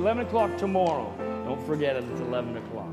11 0.00 0.26
o'clock 0.26 0.56
tomorrow. 0.56 1.12
Don't 1.44 1.62
forget 1.66 1.94
it. 1.94 2.04
It's 2.10 2.20
11 2.22 2.56
o'clock. 2.56 2.88